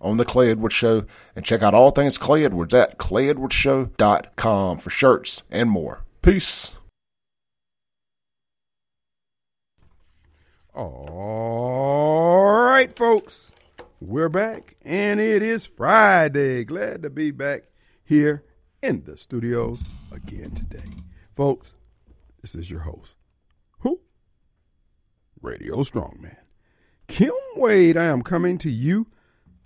on 0.00 0.16
the 0.16 0.24
Clay 0.24 0.50
Edwards 0.50 0.74
Show 0.74 1.04
and 1.34 1.44
check 1.44 1.62
out 1.62 1.74
all 1.74 1.90
things 1.90 2.18
Clay 2.18 2.44
Edwards 2.44 2.74
at 2.74 2.98
clayedwardsshow.com 2.98 4.78
for 4.78 4.90
shirts 4.90 5.42
and 5.50 5.70
more. 5.70 6.04
Peace. 6.22 6.74
All 10.74 12.52
right, 12.52 12.94
folks, 12.96 13.50
we're 14.00 14.28
back 14.28 14.76
and 14.82 15.18
it 15.18 15.42
is 15.42 15.66
Friday. 15.66 16.64
Glad 16.64 17.02
to 17.02 17.10
be 17.10 17.32
back 17.32 17.64
here 18.04 18.44
in 18.82 19.04
the 19.04 19.16
studios 19.16 19.82
again 20.12 20.52
today. 20.52 20.84
Folks, 21.34 21.74
this 22.40 22.54
is 22.54 22.70
your 22.70 22.80
host. 22.80 23.16
Who? 23.80 24.00
Radio 25.42 25.78
Strongman. 25.78 26.36
Kim 27.08 27.32
Wade, 27.56 27.96
I 27.96 28.04
am 28.04 28.22
coming 28.22 28.58
to 28.58 28.70
you 28.70 29.08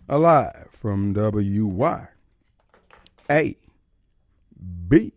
alive 0.09 0.69
from 0.71 1.15
WY 1.15 2.09
A 3.31 3.57
B 4.89 5.13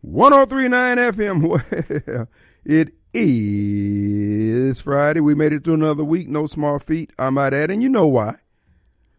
1039 0.00 0.96
FM. 0.98 1.42
Well, 2.06 2.28
it 2.64 2.94
is 3.12 4.80
Friday. 4.80 5.20
We 5.20 5.34
made 5.34 5.52
it 5.52 5.64
through 5.64 5.74
another 5.74 6.04
week. 6.04 6.28
No 6.28 6.46
small 6.46 6.78
feat, 6.78 7.12
I 7.18 7.30
might 7.30 7.52
add. 7.52 7.70
And 7.70 7.82
you 7.82 7.88
know 7.88 8.06
why? 8.06 8.36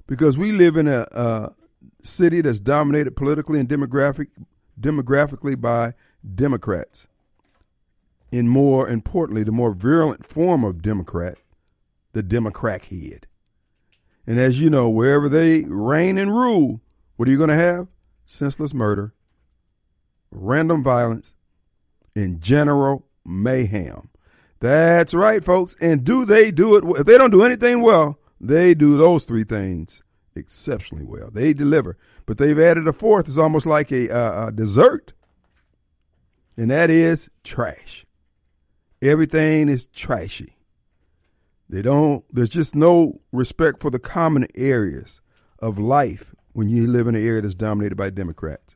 Because 0.07 0.37
we 0.37 0.51
live 0.51 0.75
in 0.77 0.87
a, 0.87 1.07
a 1.11 1.53
city 2.01 2.41
that's 2.41 2.59
dominated 2.59 3.15
politically 3.15 3.59
and 3.59 3.69
demographic, 3.69 4.27
demographically 4.79 5.59
by 5.59 5.93
Democrats. 6.33 7.07
And 8.31 8.49
more 8.49 8.89
importantly, 8.89 9.43
the 9.43 9.51
more 9.51 9.73
virulent 9.73 10.25
form 10.25 10.63
of 10.63 10.81
Democrat, 10.81 11.37
the 12.13 12.23
Democrat 12.23 12.85
head. 12.85 13.27
And 14.27 14.39
as 14.39 14.59
you 14.59 14.69
know, 14.69 14.89
wherever 14.89 15.29
they 15.29 15.63
reign 15.63 16.17
and 16.17 16.35
rule, 16.35 16.81
what 17.15 17.27
are 17.27 17.31
you 17.31 17.37
going 17.37 17.49
to 17.49 17.55
have? 17.55 17.87
Senseless 18.25 18.73
murder, 18.73 19.13
random 20.31 20.83
violence, 20.83 21.33
and 22.15 22.41
general 22.41 23.05
mayhem. 23.23 24.09
That's 24.59 25.13
right, 25.13 25.43
folks. 25.43 25.75
And 25.79 26.03
do 26.03 26.25
they 26.25 26.49
do 26.49 26.75
it? 26.75 26.99
If 26.99 27.05
they 27.05 27.17
don't 27.17 27.31
do 27.31 27.43
anything 27.43 27.81
well, 27.81 28.19
they 28.39 28.73
do 28.73 28.97
those 28.97 29.25
three 29.25 29.43
things 29.43 30.01
exceptionally 30.35 31.05
well. 31.05 31.29
They 31.31 31.53
deliver. 31.53 31.97
But 32.25 32.37
they've 32.37 32.59
added 32.59 32.87
a 32.87 32.93
fourth. 32.93 33.27
It's 33.27 33.37
almost 33.37 33.65
like 33.65 33.91
a, 33.91 34.09
uh, 34.09 34.47
a 34.47 34.51
dessert, 34.51 35.13
and 36.57 36.71
that 36.71 36.89
is 36.89 37.29
trash. 37.43 38.05
Everything 39.01 39.69
is 39.69 39.85
trashy. 39.87 40.54
They 41.69 41.81
don't, 41.81 42.23
there's 42.31 42.49
just 42.49 42.75
no 42.75 43.21
respect 43.31 43.81
for 43.81 43.89
the 43.89 43.99
common 43.99 44.47
areas 44.55 45.21
of 45.59 45.79
life 45.79 46.33
when 46.53 46.69
you 46.69 46.87
live 46.87 47.07
in 47.07 47.15
an 47.15 47.25
area 47.25 47.41
that's 47.41 47.55
dominated 47.55 47.95
by 47.95 48.09
Democrats. 48.09 48.75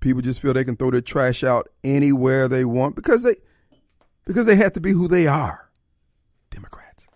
People 0.00 0.22
just 0.22 0.40
feel 0.40 0.54
they 0.54 0.64
can 0.64 0.76
throw 0.76 0.90
their 0.90 1.00
trash 1.00 1.44
out 1.44 1.68
anywhere 1.84 2.48
they 2.48 2.64
want 2.64 2.96
because 2.96 3.22
they 3.22 3.36
because 4.24 4.46
they 4.46 4.56
have 4.56 4.72
to 4.74 4.80
be 4.80 4.92
who 4.92 5.08
they 5.08 5.26
are. 5.26 5.68
Democrats. 6.50 7.06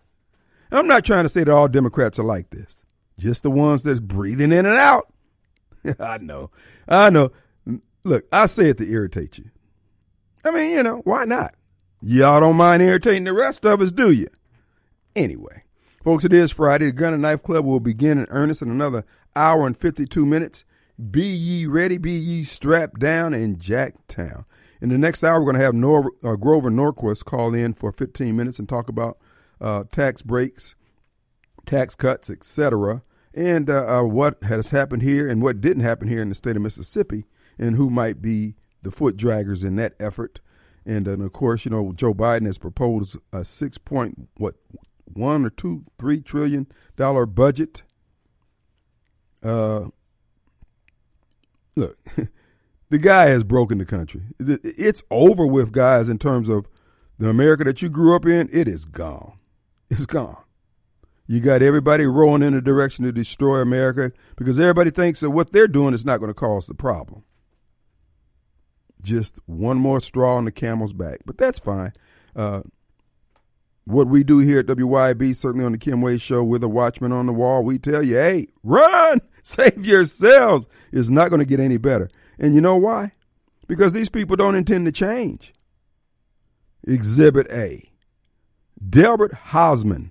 And 0.70 0.80
I'm 0.80 0.86
not 0.86 1.04
trying 1.04 1.24
to 1.24 1.28
say 1.28 1.44
that 1.44 1.52
all 1.52 1.68
Democrats 1.68 2.18
are 2.18 2.24
like 2.24 2.50
this. 2.50 2.84
Just 3.18 3.42
the 3.42 3.50
ones 3.50 3.84
that's 3.84 4.00
breathing 4.00 4.52
in 4.52 4.66
and 4.66 4.74
out. 4.74 5.12
I 6.00 6.18
know. 6.18 6.50
I 6.88 7.10
know. 7.10 7.30
Look, 8.02 8.26
I 8.32 8.46
say 8.46 8.68
it 8.68 8.78
to 8.78 8.90
irritate 8.90 9.38
you. 9.38 9.50
I 10.44 10.50
mean, 10.50 10.72
you 10.72 10.82
know, 10.82 11.00
why 11.04 11.24
not? 11.24 11.54
Y'all 12.02 12.40
don't 12.40 12.56
mind 12.56 12.82
irritating 12.82 13.24
the 13.24 13.32
rest 13.32 13.64
of 13.64 13.80
us, 13.80 13.92
do 13.92 14.10
you? 14.10 14.28
Anyway, 15.16 15.62
folks, 16.02 16.24
it 16.24 16.32
is 16.32 16.50
Friday. 16.50 16.86
The 16.86 16.92
Gun 16.92 17.12
and 17.12 17.22
Knife 17.22 17.44
Club 17.44 17.64
will 17.64 17.78
begin 17.78 18.18
in 18.18 18.26
earnest 18.30 18.62
in 18.62 18.70
another 18.70 19.04
hour 19.36 19.64
and 19.66 19.76
52 19.76 20.26
minutes. 20.26 20.64
Be 21.10 21.26
ye 21.26 21.66
ready, 21.66 21.98
be 21.98 22.12
ye 22.12 22.42
strapped 22.42 22.98
down 22.98 23.32
in 23.32 23.56
Jacktown. 23.56 24.44
In 24.80 24.88
the 24.88 24.98
next 24.98 25.22
hour, 25.22 25.40
we're 25.40 25.52
going 25.52 25.58
to 25.58 25.64
have 25.64 25.74
Nor- 25.74 26.12
uh, 26.24 26.34
Grover 26.34 26.70
Norquist 26.70 27.24
call 27.24 27.54
in 27.54 27.74
for 27.74 27.92
15 27.92 28.34
minutes 28.34 28.58
and 28.58 28.68
talk 28.68 28.88
about 28.88 29.18
uh, 29.60 29.84
tax 29.92 30.22
breaks, 30.22 30.74
tax 31.64 31.94
cuts, 31.94 32.28
etc., 32.28 33.02
and 33.32 33.68
uh, 33.68 34.00
uh, 34.00 34.02
what 34.04 34.42
has 34.44 34.70
happened 34.70 35.02
here 35.02 35.28
and 35.28 35.42
what 35.42 35.60
didn't 35.60 35.82
happen 35.82 36.06
here 36.06 36.22
in 36.22 36.28
the 36.28 36.34
state 36.36 36.54
of 36.54 36.62
Mississippi, 36.62 37.24
and 37.58 37.74
who 37.76 37.90
might 37.90 38.20
be 38.20 38.54
the 38.82 38.92
foot 38.92 39.16
draggers 39.16 39.64
in 39.64 39.76
that 39.76 39.94
effort. 39.98 40.40
And, 40.86 41.08
and 41.08 41.22
of 41.22 41.32
course, 41.32 41.64
you 41.64 41.70
know, 41.70 41.92
Joe 41.92 42.14
Biden 42.14 42.46
has 42.46 42.58
proposed 42.58 43.16
a 43.32 43.42
six 43.42 43.78
point 43.78 44.28
what 44.36 44.54
one 45.04 45.44
or 45.44 45.50
two, 45.50 45.84
three 45.98 46.20
trillion 46.20 46.66
dollar 46.96 47.26
budget. 47.26 47.82
Uh, 49.42 49.88
look, 51.76 51.98
the 52.88 52.98
guy 52.98 53.26
has 53.26 53.44
broken 53.44 53.78
the 53.78 53.84
country. 53.84 54.22
It's 54.38 55.02
over 55.10 55.46
with, 55.46 55.72
guys, 55.72 56.08
in 56.08 56.18
terms 56.18 56.48
of 56.48 56.66
the 57.18 57.28
America 57.28 57.64
that 57.64 57.82
you 57.82 57.88
grew 57.88 58.14
up 58.14 58.26
in. 58.26 58.48
It 58.52 58.68
is 58.68 58.84
gone. 58.84 59.38
It's 59.90 60.06
gone. 60.06 60.38
You 61.26 61.40
got 61.40 61.62
everybody 61.62 62.04
rolling 62.04 62.42
in 62.42 62.52
the 62.52 62.60
direction 62.60 63.04
to 63.04 63.12
destroy 63.12 63.58
America 63.58 64.12
because 64.36 64.60
everybody 64.60 64.90
thinks 64.90 65.20
that 65.20 65.30
what 65.30 65.52
they're 65.52 65.68
doing 65.68 65.94
is 65.94 66.04
not 66.04 66.18
going 66.18 66.30
to 66.30 66.34
cause 66.34 66.66
the 66.66 66.74
problem. 66.74 67.24
Just 69.02 69.38
one 69.46 69.78
more 69.78 70.00
straw 70.00 70.36
on 70.36 70.44
the 70.44 70.52
camel's 70.52 70.92
back, 70.92 71.20
but 71.24 71.38
that's 71.38 71.58
fine. 71.58 71.92
Uh, 72.36 72.62
what 73.84 74.06
we 74.06 74.24
do 74.24 74.38
here 74.38 74.60
at 74.60 74.66
WYB, 74.66 75.36
certainly 75.36 75.64
on 75.64 75.72
the 75.72 75.78
Kim 75.78 76.00
Wade 76.00 76.20
Show 76.20 76.42
with 76.42 76.62
a 76.62 76.68
watchman 76.68 77.12
on 77.12 77.26
the 77.26 77.32
wall, 77.32 77.62
we 77.62 77.78
tell 77.78 78.02
you, 78.02 78.16
hey, 78.16 78.48
run, 78.62 79.20
save 79.42 79.84
yourselves. 79.84 80.66
It's 80.92 81.10
not 81.10 81.28
going 81.28 81.40
to 81.40 81.46
get 81.46 81.60
any 81.60 81.76
better. 81.76 82.10
And 82.38 82.54
you 82.54 82.60
know 82.60 82.76
why? 82.76 83.12
Because 83.66 83.92
these 83.92 84.08
people 84.08 84.36
don't 84.36 84.54
intend 84.54 84.86
to 84.86 84.92
change. 84.92 85.52
Exhibit 86.86 87.46
A 87.50 87.90
Delbert 88.86 89.32
Hosemann 89.48 90.10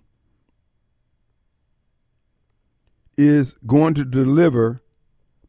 is 3.17 3.55
going 3.67 3.93
to 3.93 4.05
deliver 4.05 4.81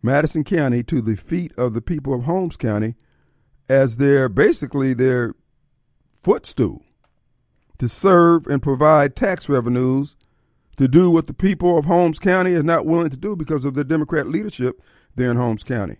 Madison 0.03 0.45
County 0.45 0.83
to 0.83 1.01
the 1.01 1.17
feet 1.17 1.53
of 1.56 1.73
the 1.73 1.81
people 1.81 2.12
of 2.12 2.25
Holmes 2.25 2.59
County 2.59 2.95
as 3.69 3.97
their 3.97 4.29
basically 4.29 4.93
their 4.93 5.35
footstool 6.12 6.83
to 7.84 7.89
serve 7.89 8.47
and 8.47 8.62
provide 8.62 9.15
tax 9.15 9.47
revenues 9.47 10.17
to 10.77 10.89
do 10.89 11.11
what 11.11 11.27
the 11.27 11.34
people 11.34 11.78
of 11.78 11.84
Holmes 11.84 12.19
County 12.19 12.53
is 12.53 12.65
not 12.65 12.87
willing 12.87 13.11
to 13.11 13.17
do 13.17 13.37
because 13.37 13.65
of 13.65 13.75
the 13.75 13.84
Democrat 13.84 14.27
leadership 14.27 14.83
there 15.15 15.31
in 15.31 15.37
Holmes 15.37 15.62
County. 15.62 15.99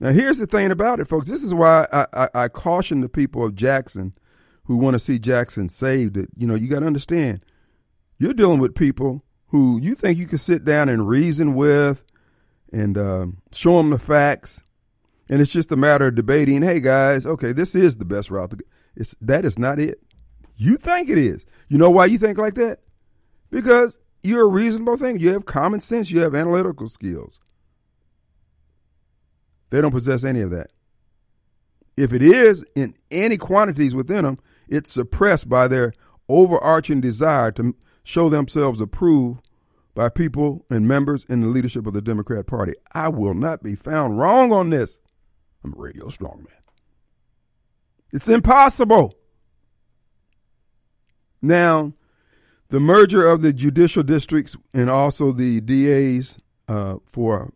Now, 0.00 0.12
here's 0.12 0.38
the 0.38 0.46
thing 0.46 0.70
about 0.70 0.98
it, 0.98 1.04
folks. 1.06 1.28
This 1.28 1.42
is 1.42 1.54
why 1.54 1.86
I, 1.92 2.06
I, 2.14 2.28
I 2.34 2.48
caution 2.48 3.02
the 3.02 3.08
people 3.10 3.44
of 3.44 3.54
Jackson 3.54 4.14
who 4.64 4.76
want 4.76 4.94
to 4.94 4.98
see 4.98 5.18
Jackson 5.18 5.68
saved. 5.68 6.14
That 6.14 6.30
you 6.34 6.46
know, 6.46 6.54
you 6.54 6.66
got 6.66 6.80
to 6.80 6.86
understand, 6.86 7.44
you're 8.18 8.34
dealing 8.34 8.58
with 8.58 8.74
people 8.74 9.22
who 9.48 9.78
you 9.78 9.94
think 9.94 10.18
you 10.18 10.26
can 10.26 10.38
sit 10.38 10.64
down 10.64 10.88
and 10.88 11.06
reason 11.06 11.54
with, 11.54 12.04
and 12.72 12.96
uh, 12.96 13.26
show 13.52 13.76
them 13.76 13.90
the 13.90 13.98
facts, 13.98 14.62
and 15.28 15.40
it's 15.42 15.52
just 15.52 15.72
a 15.72 15.76
matter 15.76 16.06
of 16.06 16.14
debating. 16.14 16.62
Hey, 16.62 16.80
guys, 16.80 17.26
okay, 17.26 17.52
this 17.52 17.74
is 17.74 17.98
the 17.98 18.06
best 18.06 18.30
route. 18.30 18.50
To 18.50 18.56
go. 18.56 18.64
It's 18.96 19.14
that 19.20 19.44
is 19.44 19.58
not 19.58 19.78
it. 19.78 20.00
You 20.56 20.76
think 20.76 21.08
it 21.08 21.18
is. 21.18 21.44
You 21.68 21.78
know 21.78 21.90
why 21.90 22.06
you 22.06 22.18
think 22.18 22.38
like 22.38 22.54
that? 22.54 22.80
Because 23.50 23.98
you're 24.22 24.42
a 24.42 24.48
reasonable 24.48 24.96
thinker. 24.96 25.22
You 25.22 25.32
have 25.32 25.44
common 25.44 25.80
sense. 25.80 26.10
You 26.10 26.20
have 26.20 26.34
analytical 26.34 26.88
skills. 26.88 27.40
They 29.70 29.80
don't 29.80 29.92
possess 29.92 30.24
any 30.24 30.40
of 30.40 30.50
that. 30.50 30.70
If 31.96 32.12
it 32.12 32.22
is 32.22 32.64
in 32.74 32.94
any 33.10 33.36
quantities 33.36 33.94
within 33.94 34.24
them, 34.24 34.38
it's 34.68 34.92
suppressed 34.92 35.48
by 35.48 35.68
their 35.68 35.92
overarching 36.28 37.00
desire 37.00 37.52
to 37.52 37.74
show 38.02 38.28
themselves 38.28 38.80
approved 38.80 39.46
by 39.94 40.08
people 40.08 40.64
and 40.70 40.86
members 40.86 41.24
in 41.24 41.40
the 41.40 41.46
leadership 41.48 41.86
of 41.86 41.94
the 41.94 42.02
Democrat 42.02 42.46
Party. 42.46 42.74
I 42.92 43.08
will 43.08 43.34
not 43.34 43.62
be 43.62 43.74
found 43.74 44.18
wrong 44.18 44.52
on 44.52 44.70
this. 44.70 45.00
I'm 45.64 45.72
a 45.72 45.76
radio 45.76 46.06
strongman. 46.06 46.48
It's 48.12 48.28
impossible. 48.28 49.14
Now, 51.46 51.92
the 52.70 52.80
merger 52.80 53.26
of 53.26 53.40
the 53.40 53.52
judicial 53.52 54.02
districts 54.02 54.56
and 54.74 54.90
also 54.90 55.30
the 55.30 55.60
DAs 55.60 56.38
uh, 56.66 56.96
for 57.06 57.52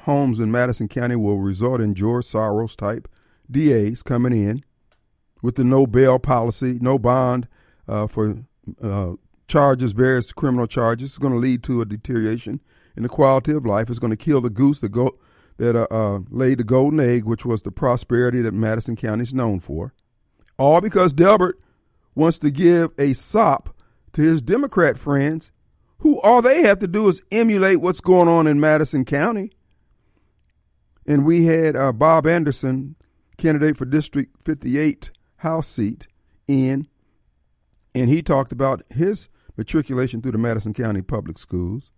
Holmes 0.00 0.40
in 0.40 0.50
Madison 0.50 0.88
County 0.88 1.14
will 1.14 1.38
result 1.38 1.80
in 1.80 1.94
George 1.94 2.24
Soros 2.24 2.76
type 2.76 3.08
DAs 3.48 4.02
coming 4.02 4.32
in 4.32 4.64
with 5.40 5.54
the 5.54 5.62
no 5.62 5.86
bail 5.86 6.18
policy, 6.18 6.78
no 6.80 6.98
bond 6.98 7.46
uh, 7.86 8.08
for 8.08 8.38
uh, 8.82 9.12
charges, 9.46 9.92
various 9.92 10.32
criminal 10.32 10.66
charges. 10.66 11.10
It's 11.10 11.18
going 11.18 11.32
to 11.32 11.38
lead 11.38 11.62
to 11.64 11.80
a 11.80 11.86
deterioration 11.86 12.60
in 12.96 13.04
the 13.04 13.08
quality 13.08 13.52
of 13.52 13.64
life. 13.64 13.88
It's 13.88 14.00
going 14.00 14.10
to 14.10 14.16
kill 14.16 14.40
the 14.40 14.50
goose 14.50 14.80
that 14.80 14.88
go 14.88 15.16
that 15.58 15.76
uh, 15.76 15.86
uh, 15.92 16.20
laid 16.28 16.58
the 16.58 16.64
golden 16.64 16.98
egg, 16.98 17.24
which 17.24 17.44
was 17.44 17.62
the 17.62 17.70
prosperity 17.70 18.42
that 18.42 18.54
Madison 18.54 18.96
County 18.96 19.22
is 19.22 19.34
known 19.34 19.60
for. 19.60 19.92
All 20.56 20.80
because 20.80 21.12
Delbert 21.12 21.58
wants 22.18 22.38
to 22.40 22.50
give 22.50 22.90
a 22.98 23.12
sop 23.12 23.74
to 24.12 24.20
his 24.20 24.42
Democrat 24.42 24.98
friends, 24.98 25.52
who 25.98 26.20
all 26.20 26.42
they 26.42 26.62
have 26.62 26.80
to 26.80 26.88
do 26.88 27.06
is 27.06 27.22
emulate 27.30 27.80
what's 27.80 28.00
going 28.00 28.28
on 28.28 28.46
in 28.46 28.58
Madison 28.58 29.04
County. 29.04 29.52
And 31.06 31.24
we 31.24 31.46
had 31.46 31.76
uh, 31.76 31.92
Bob 31.92 32.26
Anderson, 32.26 32.96
candidate 33.36 33.76
for 33.76 33.84
District 33.84 34.34
58 34.44 35.12
House 35.36 35.68
seat, 35.68 36.08
in, 36.48 36.88
and 37.94 38.10
he 38.10 38.20
talked 38.20 38.50
about 38.50 38.82
his 38.90 39.28
matriculation 39.56 40.20
through 40.20 40.32
the 40.32 40.38
Madison 40.38 40.74
County 40.74 41.02
Public 41.02 41.38
Schools 41.38 41.92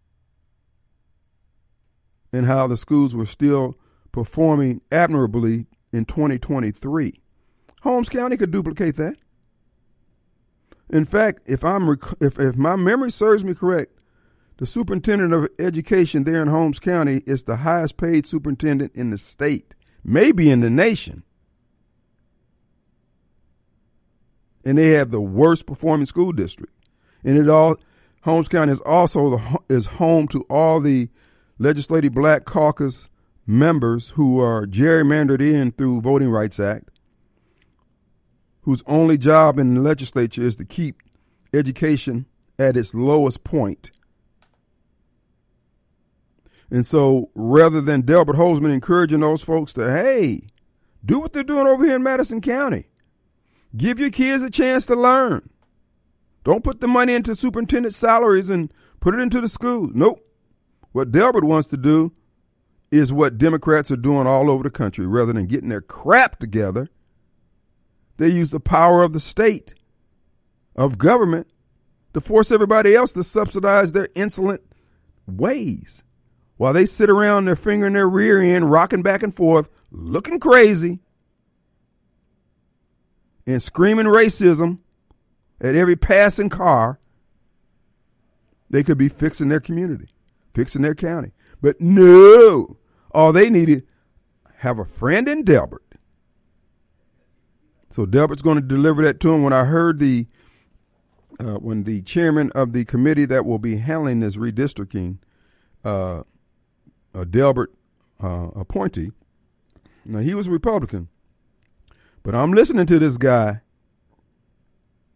and 2.32 2.46
how 2.46 2.66
the 2.66 2.76
schools 2.76 3.16
were 3.16 3.26
still 3.26 3.78
performing 4.12 4.82
admirably 4.92 5.66
in 5.92 6.04
2023. 6.04 7.20
Holmes 7.82 8.08
County 8.10 8.36
could 8.36 8.50
duplicate 8.50 8.96
that. 8.96 9.16
In 10.90 11.04
fact, 11.04 11.42
if 11.46 11.64
I'm 11.64 11.88
if 12.20 12.38
if 12.38 12.56
my 12.56 12.76
memory 12.76 13.10
serves 13.10 13.44
me 13.44 13.54
correct, 13.54 13.92
the 14.58 14.66
superintendent 14.66 15.32
of 15.32 15.48
education 15.58 16.24
there 16.24 16.42
in 16.42 16.48
Holmes 16.48 16.80
County 16.80 17.22
is 17.26 17.44
the 17.44 17.56
highest 17.56 17.96
paid 17.96 18.26
superintendent 18.26 18.94
in 18.94 19.10
the 19.10 19.18
state, 19.18 19.74
maybe 20.04 20.50
in 20.50 20.60
the 20.60 20.70
nation. 20.70 21.22
And 24.64 24.76
they 24.76 24.88
have 24.88 25.10
the 25.10 25.20
worst 25.20 25.66
performing 25.66 26.06
school 26.06 26.32
district. 26.32 26.74
And 27.24 27.38
it 27.38 27.48
all 27.48 27.76
Holmes 28.22 28.48
County 28.48 28.72
is 28.72 28.80
also 28.80 29.30
the, 29.30 29.58
is 29.68 29.86
home 29.86 30.28
to 30.28 30.42
all 30.50 30.80
the 30.80 31.08
legislative 31.58 32.12
black 32.12 32.44
caucus 32.44 33.08
members 33.46 34.10
who 34.10 34.40
are 34.40 34.66
gerrymandered 34.66 35.40
in 35.40 35.72
through 35.72 36.00
Voting 36.02 36.30
Rights 36.30 36.60
Act, 36.60 36.90
whose 38.70 38.84
only 38.86 39.18
job 39.18 39.58
in 39.58 39.74
the 39.74 39.80
legislature 39.80 40.46
is 40.46 40.54
to 40.54 40.64
keep 40.64 41.02
education 41.52 42.24
at 42.56 42.76
its 42.76 42.94
lowest 42.94 43.42
point. 43.42 43.90
And 46.70 46.86
so 46.86 47.30
rather 47.34 47.80
than 47.80 48.02
Delbert 48.02 48.36
Hosemann 48.36 48.72
encouraging 48.72 49.18
those 49.18 49.42
folks 49.42 49.72
to, 49.72 49.90
hey, 49.90 50.42
do 51.04 51.18
what 51.18 51.32
they're 51.32 51.42
doing 51.42 51.66
over 51.66 51.84
here 51.84 51.96
in 51.96 52.04
Madison 52.04 52.40
County. 52.40 52.86
Give 53.76 53.98
your 53.98 54.10
kids 54.10 54.44
a 54.44 54.50
chance 54.50 54.86
to 54.86 54.94
learn. 54.94 55.50
Don't 56.44 56.62
put 56.62 56.80
the 56.80 56.86
money 56.86 57.12
into 57.12 57.34
superintendent 57.34 57.92
salaries 57.92 58.50
and 58.50 58.72
put 59.00 59.14
it 59.14 59.20
into 59.20 59.40
the 59.40 59.48
schools. 59.48 59.90
Nope. 59.94 60.24
What 60.92 61.10
Delbert 61.10 61.42
wants 61.42 61.66
to 61.68 61.76
do 61.76 62.12
is 62.92 63.12
what 63.12 63.36
Democrats 63.36 63.90
are 63.90 63.96
doing 63.96 64.28
all 64.28 64.48
over 64.48 64.62
the 64.62 64.70
country. 64.70 65.06
Rather 65.08 65.32
than 65.32 65.46
getting 65.46 65.70
their 65.70 65.80
crap 65.80 66.38
together, 66.38 66.88
they 68.20 68.28
use 68.28 68.50
the 68.50 68.60
power 68.60 69.02
of 69.02 69.12
the 69.12 69.20
state, 69.20 69.74
of 70.76 70.98
government, 70.98 71.48
to 72.14 72.20
force 72.20 72.52
everybody 72.52 72.94
else 72.94 73.12
to 73.12 73.22
subsidize 73.22 73.92
their 73.92 74.08
insolent 74.14 74.62
ways 75.26 76.02
while 76.56 76.72
they 76.72 76.86
sit 76.86 77.08
around 77.08 77.44
their 77.44 77.56
finger 77.56 77.86
in 77.86 77.94
their 77.94 78.08
rear 78.08 78.40
end, 78.40 78.70
rocking 78.70 79.02
back 79.02 79.22
and 79.22 79.34
forth, 79.34 79.68
looking 79.90 80.38
crazy, 80.38 81.00
and 83.46 83.62
screaming 83.62 84.06
racism 84.06 84.80
at 85.60 85.74
every 85.74 85.96
passing 85.96 86.48
car. 86.48 87.00
They 88.68 88.84
could 88.84 88.98
be 88.98 89.08
fixing 89.08 89.48
their 89.48 89.60
community 89.60 90.10
fixing 90.54 90.82
their 90.82 90.94
county. 90.94 91.32
But 91.60 91.80
no, 91.80 92.76
all 93.12 93.32
they 93.32 93.50
needed 93.50 93.86
have 94.58 94.78
a 94.78 94.84
friend 94.84 95.28
in 95.28 95.44
Delbert. 95.44 95.89
So 97.90 98.06
Delbert's 98.06 98.42
going 98.42 98.56
to 98.56 98.62
deliver 98.62 99.04
that 99.04 99.20
to 99.20 99.34
him. 99.34 99.42
When 99.42 99.52
I 99.52 99.64
heard 99.64 99.98
the 99.98 100.26
uh, 101.38 101.54
when 101.54 101.84
the 101.84 102.02
chairman 102.02 102.50
of 102.54 102.72
the 102.72 102.84
committee 102.84 103.24
that 103.24 103.44
will 103.44 103.58
be 103.58 103.76
handling 103.76 104.20
this 104.20 104.36
redistricting, 104.36 105.18
uh, 105.84 106.22
a 107.14 107.24
Delbert 107.24 107.72
uh, 108.22 108.48
appointee, 108.54 109.10
now 110.04 110.20
he 110.20 110.34
was 110.34 110.46
a 110.46 110.50
Republican, 110.50 111.08
but 112.22 112.34
I'm 112.34 112.52
listening 112.52 112.86
to 112.86 112.98
this 112.98 113.16
guy. 113.18 113.60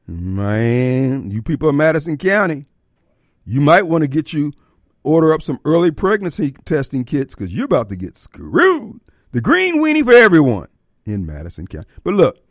Man, 0.06 1.30
you 1.30 1.42
people 1.42 1.68
of 1.68 1.74
Madison 1.74 2.18
County, 2.18 2.66
you 3.46 3.60
might 3.60 3.86
want 3.86 4.02
to 4.02 4.08
get 4.08 4.32
you 4.32 4.52
order 5.02 5.32
up 5.32 5.42
some 5.42 5.60
early 5.64 5.90
pregnancy 5.90 6.52
testing 6.64 7.04
kits 7.04 7.34
because 7.34 7.54
you're 7.54 7.66
about 7.66 7.88
to 7.90 7.96
get 7.96 8.18
screwed. 8.18 9.00
The 9.32 9.40
green 9.40 9.82
weenie 9.82 10.04
for 10.04 10.12
everyone 10.12 10.68
in 11.06 11.24
Madison 11.24 11.66
County. 11.66 11.86
But 12.02 12.14
look, 12.14 12.43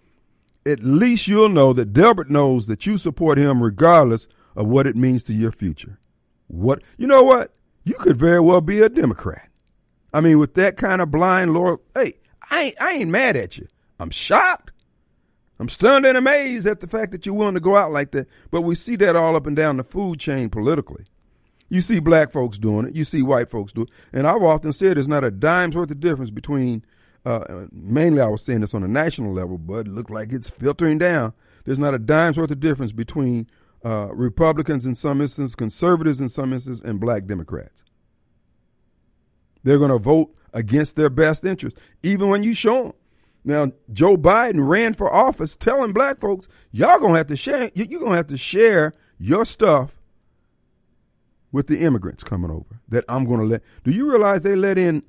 at 0.66 0.84
least 0.84 1.28
you'll 1.28 1.50
know 1.50 1.74
that 1.74 1.94
Delbert 1.94 2.30
knows 2.30 2.68
that 2.68 2.86
you 2.86 2.98
support 2.98 3.38
him 3.38 3.62
regardless 3.62 4.28
of 4.56 4.68
what 4.68 4.88
it 4.88 4.96
means 4.96 5.24
to 5.26 5.34
your 5.34 5.52
future. 5.52 6.00
What 6.48 6.84
you 6.98 7.08
know 7.08 7.24
what? 7.24 7.54
You 7.84 7.96
could 7.96 8.18
very 8.18 8.40
well 8.40 8.62
be 8.62 8.80
a 8.80 8.90
Democrat. 8.90 9.50
I 10.14 10.22
mean, 10.22 10.40
with 10.40 10.54
that 10.54 10.78
kind 10.78 11.02
of 11.02 11.12
blind 11.12 11.54
loyal, 11.54 11.82
hey, 11.96 12.14
I 12.50 12.62
ain't, 12.62 12.82
I 12.82 12.92
ain't 12.92 13.10
mad 13.10 13.36
at 13.36 13.58
you. 13.58 13.68
I'm 14.00 14.12
shocked. 14.12 14.72
I'm 15.60 15.70
stunned 15.70 16.06
and 16.06 16.18
amazed 16.18 16.68
at 16.68 16.80
the 16.80 16.88
fact 16.88 17.12
that 17.12 17.26
you're 17.26 17.36
willing 17.36 17.54
to 17.56 17.60
go 17.60 17.76
out 17.76 17.92
like 17.92 18.12
that. 18.12 18.28
But 18.52 18.62
we 18.62 18.76
see 18.76 18.96
that 18.98 19.16
all 19.16 19.36
up 19.36 19.48
and 19.48 19.56
down 19.56 19.78
the 19.78 19.84
food 19.84 20.20
chain 20.20 20.50
politically. 20.50 21.06
You 21.70 21.82
see 21.82 22.00
black 22.00 22.32
folks 22.32 22.58
doing 22.60 22.86
it. 22.88 22.96
You 22.96 23.04
see 23.04 23.24
white 23.24 23.50
folks 23.50 23.74
do 23.74 23.84
it. 23.84 23.90
And 24.12 24.28
I've 24.28 24.44
often 24.44 24.72
said 24.72 24.98
there's 24.98 25.08
not 25.08 25.24
a 25.24 25.32
dime's 25.32 25.76
worth 25.76 25.92
of 25.92 26.00
difference 26.00 26.32
between, 26.32 26.86
uh, 27.26 27.68
mainly 27.72 28.22
I 28.22 28.28
was 28.28 28.44
saying 28.44 28.62
this 28.62 28.74
on 28.74 28.84
a 28.84 28.88
national 28.88 29.34
level, 29.34 29.58
but 29.58 29.88
it 29.88 29.92
looked 29.92 30.12
like 30.12 30.32
it's 30.32 30.50
filtering 30.50 30.98
down. 30.98 31.34
There's 31.66 31.80
not 31.80 31.94
a 31.94 32.00
dime's 32.00 32.38
worth 32.38 32.52
of 32.52 32.60
difference 32.60 32.92
between 32.92 33.48
uh, 33.86 34.10
Republicans 34.14 34.86
in 34.86 34.96
some 34.96 35.22
instances, 35.22 35.56
conservatives 35.56 36.20
in 36.20 36.30
some 36.30 36.54
instances, 36.54 36.84
and 36.84 37.00
black 37.00 37.26
Democrats. 37.26 37.84
They're 39.64 39.78
going 39.78 39.92
to 39.92 40.00
vote 40.00 40.36
against 40.54 40.96
their 40.96 41.10
best 41.10 41.44
interest, 41.46 41.78
even 42.02 42.30
when 42.30 42.44
you 42.44 42.54
show 42.54 42.84
them. 42.84 42.94
Now, 43.46 43.72
Joe 43.92 44.16
Biden 44.16 44.68
ran 44.68 44.94
for 44.94 45.12
office 45.12 45.56
telling 45.56 45.92
black 45.92 46.20
folks, 46.20 46.48
y'all 46.72 47.00
going 47.00 47.14
to 47.14 47.18
have 47.18 47.28
to 47.28 47.36
share, 47.36 47.72
you're 47.74 47.88
going 47.88 48.12
to 48.12 48.18
have 48.18 48.28
to 48.28 48.38
share 48.38 48.94
your 49.18 49.46
stuff 49.46 50.00
with 51.52 51.68
the 51.68 51.80
immigrants 51.80 52.24
coming 52.24 52.52
over 52.52 52.82
that 52.88 53.04
I'm 53.08 53.26
going 53.26 53.40
to 53.42 53.46
let. 53.46 53.62
Do 53.84 53.92
you 53.92 54.10
realize 54.10 54.44
they 54.44 54.56
let 54.56 54.78
in, 54.78 55.04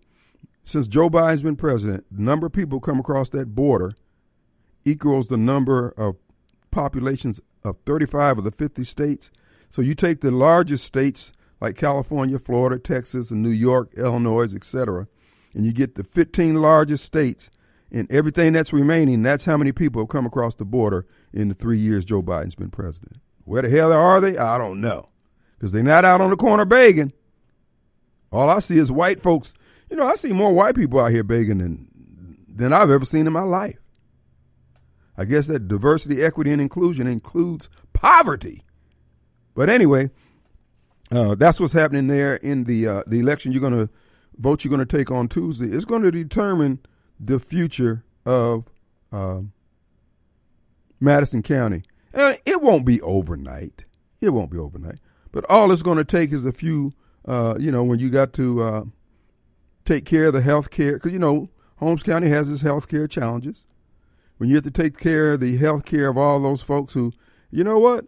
since 0.64 0.88
Joe 0.88 1.10
Biden's 1.10 1.42
been 1.42 1.56
president, 1.56 2.06
the 2.10 2.22
number 2.22 2.46
of 2.46 2.52
people 2.52 2.80
come 2.80 2.98
across 2.98 3.30
that 3.30 3.54
border 3.54 3.94
equals 4.84 5.28
the 5.28 5.36
number 5.36 5.90
of 5.96 6.16
populations 6.70 7.40
of 7.62 7.76
35 7.86 8.38
of 8.38 8.44
the 8.44 8.50
50 8.50 8.82
states. 8.84 9.30
So 9.70 9.82
you 9.82 9.94
take 9.94 10.20
the 10.20 10.30
largest 10.30 10.84
states 10.84 11.32
like 11.60 11.76
California, 11.76 12.38
Florida, 12.38 12.78
Texas, 12.78 13.30
and 13.30 13.42
New 13.42 13.50
York, 13.50 13.92
Illinois, 13.96 14.54
etc., 14.54 15.06
and 15.54 15.64
you 15.64 15.72
get 15.72 15.94
the 15.94 16.02
15 16.02 16.56
largest 16.56 17.04
states 17.04 17.50
and 17.92 18.10
everything 18.10 18.52
that's 18.52 18.72
remaining, 18.72 19.22
that's 19.22 19.44
how 19.44 19.56
many 19.56 19.70
people 19.70 20.02
have 20.02 20.08
come 20.08 20.26
across 20.26 20.56
the 20.56 20.64
border 20.64 21.06
in 21.32 21.46
the 21.46 21.54
three 21.54 21.78
years 21.78 22.04
Joe 22.04 22.22
Biden's 22.22 22.56
been 22.56 22.70
president. 22.70 23.20
Where 23.44 23.62
the 23.62 23.70
hell 23.70 23.92
are 23.92 24.20
they? 24.20 24.36
I 24.36 24.58
don't 24.58 24.80
know 24.80 25.10
because 25.56 25.70
they're 25.70 25.82
not 25.82 26.04
out 26.04 26.20
on 26.20 26.30
the 26.30 26.36
corner 26.36 26.64
begging. 26.64 27.12
All 28.32 28.50
I 28.50 28.58
see 28.58 28.78
is 28.78 28.90
white 28.90 29.20
folks. 29.20 29.54
You 29.90 29.96
know, 29.96 30.06
I 30.06 30.16
see 30.16 30.32
more 30.32 30.52
white 30.52 30.74
people 30.74 31.00
out 31.00 31.10
here 31.10 31.24
begging 31.24 31.58
than 31.58 31.88
than 32.48 32.72
I've 32.72 32.90
ever 32.90 33.04
seen 33.04 33.26
in 33.26 33.32
my 33.32 33.42
life. 33.42 33.78
I 35.16 35.24
guess 35.24 35.46
that 35.46 35.68
diversity, 35.68 36.22
equity, 36.22 36.52
and 36.52 36.60
inclusion 36.60 37.06
includes 37.06 37.68
poverty. 37.92 38.64
But 39.54 39.70
anyway, 39.70 40.10
uh, 41.10 41.34
that's 41.36 41.60
what's 41.60 41.72
happening 41.72 42.06
there 42.06 42.34
in 42.36 42.64
the 42.64 42.86
uh, 42.86 43.02
the 43.06 43.20
election. 43.20 43.52
You're 43.52 43.60
going 43.60 43.86
to 43.86 43.90
vote. 44.36 44.64
You're 44.64 44.70
going 44.70 44.86
to 44.86 44.96
take 44.96 45.10
on 45.10 45.28
Tuesday. 45.28 45.68
It's 45.68 45.84
going 45.84 46.02
to 46.02 46.10
determine 46.10 46.80
the 47.20 47.38
future 47.38 48.04
of 48.26 48.64
uh, 49.12 49.40
Madison 51.00 51.42
County, 51.42 51.82
and 52.12 52.38
it 52.44 52.60
won't 52.62 52.84
be 52.84 53.00
overnight. 53.02 53.84
It 54.20 54.30
won't 54.30 54.50
be 54.50 54.58
overnight. 54.58 54.98
But 55.30 55.44
all 55.48 55.70
it's 55.70 55.82
going 55.82 55.98
to 55.98 56.04
take 56.04 56.32
is 56.32 56.44
a 56.44 56.52
few, 56.52 56.92
uh, 57.26 57.56
you 57.58 57.70
know, 57.70 57.84
when 57.84 57.98
you 57.98 58.10
got 58.10 58.32
to 58.34 58.62
uh, 58.62 58.84
take 59.84 60.04
care 60.04 60.26
of 60.26 60.32
the 60.32 60.42
health 60.42 60.70
care, 60.70 60.94
because, 60.94 61.12
you 61.12 61.18
know, 61.18 61.50
Holmes 61.76 62.02
County 62.02 62.28
has 62.28 62.50
its 62.50 62.62
health 62.62 62.88
care 62.88 63.06
challenges. 63.06 63.64
When 64.36 64.48
you 64.48 64.56
have 64.56 64.64
to 64.64 64.70
take 64.70 64.98
care 64.98 65.34
of 65.34 65.40
the 65.40 65.56
health 65.56 65.84
care 65.84 66.08
of 66.08 66.18
all 66.18 66.40
those 66.40 66.62
folks 66.62 66.94
who, 66.94 67.12
you 67.50 67.62
know 67.62 67.78
what? 67.78 68.06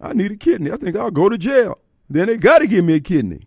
I 0.00 0.14
need 0.14 0.32
a 0.32 0.36
kidney. 0.36 0.72
I 0.72 0.76
think 0.76 0.96
I'll 0.96 1.10
go 1.10 1.28
to 1.28 1.38
jail. 1.38 1.78
Then 2.08 2.26
they 2.26 2.36
got 2.36 2.58
to 2.58 2.66
give 2.66 2.84
me 2.84 2.94
a 2.94 3.00
kidney. 3.00 3.42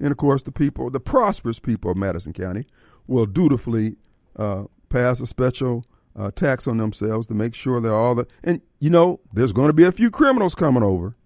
And 0.00 0.10
of 0.10 0.16
course, 0.16 0.42
the 0.42 0.50
people, 0.50 0.90
the 0.90 0.98
prosperous 0.98 1.60
people 1.60 1.90
of 1.90 1.96
Madison 1.96 2.32
County, 2.32 2.66
will 3.06 3.26
dutifully 3.26 3.96
uh, 4.36 4.64
pass 4.88 5.20
a 5.20 5.26
special 5.26 5.84
uh, 6.16 6.30
tax 6.32 6.66
on 6.66 6.78
themselves 6.78 7.26
to 7.28 7.34
make 7.34 7.54
sure 7.54 7.80
that 7.80 7.92
all 7.92 8.14
the 8.14 8.26
and 8.42 8.60
you 8.80 8.90
know 8.90 9.20
there's 9.32 9.52
going 9.52 9.68
to 9.68 9.72
be 9.72 9.84
a 9.84 9.92
few 9.92 10.10
criminals 10.10 10.54
coming 10.54 10.82
over. 10.82 11.16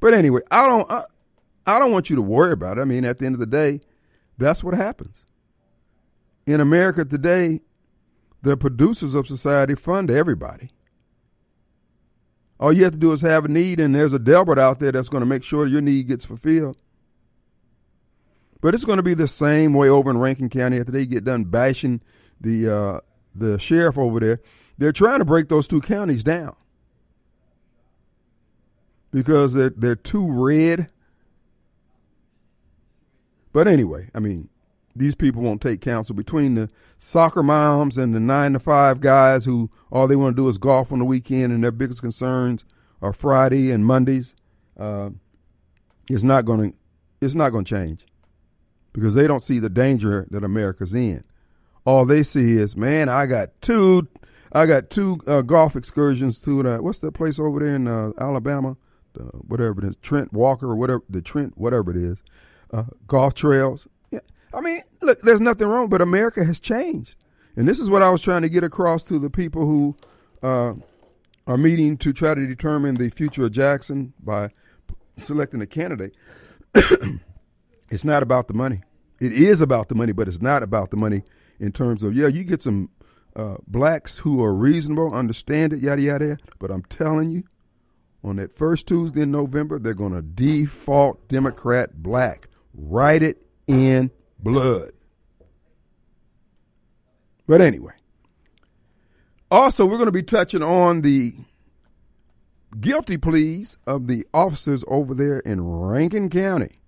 But 0.00 0.14
anyway, 0.14 0.40
I 0.50 0.66
don't 0.66 0.90
I, 0.90 1.04
I 1.70 1.78
don't 1.78 1.92
want 1.92 2.10
you 2.10 2.16
to 2.16 2.22
worry 2.22 2.52
about 2.52 2.78
it. 2.78 2.80
I 2.80 2.84
mean, 2.84 3.04
at 3.04 3.18
the 3.18 3.26
end 3.26 3.34
of 3.34 3.40
the 3.40 3.46
day, 3.46 3.80
that's 4.38 4.64
what 4.64 4.74
happens. 4.74 5.16
In 6.46 6.60
America 6.60 7.04
today, 7.04 7.60
the 8.42 8.56
producers 8.56 9.14
of 9.14 9.26
society 9.26 9.74
fund 9.74 10.10
everybody. 10.10 10.70
All 12.58 12.72
you 12.72 12.84
have 12.84 12.92
to 12.92 12.98
do 12.98 13.12
is 13.12 13.22
have 13.22 13.46
a 13.46 13.48
need, 13.48 13.80
and 13.80 13.94
there's 13.94 14.12
a 14.12 14.18
Delbert 14.18 14.58
out 14.58 14.80
there 14.80 14.92
that's 14.92 15.08
going 15.08 15.22
to 15.22 15.26
make 15.26 15.42
sure 15.42 15.66
your 15.66 15.80
need 15.80 16.08
gets 16.08 16.24
fulfilled. 16.24 16.76
But 18.60 18.74
it's 18.74 18.84
going 18.84 18.98
to 18.98 19.02
be 19.02 19.14
the 19.14 19.28
same 19.28 19.72
way 19.72 19.88
over 19.88 20.10
in 20.10 20.18
Rankin 20.18 20.50
County 20.50 20.78
after 20.78 20.92
they 20.92 21.06
get 21.06 21.24
done 21.24 21.44
bashing 21.44 22.02
the 22.38 22.68
uh, 22.68 23.00
the 23.34 23.58
sheriff 23.58 23.96
over 23.96 24.20
there. 24.20 24.40
They're 24.76 24.92
trying 24.92 25.20
to 25.20 25.24
break 25.24 25.48
those 25.48 25.66
two 25.66 25.80
counties 25.80 26.22
down 26.22 26.56
because 29.10 29.54
they're 29.54 29.70
they're 29.70 29.96
too 29.96 30.30
red. 30.30 30.90
But 33.52 33.66
anyway, 33.68 34.08
I 34.14 34.20
mean, 34.20 34.48
these 34.94 35.14
people 35.14 35.42
won't 35.42 35.60
take 35.60 35.80
counsel 35.80 36.14
between 36.14 36.54
the 36.54 36.68
soccer 36.98 37.42
moms 37.42 37.96
and 37.96 38.14
the 38.14 38.20
nine 38.20 38.52
to 38.52 38.58
five 38.58 39.00
guys 39.00 39.44
who 39.44 39.70
all 39.90 40.06
they 40.06 40.16
want 40.16 40.36
to 40.36 40.42
do 40.42 40.48
is 40.48 40.58
golf 40.58 40.92
on 40.92 40.98
the 40.98 41.04
weekend 41.04 41.52
and 41.52 41.62
their 41.62 41.70
biggest 41.70 42.00
concerns 42.00 42.64
are 43.00 43.12
Friday 43.12 43.70
and 43.70 43.86
Mondays. 43.86 44.34
Uh, 44.78 45.10
it's 46.08 46.24
not 46.24 46.44
going 46.44 46.72
to 46.72 46.76
it's 47.20 47.34
not 47.34 47.50
going 47.50 47.64
to 47.64 47.74
change 47.74 48.06
because 48.92 49.14
they 49.14 49.26
don't 49.26 49.40
see 49.40 49.58
the 49.58 49.68
danger 49.68 50.26
that 50.30 50.44
America's 50.44 50.94
in. 50.94 51.22
All 51.84 52.04
they 52.04 52.22
see 52.22 52.52
is, 52.52 52.76
man, 52.76 53.08
I 53.08 53.26
got 53.26 53.60
two, 53.60 54.08
I 54.52 54.66
got 54.66 54.90
two 54.90 55.20
uh, 55.26 55.42
golf 55.42 55.76
excursions 55.76 56.40
to 56.42 56.62
the 56.62 56.82
what's 56.82 56.98
that 57.00 57.12
place 57.12 57.38
over 57.38 57.60
there 57.60 57.74
in 57.74 57.86
uh, 57.86 58.12
Alabama, 58.18 58.76
the, 59.14 59.22
whatever 59.22 59.84
it 59.84 59.88
is, 59.88 59.96
Trent 60.02 60.32
Walker 60.32 60.66
or 60.66 60.76
whatever 60.76 61.02
the 61.08 61.22
Trent 61.22 61.56
whatever 61.56 61.90
it 61.90 61.96
is, 61.96 62.22
uh, 62.72 62.84
golf 63.06 63.34
trails. 63.34 63.86
Yeah, 64.10 64.20
I 64.54 64.60
mean, 64.60 64.82
look, 65.00 65.20
there's 65.22 65.40
nothing 65.40 65.66
wrong, 65.66 65.88
but 65.88 66.00
America 66.00 66.44
has 66.44 66.60
changed, 66.60 67.16
and 67.56 67.68
this 67.68 67.80
is 67.80 67.90
what 67.90 68.02
I 68.02 68.10
was 68.10 68.20
trying 68.20 68.42
to 68.42 68.48
get 68.48 68.64
across 68.64 69.02
to 69.04 69.18
the 69.18 69.30
people 69.30 69.66
who 69.66 69.96
uh, 70.42 70.74
are 71.46 71.56
meeting 71.56 71.96
to 71.98 72.12
try 72.12 72.34
to 72.34 72.46
determine 72.46 72.96
the 72.96 73.10
future 73.10 73.44
of 73.44 73.52
Jackson 73.52 74.12
by 74.22 74.50
selecting 75.16 75.60
a 75.60 75.66
candidate. 75.66 76.14
it's 77.90 78.04
not 78.04 78.22
about 78.22 78.48
the 78.48 78.54
money. 78.54 78.82
It 79.20 79.32
is 79.32 79.60
about 79.60 79.88
the 79.88 79.94
money, 79.94 80.12
but 80.12 80.28
it's 80.28 80.40
not 80.40 80.62
about 80.62 80.90
the 80.90 80.96
money 80.96 81.24
in 81.58 81.72
terms 81.72 82.02
of 82.02 82.16
yeah, 82.16 82.26
you 82.26 82.44
get 82.44 82.62
some 82.62 82.90
uh, 83.36 83.56
blacks 83.66 84.18
who 84.18 84.42
are 84.42 84.54
reasonable, 84.54 85.14
understand 85.14 85.72
it, 85.72 85.80
yada 85.80 86.02
yada. 86.02 86.38
But 86.58 86.70
I'm 86.70 86.84
telling 86.84 87.30
you, 87.30 87.44
on 88.24 88.36
that 88.36 88.52
first 88.52 88.88
Tuesday 88.88 89.22
in 89.22 89.30
November, 89.30 89.78
they're 89.78 89.94
going 89.94 90.14
to 90.14 90.22
default 90.22 91.28
Democrat 91.28 92.02
black. 92.02 92.48
Write 92.82 93.22
it 93.22 93.46
in 93.66 94.10
blood. 94.38 94.90
But 97.46 97.60
anyway, 97.60 97.94
also 99.50 99.84
we're 99.84 99.96
going 99.96 100.06
to 100.06 100.12
be 100.12 100.22
touching 100.22 100.62
on 100.62 101.02
the 101.02 101.34
guilty 102.78 103.16
pleas 103.16 103.76
of 103.86 104.06
the 104.06 104.26
officers 104.32 104.84
over 104.86 105.14
there 105.14 105.40
in 105.40 105.66
Rankin 105.66 106.30
County. 106.30 106.80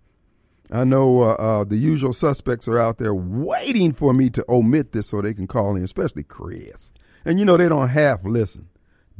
I 0.70 0.84
know 0.84 1.22
uh, 1.22 1.32
uh, 1.34 1.64
the 1.64 1.76
usual 1.76 2.12
suspects 2.12 2.66
are 2.66 2.78
out 2.78 2.98
there 2.98 3.14
waiting 3.14 3.92
for 3.92 4.14
me 4.14 4.30
to 4.30 4.44
omit 4.48 4.92
this 4.92 5.08
so 5.08 5.20
they 5.20 5.34
can 5.34 5.46
call 5.46 5.76
in, 5.76 5.84
especially 5.84 6.22
Chris. 6.22 6.92
And 7.24 7.38
you 7.38 7.44
know 7.44 7.56
they 7.56 7.68
don't 7.68 7.88
half 7.88 8.24
listen. 8.24 8.68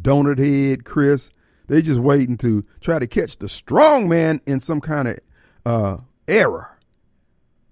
Donut 0.01 0.39
head, 0.39 0.85
Chris, 0.85 1.31
they 1.67 1.83
just 1.83 2.01
waiting 2.01 2.39
to 2.39 2.65
try 2.81 2.99
to 2.99 3.07
catch 3.07 3.37
the 3.37 3.49
strong 3.49 4.09
man 4.09 4.41
in 4.47 4.61
some 4.61 4.81
kind 4.81 5.09
of 5.09 5.19
uh, 5.67 5.97
error, 6.29 6.79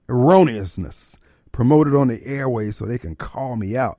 erroneousness, 0.08 1.18
promoted 1.52 1.94
on 1.94 2.08
the 2.08 2.24
airways 2.24 2.76
so 2.76 2.86
they 2.86 2.98
can 2.98 3.16
call 3.16 3.56
me 3.56 3.76
out. 3.76 3.98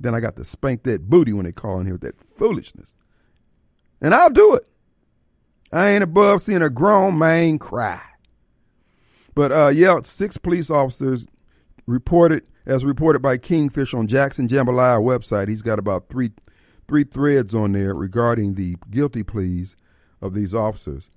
Then 0.00 0.14
I 0.14 0.20
got 0.20 0.36
to 0.36 0.44
spank 0.44 0.84
that 0.84 1.08
booty 1.08 1.32
when 1.32 1.44
they 1.44 1.52
call 1.52 1.80
in 1.80 1.86
here 1.86 1.94
with 1.94 2.02
that 2.02 2.20
foolishness. 2.36 2.94
And 4.00 4.14
I'll 4.14 4.30
do 4.30 4.54
it. 4.54 4.68
I 5.72 5.90
ain't 5.90 6.04
above 6.04 6.40
seeing 6.42 6.62
a 6.62 6.70
grown 6.70 7.18
man 7.18 7.58
cry. 7.58 8.00
But 9.34 9.52
uh, 9.52 9.68
yeah, 9.68 10.00
six 10.02 10.36
police 10.38 10.70
officers 10.70 11.26
reported, 11.86 12.44
as 12.66 12.84
reported 12.84 13.20
by 13.20 13.38
Kingfish 13.38 13.94
on 13.94 14.06
Jackson 14.06 14.48
Jambalaya 14.48 15.00
website. 15.00 15.48
He's 15.48 15.62
got 15.62 15.78
about 15.78 16.08
three 16.08 16.32
three 16.86 17.04
threads 17.04 17.54
on 17.54 17.72
there 17.72 17.94
regarding 17.94 18.54
the 18.54 18.76
guilty 18.90 19.22
pleas 19.22 19.76
of 20.22 20.32
these 20.32 20.54
officers. 20.54 21.10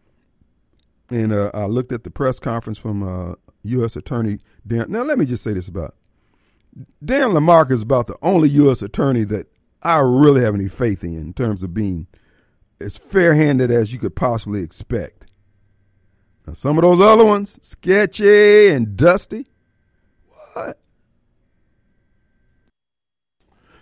And 1.11 1.33
uh, 1.33 1.51
I 1.53 1.65
looked 1.65 1.91
at 1.91 2.03
the 2.03 2.09
press 2.09 2.39
conference 2.39 2.77
from 2.77 3.03
uh, 3.03 3.35
U.S. 3.63 3.95
Attorney 3.95 4.39
Dan. 4.65 4.85
Now, 4.89 5.03
let 5.03 5.19
me 5.19 5.25
just 5.25 5.43
say 5.43 5.53
this 5.53 5.67
about 5.67 5.95
Dan 7.03 7.29
LaMarca 7.29 7.71
is 7.71 7.81
about 7.81 8.07
the 8.07 8.17
only 8.21 8.49
U.S. 8.49 8.81
attorney 8.81 9.25
that 9.25 9.47
I 9.83 9.99
really 9.99 10.41
have 10.41 10.55
any 10.55 10.69
faith 10.69 11.03
in 11.03 11.15
in 11.15 11.33
terms 11.33 11.63
of 11.63 11.73
being 11.73 12.07
as 12.79 12.97
fair-handed 12.97 13.69
as 13.69 13.91
you 13.93 13.99
could 13.99 14.15
possibly 14.15 14.61
expect. 14.63 15.27
Now, 16.47 16.53
some 16.53 16.77
of 16.77 16.83
those 16.83 17.01
other 17.01 17.25
ones, 17.25 17.59
sketchy 17.61 18.69
and 18.69 18.95
dusty. 18.95 19.47
What? 20.53 20.79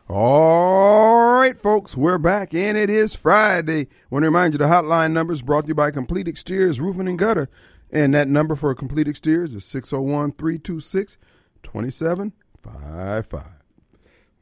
All 0.10 1.34
right, 1.34 1.58
folks, 1.58 1.96
we're 1.96 2.18
back, 2.18 2.54
and 2.54 2.76
it 2.78 2.90
is 2.90 3.14
Friday. 3.14 3.88
Want 4.10 4.24
to 4.24 4.28
remind 4.28 4.54
you 4.54 4.58
the 4.58 4.66
hotline 4.66 5.12
number 5.12 5.34
is 5.34 5.44
brought 5.44 5.66
to 5.66 5.68
you 5.68 5.76
by 5.76 5.92
Complete 5.92 6.28
Exteriors 6.28 6.82
Roofing 6.82 7.08
and 7.08 7.20
Gutter. 7.20 7.48
And 7.92 8.14
that 8.16 8.28
number 8.28 8.56
for 8.56 8.74
Complete 8.74 9.08
Exteriors 9.08 9.54
is 9.54 9.66
601 9.66 10.32
326 10.32 11.18
2755. 11.62 13.46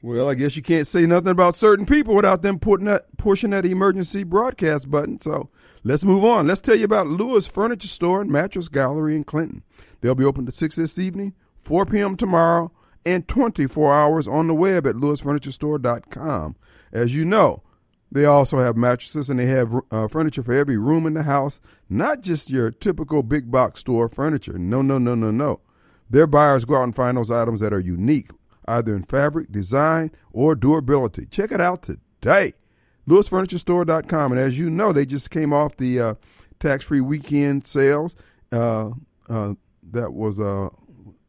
Well, 0.01 0.29
I 0.29 0.35
guess 0.35 0.55
you 0.55 0.61
can't 0.61 0.87
say 0.87 1.05
nothing 1.05 1.29
about 1.31 1.55
certain 1.55 1.85
people 1.85 2.15
without 2.15 2.41
them 2.43 2.59
putting 2.59 2.85
that, 2.85 3.17
pushing 3.17 3.49
that 3.49 3.65
emergency 3.65 4.23
broadcast 4.23 4.89
button. 4.89 5.19
So 5.19 5.49
Let's 5.87 6.03
move 6.03 6.25
on. 6.25 6.47
Let's 6.47 6.59
tell 6.59 6.75
you 6.75 6.83
about 6.83 7.07
Lewis 7.07 7.47
Furniture 7.47 7.87
Store 7.87 8.19
and 8.19 8.29
Mattress 8.29 8.67
Gallery 8.67 9.15
in 9.15 9.23
Clinton. 9.23 9.63
They'll 10.01 10.15
be 10.15 10.25
open 10.25 10.45
to 10.45 10.51
6 10.51 10.75
this 10.75 10.99
evening, 10.99 11.33
4 11.61 11.85
p.m. 11.85 12.17
tomorrow, 12.17 12.73
and 13.07 13.27
24 13.27 13.93
hours 13.93 14.27
on 14.27 14.47
the 14.47 14.53
web 14.53 14.85
at 14.85 14.95
lewisfurniturestore.com. 14.95 16.55
As 16.91 17.15
you 17.15 17.25
know, 17.25 17.63
they 18.11 18.25
also 18.25 18.59
have 18.59 18.77
mattresses 18.77 19.29
and 19.29 19.39
they 19.39 19.45
have 19.47 19.73
uh, 19.91 20.07
furniture 20.07 20.43
for 20.43 20.53
every 20.53 20.77
room 20.77 21.05
in 21.05 21.13
the 21.13 21.23
house, 21.23 21.59
not 21.89 22.21
just 22.21 22.49
your 22.49 22.71
typical 22.71 23.23
big 23.23 23.51
box 23.51 23.79
store 23.81 24.07
furniture. 24.07 24.57
No, 24.57 24.81
no, 24.81 24.97
no, 24.97 25.15
no, 25.15 25.31
no. 25.31 25.61
Their 26.09 26.27
buyers 26.27 26.65
go 26.65 26.75
out 26.75 26.83
and 26.83 26.95
find 26.95 27.17
those 27.17 27.31
items 27.31 27.59
that 27.59 27.73
are 27.73 27.79
unique, 27.79 28.29
either 28.65 28.95
in 28.95 29.03
fabric, 29.03 29.51
design, 29.51 30.11
or 30.31 30.55
durability. 30.55 31.25
Check 31.25 31.51
it 31.51 31.59
out 31.59 31.83
today 31.83 32.53
lewisfurniturestore.com. 33.07 34.31
And 34.31 34.41
as 34.41 34.59
you 34.59 34.69
know, 34.69 34.91
they 34.91 35.05
just 35.05 35.31
came 35.31 35.53
off 35.53 35.77
the 35.77 35.99
uh, 35.99 36.13
tax 36.59 36.83
free 36.83 37.01
weekend 37.01 37.65
sales 37.65 38.15
uh, 38.51 38.91
uh, 39.29 39.53
that 39.91 40.13
was 40.13 40.39
uh, 40.39 40.69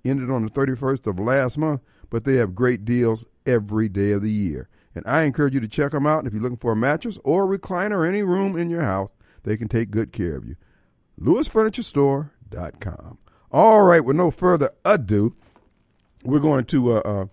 ended 0.05 0.31
on 0.31 0.45
the 0.45 0.51
31st 0.51 1.07
of 1.07 1.19
last 1.19 1.59
month, 1.59 1.81
but 2.11 2.25
they 2.25 2.37
have 2.37 2.55
great 2.55 2.85
deals 2.85 3.27
every 3.47 3.89
day 3.89 4.13
of 4.13 4.23
the 4.23 4.31
year. 4.31 4.69
And 4.95 5.07
I 5.07 5.23
encourage 5.23 5.55
you 5.55 5.61
to 5.61 5.69
check 5.69 5.93
them 5.93 6.07
out. 6.07 6.27
If 6.27 6.33
you're 6.33 6.43
looking 6.43 6.57
for 6.57 6.73
a 6.73 6.77
mattress 6.77 7.19
or 7.25 7.45
a 7.45 7.59
recliner 7.59 7.99
or 7.99 8.07
any 8.07 8.23
room 8.23 8.59
in 8.59 8.71
your 8.71 8.83
house, 8.83 9.11
they 9.45 9.57
can 9.57 9.69
take 9.69 9.91
good 9.91 10.13
care 10.13 10.37
of 10.37 10.45
you. 10.45 10.57
lewisfurniturestore.com. 11.21 13.19
All 13.51 13.83
right, 13.83 14.05
with 14.05 14.17
no 14.17 14.31
further 14.31 14.73
ado, 14.85 15.35
we're 16.23 16.39
going 16.39 16.65
to 16.67 16.93
uh, 16.93 17.01
uh, 17.01 17.27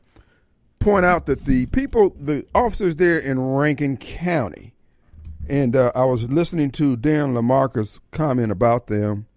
point 0.80 1.06
out 1.06 1.26
that 1.26 1.46
the 1.46 1.66
people, 1.68 2.16
the 2.18 2.46
officers 2.54 2.96
there 2.96 3.20
in 3.20 3.42
Rankin 3.42 3.98
County, 3.98 4.74
and 5.50 5.76
uh, 5.76 5.92
I 5.94 6.06
was 6.06 6.24
listening 6.24 6.72
to 6.72 6.96
Dan 6.96 7.34
LaMarca's 7.34 8.00
comment 8.12 8.52
about 8.52 8.88
them 8.88 9.28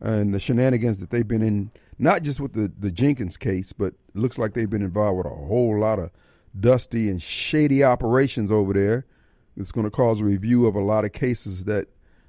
and 0.00 0.34
the 0.34 0.38
shenanigans 0.38 1.00
that 1.00 1.10
they've 1.10 1.26
been 1.26 1.42
in, 1.42 1.70
not 1.98 2.22
just 2.22 2.40
with 2.40 2.52
the, 2.52 2.72
the 2.78 2.90
Jenkins 2.90 3.36
case, 3.36 3.72
but 3.72 3.94
looks 4.14 4.38
like 4.38 4.54
they've 4.54 4.70
been 4.70 4.82
involved 4.82 5.18
with 5.18 5.26
a 5.26 5.30
whole 5.30 5.78
lot 5.78 5.98
of 5.98 6.10
dusty 6.58 7.08
and 7.08 7.20
shady 7.22 7.82
operations 7.82 8.50
over 8.50 8.72
there. 8.72 9.06
It's 9.56 9.72
going 9.72 9.84
to 9.84 9.90
cause 9.90 10.20
a 10.20 10.24
review 10.24 10.66
of 10.66 10.74
a 10.74 10.80
lot 10.80 11.04
of 11.04 11.12
cases 11.12 11.64
that 11.64 11.88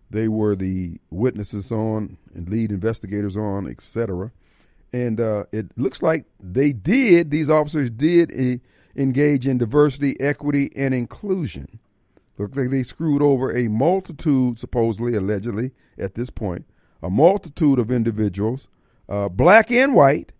they 0.10 0.28
were 0.28 0.56
the 0.56 1.00
witnesses 1.10 1.72
on 1.72 2.18
and 2.34 2.48
lead 2.48 2.70
investigators 2.72 3.36
on, 3.36 3.68
etc 3.68 4.32
and 4.96 5.20
uh, 5.20 5.44
it 5.52 5.78
looks 5.78 6.02
like 6.02 6.24
they 6.40 6.72
did. 6.72 7.30
These 7.30 7.50
officers 7.50 7.90
did 7.90 8.32
uh, 8.32 8.60
engage 8.96 9.46
in 9.46 9.58
diversity, 9.58 10.18
equity, 10.22 10.72
and 10.74 10.94
inclusion. 10.94 11.80
Look 12.38 12.56
like 12.56 12.70
they 12.70 12.84
screwed 12.84 13.22
over 13.22 13.54
a 13.54 13.68
multitude, 13.68 14.58
supposedly, 14.58 15.14
allegedly, 15.14 15.72
at 15.98 16.16
this 16.16 16.30
point, 16.30 16.66
a 17.04 17.10
multitude 17.10 17.78
of 17.78 17.92
individuals 17.92 18.70
uh, 19.08 19.30
black 19.30 19.72
and 19.72 19.94
white, 19.96 20.32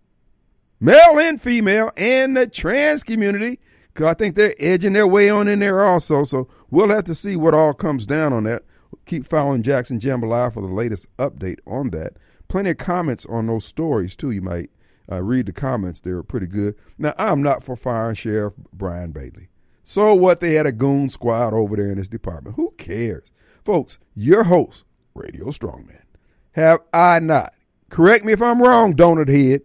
male 0.80 1.20
and 1.20 1.42
female, 1.42 1.92
and 1.98 2.36
the 2.36 2.48
trans 2.48 3.04
community. 3.04 3.60
Cause 3.94 4.08
I 4.08 4.14
think 4.14 4.36
they're 4.36 4.56
edging 4.60 4.94
their 4.94 5.08
way 5.08 5.30
on 5.30 5.48
in 5.48 5.60
there 5.60 5.82
also. 5.82 6.26
So 6.26 6.50
we'll 6.70 6.90
have 6.90 7.06
to 7.06 7.16
see 7.16 7.38
what 7.38 7.54
all 7.54 7.74
comes 7.74 8.06
down 8.06 8.34
on 8.34 8.44
that. 8.44 8.64
Keep 9.06 9.26
following 9.26 9.64
Jackson 9.64 10.00
Jambalaya 10.00 10.54
for 10.54 10.62
the 10.62 10.68
latest 10.68 11.08
update 11.18 11.60
on 11.66 11.92
that. 11.92 12.18
Plenty 12.50 12.72
of 12.72 12.78
comments 12.78 13.26
on 13.26 13.48
those 13.48 13.66
stories 13.66 14.16
too. 14.16 14.32
You 14.32 14.42
might 14.42 14.70
uh, 15.10 15.22
read 15.22 15.46
the 15.46 15.54
comments; 15.54 16.02
they 16.02 16.12
were 16.12 16.24
pretty 16.24 16.48
good. 16.48 16.76
Now 16.98 17.14
I'm 17.18 17.42
not 17.42 17.64
for 17.64 17.76
firing 17.76 18.16
Sheriff 18.16 18.56
Bryan 18.74 19.12
Bailey. 19.12 19.50
So 19.84 20.14
what? 20.14 20.40
They 20.40 20.54
had 20.54 20.66
a 20.66 20.72
goon 20.72 21.10
squad 21.10 21.54
over 21.54 21.76
there 21.76 21.90
in 21.90 21.98
his 21.98 22.10
department. 22.10 22.56
Who 22.58 22.74
cares, 22.78 23.32
folks? 23.64 24.00
Your 24.14 24.46
host, 24.46 24.84
Radio 25.14 25.46
Strongman. 25.48 26.04
Have 26.52 26.82
I 26.94 27.20
not? 27.20 27.54
Correct 27.90 28.26
me 28.26 28.34
if 28.34 28.42
I'm 28.42 28.62
wrong, 28.62 28.96
donut 28.96 29.30
head. 29.30 29.62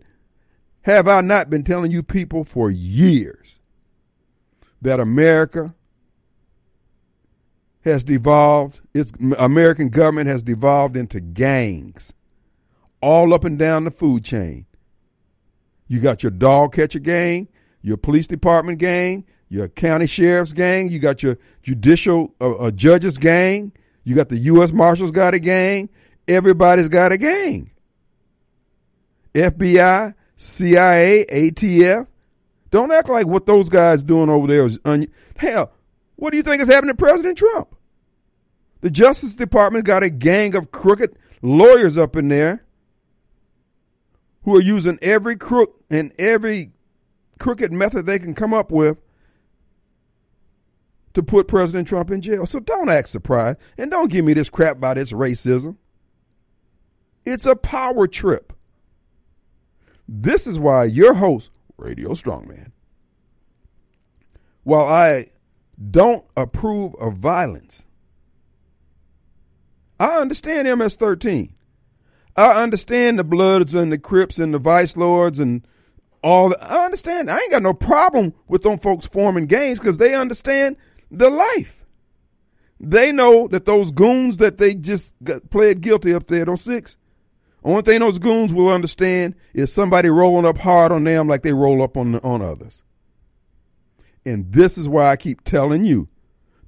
Have 0.83 1.09
I 1.09 1.21
not 1.21 1.51
been 1.51 1.65
telling 1.65 1.91
you 1.91 2.03
people 2.03 2.45
for 2.45 2.71
years 2.71 3.59
that 4.81 5.01
America 5.01 5.75
has 7.83 8.05
devolved, 8.05 8.81
its 8.95 9.13
American 9.39 9.89
government 9.89 10.29
has 10.29 10.43
devolved 10.43 10.97
into 10.97 11.21
gangs 11.21 12.15
all 13.03 13.33
up 13.33 13.45
and 13.45 13.59
down 13.59 13.85
the 13.85 13.91
food 13.91 14.25
chain. 14.25 14.67
You 15.89 16.01
got 16.01 16.23
your 16.23 16.31
dog 16.31 16.75
catcher 16.75 16.99
gang, 16.99 17.49
your 17.83 17.97
police 17.97 18.27
department 18.27 18.79
gang, 18.79 19.25
your 19.49 19.69
county 19.69 20.07
sheriff's 20.07 20.53
gang, 20.53 20.91
you 20.91 20.99
got 20.99 21.23
your 21.23 21.39
judicial 21.63 22.35
uh, 22.41 22.53
uh, 22.53 22.71
judges 22.71 23.19
gang, 23.19 23.73
you 24.05 24.15
got 24.15 24.29
the 24.29 24.39
U.S. 24.39 24.73
Marshals 24.73 25.11
got 25.11 25.35
a 25.35 25.41
gang, 25.41 25.89
everybody's 26.29 26.89
got 26.89 27.13
a 27.13 27.19
gang. 27.19 27.71
FBI, 29.35 30.15
CIA, 30.37 31.25
ATF. 31.27 32.07
Don't 32.71 32.93
act 32.93 33.09
like 33.09 33.27
what 33.27 33.47
those 33.47 33.69
guys 33.69 34.03
doing 34.03 34.31
over 34.31 34.47
there 34.47 34.65
is 34.65 34.79
un- 34.85 35.09
hell. 35.37 35.73
What 36.17 36.31
do 36.31 36.37
you 36.37 36.43
think 36.43 36.63
is 36.63 36.69
happening 36.69 36.95
to 36.95 37.03
President 37.03 37.39
Trump? 37.39 37.75
The 38.81 38.91
Justice 38.91 39.35
Department 39.35 39.85
got 39.85 40.03
a 40.03 40.11
gang 40.11 40.55
of 40.55 40.71
crooked 40.71 41.17
lawyers 41.43 41.99
up 41.99 42.17
in 42.17 42.29
there 42.29 42.65
who 44.45 44.57
are 44.57 44.63
using 44.63 44.99
every 45.03 45.37
crook 45.37 45.83
and 45.91 46.13
every 46.19 46.73
crooked 47.39 47.73
method 47.73 48.07
they 48.07 48.19
can 48.19 48.35
come 48.35 48.55
up 48.55 48.71
with 48.71 48.99
to 51.15 51.23
put 51.23 51.49
President 51.49 51.89
Trump 51.89 52.11
in 52.11 52.21
jail. 52.21 52.47
So 52.47 52.61
don't 52.61 52.89
act 52.89 53.09
surprised 53.09 53.59
and 53.77 53.91
don't 53.91 54.11
give 54.11 54.25
me 54.25 54.33
this 54.33 54.49
crap 54.49 54.77
about 54.77 54.99
its 54.99 55.13
racism. 55.13 55.77
It's 57.25 57.47
a 57.47 57.57
power 57.57 58.07
trip. 58.07 58.53
This 60.13 60.49
is 60.49 60.59
why 60.59 60.85
your 60.85 61.15
host, 61.15 61.53
Radio 61.77 62.11
Strongman, 62.11 62.73
while 64.65 64.85
I 64.85 65.29
don't 65.91 66.25
approve 66.37 66.97
of 66.97 67.15
violence, 67.15 67.87
I 70.01 70.17
understand 70.17 70.67
MS 70.81 70.97
13. 70.97 71.55
I 72.37 72.61
understand 72.61 73.21
the 73.21 73.25
Bloods 73.25 73.73
and 73.73 73.93
the 73.93 73.99
Crips 73.99 74.41
and 74.41 74.53
the 74.53 74.59
Vice 74.59 74.97
Lords 74.97 75.39
and 75.39 75.65
all 76.25 76.49
that. 76.49 76.61
I 76.61 76.85
understand. 76.85 77.31
I 77.31 77.39
ain't 77.39 77.53
got 77.53 77.63
no 77.63 77.73
problem 77.73 78.35
with 78.49 78.63
them 78.63 78.81
folks 78.81 79.07
forming 79.07 79.47
gangs 79.47 79.79
because 79.79 79.99
they 79.99 80.17
understand 80.17 80.77
the 81.13 81.31
life. 81.31 81.85
They 82.81 83.13
know 83.13 83.47
that 83.49 83.65
those 83.65 83.93
goons 83.93 84.39
that 84.39 84.59
they 84.59 84.75
just 84.75 85.15
got, 85.23 85.51
pled 85.51 85.83
guilty 85.83 86.13
up 86.13 86.27
there, 86.27 86.47
those 86.47 86.63
six, 86.63 86.97
only 87.63 87.83
thing 87.83 88.01
those 88.01 88.19
goons 88.19 88.55
will 88.55 88.71
understand 88.71 89.35
is 89.53 89.73
somebody 89.73 90.09
rolling 90.09 90.47
up 90.47 90.59
hard 90.59 90.93
on 90.93 91.05
them 91.05 91.29
like 91.29 91.43
they 91.43 91.53
roll 91.53 91.83
up 91.83 91.97
on 91.97 92.17
on 92.17 92.43
others. 92.43 92.83
And 94.25 94.53
this 94.53 94.79
is 94.79 94.89
why 94.89 95.11
I 95.11 95.17
keep 95.17 95.45
telling 95.45 95.85
you, 95.85 96.09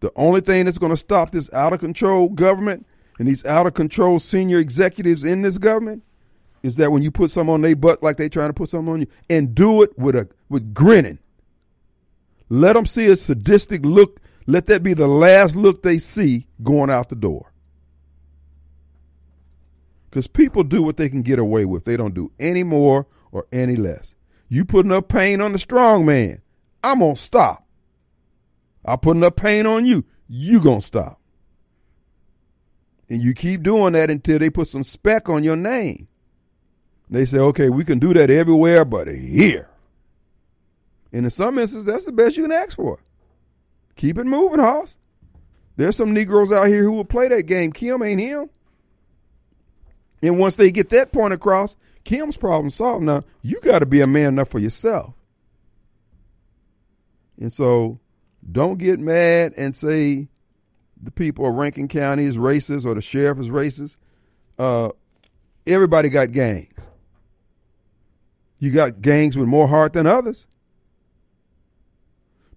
the 0.01 0.13
only 0.17 0.41
thing 0.41 0.65
that's 0.65 0.79
going 0.79 0.91
to 0.91 0.97
stop 0.97 1.31
this 1.31 1.53
out 1.53 1.73
of 1.73 1.81
control 1.81 2.29
government 2.29 2.87
and 3.19 3.29
these 3.29 3.45
out 3.45 3.67
of 3.67 3.75
control 3.75 4.19
senior 4.19 4.59
executives 4.59 5.23
in 5.23 5.43
this 5.43 5.59
government 5.59 6.03
is 6.63 6.77
that 6.77 6.93
when 6.93 7.03
you 7.03 7.11
put 7.11 7.31
some 7.31 7.51
on 7.51 7.61
their 7.61 7.77
butt 7.77 8.03
like 8.03 8.17
they 8.17 8.29
trying 8.29 8.49
to 8.49 8.55
put 8.55 8.69
something 8.69 8.93
on 8.93 9.01
you, 9.01 9.07
and 9.29 9.55
do 9.55 9.83
it 9.83 9.97
with 9.99 10.15
a 10.15 10.29
with 10.49 10.75
grinning. 10.75 11.19
Let 12.49 12.75
them 12.75 12.87
see 12.87 13.07
a 13.07 13.17
sadistic 13.17 13.85
look. 13.85 14.21
Let 14.47 14.67
that 14.67 14.83
be 14.83 14.95
the 14.95 15.07
last 15.07 15.57
look 15.57 15.83
they 15.83 15.99
see 15.99 16.47
going 16.63 16.91
out 16.91 17.09
the 17.09 17.15
door. 17.15 17.52
Because 20.13 20.27
people 20.27 20.63
do 20.63 20.83
what 20.83 20.99
they 20.99 21.09
can 21.09 21.23
get 21.23 21.39
away 21.39 21.65
with. 21.65 21.87
They 21.87 21.97
don't 21.97 22.13
do 22.13 22.33
any 22.39 22.65
more 22.65 23.07
or 23.31 23.47
any 23.51 23.77
less. 23.77 24.15
You 24.47 24.67
put 24.67 24.85
enough 24.85 25.09
pain 25.09 25.41
on 25.41 25.53
the 25.53 25.59
strong 25.59 26.05
man, 26.05 26.43
I'm 26.85 26.99
gonna 26.99 27.17
stop. 27.17 27.67
I 28.85 28.97
put 28.97 29.17
enough 29.17 29.37
pain 29.37 29.65
on 29.65 29.87
you, 29.87 30.05
you 30.29 30.61
gonna 30.61 30.83
stop. 30.83 31.19
And 33.09 33.23
you 33.23 33.33
keep 33.33 33.63
doing 33.63 33.95
that 33.95 34.11
until 34.11 34.39
they 34.39 34.51
put 34.51 34.69
some 34.69 34.85
speck 34.85 35.31
on 35.31 35.45
your 35.45 35.57
name. 35.57 36.09
They 37.09 37.25
say, 37.25 37.39
okay, 37.39 37.71
we 37.71 37.83
can 37.83 37.99
do 37.99 38.13
that 38.13 38.29
everywhere 38.29 38.85
but 38.85 39.09
here. 39.09 39.71
And 41.11 41.25
in 41.25 41.31
some 41.31 41.59
instances, 41.59 41.87
that's 41.87 42.05
the 42.05 42.13
best 42.13 42.37
you 42.37 42.43
can 42.43 42.53
ask 42.53 42.77
for. 42.77 42.99
Keep 43.97 44.19
it 44.19 44.27
moving, 44.27 44.61
Hoss. 44.61 44.99
There's 45.77 45.97
some 45.97 46.13
Negroes 46.13 46.53
out 46.53 46.69
here 46.69 46.83
who 46.83 46.93
will 46.93 47.07
play 47.07 47.29
that 47.29 47.45
game. 47.45 47.73
Kim 47.73 48.03
ain't 48.03 48.21
him. 48.21 48.51
And 50.23 50.39
once 50.39 50.57
they 50.57 50.71
get 50.71 50.91
that 50.91 51.13
point 51.13 51.35
across, 51.35 51.77
Kim's 52.05 52.37
problem 52.37 52.71
solved. 52.71 53.05
Now, 53.05 53.25
you 53.43 53.61
got 53.61 53.81
to 53.81 53.87
be 53.87 54.01
a 54.01 54.07
man 54.07 54.29
enough 54.29 54.49
for 54.49 54.59
yourself. 54.59 55.15
And 57.41 57.53
so 57.53 57.99
don't 58.51 58.79
get 58.79 59.01
mad 59.01 59.55
and 59.57 59.77
say 59.77 60.29
the 61.03 61.11
people 61.11 61.47
of 61.47 61.55
Rankin 61.55 61.89
County 61.89 62.25
is 62.25 62.37
racist 62.37 62.87
or 62.87 62.95
the 62.95 63.01
sheriff 63.01 63.39
is 63.39 63.49
racist. 63.49 63.97
Uh, 64.59 64.91
everybody 65.67 66.09
got 66.09 66.33
gangs. 66.33 66.69
You 68.59 68.71
got 68.71 69.01
gangs 69.01 69.37
with 69.37 69.49
more 69.49 69.67
heart 69.67 69.93
than 69.93 70.07
others. 70.07 70.47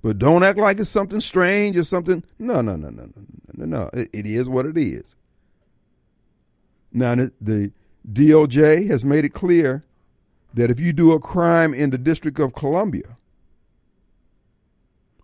But 0.04 0.20
don't 0.20 0.44
act 0.44 0.60
like 0.60 0.80
it's 0.80 0.90
something 0.90 1.20
strange 1.20 1.76
or 1.78 1.84
something. 1.84 2.24
No, 2.38 2.62
no, 2.62 2.76
no, 2.76 2.90
no, 2.90 3.06
no, 3.16 3.26
no, 3.54 3.66
no. 3.66 3.90
It, 3.92 4.10
it 4.14 4.26
is 4.28 4.48
what 4.48 4.68
it 4.68 4.78
is. 4.78 5.16
Now, 6.96 7.14
the, 7.14 7.34
the 7.42 7.72
DOJ 8.10 8.88
has 8.88 9.04
made 9.04 9.26
it 9.26 9.34
clear 9.34 9.84
that 10.54 10.72
if 10.72 10.80
you 10.80 10.94
do 10.94 11.12
a 11.12 11.20
crime 11.20 11.74
in 11.74 11.90
the 11.90 11.98
District 11.98 12.40
of 12.40 12.56
Columbia 12.56 13.18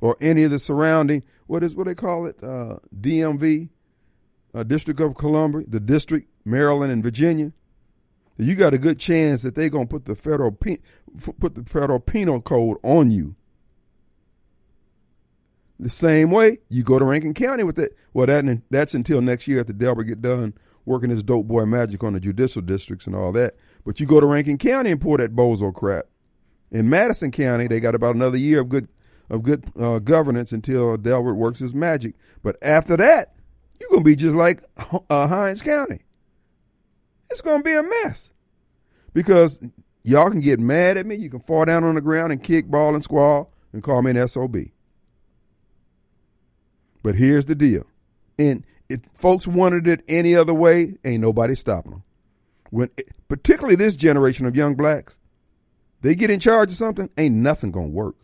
or 0.01 0.17
any 0.19 0.43
of 0.43 0.51
the 0.51 0.59
surrounding, 0.59 1.23
what 1.47 1.63
is 1.63 1.73
what 1.73 1.85
they 1.85 1.95
call 1.95 2.25
it, 2.25 2.35
uh, 2.43 2.79
DMV, 2.99 3.69
uh, 4.53 4.63
District 4.63 4.99
of 4.99 5.15
Columbia, 5.15 5.63
the 5.65 5.79
District, 5.79 6.27
Maryland, 6.43 6.91
and 6.91 7.01
Virginia, 7.01 7.53
you 8.37 8.55
got 8.55 8.73
a 8.73 8.77
good 8.77 8.99
chance 8.99 9.41
that 9.43 9.55
they're 9.55 9.69
gonna 9.69 9.85
put 9.85 10.05
the 10.05 10.15
federal 10.15 10.51
put 10.51 11.55
the 11.55 11.63
federal 11.63 11.99
penal 11.99 12.41
code 12.41 12.77
on 12.83 13.11
you. 13.11 13.35
The 15.79 15.89
same 15.89 16.31
way 16.31 16.59
you 16.67 16.83
go 16.83 16.99
to 16.99 17.05
Rankin 17.05 17.33
County 17.33 17.63
with 17.63 17.75
that. 17.77 17.95
Well, 18.13 18.27
that 18.27 18.61
that's 18.69 18.93
until 18.93 19.21
next 19.21 19.47
year 19.47 19.61
after 19.61 19.73
Delbert 19.73 20.07
get 20.07 20.21
done 20.21 20.53
working 20.85 21.09
his 21.09 21.23
dope 21.23 21.47
boy 21.47 21.65
magic 21.65 22.03
on 22.03 22.13
the 22.13 22.19
judicial 22.19 22.61
districts 22.61 23.07
and 23.07 23.15
all 23.15 23.31
that. 23.33 23.55
But 23.85 23.99
you 23.99 24.05
go 24.05 24.19
to 24.19 24.25
Rankin 24.25 24.57
County 24.57 24.91
and 24.91 25.01
pour 25.01 25.17
that 25.17 25.35
bozo 25.35 25.73
crap. 25.73 26.05
In 26.71 26.89
Madison 26.89 27.31
County, 27.31 27.67
they 27.67 27.79
got 27.79 27.95
about 27.95 28.15
another 28.15 28.37
year 28.37 28.61
of 28.61 28.69
good 28.69 28.87
of 29.29 29.43
good 29.43 29.63
uh, 29.79 29.99
governance 29.99 30.51
until 30.51 30.97
Delbert 30.97 31.35
works 31.35 31.59
his 31.59 31.73
magic. 31.73 32.15
But 32.43 32.57
after 32.61 32.97
that, 32.97 33.33
you're 33.79 33.89
gonna 33.89 34.03
be 34.03 34.15
just 34.15 34.35
like 34.35 34.61
uh, 35.09 35.27
Hinds 35.27 35.61
County. 35.61 36.01
It's 37.29 37.41
gonna 37.41 37.63
be 37.63 37.73
a 37.73 37.83
mess 37.83 38.29
because 39.13 39.59
y'all 40.03 40.29
can 40.29 40.41
get 40.41 40.59
mad 40.59 40.97
at 40.97 41.05
me. 41.05 41.15
You 41.15 41.29
can 41.29 41.39
fall 41.39 41.65
down 41.65 41.83
on 41.83 41.95
the 41.95 42.01
ground 42.01 42.31
and 42.31 42.43
kick, 42.43 42.67
ball, 42.67 42.93
and 42.93 43.03
squall 43.03 43.53
and 43.73 43.83
call 43.83 44.01
me 44.01 44.11
an 44.11 44.27
SOB. 44.27 44.57
But 47.03 47.15
here's 47.15 47.45
the 47.45 47.55
deal. 47.55 47.85
And 48.37 48.65
if 48.91 48.99
folks 49.13 49.47
wanted 49.47 49.87
it 49.87 50.03
any 50.07 50.35
other 50.35 50.53
way, 50.53 50.95
ain't 51.03 51.21
nobody 51.21 51.55
stopping 51.55 51.91
them. 51.91 52.03
When 52.69 52.89
particularly 53.27 53.75
this 53.75 53.95
generation 53.95 54.45
of 54.45 54.55
young 54.55 54.75
blacks, 54.75 55.19
they 56.01 56.15
get 56.15 56.29
in 56.29 56.39
charge 56.39 56.71
of 56.71 56.77
something, 56.77 57.09
ain't 57.17 57.35
nothing 57.35 57.71
gonna 57.71 57.87
work. 57.87 58.15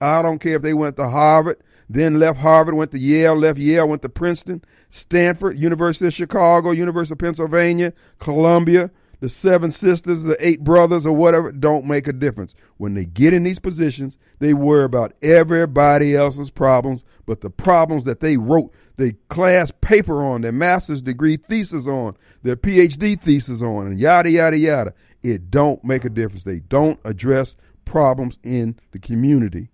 I 0.00 0.22
don't 0.22 0.40
care 0.40 0.56
if 0.56 0.62
they 0.62 0.74
went 0.74 0.96
to 0.96 1.08
Harvard, 1.08 1.62
then 1.88 2.18
left 2.18 2.40
Harvard, 2.40 2.74
went 2.74 2.90
to 2.92 2.98
Yale, 2.98 3.36
left 3.36 3.58
Yale, 3.58 3.88
went 3.88 4.02
to 4.02 4.08
Princeton, 4.08 4.64
Stanford, 4.90 5.58
University 5.58 6.06
of 6.06 6.14
Chicago, 6.14 6.70
University 6.70 7.14
of 7.14 7.18
Pennsylvania, 7.18 7.92
Columbia, 8.18 8.90
the 9.20 9.28
seven 9.28 9.70
sisters, 9.70 10.24
the 10.24 10.36
eight 10.44 10.64
brothers, 10.64 11.06
or 11.06 11.14
whatever, 11.14 11.52
don't 11.52 11.84
make 11.84 12.08
a 12.08 12.12
difference. 12.12 12.56
When 12.78 12.94
they 12.94 13.04
get 13.04 13.32
in 13.32 13.44
these 13.44 13.60
positions, 13.60 14.18
they 14.40 14.52
worry 14.52 14.84
about 14.84 15.14
everybody 15.22 16.16
else's 16.16 16.50
problems, 16.50 17.04
but 17.24 17.40
the 17.40 17.50
problems 17.50 18.04
that 18.04 18.18
they 18.18 18.36
wrote 18.36 18.74
their 18.96 19.12
class 19.28 19.70
paper 19.80 20.22
on, 20.24 20.42
their 20.42 20.52
master's 20.52 21.02
degree 21.02 21.36
thesis 21.36 21.86
on, 21.86 22.16
their 22.42 22.56
PhD 22.56 23.18
thesis 23.18 23.62
on, 23.62 23.86
and 23.86 23.98
yada, 23.98 24.30
yada, 24.30 24.56
yada. 24.56 24.94
it 25.22 25.50
don't 25.50 25.82
make 25.84 26.04
a 26.04 26.10
difference. 26.10 26.44
They 26.44 26.60
don't 26.60 27.00
address 27.04 27.56
problems 27.84 28.38
in 28.42 28.78
the 28.92 28.98
community. 28.98 29.70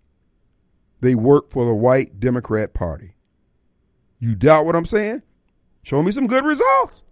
They 1.01 1.15
work 1.15 1.51
for 1.51 1.65
the 1.65 1.75
white 1.75 2.19
Democrat 2.19 2.75
Party. 2.75 3.15
You 4.19 4.35
doubt 4.35 4.67
what 4.67 4.75
I'm 4.75 4.87
saying? 4.87 5.23
Show 5.83 6.03
me 6.03 6.11
some 6.11 6.27
good 6.27 6.45
results. 6.45 7.03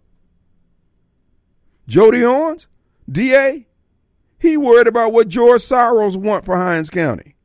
Jody 1.86 2.24
Owens, 2.24 2.66
DA, 3.10 3.66
he 4.38 4.56
worried 4.56 4.88
about 4.88 5.12
what 5.12 5.28
George 5.28 5.62
Soros 5.62 6.16
want 6.16 6.44
for 6.44 6.56
Hinds 6.56 6.90
County. 6.90 7.35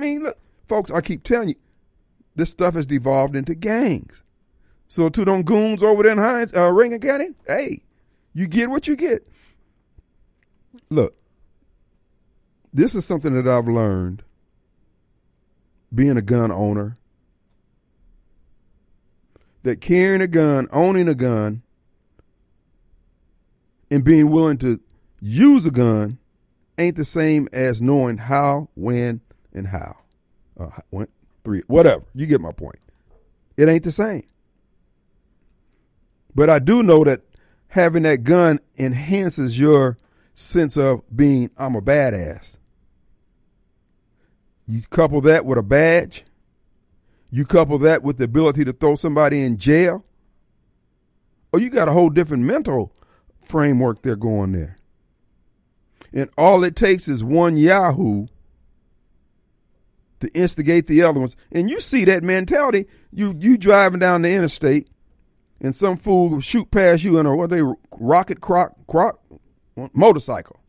I 0.00 0.02
mean, 0.02 0.22
look, 0.22 0.38
folks, 0.66 0.90
I 0.90 1.02
keep 1.02 1.24
telling 1.24 1.50
you, 1.50 1.56
this 2.34 2.48
stuff 2.48 2.72
has 2.72 2.86
devolved 2.86 3.36
into 3.36 3.54
gangs. 3.54 4.22
So 4.88 5.10
to 5.10 5.26
them 5.26 5.42
goons 5.42 5.82
over 5.82 6.02
there 6.02 6.12
in 6.12 6.18
Hinds, 6.18 6.56
uh, 6.56 6.72
Rankin 6.72 7.00
County, 7.00 7.28
hey, 7.46 7.82
you 8.32 8.46
get 8.46 8.70
what 8.70 8.88
you 8.88 8.96
get. 8.96 9.28
Look, 10.88 11.14
this 12.72 12.94
is 12.94 13.04
something 13.04 13.34
that 13.34 13.46
I've 13.46 13.68
learned 13.68 14.22
being 15.94 16.16
a 16.16 16.22
gun 16.22 16.50
owner. 16.50 16.96
That 19.64 19.82
carrying 19.82 20.22
a 20.22 20.26
gun, 20.26 20.66
owning 20.72 21.08
a 21.08 21.14
gun, 21.14 21.60
and 23.90 24.02
being 24.02 24.30
willing 24.30 24.56
to 24.58 24.80
use 25.20 25.66
a 25.66 25.70
gun 25.70 26.16
ain't 26.78 26.96
the 26.96 27.04
same 27.04 27.50
as 27.52 27.82
knowing 27.82 28.16
how, 28.16 28.70
when, 28.74 29.20
and 29.52 29.68
how. 29.68 29.96
Uh, 30.58 30.70
when, 30.90 31.08
three, 31.44 31.62
whatever. 31.66 32.04
You 32.14 32.26
get 32.26 32.40
my 32.40 32.52
point. 32.52 32.78
It 33.56 33.68
ain't 33.68 33.84
the 33.84 33.92
same. 33.92 34.24
But 36.34 36.50
I 36.50 36.58
do 36.58 36.82
know 36.82 37.04
that 37.04 37.22
having 37.68 38.02
that 38.04 38.24
gun 38.24 38.60
enhances 38.78 39.58
your 39.58 39.96
sense 40.34 40.76
of 40.76 41.02
being, 41.14 41.50
I'm 41.56 41.74
a 41.74 41.82
badass. 41.82 42.56
You 44.66 44.82
couple 44.88 45.20
that 45.22 45.44
with 45.44 45.58
a 45.58 45.62
badge, 45.62 46.24
you 47.30 47.44
couple 47.44 47.78
that 47.78 48.02
with 48.02 48.18
the 48.18 48.24
ability 48.24 48.64
to 48.64 48.72
throw 48.72 48.94
somebody 48.94 49.42
in 49.42 49.56
jail, 49.56 50.04
or 51.52 51.60
you 51.60 51.70
got 51.70 51.88
a 51.88 51.92
whole 51.92 52.10
different 52.10 52.44
mental 52.44 52.92
framework 53.42 54.02
there 54.02 54.16
going 54.16 54.52
there. 54.52 54.76
And 56.12 56.30
all 56.38 56.62
it 56.64 56.76
takes 56.76 57.08
is 57.08 57.22
one 57.24 57.56
Yahoo 57.56 58.26
to 60.20 60.28
instigate 60.28 60.86
the 60.86 61.02
other 61.02 61.20
ones. 61.20 61.36
And 61.50 61.68
you 61.68 61.80
see 61.80 62.04
that 62.04 62.22
mentality. 62.22 62.86
You 63.12 63.34
you 63.38 63.58
driving 63.58 64.00
down 64.00 64.22
the 64.22 64.30
interstate 64.30 64.88
and 65.60 65.74
some 65.74 65.96
fool 65.96 66.40
shoot 66.40 66.70
past 66.70 67.04
you 67.04 67.18
in 67.18 67.26
a 67.26 67.36
what 67.36 67.50
they 67.50 67.62
rocket 67.98 68.40
croc 68.40 68.74
croc 68.86 69.20
motorcycle. 69.92 70.60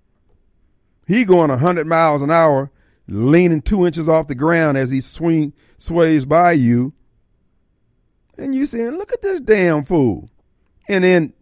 He 1.08 1.26
going 1.26 1.50
hundred 1.50 1.88
miles 1.88 2.22
an 2.22 2.32
hour 2.32 2.72
leaning 3.08 3.62
two 3.62 3.86
inches 3.86 4.08
off 4.08 4.28
the 4.28 4.36
ground 4.36 4.78
as 4.78 4.90
he 4.90 5.02
swing 5.02 5.54
sways 5.78 6.26
by 6.26 6.54
you. 6.54 6.94
And 8.38 8.56
you 8.56 8.66
saying, 8.66 8.92
look 8.92 9.12
at 9.12 9.22
this 9.22 9.42
damn 9.42 9.84
fool. 9.84 10.30
And 10.88 11.04
then 11.04 11.34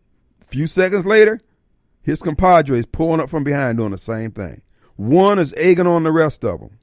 a 0.41 0.45
few 0.45 0.65
seconds 0.65 1.05
later, 1.05 1.39
his 2.01 2.21
compadre 2.21 2.79
is 2.79 2.85
pulling 2.87 3.21
up 3.21 3.29
from 3.29 3.43
behind 3.43 3.77
doing 3.77 3.91
the 3.91 3.97
same 3.97 4.31
thing. 4.31 4.61
One 4.95 5.37
is 5.37 5.53
egging 5.55 5.87
on 5.87 6.03
the 6.03 6.11
rest 6.11 6.43
of 6.43 6.59
them. 6.59 6.78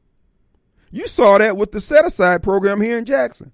You 0.91 1.09
saw 1.09 1.39
that 1.39 1.57
with 1.57 1.73
the 1.73 1.81
set 1.81 2.05
aside 2.05 2.43
program 2.43 2.81
here 2.81 2.99
in 2.99 3.05
Jackson. 3.05 3.53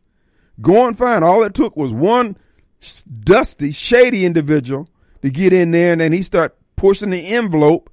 Going 0.61 0.95
fine. 0.95 1.23
All 1.23 1.43
it 1.43 1.55
took 1.55 1.77
was 1.77 1.93
one 1.93 2.37
dusty, 3.21 3.73
shady 3.73 4.25
individual 4.25 4.89
to 5.23 5.31
get 5.31 5.53
in 5.53 5.71
there, 5.71 5.93
and 5.93 6.01
then 6.01 6.13
he 6.13 6.23
start 6.23 6.57
pushing 6.77 7.11
the 7.11 7.27
envelope. 7.29 7.91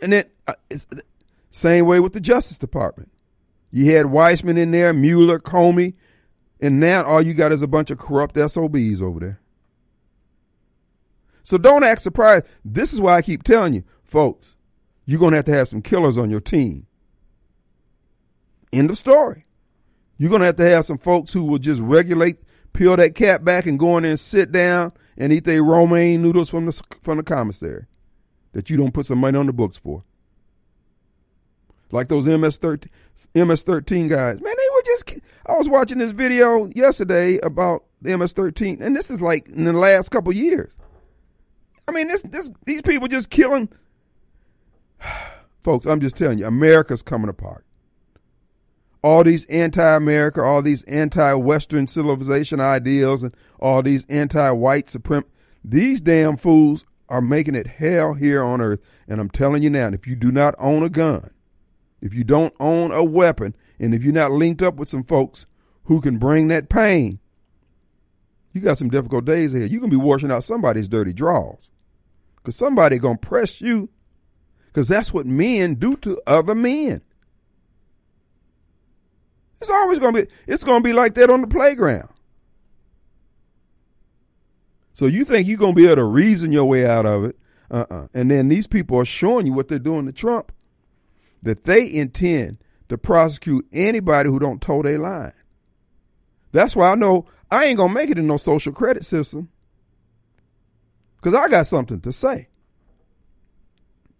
And 0.00 0.12
then 0.12 0.24
uh, 0.46 0.54
same 1.50 1.86
way 1.86 2.00
with 2.00 2.12
the 2.12 2.20
Justice 2.20 2.58
Department. 2.58 3.10
You 3.70 3.96
had 3.96 4.06
Weissmann 4.06 4.58
in 4.58 4.70
there, 4.70 4.92
Mueller, 4.92 5.38
Comey, 5.38 5.94
and 6.60 6.78
now 6.78 7.04
all 7.04 7.22
you 7.22 7.34
got 7.34 7.52
is 7.52 7.62
a 7.62 7.66
bunch 7.66 7.90
of 7.90 7.98
corrupt 7.98 8.36
SOBs 8.36 9.00
over 9.00 9.20
there. 9.20 9.40
So 11.44 11.58
don't 11.58 11.82
act 11.84 12.02
surprised. 12.02 12.46
This 12.64 12.92
is 12.92 13.00
why 13.00 13.16
I 13.16 13.22
keep 13.22 13.42
telling 13.42 13.74
you, 13.74 13.84
folks, 14.04 14.56
you're 15.06 15.18
going 15.18 15.32
to 15.32 15.38
have 15.38 15.44
to 15.46 15.54
have 15.54 15.68
some 15.68 15.82
killers 15.82 16.16
on 16.16 16.30
your 16.30 16.40
team. 16.40 16.86
End 18.72 18.90
of 18.90 18.98
story. 18.98 19.46
You're 20.18 20.30
going 20.30 20.40
to 20.40 20.46
have 20.46 20.56
to 20.56 20.68
have 20.68 20.84
some 20.84 20.98
folks 20.98 21.32
who 21.32 21.44
will 21.44 21.58
just 21.58 21.80
regulate, 21.80 22.38
peel 22.72 22.96
that 22.96 23.14
cap 23.14 23.44
back 23.44 23.66
and 23.66 23.78
go 23.78 23.96
in 23.96 24.04
there 24.04 24.10
and 24.10 24.20
sit 24.20 24.52
down 24.52 24.92
and 25.16 25.32
eat 25.32 25.44
their 25.44 25.62
romaine 25.62 26.22
noodles 26.22 26.48
from 26.48 26.66
the, 26.66 26.82
from 27.02 27.16
the 27.16 27.22
commissary 27.22 27.86
that 28.52 28.70
you 28.70 28.76
don't 28.76 28.94
put 28.94 29.06
some 29.06 29.18
money 29.18 29.38
on 29.38 29.46
the 29.46 29.52
books 29.52 29.76
for 29.76 30.04
like 31.92 32.08
those 32.08 32.26
MS 32.26 32.56
thirteen 32.56 32.90
MS 33.34 33.62
thirteen 33.62 34.08
guys. 34.08 34.40
Man, 34.40 34.54
they 34.56 34.74
were 34.74 34.82
just. 34.84 35.20
I 35.46 35.56
was 35.56 35.68
watching 35.68 35.98
this 35.98 36.10
video 36.10 36.66
yesterday 36.74 37.38
about 37.38 37.84
the 38.00 38.16
MS 38.16 38.32
thirteen, 38.32 38.82
and 38.82 38.96
this 38.96 39.10
is 39.10 39.22
like 39.22 39.48
in 39.48 39.64
the 39.64 39.72
last 39.72 40.08
couple 40.10 40.32
years. 40.32 40.72
I 41.86 41.92
mean, 41.92 42.08
this 42.08 42.22
this 42.22 42.50
these 42.64 42.82
people 42.82 43.08
just 43.08 43.30
killing. 43.30 43.68
Folks, 45.60 45.86
I'm 45.86 46.00
just 46.00 46.16
telling 46.16 46.38
you, 46.38 46.46
America's 46.46 47.02
coming 47.02 47.28
apart. 47.28 47.64
All 49.02 49.24
these 49.24 49.44
anti-America, 49.46 50.42
all 50.42 50.62
these 50.62 50.84
anti-Western 50.84 51.86
civilization 51.86 52.60
ideals, 52.60 53.22
and 53.22 53.34
all 53.58 53.82
these 53.82 54.04
anti-white 54.08 54.86
suprem 54.86 55.24
these 55.64 56.00
damn 56.00 56.36
fools 56.36 56.84
are 57.08 57.20
making 57.20 57.54
it 57.54 57.66
hell 57.66 58.14
here 58.14 58.42
on 58.42 58.60
earth. 58.60 58.80
And 59.06 59.20
I'm 59.20 59.30
telling 59.30 59.62
you 59.62 59.70
now, 59.70 59.88
if 59.88 60.06
you 60.06 60.16
do 60.16 60.32
not 60.32 60.54
own 60.58 60.82
a 60.82 60.88
gun, 60.88 61.30
if 62.00 62.14
you 62.14 62.24
don't 62.24 62.54
own 62.58 62.90
a 62.90 63.04
weapon, 63.04 63.54
and 63.78 63.94
if 63.94 64.02
you're 64.02 64.12
not 64.12 64.32
linked 64.32 64.62
up 64.62 64.76
with 64.76 64.88
some 64.88 65.04
folks 65.04 65.46
who 65.84 66.00
can 66.00 66.18
bring 66.18 66.48
that 66.48 66.68
pain, 66.68 67.18
you 68.52 68.60
got 68.60 68.78
some 68.78 68.90
difficult 68.90 69.24
days 69.24 69.54
ahead. 69.54 69.70
Going 69.70 69.82
to 69.82 69.88
be 69.88 69.96
washing 69.96 70.30
out 70.30 70.44
somebody's 70.44 70.88
dirty 70.88 71.12
drawers. 71.12 71.70
Because 72.36 72.56
somebody 72.56 72.98
to 72.98 73.16
press 73.16 73.60
you. 73.60 73.88
Because 74.66 74.88
that's 74.88 75.12
what 75.12 75.26
men 75.26 75.74
do 75.76 75.96
to 75.98 76.20
other 76.26 76.54
men. 76.54 77.02
It's 79.62 79.70
always 79.70 80.00
going 80.00 80.12
to 80.12 80.22
be, 80.22 80.32
it's 80.48 80.64
going 80.64 80.82
to 80.82 80.84
be 80.84 80.92
like 80.92 81.14
that 81.14 81.30
on 81.30 81.40
the 81.40 81.46
playground. 81.46 82.08
So 84.92 85.06
you 85.06 85.24
think 85.24 85.46
you're 85.46 85.56
going 85.56 85.76
to 85.76 85.80
be 85.80 85.86
able 85.86 85.96
to 85.96 86.04
reason 86.04 86.50
your 86.50 86.64
way 86.64 86.84
out 86.84 87.06
of 87.06 87.22
it. 87.22 87.38
Uh-uh. 87.70 88.08
And 88.12 88.28
then 88.28 88.48
these 88.48 88.66
people 88.66 88.98
are 88.98 89.04
showing 89.04 89.46
you 89.46 89.52
what 89.52 89.68
they're 89.68 89.78
doing 89.78 90.06
to 90.06 90.12
Trump 90.12 90.50
that 91.44 91.62
they 91.62 91.88
intend 91.88 92.58
to 92.88 92.98
prosecute 92.98 93.64
anybody 93.72 94.28
who 94.28 94.40
don't 94.40 94.60
toe 94.60 94.82
their 94.82 94.98
line. 94.98 95.32
That's 96.50 96.74
why 96.74 96.90
I 96.90 96.96
know 96.96 97.26
I 97.48 97.66
ain't 97.66 97.76
gonna 97.76 97.94
make 97.94 98.10
it 98.10 98.18
in 98.18 98.26
no 98.26 98.38
social 98.38 98.72
credit 98.72 99.04
system. 99.04 99.48
Cause 101.20 101.34
I 101.34 101.48
got 101.48 101.68
something 101.68 102.00
to 102.00 102.10
say. 102.10 102.48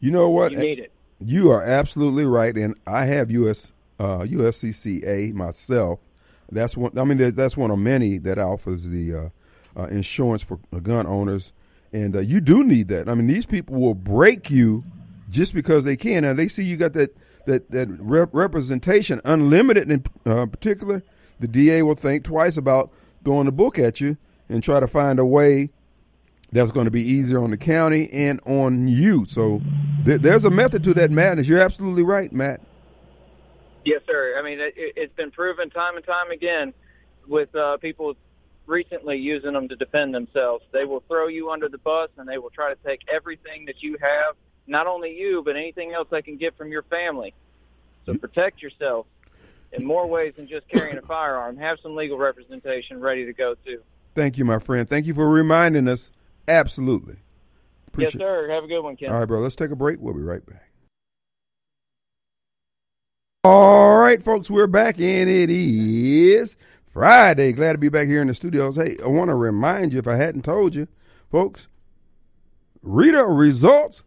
You 0.00 0.10
know 0.10 0.28
what? 0.28 0.52
You 0.52 0.58
need 0.58 0.78
it. 0.78 0.92
You 1.18 1.50
are 1.50 1.62
absolutely 1.62 2.26
right, 2.26 2.54
and 2.54 2.74
I 2.86 3.06
have 3.06 3.30
US 3.30 3.72
uh, 3.98 4.18
USCCA 4.18 5.32
myself. 5.32 6.00
That's 6.52 6.76
one. 6.76 6.98
I 6.98 7.04
mean, 7.04 7.34
that's 7.34 7.56
one 7.56 7.70
of 7.70 7.78
many 7.78 8.18
that 8.18 8.38
offers 8.38 8.86
the 8.86 9.14
uh, 9.14 9.80
uh, 9.80 9.86
insurance 9.86 10.42
for 10.42 10.58
gun 10.82 11.06
owners, 11.06 11.54
and 11.90 12.14
uh, 12.14 12.20
you 12.20 12.42
do 12.42 12.62
need 12.62 12.88
that. 12.88 13.08
I 13.08 13.14
mean, 13.14 13.28
these 13.28 13.46
people 13.46 13.76
will 13.76 13.94
break 13.94 14.50
you 14.50 14.84
just 15.30 15.54
because 15.54 15.84
they 15.84 15.96
can, 15.96 16.22
and 16.22 16.38
they 16.38 16.48
see 16.48 16.64
you 16.64 16.76
got 16.76 16.92
that 16.92 17.16
that 17.46 17.70
that 17.70 17.88
rep- 17.98 18.34
representation, 18.34 19.22
unlimited 19.24 19.90
in 19.90 20.04
uh, 20.26 20.44
particular. 20.44 21.02
The 21.38 21.48
DA 21.48 21.80
will 21.80 21.94
think 21.94 22.24
twice 22.24 22.58
about 22.58 22.92
throwing 23.24 23.46
the 23.46 23.52
book 23.52 23.78
at 23.78 24.02
you 24.02 24.18
and 24.50 24.62
try 24.62 24.80
to 24.80 24.88
find 24.88 25.18
a 25.18 25.24
way 25.24 25.70
that's 26.52 26.72
going 26.72 26.86
to 26.86 26.90
be 26.90 27.02
easier 27.02 27.42
on 27.42 27.50
the 27.50 27.56
county 27.56 28.10
and 28.12 28.40
on 28.44 28.88
you. 28.88 29.24
So 29.24 29.62
th- 30.04 30.20
there's 30.20 30.44
a 30.44 30.50
method 30.50 30.82
to 30.84 30.94
that 30.94 31.10
madness. 31.10 31.48
You're 31.48 31.60
absolutely 31.60 32.02
right, 32.02 32.32
Matt. 32.32 32.60
Yes, 33.84 34.02
sir. 34.06 34.34
I 34.36 34.42
mean, 34.42 34.60
it, 34.60 34.74
it's 34.76 35.14
been 35.14 35.30
proven 35.30 35.70
time 35.70 35.96
and 35.96 36.04
time 36.04 36.30
again 36.30 36.74
with 37.26 37.54
uh, 37.54 37.76
people 37.78 38.16
recently 38.66 39.16
using 39.16 39.52
them 39.52 39.68
to 39.68 39.76
defend 39.76 40.14
themselves. 40.14 40.64
They 40.72 40.84
will 40.84 41.02
throw 41.08 41.28
you 41.28 41.50
under 41.50 41.68
the 41.68 41.78
bus 41.78 42.10
and 42.18 42.28
they 42.28 42.38
will 42.38 42.50
try 42.50 42.74
to 42.74 42.78
take 42.84 43.00
everything 43.10 43.64
that 43.66 43.82
you 43.82 43.96
have, 44.00 44.34
not 44.66 44.86
only 44.86 45.16
you, 45.16 45.42
but 45.44 45.56
anything 45.56 45.92
else 45.92 46.08
they 46.10 46.22
can 46.22 46.36
get 46.36 46.56
from 46.58 46.70
your 46.70 46.82
family. 46.82 47.32
So 48.06 48.14
protect 48.16 48.60
yourself 48.60 49.06
in 49.72 49.84
more 49.84 50.06
ways 50.06 50.34
than 50.36 50.48
just 50.48 50.68
carrying 50.68 50.98
a 50.98 51.02
firearm. 51.02 51.56
Have 51.56 51.78
some 51.82 51.94
legal 51.94 52.18
representation 52.18 53.00
ready 53.00 53.24
to 53.24 53.32
go, 53.32 53.54
too. 53.64 53.82
Thank 54.14 54.38
you, 54.38 54.44
my 54.44 54.58
friend. 54.58 54.88
Thank 54.88 55.06
you 55.06 55.14
for 55.14 55.28
reminding 55.28 55.88
us. 55.88 56.10
Absolutely. 56.48 57.16
Appreciate 57.88 58.14
yes, 58.14 58.20
sir. 58.20 58.50
Have 58.50 58.64
a 58.64 58.68
good 58.68 58.80
one, 58.80 58.96
Ken. 58.96 59.10
All 59.10 59.20
right, 59.20 59.24
bro. 59.26 59.40
Let's 59.40 59.56
take 59.56 59.70
a 59.70 59.76
break. 59.76 60.00
We'll 60.00 60.14
be 60.14 60.20
right 60.20 60.44
back. 60.44 60.70
All 63.42 63.96
right, 63.96 64.22
folks, 64.22 64.50
we're 64.50 64.66
back, 64.66 65.00
and 65.00 65.30
it 65.30 65.48
is 65.48 66.56
Friday. 66.92 67.52
Glad 67.52 67.72
to 67.72 67.78
be 67.78 67.88
back 67.88 68.06
here 68.06 68.20
in 68.20 68.28
the 68.28 68.34
studios. 68.34 68.76
Hey, 68.76 68.96
I 69.02 69.08
want 69.08 69.28
to 69.28 69.34
remind 69.34 69.92
you, 69.92 69.98
if 69.98 70.06
I 70.06 70.16
hadn't 70.16 70.42
told 70.42 70.74
you, 70.74 70.88
folks, 71.30 71.66
Rita 72.82 73.24
Results 73.24 74.02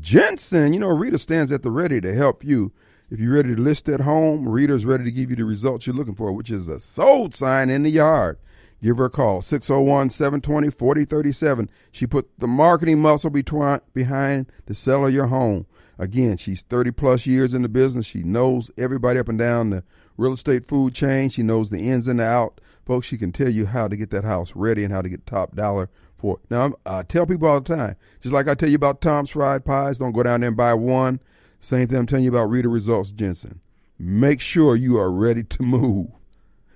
Jensen. 0.00 0.72
You 0.72 0.80
know, 0.80 0.88
Rita 0.88 1.18
stands 1.18 1.52
at 1.52 1.62
the 1.62 1.70
ready 1.70 2.00
to 2.00 2.14
help 2.14 2.44
you. 2.44 2.72
If 3.10 3.20
you're 3.20 3.34
ready 3.34 3.54
to 3.54 3.60
list 3.60 3.88
at 3.88 4.00
home, 4.00 4.48
Rita's 4.48 4.84
ready 4.84 5.04
to 5.04 5.10
give 5.10 5.30
you 5.30 5.36
the 5.36 5.44
results 5.44 5.86
you're 5.86 5.96
looking 5.96 6.14
for, 6.14 6.32
which 6.32 6.50
is 6.50 6.68
a 6.68 6.78
sold 6.78 7.34
sign 7.34 7.70
in 7.70 7.82
the 7.82 7.90
yard. 7.90 8.38
Give 8.82 8.98
her 8.98 9.06
a 9.06 9.10
call, 9.10 9.42
601 9.42 10.10
720 10.10 10.70
4037. 10.70 11.68
She 11.90 12.06
put 12.06 12.28
the 12.38 12.46
marketing 12.46 13.00
muscle 13.00 13.30
between, 13.30 13.80
behind 13.92 14.46
the 14.66 14.74
sale 14.74 15.06
of 15.06 15.12
your 15.12 15.26
home. 15.26 15.66
Again, 15.98 16.36
she's 16.36 16.62
30 16.62 16.92
plus 16.92 17.26
years 17.26 17.54
in 17.54 17.62
the 17.62 17.68
business. 17.68 18.06
She 18.06 18.22
knows 18.22 18.70
everybody 18.78 19.18
up 19.18 19.28
and 19.28 19.38
down 19.38 19.70
the 19.70 19.82
real 20.16 20.32
estate 20.32 20.66
food 20.66 20.94
chain. 20.94 21.28
She 21.28 21.42
knows 21.42 21.70
the 21.70 21.90
ins 21.90 22.06
and 22.06 22.20
the 22.20 22.24
out. 22.24 22.60
Folks, 22.86 23.08
she 23.08 23.18
can 23.18 23.32
tell 23.32 23.48
you 23.48 23.66
how 23.66 23.88
to 23.88 23.96
get 23.96 24.10
that 24.10 24.24
house 24.24 24.52
ready 24.54 24.84
and 24.84 24.92
how 24.92 25.02
to 25.02 25.08
get 25.08 25.26
top 25.26 25.56
dollar 25.56 25.90
for 26.16 26.36
it. 26.36 26.50
Now, 26.50 26.74
I 26.86 27.02
tell 27.02 27.26
people 27.26 27.48
all 27.48 27.60
the 27.60 27.76
time, 27.76 27.96
just 28.20 28.32
like 28.32 28.48
I 28.48 28.54
tell 28.54 28.68
you 28.68 28.76
about 28.76 29.00
Tom's 29.00 29.30
Fried 29.30 29.64
Pies, 29.64 29.98
don't 29.98 30.12
go 30.12 30.22
down 30.22 30.40
there 30.40 30.48
and 30.48 30.56
buy 30.56 30.74
one. 30.74 31.20
Same 31.60 31.88
thing 31.88 31.98
I'm 31.98 32.06
telling 32.06 32.24
you 32.24 32.30
about 32.30 32.48
Rita 32.48 32.68
Results 32.68 33.10
Jensen. 33.10 33.60
Make 33.98 34.40
sure 34.40 34.76
you 34.76 34.96
are 34.98 35.10
ready 35.10 35.42
to 35.42 35.62
move 35.62 36.10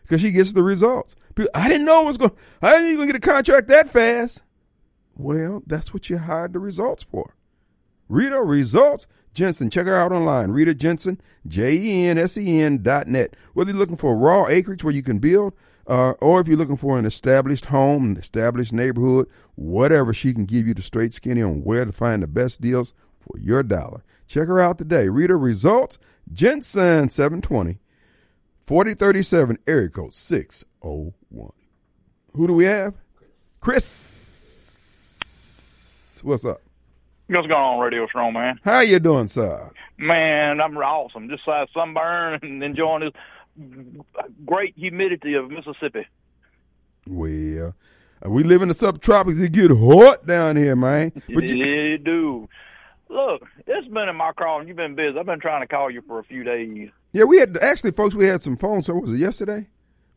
because 0.03 0.21
she 0.21 0.33
gets 0.33 0.53
the 0.53 0.63
results. 0.63 1.15
I 1.55 1.69
didn't 1.69 1.87
know 1.87 2.03
it 2.03 2.07
was 2.07 2.19
going. 2.19 2.33
I 2.61 2.73
didn't 2.73 2.93
even 2.93 3.07
get 3.07 3.17
a 3.17 3.21
contract 3.21 3.69
that 3.69 3.91
fast. 3.91 4.43
Well, 5.17 5.63
that's 5.67 5.93
what 5.93 6.11
you 6.11 6.19
hired 6.19 6.53
the 6.53 6.59
results 6.59 7.03
for. 7.03 7.35
Rita 8.09 8.43
Results 8.43 9.07
Jensen. 9.35 9.71
Check 9.71 9.87
her 9.87 9.97
out 9.97 10.13
online. 10.13 10.51
Rita 10.51 10.75
Jensen, 10.75 11.21
J 11.47 11.73
E 11.77 12.07
N 12.07 12.19
S 12.19 12.37
E 12.37 12.61
N 12.61 12.83
dot 12.83 13.09
net. 13.09 13.35
Whether 13.55 13.71
you're 13.71 13.79
looking 13.79 13.97
for 13.97 14.17
raw 14.17 14.47
acreage 14.49 14.85
where 14.85 14.95
you 14.95 15.03
can 15.03 15.19
build, 15.19 15.55
uh, 15.87 16.13
or 16.21 16.41
if 16.41 16.49
you're 16.49 16.57
looking 16.57 16.77
for 16.77 16.99
an 16.99 17.07
established 17.07 17.67
home, 17.67 18.05
an 18.05 18.17
established 18.17 18.73
neighborhood, 18.73 19.29
whatever, 19.55 20.13
she 20.13 20.33
can 20.33 20.45
give 20.45 20.67
you 20.67 20.75
the 20.75 20.83
straight 20.83 21.15
skinny 21.15 21.43
on 21.43 21.65
where 21.65 21.85
to 21.85 21.93
find 21.93 22.23
the 22.23 22.27
best 22.27 22.61
deals 22.61 22.95
for 23.21 23.39
your 23.39 23.63
dollar. 23.63 24.03
Check 24.27 24.49
her 24.49 24.61
out 24.61 24.79
today. 24.79 25.09
Rita 25.09 25.37
Results 25.37 25.99
Jensen 26.33 27.09
720 27.09 27.79
4037 28.65 29.59
area 29.67 29.89
code 29.89 30.15
601. 31.33 31.53
Who 32.35 32.47
do 32.47 32.53
we 32.55 32.65
have? 32.65 32.95
Chris. 33.61 33.89
What's 36.23 36.45
up? 36.45 36.61
What's 37.29 37.47
going 37.47 37.61
on, 37.61 37.79
Radio 37.81 38.07
Strong, 38.07 38.35
man? 38.35 38.61
How 38.65 38.81
you 38.81 38.99
doing, 38.99 39.29
sir? 39.29 39.71
Man, 39.97 40.61
I'm 40.61 40.77
awesome. 40.77 41.31
Just 41.31 41.49
uh, 41.49 41.67
sunburn 41.73 42.41
and 42.43 42.63
enjoying 42.63 43.01
this 43.01 43.13
great 44.45 44.77
humidity 44.77 45.35
of 45.35 45.51
Mississippi. 45.51 46.07
Well, 47.07 47.75
uh, 48.25 48.31
we 48.31 48.45
live 48.45 48.63
in 48.63 48.69
the 48.69 48.75
subtropics. 48.75 49.41
It 49.43 49.53
get 49.53 49.71
hot 49.71 50.27
down 50.27 50.57
here, 50.57 50.77
man. 50.77 51.13
But 51.35 51.45
you, 51.45 51.65
you 51.65 51.99
do. 51.99 52.49
Look, 53.09 53.43
it's 53.67 53.89
been 53.89 54.09
in 54.09 54.17
my 54.17 54.33
call, 54.33 54.61
and 54.61 54.69
you've 54.69 54.77
been 54.77 54.95
busy. 54.95 55.19
I've 55.19 55.27
been 55.27 55.41
trying 55.41 55.63
to 55.63 55.67
call 55.67 55.91
you 55.91 56.03
for 56.03 56.19
a 56.19 56.25
few 56.25 56.45
days. 56.45 56.91
Yeah, 57.13 57.25
we 57.25 57.39
had 57.39 57.59
actually, 57.59 57.93
folks. 57.93 58.15
We 58.15 58.27
had 58.27 58.43
some 58.43 58.57
phone. 58.57 58.83
So 58.83 58.95
was 58.95 59.11
it 59.11 59.19
yesterday? 59.19 59.69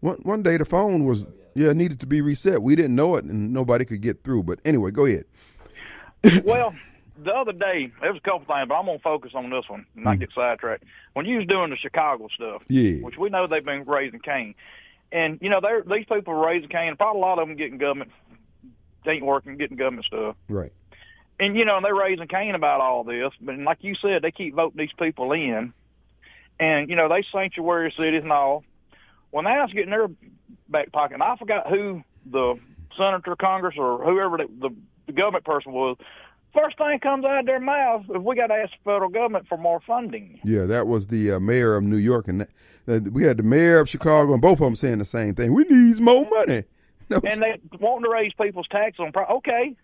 One 0.02 0.18
one 0.24 0.44
day 0.44 0.58
the 0.58 0.66
phone 0.66 1.06
was 1.06 1.28
yeah 1.54 1.74
needed 1.74 2.00
to 2.02 2.06
be 2.06 2.22
reset. 2.22 2.62
We 2.62 2.76
didn't 2.76 2.96
know 2.96 3.16
it, 3.16 3.26
and 3.26 3.54
nobody 3.54 3.86
could 3.86 4.02
get 4.02 4.24
through. 4.24 4.44
But 4.44 4.60
anyway, 4.66 4.92
go 4.92 5.06
ahead. 5.06 5.26
well, 6.44 6.74
the 7.24 7.34
other 7.34 7.54
day, 7.54 7.92
there 8.02 8.12
was 8.12 8.20
a 8.20 8.22
couple 8.22 8.40
things, 8.40 8.68
but 8.68 8.76
I'm 8.76 8.86
gonna 8.86 9.00
focus 9.00 9.32
on 9.36 9.50
this 9.50 9.66
one 9.68 9.86
and 9.96 10.04
not 10.04 10.18
mm. 10.18 10.22
get 10.22 10.30
sidetracked. 10.34 10.84
When 11.14 11.26
you 11.26 11.38
was 11.38 11.48
doing 11.48 11.70
the 11.70 11.78
Chicago 11.78 12.28
stuff, 12.34 12.64
yeah, 12.68 13.02
which 13.02 13.18
we 13.18 13.30
know 13.30 13.48
they've 13.48 13.64
been 13.64 13.86
raising 13.86 14.20
Cain, 14.20 14.56
and 15.12 15.40
you 15.42 15.50
know 15.50 15.62
they're 15.62 15.82
these 15.82 16.06
people 16.06 16.34
are 16.34 16.46
raising 16.46 16.70
Cain. 16.70 16.96
Probably 16.96 17.22
a 17.22 17.26
lot 17.26 17.40
of 17.40 17.48
them 17.48 17.56
getting 17.58 17.78
government, 17.78 18.12
they 19.06 19.14
ain't 19.14 19.26
working, 19.26 19.58
getting 19.58 19.78
government 19.78 20.06
stuff, 20.06 20.36
right? 20.50 20.74
And 21.40 21.58
you 21.58 21.66
know 21.66 21.80
they're 21.82 21.96
raising 21.96 22.28
Cain 22.28 22.56
about 22.56 22.82
all 22.82 23.04
this, 23.04 23.32
but 23.40 23.58
like 23.60 23.80
you 23.82 23.96
said, 23.96 24.22
they 24.22 24.32
keep 24.32 24.56
voting 24.56 24.78
these 24.78 24.94
people 24.98 25.32
in, 25.32 25.74
and 26.60 26.90
you 26.90 26.96
know 26.96 27.08
they 27.08 27.24
sanctuary 27.32 27.94
cities 27.96 28.24
and 28.24 28.32
all. 28.32 28.64
When 29.36 29.44
they 29.44 29.52
was 29.52 29.74
getting 29.74 29.90
their 29.90 30.08
back 30.70 30.94
pocket, 30.94 31.16
and 31.16 31.24
I 31.24 31.36
forgot 31.36 31.68
who 31.68 32.02
the 32.26 32.56
senator, 32.96 33.36
Congress, 33.36 33.76
or 33.78 34.02
whoever 34.02 34.38
the, 34.38 34.48
the, 34.62 34.70
the 35.08 35.12
government 35.12 35.44
person 35.44 35.74
was 35.74 35.98
first 36.54 36.78
thing 36.78 37.00
comes 37.00 37.26
out 37.26 37.40
of 37.40 37.46
their 37.46 37.60
mouth 37.60 38.06
is 38.10 38.22
we 38.22 38.34
got 38.38 38.48
to 38.48 38.54
ask 38.54 38.72
the 38.72 38.78
federal 38.86 39.10
government 39.10 39.46
for 39.50 39.58
more 39.58 39.82
funding. 39.86 40.40
Yeah, 40.46 40.64
that 40.68 40.88
was 40.88 41.08
the 41.08 41.32
uh, 41.32 41.40
mayor 41.42 41.76
of 41.76 41.84
New 41.84 41.98
York, 41.98 42.30
and 42.30 42.44
uh, 42.88 43.00
we 43.12 43.24
had 43.24 43.36
the 43.36 43.44
mayor 43.44 43.80
of 43.80 43.90
Chicago, 43.90 44.32
and 44.32 44.42
both 44.42 44.62
of 44.62 44.68
them 44.68 44.76
saying 44.76 45.00
the 45.00 45.06
same 45.06 45.36
thing. 45.36 45.54
We 45.54 45.66
need 45.66 46.00
more 46.00 46.26
money. 46.30 46.64
No, 47.08 47.22
and 47.24 47.40
they 47.40 47.60
wanting 47.80 48.06
to 48.06 48.10
raise 48.10 48.34
people's 48.34 48.68
taxes 48.68 49.00
on. 49.00 49.12
Pro- 49.12 49.28
okay, 49.38 49.76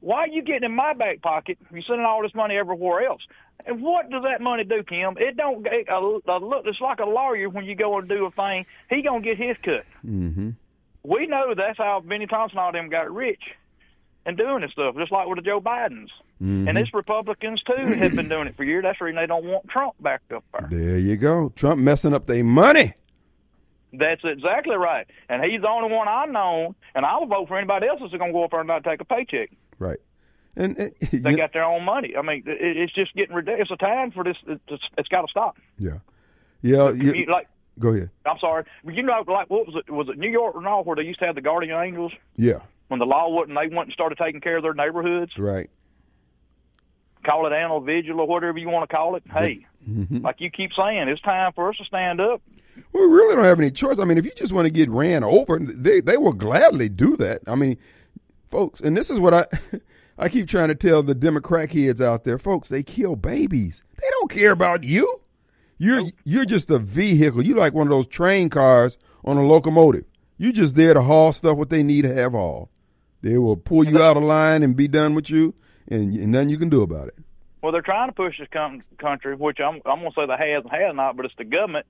why 0.00 0.20
are 0.20 0.28
you 0.28 0.42
getting 0.42 0.64
in 0.64 0.74
my 0.74 0.92
back 0.92 1.22
pocket? 1.22 1.58
You're 1.72 1.82
sending 1.82 2.04
all 2.04 2.22
this 2.22 2.34
money 2.34 2.56
everywhere 2.56 3.06
else. 3.06 3.22
And 3.64 3.82
what 3.82 4.10
does 4.10 4.22
that 4.22 4.40
money 4.40 4.64
do, 4.64 4.82
Kim? 4.82 5.16
It 5.18 5.36
don't. 5.36 5.66
It, 5.66 5.88
uh, 5.88 6.16
uh, 6.28 6.62
it's 6.64 6.80
like 6.80 7.00
a 7.00 7.06
lawyer 7.06 7.48
when 7.48 7.64
you 7.64 7.74
go 7.74 7.98
and 7.98 8.08
do 8.08 8.26
a 8.26 8.30
thing. 8.30 8.66
He 8.90 9.02
gonna 9.02 9.20
get 9.20 9.38
his 9.38 9.56
cut. 9.64 9.84
Mm-hmm. 10.04 10.50
We 11.02 11.26
know 11.26 11.54
that's 11.56 11.78
how 11.78 12.00
Bennie 12.00 12.26
Thompson 12.26 12.58
all 12.58 12.72
them 12.72 12.88
got 12.88 13.12
rich 13.12 13.42
and 14.26 14.36
doing 14.36 14.60
this 14.60 14.72
stuff, 14.72 14.96
just 14.96 15.12
like 15.12 15.28
with 15.28 15.36
the 15.36 15.42
Joe 15.42 15.60
Bidens. 15.60 16.10
Mm-hmm. 16.42 16.68
And 16.68 16.76
these 16.76 16.92
Republicans, 16.92 17.62
too, 17.62 17.72
have 17.94 18.14
been 18.14 18.28
doing 18.28 18.48
it 18.48 18.56
for 18.56 18.64
years. 18.64 18.82
That's 18.82 18.98
the 18.98 19.06
reason 19.06 19.16
they 19.16 19.26
don't 19.26 19.44
want 19.44 19.68
Trump 19.68 19.94
back 20.00 20.22
up 20.34 20.44
there. 20.52 20.68
There 20.70 20.98
you 20.98 21.16
go. 21.16 21.50
Trump 21.54 21.80
messing 21.80 22.12
up 22.12 22.26
their 22.26 22.44
money. 22.44 22.94
That's 23.92 24.22
exactly 24.24 24.76
right. 24.76 25.06
And 25.28 25.42
he's 25.44 25.62
the 25.62 25.68
only 25.68 25.94
one 25.94 26.08
I 26.08 26.26
know, 26.26 26.74
and 26.94 27.06
I'll 27.06 27.24
vote 27.26 27.48
for 27.48 27.56
anybody 27.56 27.86
else 27.86 28.00
that's 28.00 28.12
going 28.12 28.32
to 28.32 28.32
go 28.32 28.44
up 28.44 28.50
there 28.50 28.60
and 28.60 28.66
not 28.66 28.84
take 28.84 29.00
a 29.00 29.04
paycheck. 29.04 29.50
Right. 29.78 29.98
And, 30.56 30.76
and 30.78 30.94
they 31.12 31.34
got 31.34 31.52
their 31.52 31.64
own 31.64 31.84
money. 31.84 32.16
I 32.16 32.22
mean, 32.22 32.44
it, 32.46 32.76
it's 32.76 32.92
just 32.92 33.14
getting 33.14 33.34
ridiculous. 33.34 33.70
It's 33.70 33.82
a 33.82 33.84
time 33.84 34.10
for 34.10 34.24
this. 34.24 34.36
It's, 34.46 34.84
it's 34.96 35.08
got 35.08 35.22
to 35.22 35.28
stop. 35.28 35.58
Yeah. 35.78 35.98
Yeah. 36.62 36.90
You, 36.90 37.26
like, 37.26 37.48
go 37.78 37.90
ahead. 37.90 38.10
I'm 38.24 38.38
sorry. 38.38 38.64
You 38.84 39.02
know, 39.02 39.24
like 39.26 39.50
what 39.50 39.66
was 39.66 39.76
it? 39.76 39.90
Was 39.90 40.08
it 40.08 40.18
New 40.18 40.30
York 40.30 40.54
or 40.54 40.66
all 40.66 40.84
where 40.84 40.96
they 40.96 41.02
used 41.02 41.18
to 41.20 41.26
have 41.26 41.34
the 41.34 41.40
guardian 41.40 41.80
angels? 41.80 42.12
Yeah 42.36 42.60
when 42.88 43.00
the 43.00 43.06
law 43.06 43.28
wouldn't, 43.28 43.56
they 43.58 43.74
went 43.74 43.88
and 43.88 43.92
started 43.92 44.18
taking 44.18 44.40
care 44.40 44.56
of 44.56 44.62
their 44.62 44.74
neighborhoods. 44.74 45.36
Right. 45.36 45.70
Call 47.24 47.46
it 47.46 47.52
animal 47.52 47.80
vigil 47.80 48.20
or 48.20 48.26
whatever 48.26 48.58
you 48.58 48.68
want 48.68 48.88
to 48.88 48.94
call 48.94 49.16
it. 49.16 49.24
Hey, 49.30 49.66
mm-hmm. 49.88 50.24
like 50.24 50.40
you 50.40 50.50
keep 50.50 50.72
saying, 50.72 51.08
it's 51.08 51.20
time 51.20 51.52
for 51.54 51.68
us 51.68 51.76
to 51.78 51.84
stand 51.84 52.20
up. 52.20 52.40
We 52.92 53.00
really 53.00 53.34
don't 53.34 53.44
have 53.44 53.58
any 53.58 53.70
choice. 53.70 53.98
I 53.98 54.04
mean, 54.04 54.18
if 54.18 54.24
you 54.24 54.32
just 54.36 54.52
want 54.52 54.66
to 54.66 54.70
get 54.70 54.88
ran 54.90 55.24
over, 55.24 55.58
they 55.58 56.00
they 56.00 56.18
will 56.18 56.34
gladly 56.34 56.88
do 56.88 57.16
that. 57.16 57.40
I 57.46 57.54
mean, 57.54 57.78
folks, 58.50 58.80
and 58.80 58.96
this 58.96 59.10
is 59.10 59.20
what 59.20 59.34
I 59.34 59.46
I 60.18 60.28
keep 60.28 60.48
trying 60.48 60.68
to 60.68 60.74
tell 60.74 61.02
the 61.02 61.14
Democrat 61.14 61.70
kids 61.70 62.00
out 62.00 62.24
there, 62.24 62.38
folks. 62.38 62.68
They 62.68 62.82
kill 62.82 63.16
babies. 63.16 63.82
They 64.00 64.06
don't 64.10 64.30
care 64.30 64.52
about 64.52 64.84
you. 64.84 65.20
You're 65.78 66.04
you're 66.24 66.46
just 66.46 66.70
a 66.70 66.78
vehicle. 66.78 67.44
You 67.44 67.54
like 67.54 67.74
one 67.74 67.86
of 67.86 67.90
those 67.90 68.06
train 68.06 68.48
cars 68.48 68.96
on 69.24 69.36
a 69.36 69.42
locomotive. 69.42 70.04
You 70.38 70.52
just 70.52 70.74
there 70.74 70.94
to 70.94 71.02
haul 71.02 71.32
stuff 71.32 71.56
what 71.56 71.70
they 71.70 71.82
need 71.82 72.02
to 72.02 72.14
have 72.14 72.32
hauled. 72.32 72.68
They 73.22 73.38
will 73.38 73.56
pull 73.56 73.84
you 73.84 74.02
out 74.02 74.16
of 74.16 74.22
line 74.22 74.62
and 74.62 74.76
be 74.76 74.88
done 74.88 75.14
with 75.14 75.30
you, 75.30 75.54
and, 75.88 76.14
and 76.14 76.32
nothing 76.32 76.50
you 76.50 76.58
can 76.58 76.68
do 76.68 76.82
about 76.82 77.08
it. 77.08 77.16
Well, 77.62 77.72
they're 77.72 77.82
trying 77.82 78.08
to 78.08 78.14
push 78.14 78.38
this 78.38 78.48
com- 78.52 78.82
country, 78.98 79.34
which 79.34 79.58
I'm 79.60 79.80
I'm 79.84 79.98
gonna 80.00 80.10
say 80.16 80.26
the 80.26 80.36
has 80.36 80.62
and 80.62 80.70
has 80.70 80.94
not, 80.94 81.16
but 81.16 81.26
it's 81.26 81.34
the 81.36 81.44
government 81.44 81.86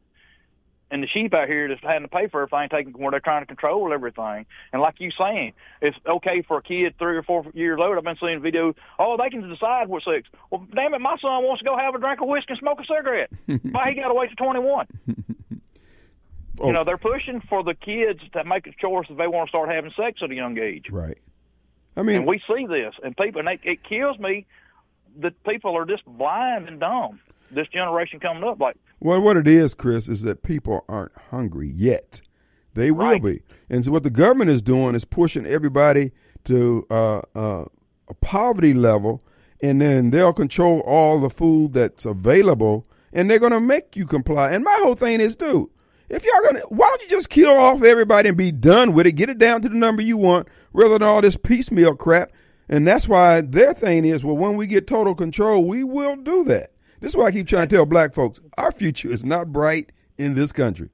and 0.90 1.02
the 1.02 1.06
sheep 1.08 1.34
out 1.34 1.48
here 1.48 1.68
that's 1.68 1.82
having 1.82 2.02
to 2.02 2.08
pay 2.08 2.28
for 2.28 2.42
everything, 2.42 2.68
taking 2.68 2.92
where 2.92 3.10
they're 3.10 3.20
trying 3.20 3.42
to 3.42 3.46
control 3.46 3.92
everything. 3.92 4.46
And 4.72 4.80
like 4.80 5.00
you 5.00 5.10
saying, 5.10 5.52
it's 5.80 5.96
okay 6.06 6.42
for 6.42 6.58
a 6.58 6.62
kid 6.62 6.94
three 6.98 7.16
or 7.16 7.22
four 7.22 7.44
years 7.54 7.78
old. 7.80 7.96
I've 7.96 8.04
been 8.04 8.16
seeing 8.20 8.40
videos. 8.40 8.74
Oh, 8.98 9.16
they 9.16 9.30
can 9.30 9.48
decide 9.48 9.88
what 9.88 10.04
sex. 10.04 10.28
Well, 10.50 10.66
damn 10.74 10.94
it, 10.94 11.00
my 11.00 11.16
son 11.18 11.42
wants 11.42 11.60
to 11.60 11.64
go 11.64 11.76
have 11.76 11.94
a 11.94 11.98
drink 11.98 12.20
of 12.20 12.28
whiskey 12.28 12.52
and 12.52 12.58
smoke 12.58 12.80
a 12.80 12.84
cigarette. 12.84 13.30
Why 13.46 13.90
he 13.90 14.00
got 14.00 14.08
to 14.08 14.14
wait 14.14 14.30
to 14.30 14.36
twenty 14.36 14.60
one? 14.60 14.86
Oh. 15.08 15.14
You 16.64 16.72
know, 16.72 16.80
oh. 16.80 16.84
they're 16.84 16.96
pushing 16.96 17.42
for 17.42 17.62
the 17.62 17.74
kids 17.74 18.20
to 18.32 18.42
make 18.42 18.66
a 18.66 18.72
choice 18.72 19.04
if 19.10 19.18
they 19.18 19.26
want 19.26 19.48
to 19.48 19.50
start 19.50 19.68
having 19.68 19.92
sex 19.94 20.22
at 20.22 20.30
a 20.30 20.34
young 20.34 20.58
age. 20.58 20.86
Right. 20.90 21.18
I 21.96 22.02
mean, 22.02 22.16
And 22.16 22.26
we 22.26 22.38
see 22.38 22.64
this, 22.66 22.94
and 23.04 23.14
people, 23.14 23.40
and 23.40 23.48
it, 23.50 23.60
it 23.62 23.84
kills 23.84 24.18
me 24.18 24.46
that 25.18 25.42
people 25.44 25.76
are 25.76 25.84
just 25.84 26.06
blind 26.06 26.68
and 26.68 26.80
dumb. 26.80 27.20
This 27.50 27.68
generation 27.68 28.20
coming 28.20 28.44
up, 28.44 28.60
like 28.60 28.76
Well, 29.00 29.20
what 29.22 29.36
it 29.36 29.46
is, 29.46 29.74
Chris, 29.74 30.08
is 30.08 30.22
that 30.22 30.42
people 30.42 30.84
aren't 30.88 31.12
hungry 31.30 31.68
yet. 31.74 32.20
They 32.74 32.90
will 32.90 33.06
Right. 33.06 33.22
be. 33.22 33.42
And 33.70 33.84
so 33.84 33.92
what 33.92 34.02
the 34.02 34.10
government 34.10 34.50
is 34.50 34.62
doing 34.62 34.94
is 34.94 35.04
pushing 35.04 35.46
everybody 35.46 36.12
to 36.44 36.84
uh, 36.90 37.20
uh, 37.34 37.64
a 38.08 38.14
poverty 38.20 38.74
level, 38.74 39.22
and 39.62 39.80
then 39.80 40.10
they'll 40.10 40.32
control 40.32 40.80
all 40.80 41.18
the 41.20 41.30
food 41.30 41.72
that's 41.72 42.04
available, 42.04 42.84
and 43.12 43.30
they're 43.30 43.38
going 43.38 43.52
to 43.52 43.60
make 43.60 43.96
you 43.96 44.06
comply. 44.06 44.50
And 44.52 44.62
my 44.64 44.78
whole 44.82 44.94
thing 44.94 45.20
is, 45.20 45.36
dude, 45.36 45.68
if 46.08 46.24
y'all 46.24 46.42
going 46.42 46.56
to, 46.62 46.68
why 46.68 46.88
don't 46.88 47.02
you 47.02 47.08
just 47.08 47.30
kill 47.30 47.56
off 47.56 47.82
everybody 47.82 48.28
and 48.28 48.36
be 48.38 48.52
done 48.52 48.92
with 48.92 49.06
it? 49.06 49.12
Get 49.12 49.30
it 49.30 49.38
down 49.38 49.62
to 49.62 49.68
the 49.68 49.74
number 49.74 50.02
you 50.02 50.16
want, 50.16 50.46
rather 50.72 50.98
than 50.98 51.02
all 51.02 51.20
this 51.22 51.36
piecemeal 51.36 51.94
crap. 51.96 52.30
And 52.68 52.86
that's 52.86 53.08
why 53.08 53.40
their 53.40 53.72
thing 53.72 54.04
is, 54.04 54.24
well, 54.24 54.36
when 54.36 54.56
we 54.56 54.66
get 54.66 54.86
total 54.86 55.14
control, 55.14 55.64
we 55.64 55.82
will 55.84 56.16
do 56.16 56.44
that. 56.44 56.72
This 57.00 57.12
is 57.12 57.16
why 57.16 57.26
I 57.26 57.32
keep 57.32 57.46
trying 57.46 57.68
to 57.68 57.76
tell 57.76 57.86
black 57.86 58.14
folks, 58.14 58.40
our 58.56 58.72
future 58.72 59.10
is 59.10 59.24
not 59.24 59.52
bright 59.52 59.90
in 60.18 60.34
this 60.34 60.52
country. 60.52 60.90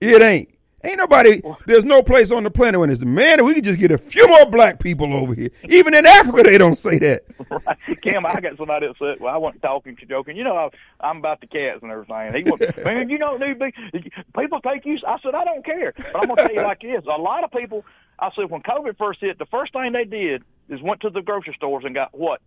It 0.00 0.22
ain't. 0.22 0.50
Ain't 0.84 0.98
nobody, 0.98 1.40
there's 1.66 1.86
no 1.86 2.02
place 2.02 2.30
on 2.30 2.42
the 2.44 2.50
planet 2.50 2.78
when 2.78 2.90
it's, 2.90 3.02
man, 3.02 3.38
if 3.38 3.46
we 3.46 3.54
could 3.54 3.64
just 3.64 3.78
get 3.78 3.90
a 3.90 3.96
few 3.96 4.28
more 4.28 4.44
black 4.44 4.80
people 4.80 5.14
over 5.14 5.34
here. 5.34 5.48
Even 5.70 5.94
in 5.94 6.04
Africa, 6.04 6.42
they 6.42 6.58
don't 6.58 6.74
say 6.74 6.98
that. 6.98 7.22
right. 7.50 8.02
Kim, 8.02 8.26
I 8.26 8.38
got 8.38 8.58
somebody 8.58 8.88
that 8.88 8.96
said, 8.98 9.18
"Well, 9.18 9.32
I 9.32 9.38
wasn't 9.38 9.62
talking, 9.62 9.96
to 9.96 10.04
joking. 10.04 10.36
You 10.36 10.44
know, 10.44 10.54
I, 10.54 10.68
I'm 11.00 11.18
about 11.18 11.40
the 11.40 11.46
cats 11.46 11.78
and 11.82 11.90
everything." 11.90 12.34
He 12.34 12.50
went, 12.50 12.76
"Man, 12.84 13.08
you 13.08 13.16
don't 13.16 13.40
need 13.40 13.58
to 13.58 14.00
be. 14.00 14.12
People 14.38 14.60
take 14.60 14.84
you." 14.84 14.98
I 15.06 15.18
said, 15.20 15.34
"I 15.34 15.44
don't 15.44 15.64
care." 15.64 15.94
But 15.96 16.16
I'm 16.16 16.28
gonna 16.28 16.42
tell 16.42 16.54
you 16.54 16.62
like 16.62 16.82
this: 16.82 17.02
a 17.06 17.18
lot 17.18 17.44
of 17.44 17.50
people. 17.50 17.86
I 18.18 18.30
said 18.36 18.50
when 18.50 18.62
COVID 18.62 18.98
first 18.98 19.20
hit, 19.20 19.38
the 19.38 19.46
first 19.46 19.72
thing 19.72 19.92
they 19.92 20.04
did 20.04 20.42
is 20.68 20.82
went 20.82 21.00
to 21.00 21.10
the 21.10 21.22
grocery 21.22 21.54
stores 21.54 21.84
and 21.86 21.94
got 21.94 22.16
what 22.16 22.42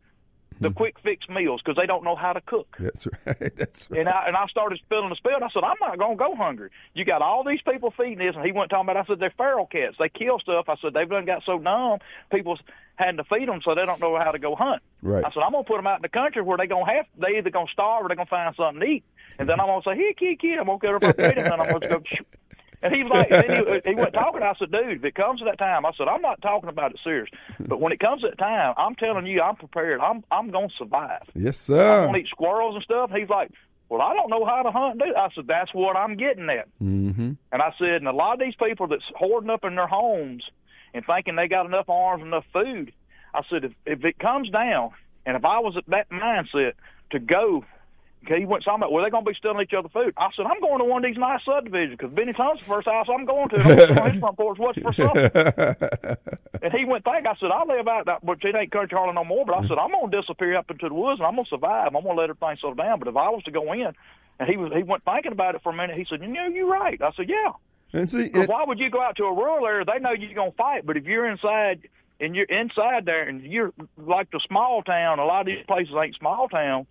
the 0.60 0.70
hmm. 0.70 0.74
quick 0.74 1.00
fix 1.00 1.28
meals 1.30 1.62
because 1.62 1.78
they 1.78 1.86
don't 1.86 2.04
know 2.04 2.15
how 2.15 2.34
to 2.34 2.41
cook. 2.41 2.76
That's 2.80 3.08
right. 3.26 3.52
That's 3.56 3.89
right. 3.89 4.02
And 4.02 4.10
I 4.10 4.26
and 4.28 4.36
I 4.36 4.48
started 4.48 4.80
spilling 4.80 5.10
the 5.10 5.15
spill. 5.15 5.36
And 5.36 5.43
I 5.43 5.50
said, 5.50 5.63
I'm 5.63 5.78
not 5.80 5.98
gonna 5.98 6.15
go 6.15 6.36
hungry. 6.36 6.70
You 6.93 7.06
got 7.06 7.22
all 7.22 7.43
these 7.43 7.62
people 7.62 7.91
feeding 7.91 8.20
this, 8.20 8.36
and 8.36 8.46
he 8.46 8.52
went 8.52 8.70
talking 8.70 8.89
about. 8.89 8.98
I 8.98 9.06
said 9.06 9.20
they're 9.20 9.34
feral 9.38 9.65
cats. 9.65 9.96
They 10.00 10.10
kill 10.10 10.39
stuff. 10.39 10.70
I 10.70 10.76
said 10.78 10.93
they've 10.93 11.10
done 11.10 11.26
got 11.26 11.43
so 11.43 11.60
dumb. 11.60 12.00
People's 12.32 12.60
having 12.96 13.17
to 13.17 13.24
feed 13.24 13.48
them, 13.48 13.62
so 13.63 13.76
they 13.76 13.86
don't 13.86 14.02
know 14.02 14.17
how 14.17 14.32
to 14.32 14.39
go 14.39 14.56
hunt. 14.56 14.82
Right. 15.02 15.24
I 15.24 15.32
said 15.32 15.43
I'm 15.43 15.52
gonna 15.52 15.63
put 15.63 15.78
them 15.78 15.88
out 15.88 15.98
in 15.98 16.02
the 16.02 16.10
country 16.10 16.41
where 16.41 16.58
they 16.58 16.67
gonna 16.67 16.91
have. 16.91 17.06
They 17.17 17.38
either 17.38 17.50
gonna 17.50 17.67
starve 17.72 18.06
or 18.06 18.10
they 18.10 18.15
gonna 18.15 18.26
find 18.26 18.56
something 18.56 18.82
to 18.82 18.86
eat. 18.86 19.04
And 19.39 19.48
then 19.48 19.60
I'm 19.60 19.67
gonna 19.67 19.84
say, 19.84 19.96
here, 19.96 20.13
kid, 20.13 20.39
kid. 20.39 20.58
I'm 20.58 20.65
gonna 20.65 20.80
get 20.80 20.96
up 20.96 21.04
and 21.04 21.15
feed 21.15 21.38
him, 21.38 21.52
and 21.52 21.62
I'm 21.62 21.72
gonna 21.72 21.88
go. 21.88 22.04
And 22.82 22.94
he 22.94 23.04
was 23.04 23.12
like, 23.12 23.30
then 23.30 23.82
he, 23.84 23.90
he 23.90 23.96
went 23.96 24.13
talking. 24.13 24.44
I 24.44 24.54
said, 24.58 24.72
dude, 24.72 24.98
if 24.98 25.04
it 25.04 25.16
comes 25.16 25.40
to 25.40 25.46
that 25.46 25.58
time, 25.58 25.86
I 25.86 25.92
said, 25.98 26.08
I'm 26.08 26.22
not 26.22 26.42
talking 26.42 26.70
about 26.70 26.92
it 26.92 27.00
serious, 27.04 27.30
but 27.60 27.82
when 27.82 27.92
it 27.92 28.00
comes 28.00 28.22
to 28.22 28.30
that 28.30 28.38
time, 28.38 28.76
I'm 28.78 28.96
telling 28.96 29.26
you, 29.26 29.42
I'm 29.42 29.56
prepared. 29.56 30.00
I'm 30.00 30.24
I'm 30.32 30.52
gonna 30.52 30.70
survive. 30.78 31.24
Yes, 31.34 31.58
sir. 31.58 31.76
I'm 31.76 32.04
sir. 32.04 32.06
gonna 32.08 32.18
eat 32.20 32.28
squirrels 32.28 32.76
and 32.76 32.84
stuff. 32.84 33.12
He's 33.16 33.30
like, 33.30 33.52
well, 33.90 34.02
I 34.02 34.13
don't 34.13 34.30
know 34.30 34.46
how 34.46 34.63
to 34.63 34.72
hunt. 34.72 35.00
Dude. 35.00 35.16
I 35.16 35.30
said, 35.34 35.48
that's 35.48 35.74
what 35.74 35.96
I'm 35.96 36.18
getting 36.18 36.50
at. 36.50 36.68
Mm-hmm. 36.82 37.32
And 37.52 37.62
I 37.62 37.74
said, 37.80 37.96
and 37.96 38.08
a 38.08 38.12
lot 38.12 38.34
of 38.34 38.40
these 38.40 38.56
people 38.56 38.88
that's 38.88 39.06
hoarding 39.16 39.50
up 39.50 39.63
in 39.63 39.76
their 39.76 39.88
homes 39.88 40.44
and 40.94 41.06
thinking 41.06 41.36
they 41.36 41.48
got 41.48 41.66
enough 41.66 41.90
arms, 41.90 42.22
and 42.22 42.34
enough 42.34 42.46
food. 42.54 42.92
I 43.34 43.42
said, 43.50 43.66
if, 43.66 43.72
if 43.86 44.06
it 44.06 44.20
comes 44.20 44.50
down, 44.50 44.92
and 45.26 45.36
if 45.36 45.46
I 45.46 45.60
was 45.60 45.78
at 45.78 45.86
that 45.88 46.10
mindset 46.10 46.74
to 47.12 47.20
go, 47.20 47.66
okay, 48.25 48.39
he 48.39 48.45
went 48.45 48.63
talking 48.63 48.80
about, 48.80 48.91
well, 48.91 49.01
they're 49.03 49.12
going 49.12 49.23
to 49.25 49.32
be 49.32 49.36
stealing 49.36 49.62
each 49.62 49.73
other 49.73 49.89
food. 49.89 50.13
I 50.17 50.30
said, 50.36 50.45
I'm 50.45 50.60
going 50.60 50.80
to 50.80 50.86
one 50.86 51.03
of 51.03 51.10
these 51.10 51.19
nice 51.19 51.43
subdivisions 51.45 51.97
because 51.97 52.13
Bennie 52.13 52.34
Thompson's 52.34 52.67
first 52.67 52.88
house 52.88 53.08
I'm 53.10 53.25
going 53.25 53.49
to. 53.49 53.60
I'm 53.60 54.12
his 54.12 54.19
front 54.19 54.38
porch. 54.38 54.58
What's 54.60 54.80
for 54.80 54.93
supper? 54.93 56.17
And 56.62 56.73
he 56.73 56.86
went, 56.86 57.03
think. 57.03 57.25
I 57.27 57.36
said, 57.39 57.51
I 57.51 57.63
live 57.63 57.88
out 57.88 58.08
that, 58.08 58.25
but 58.25 58.43
it 58.43 58.56
ain't 58.56 58.71
country 58.71 58.97
hardly 58.97 59.13
no 59.13 59.23
more. 59.23 59.45
But 59.45 59.56
I 59.56 59.67
said, 59.67 59.77
I'm 59.77 59.91
gonna 59.91 60.10
disappear 60.10 60.56
up 60.56 60.69
into 60.71 60.89
the 60.89 60.93
woods 60.93 61.19
and 61.19 61.27
I'm 61.27 61.36
gonna 61.36 61.47
survive. 61.47 61.95
I'm 61.95 62.03
gonna 62.03 62.19
let 62.19 62.30
everything 62.30 62.58
settle 62.58 62.73
down. 62.73 62.99
But 62.99 63.08
if 63.08 63.15
I 63.15 63.30
was 63.30 63.43
to 63.43 63.51
go 63.51 63.71
in, 63.73 63.93
and 64.39 64.49
he 64.49 64.58
was, 64.58 64.71
he 64.73 64.84
went 64.84 65.03
thinking 65.06 65.32
about 65.32 65.56
it 65.56 65.62
for 65.62 65.71
a 65.71 65.75
minute. 65.75 65.97
He 65.97 66.06
said, 66.06 66.21
you 66.21 66.27
know, 66.27 66.47
you're 66.47 66.67
right. 66.67 67.01
I 67.01 67.12
said, 67.12 67.30
yeah. 67.30 67.53
And 67.93 68.10
see, 68.10 68.25
it, 68.34 68.49
why 68.49 68.63
would 68.65 68.80
you 68.80 68.89
go 68.89 69.01
out 69.01 69.15
to 69.17 69.25
a 69.25 69.34
rural 69.34 69.65
area? 69.65 69.86
They 69.86 69.99
know 69.99 70.12
you're 70.12 70.34
gonna 70.34 70.51
fight. 70.51 70.86
But 70.86 70.97
if 70.97 71.06
you're 71.06 71.30
inside 71.30 71.88
and 72.19 72.36
you're 72.36 72.45
inside 72.45 73.06
there 73.06 73.27
and 73.27 73.41
you're 73.43 73.71
like 73.97 74.32
the 74.32 74.39
small 74.47 74.82
town, 74.82 75.19
a 75.19 75.25
lot 75.25 75.41
of 75.41 75.45
these 75.47 75.65
places 75.67 75.93
ain't 75.95 76.15
small 76.15 76.49
town. 76.49 76.88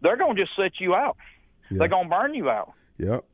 They're 0.00 0.16
gonna 0.16 0.34
just 0.34 0.54
set 0.56 0.80
you 0.80 0.94
out. 0.94 1.16
Yeah. 1.70 1.78
They're 1.78 1.88
gonna 1.88 2.08
burn 2.08 2.34
you 2.34 2.50
out. 2.50 2.72
yep. 2.98 3.24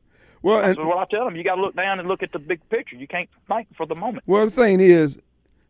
Well, 0.41 0.63
and 0.63 0.77
what 0.77 0.99
I 0.99 1.05
tell 1.05 1.25
them, 1.25 1.35
you 1.35 1.43
got 1.43 1.55
to 1.55 1.61
look 1.61 1.75
down 1.75 1.97
and 1.97 2.07
look 2.07 2.21
at 2.21 2.31
the 2.31 2.37
big 2.37 2.69
picture. 2.69 2.95
You 2.95 3.07
can't 3.07 3.27
think 3.47 3.67
for 3.75 3.87
the 3.87 3.95
moment. 3.95 4.25
Well, 4.27 4.45
the 4.45 4.51
thing 4.51 4.79
is, 4.79 5.19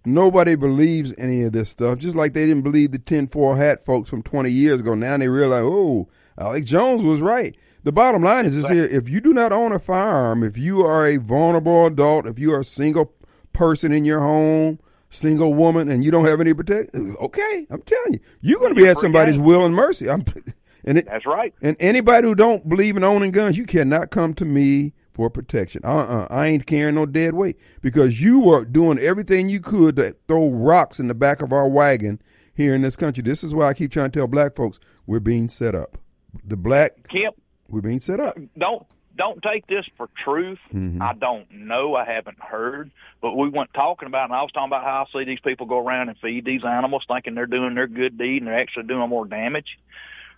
nobody 0.04 0.56
believes 0.56 1.14
any 1.18 1.44
of 1.44 1.54
this 1.54 1.70
stuff. 1.70 2.00
Just 2.00 2.14
like 2.14 2.34
they 2.34 2.46
didn't 2.46 2.64
believe 2.64 2.92
the 2.92 3.00
tinfoil 3.00 3.56
hat 3.56 3.86
folks 3.86 4.10
from 4.10 4.22
20 4.22 4.52
years 4.52 4.82
ago. 4.82 4.94
Now 4.94 5.16
they 5.16 5.30
realize, 5.30 5.64
oh, 5.64 6.10
Alex 6.38 6.70
Jones 6.70 7.06
was 7.06 7.22
right. 7.22 7.56
The 7.84 7.94
bottom 7.94 8.22
line 8.22 8.46
is 8.46 8.58
this 8.58 8.68
here: 8.68 8.84
if 8.84 9.08
you 9.08 9.22
do 9.22 9.34
not 9.34 9.54
own 9.54 9.72
a 9.72 9.80
firearm, 9.80 10.44
if 10.44 10.58
you 10.58 10.82
are 10.82 11.06
a 11.08 11.18
vulnerable 11.18 11.86
adult, 11.86 12.26
if 12.26 12.38
you 12.38 12.52
are 12.54 12.60
a 12.60 12.66
single 12.66 13.14
person 13.54 13.94
in 13.94 14.04
your 14.04 14.20
home, 14.20 14.80
single 15.10 15.54
woman, 15.54 15.90
and 15.90 16.04
you 16.04 16.12
don't 16.12 16.26
have 16.26 16.42
any 16.42 16.54
protection, 16.54 17.16
okay, 17.22 17.68
I'm 17.70 17.84
telling 17.84 18.14
you, 18.16 18.20
you're 18.42 18.60
going 18.60 18.74
to 18.74 18.82
be 18.82 18.88
at 18.88 18.98
somebody's 18.98 19.38
game. 19.38 19.46
will 19.46 19.64
and 19.64 19.74
mercy. 19.74 20.10
I'm, 20.10 20.26
and 20.86 21.00
it, 21.00 21.06
That's 21.06 21.26
right. 21.26 21.54
and 21.62 21.76
anybody 21.80 22.28
who 22.28 22.36
don't 22.36 22.68
believe 22.70 22.96
in 22.96 23.04
owning 23.04 23.32
guns, 23.32 23.58
you 23.58 23.66
cannot 23.66 24.12
come 24.12 24.34
to 24.36 24.46
me 24.46 24.94
for 25.14 25.30
protection. 25.30 25.82
Uh-uh. 25.84 26.28
I 26.30 26.48
ain't 26.48 26.66
carrying 26.66 26.96
no 26.96 27.06
dead 27.06 27.34
weight 27.34 27.58
because 27.82 28.22
you 28.22 28.40
were 28.40 28.66
doing 28.66 29.00
everything 29.00 29.50
you 29.50 29.60
could 29.60 29.96
to 29.96 30.16
throw 30.28 30.50
rocks 30.50 31.00
in 31.00 31.08
the 31.08 31.14
back 31.14 31.42
of 31.42 31.52
our 31.52 31.68
wagon 31.68 32.22
here 32.54 32.76
in 32.76 32.82
this 32.82 32.96
country. 32.96 33.24
This 33.24 33.44
is 33.44 33.54
why 33.54 33.68
I 33.68 33.74
keep 33.74 33.92
trying 33.92 34.12
to 34.12 34.20
tell 34.20 34.28
black 34.28 34.56
folks 34.56 34.80
we're 35.06 35.20
being 35.20 35.50
set 35.50 35.74
up. 35.74 35.98
The 36.44 36.58
black, 36.58 37.08
Kemp, 37.08 37.36
we're 37.70 37.82
being 37.82 38.00
set 38.00 38.20
up. 38.20 38.38
don't 38.58 38.86
don't 39.16 39.42
take 39.42 39.66
this 39.68 39.86
for 39.96 40.10
truth. 40.22 40.60
Mm-hmm. 40.74 41.02
I 41.02 41.14
don't 41.14 41.50
know. 41.50 41.96
I 41.96 42.04
haven't 42.04 42.40
heard, 42.40 42.92
but 43.22 43.36
we 43.36 43.48
went 43.48 43.74
talking 43.74 44.08
about, 44.08 44.26
and 44.26 44.34
I 44.34 44.42
was 44.42 44.52
talking 44.52 44.68
about 44.68 44.84
how 44.84 45.08
I 45.08 45.18
see 45.18 45.24
these 45.24 45.40
people 45.40 45.66
go 45.68 45.80
around 45.80 46.10
and 46.10 46.18
feed 46.18 46.44
these 46.44 46.66
animals, 46.66 47.06
thinking 47.08 47.34
they're 47.34 47.46
doing 47.46 47.76
their 47.76 47.88
good 47.88 48.18
deed, 48.18 48.42
and 48.42 48.48
they're 48.48 48.60
actually 48.60 48.88
doing 48.88 49.08
more 49.10 49.26
damage. 49.26 49.80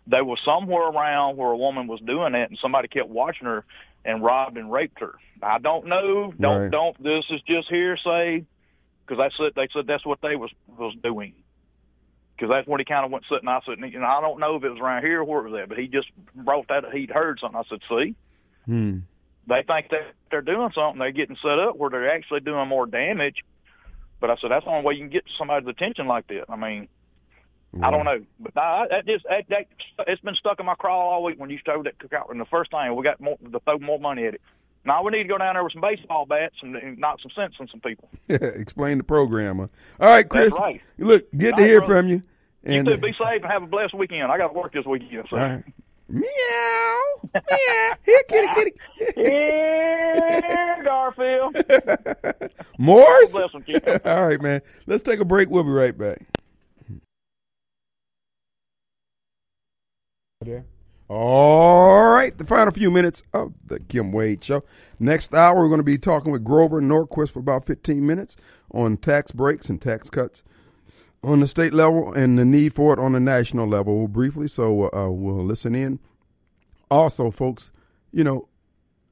There 0.07 0.23
were 0.23 0.37
somewhere 0.43 0.87
around 0.87 1.37
where 1.37 1.51
a 1.51 1.57
woman 1.57 1.87
was 1.87 1.99
doing 2.01 2.33
it 2.33 2.49
and 2.49 2.57
somebody 2.59 2.87
kept 2.87 3.09
watching 3.09 3.45
her 3.45 3.65
and 4.05 4.23
robbed 4.23 4.57
and 4.57 4.71
raped 4.71 4.99
her. 5.01 5.15
I 5.43 5.59
don't 5.59 5.85
know. 5.87 6.33
Don't 6.39 6.61
Right. 6.63 6.71
don't. 6.71 7.01
This 7.03 7.25
is 7.29 7.41
just 7.41 7.67
hearsay 7.69 8.45
because 9.05 9.21
they 9.21 9.35
said 9.43 9.53
they 9.55 9.67
said 9.73 9.85
that's 9.87 10.05
what 10.05 10.21
they 10.21 10.35
was 10.35 10.51
was 10.67 10.95
doing. 11.03 11.33
Because 12.35 12.49
that's 12.51 12.67
what 12.67 12.79
he 12.79 12.85
kind 12.85 13.03
of 13.03 13.11
went 13.11 13.25
sitting. 13.27 13.47
I 13.47 13.59
said, 13.65 13.79
and 13.79 14.05
I 14.05 14.21
don't 14.21 14.39
know 14.39 14.55
if 14.55 14.63
it 14.63 14.69
was 14.69 14.79
around 14.79 15.03
here 15.03 15.21
or 15.21 15.23
where 15.23 15.45
it 15.45 15.49
was 15.49 15.59
at, 15.61 15.69
but 15.69 15.77
he 15.79 15.87
just 15.87 16.07
brought 16.35 16.67
that. 16.67 16.85
He'd 16.93 17.09
heard 17.09 17.39
something. 17.39 17.59
I 17.59 17.63
said, 17.67 17.79
see, 17.89 18.15
Hmm. 18.65 18.99
they 19.47 19.63
think 19.63 19.89
that 19.89 20.13
they're 20.29 20.41
doing 20.43 20.71
something. 20.71 20.99
They're 20.99 21.11
getting 21.11 21.35
set 21.37 21.57
up 21.57 21.77
where 21.77 21.89
they're 21.89 22.11
actually 22.11 22.41
doing 22.41 22.67
more 22.67 22.85
damage. 22.85 23.43
But 24.19 24.29
I 24.29 24.35
said 24.37 24.51
that's 24.51 24.65
the 24.65 24.71
only 24.71 24.85
way 24.85 24.93
you 24.93 24.99
can 25.01 25.09
get 25.09 25.25
somebody's 25.37 25.67
attention 25.67 26.07
like 26.07 26.27
that. 26.27 26.45
I 26.49 26.55
mean, 26.55 26.87
I 27.83 27.91
don't 27.91 28.05
know, 28.05 28.23
but 28.39 28.55
nah, 28.55 28.87
that 28.87 29.05
just 29.05 29.25
that, 29.29 29.45
that 29.49 29.67
it's 30.07 30.21
been 30.21 30.35
stuck 30.35 30.59
in 30.59 30.65
my 30.65 30.75
crawl 30.75 31.09
all 31.09 31.23
week 31.23 31.39
when 31.39 31.49
you 31.49 31.59
throw 31.63 31.83
that 31.83 31.97
cookout. 31.97 32.31
And 32.31 32.39
the 32.39 32.45
first 32.45 32.71
thing 32.71 32.95
we 32.95 33.03
got 33.03 33.19
more, 33.19 33.37
to 33.37 33.59
throw 33.59 33.79
more 33.79 33.99
money 33.99 34.25
at 34.25 34.35
it. 34.35 34.41
Now 34.85 35.03
we 35.03 35.11
need 35.11 35.23
to 35.23 35.29
go 35.29 35.37
down 35.37 35.55
there 35.55 35.63
with 35.63 35.73
some 35.73 35.81
baseball 35.81 36.25
bats 36.25 36.55
and, 36.61 36.75
and 36.77 36.97
knock 36.97 37.19
some 37.21 37.31
sense 37.31 37.55
in 37.59 37.67
some 37.67 37.81
people. 37.81 38.09
Explain 38.29 38.97
the 38.99 39.03
program. 39.03 39.59
All 39.59 39.69
right, 39.99 40.27
Chris. 40.27 40.53
Right. 40.57 40.81
Look, 40.97 41.27
good 41.35 41.57
to 41.57 41.63
hear 41.63 41.79
brother. 41.79 41.93
from 41.93 42.07
you. 42.07 42.21
You 42.63 42.79
And 42.79 42.89
uh, 42.89 42.97
be 42.97 43.11
safe 43.11 43.41
and 43.43 43.45
have 43.45 43.63
a 43.63 43.67
blessed 43.67 43.93
weekend. 43.93 44.31
I 44.31 44.37
got 44.37 44.47
to 44.47 44.53
work 44.53 44.73
this 44.73 44.85
weekend. 44.85 45.27
So. 45.29 45.37
all 45.37 45.43
right. 45.43 45.63
Meow. 46.09 47.03
Meow. 47.33 47.93
Here, 48.05 48.23
kitty, 48.29 48.47
kitty. 48.55 48.73
Here, 49.15 50.81
Garfield. 50.83 51.57
Morris. 52.77 53.33
Bless 53.33 53.53
'em, 53.53 53.63
kid. 53.63 54.01
All 54.05 54.27
right, 54.27 54.41
man. 54.41 54.61
Let's 54.85 55.03
take 55.03 55.19
a 55.19 55.25
break. 55.25 55.49
We'll 55.49 55.63
be 55.63 55.69
right 55.69 55.97
back. 55.97 56.19
All 61.09 62.09
right, 62.09 62.37
the 62.37 62.45
final 62.45 62.71
few 62.71 62.91
minutes 62.91 63.23
of 63.33 63.53
the 63.65 63.79
Kim 63.79 64.11
Wade 64.11 64.43
Show. 64.43 64.63
Next 64.99 65.33
hour, 65.33 65.57
we're 65.57 65.69
going 65.69 65.79
to 65.79 65.83
be 65.83 65.97
talking 65.97 66.33
with 66.33 66.43
Grover 66.43 66.81
Norquist 66.81 67.31
for 67.31 67.39
about 67.39 67.65
15 67.65 68.05
minutes 68.05 68.35
on 68.71 68.97
tax 68.97 69.31
breaks 69.31 69.69
and 69.69 69.81
tax 69.81 70.09
cuts. 70.09 70.43
on 71.23 71.39
the 71.39 71.47
state 71.47 71.73
level 71.73 72.13
and 72.13 72.37
the 72.37 72.45
need 72.45 72.73
for 72.73 72.93
it 72.93 72.99
on 72.99 73.13
the 73.13 73.19
national 73.19 73.67
level 73.67 74.07
briefly. 74.07 74.47
So 74.47 74.91
uh, 74.93 75.09
we'll 75.09 75.45
listen 75.45 75.73
in. 75.75 75.99
Also, 76.91 77.31
folks, 77.31 77.71
you 78.11 78.23
know, 78.23 78.47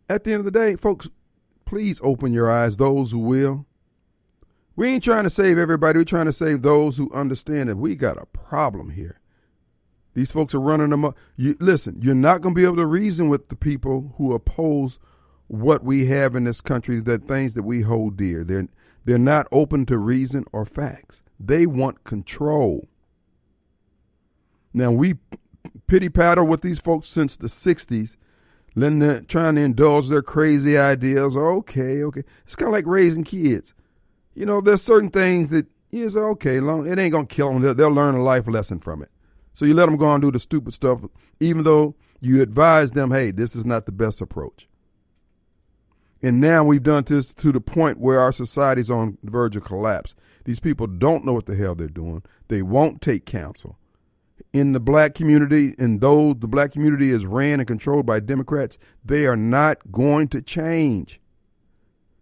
at 0.10 0.24
the 0.24 0.34
end 0.34 0.40
of 0.40 0.46
the 0.46 0.52
day, 0.52 0.76
folks, 0.76 1.08
please 1.66 2.00
open 2.04 2.34
your 2.34 2.50
eyes, 2.50 2.78
those 2.78 3.12
who 3.12 3.20
will. 3.20 3.66
We 4.76 4.90
ain't 4.90 5.04
trying 5.04 5.24
to 5.24 5.30
save 5.30 5.58
everybody. 5.58 6.00
We're 6.00 6.06
trying 6.06 6.26
to 6.26 6.34
save 6.34 6.62
those 6.62 6.98
who 6.98 7.12
understand 7.14 7.70
that 7.70 7.78
we 7.78 7.96
got 7.96 8.22
a 8.22 8.26
problem 8.26 8.92
here. 8.92 9.20
These 10.16 10.32
folks 10.32 10.56
are 10.56 10.62
running 10.62 10.90
them 10.90 11.06
up. 11.06 11.18
You, 11.36 11.58
listen, 11.60 12.00
you're 12.02 12.16
not 12.16 12.42
going 12.42 12.56
to 12.56 12.60
be 12.60 12.66
able 12.66 12.78
to 12.78 12.86
reason 12.86 13.28
with 13.28 13.50
the 13.50 13.56
people 13.56 14.14
who 14.18 14.34
oppose 14.34 14.98
what 15.48 15.84
we 15.84 16.08
have 16.08 16.36
in 16.36 16.46
this 16.46 16.62
country, 16.62 17.02
the 17.02 17.20
things 17.20 17.54
that 17.54 17.64
we 17.64 17.82
hold 17.82 18.16
dear. 18.18 18.44
They're, 18.46 18.70
they're 19.04 19.18
not 19.18 19.48
open 19.52 19.86
to 19.88 19.98
reason 19.98 20.46
or 20.54 20.66
facts. 20.66 21.22
They 21.38 21.66
want 21.66 22.06
control. 22.06 22.88
Now, 24.74 24.92
we 24.92 25.16
pity 25.86 26.08
paddle 26.08 26.48
with 26.48 26.62
these 26.62 26.80
folks 26.80 27.08
since 27.08 27.36
the 27.36 27.48
60s, 27.48 28.16
letting 28.74 29.00
them, 29.00 29.26
trying 29.26 29.56
to 29.56 29.62
indulge 29.62 30.08
their 30.08 30.22
crazy 30.22 30.78
ideas. 30.78 31.36
Okay, 31.36 32.02
okay. 32.04 32.24
It's 32.46 32.56
kind 32.56 32.70
of 32.70 32.74
like 32.74 32.88
raising 32.88 33.26
kids. 33.26 33.74
You 34.34 34.46
know, 34.46 34.62
there's 34.62 34.82
certain 34.82 35.10
things 35.10 35.50
that 35.50 35.68
you 35.92 36.10
say, 36.10 36.20
okay, 36.22 36.62
long, 36.62 36.88
it 36.88 36.98
ain't 36.98 37.12
going 37.12 37.28
to 37.28 37.36
kill 37.36 37.52
them. 37.52 37.62
They'll, 37.62 37.76
they'll 37.76 37.90
learn 37.90 38.16
a 38.16 38.24
life 38.24 38.48
lesson 38.48 38.80
from 38.80 39.02
it. 39.02 39.10
So 39.56 39.66
you 39.66 39.74
let 39.74 39.88
them 39.88 39.98
go 39.98 40.14
and 40.14 40.22
do 40.22 40.32
the 40.32 40.40
stupid 40.40 40.74
stuff, 40.74 41.00
even 41.40 41.64
though 41.64 41.96
you 42.22 42.42
advise 42.42 42.92
them, 42.92 43.12
hey, 43.12 43.32
this 43.32 43.56
is 43.56 43.66
not 43.66 43.86
the 43.86 43.92
best 43.92 44.22
approach. 44.22 44.68
And 46.22 46.40
now 46.42 46.64
we've 46.64 46.84
done 46.84 47.04
this 47.08 47.34
to 47.36 47.52
the 47.52 47.62
point 47.62 48.00
where 48.00 48.20
our 48.20 48.32
society's 48.32 48.92
on 48.92 49.18
the 49.24 49.32
verge 49.32 49.56
of 49.56 49.64
collapse. 49.64 50.16
These 50.44 50.60
people 50.60 50.88
don't 50.88 51.26
know 51.26 51.34
what 51.34 51.46
the 51.46 51.56
hell 51.56 51.76
they're 51.76 51.88
doing. 51.88 52.24
They 52.48 52.62
won't 52.62 53.02
take 53.02 53.26
counsel. 53.26 53.78
In 54.52 54.74
the 54.74 54.80
black 54.80 55.16
community, 55.16 55.74
and 55.78 56.02
though 56.02 56.34
the 56.34 56.48
black 56.48 56.72
community 56.72 57.12
is 57.12 57.26
ran 57.26 57.60
and 57.60 57.68
controlled 57.68 58.06
by 58.06 58.20
Democrats, 58.20 58.78
they 59.04 59.26
are 59.26 59.38
not 59.38 59.92
going 59.92 60.28
to 60.30 60.42
change. 60.42 61.20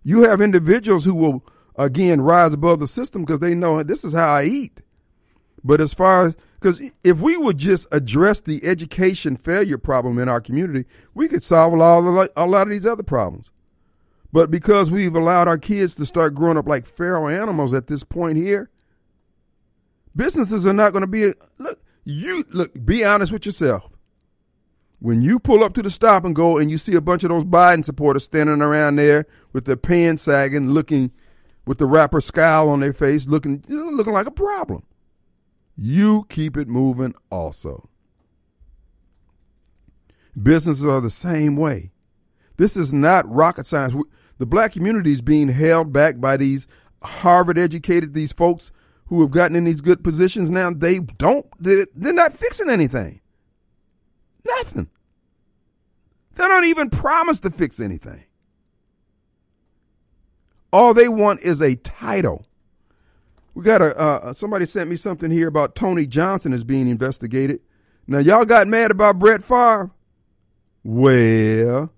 You 0.04 0.24
have 0.24 0.42
individuals 0.42 1.06
who 1.06 1.16
will, 1.16 1.46
again, 1.76 2.22
rise 2.22 2.54
above 2.54 2.80
the 2.80 2.88
system 2.88 3.24
because 3.24 3.40
they 3.40 3.56
know 3.56 3.82
this 3.84 4.04
is 4.04 4.14
how 4.14 4.34
I 4.34 4.44
eat. 4.44 4.82
But 5.64 5.80
as 5.80 5.94
far 5.94 6.28
as, 6.28 6.36
because 6.64 6.82
if 7.04 7.20
we 7.20 7.36
would 7.36 7.58
just 7.58 7.86
address 7.92 8.40
the 8.40 8.64
education 8.64 9.36
failure 9.36 9.78
problem 9.78 10.18
in 10.18 10.30
our 10.30 10.40
community, 10.40 10.88
we 11.14 11.28
could 11.28 11.44
solve 11.44 11.74
a 11.74 11.76
lot, 11.76 11.98
of, 11.98 12.30
a 12.38 12.46
lot 12.46 12.68
of 12.68 12.70
these 12.70 12.86
other 12.86 13.04
problems. 13.04 13.52
But 14.32 14.50
because 14.50 14.90
we've 14.90 15.14
allowed 15.14 15.50
our 15.50 15.58
kids 15.58 15.94
to 15.96 16.06
start 16.06 16.36
growing 16.36 16.58
up 16.58 16.66
like 16.66 16.88
feral 16.88 17.28
animals 17.28 17.74
at 17.74 17.88
this 17.88 18.06
point 18.06 18.38
here, 18.38 18.70
businesses 20.16 20.66
are 20.66 20.72
not 20.72 20.94
going 20.94 21.02
to 21.02 21.08
be 21.08 21.34
look. 21.58 21.82
You 22.06 22.46
look. 22.50 22.72
Be 22.86 23.04
honest 23.04 23.34
with 23.34 23.46
yourself. 23.46 23.90
When 25.00 25.22
you 25.22 25.40
pull 25.40 25.66
up 25.66 25.74
to 25.74 25.82
the 25.82 25.90
stop 25.90 26.24
and 26.24 26.34
go, 26.34 26.58
and 26.58 26.72
you 26.72 26.78
see 26.78 26.96
a 26.96 27.02
bunch 27.02 27.24
of 27.24 27.30
those 27.30 27.44
Biden 27.44 27.84
supporters 27.84 28.24
standing 28.24 28.62
around 28.62 28.96
there 28.96 29.26
with 29.52 29.66
their 29.66 29.76
pants 29.76 30.24
sagging, 30.24 30.70
looking 30.70 31.12
with 31.66 31.78
the 31.78 31.86
rapper 31.86 32.22
scowl 32.22 32.70
on 32.70 32.80
their 32.80 32.94
face, 32.94 33.28
looking 33.28 33.66
looking 33.68 34.14
like 34.14 34.28
a 34.28 34.32
problem. 34.32 34.84
You 35.76 36.26
keep 36.30 36.58
it 36.58 36.68
moving. 36.68 37.16
Also, 37.32 37.90
businesses 40.42 40.86
are 40.86 41.02
the 41.02 41.10
same 41.10 41.56
way. 41.56 41.92
This 42.58 42.78
is 42.78 42.94
not 42.94 43.30
rocket 43.30 43.66
science 43.66 43.96
the 44.38 44.46
black 44.46 44.74
community 44.74 45.12
is 45.12 45.22
being 45.22 45.50
held 45.50 45.94
back 45.94 46.20
by 46.20 46.38
these 46.38 46.68
Harvard 47.02 47.58
educated, 47.58 48.14
these 48.14 48.34
folks 48.34 48.72
who 49.06 49.22
have 49.22 49.32
gotten 49.32 49.56
in 49.56 49.66
these 49.66 49.82
good 49.82 50.04
positions 50.04 50.50
now. 50.50 50.72
They 50.72 51.00
don't, 51.00 51.46
they're, 51.60 51.86
not 51.96 52.34
fixing 52.34 52.70
anything. 52.70 53.22
Nothing. 54.46 54.90
They 56.36 56.48
don't 56.48 56.66
even 56.66 56.90
promise 56.90 57.40
to 57.42 57.52
fix 57.52 57.80
anything. 57.80 58.26
All 60.72 60.94
they 60.94 61.08
want 61.08 61.42
is 61.42 61.62
a 61.62 61.76
title. 61.76 62.46
We 63.54 63.64
got 63.64 63.82
a 63.82 63.98
uh, 63.98 64.34
somebody 64.34 64.66
sent 64.66 64.90
me 64.90 64.96
something 64.96 65.30
here 65.32 65.48
about 65.48 65.76
Tony 65.76 66.08
Johnson 66.08 66.54
is 66.54 66.64
being 66.64 66.88
investigated. 66.88 67.60
Now 68.08 68.20
y'all 68.20 68.46
got 68.46 68.68
mad 68.68 68.92
about 68.92 69.20
Brett 69.20 69.44
Favre. 69.44 69.92
Well, 70.84 71.94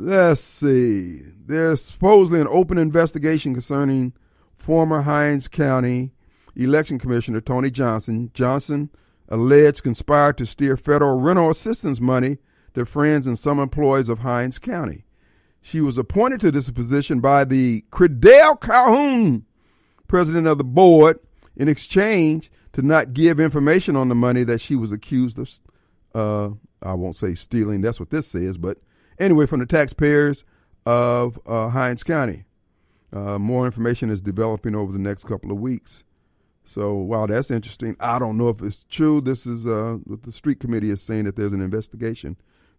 Let's 0.00 0.40
see. 0.40 1.22
There's 1.44 1.82
supposedly 1.82 2.40
an 2.40 2.46
open 2.48 2.78
investigation 2.78 3.52
concerning 3.52 4.12
former 4.56 5.02
Hinds 5.02 5.48
County 5.48 6.12
election 6.54 7.00
commissioner 7.00 7.40
Tony 7.40 7.68
Johnson. 7.70 8.30
Johnson 8.32 8.90
alleged 9.28 9.82
conspired 9.82 10.38
to 10.38 10.46
steer 10.46 10.76
federal 10.76 11.18
rental 11.18 11.50
assistance 11.50 12.00
money 12.00 12.38
to 12.74 12.86
friends 12.86 13.26
and 13.26 13.36
some 13.36 13.58
employees 13.58 14.08
of 14.08 14.20
Hinds 14.20 14.60
County. 14.60 15.04
She 15.60 15.80
was 15.80 15.98
appointed 15.98 16.38
to 16.40 16.52
this 16.52 16.70
position 16.70 17.18
by 17.18 17.44
the 17.44 17.84
Credell 17.90 18.54
Calhoun, 18.54 19.46
president 20.08 20.46
of 20.46 20.58
the 20.58 20.64
board, 20.64 21.20
in 21.56 21.68
exchange 21.68 22.50
to 22.72 22.82
not 22.82 23.12
give 23.12 23.38
information 23.38 23.96
on 23.96 24.08
the 24.08 24.14
money 24.14 24.44
that 24.44 24.60
she 24.60 24.76
was 24.76 24.92
accused 24.92 25.38
of. 25.38 25.58
Uh, 26.14 26.54
I 26.82 26.94
won't 26.94 27.16
say 27.16 27.34
stealing. 27.34 27.80
That's 27.80 28.00
what 28.00 28.10
this 28.10 28.26
says, 28.28 28.56
but 28.58 28.78
Anyway, 29.18 29.46
from 29.46 29.60
the 29.60 29.66
taxpayers 29.66 30.44
of 30.86 31.38
uh, 31.46 31.68
Hinds 31.68 32.04
County. 32.04 32.44
Uh, 33.12 33.38
more 33.38 33.64
information 33.66 34.10
is 34.10 34.20
developing 34.20 34.74
over 34.74 34.92
the 34.92 34.98
next 34.98 35.24
couple 35.24 35.50
of 35.50 35.58
weeks. 35.58 36.04
So, 36.62 36.94
wow, 36.94 37.26
that's 37.26 37.50
interesting. 37.50 37.96
I 37.98 38.18
don't 38.18 38.36
know 38.36 38.50
if 38.50 38.62
it's 38.62 38.84
true. 38.90 39.20
This 39.20 39.46
is 39.46 39.66
uh, 39.66 39.96
what 40.04 40.22
the 40.22 40.32
street 40.32 40.60
committee 40.60 40.90
is 40.90 41.00
saying 41.00 41.24
that 41.24 41.34
there's 41.34 41.54
an 41.54 41.62
investigation 41.62 42.36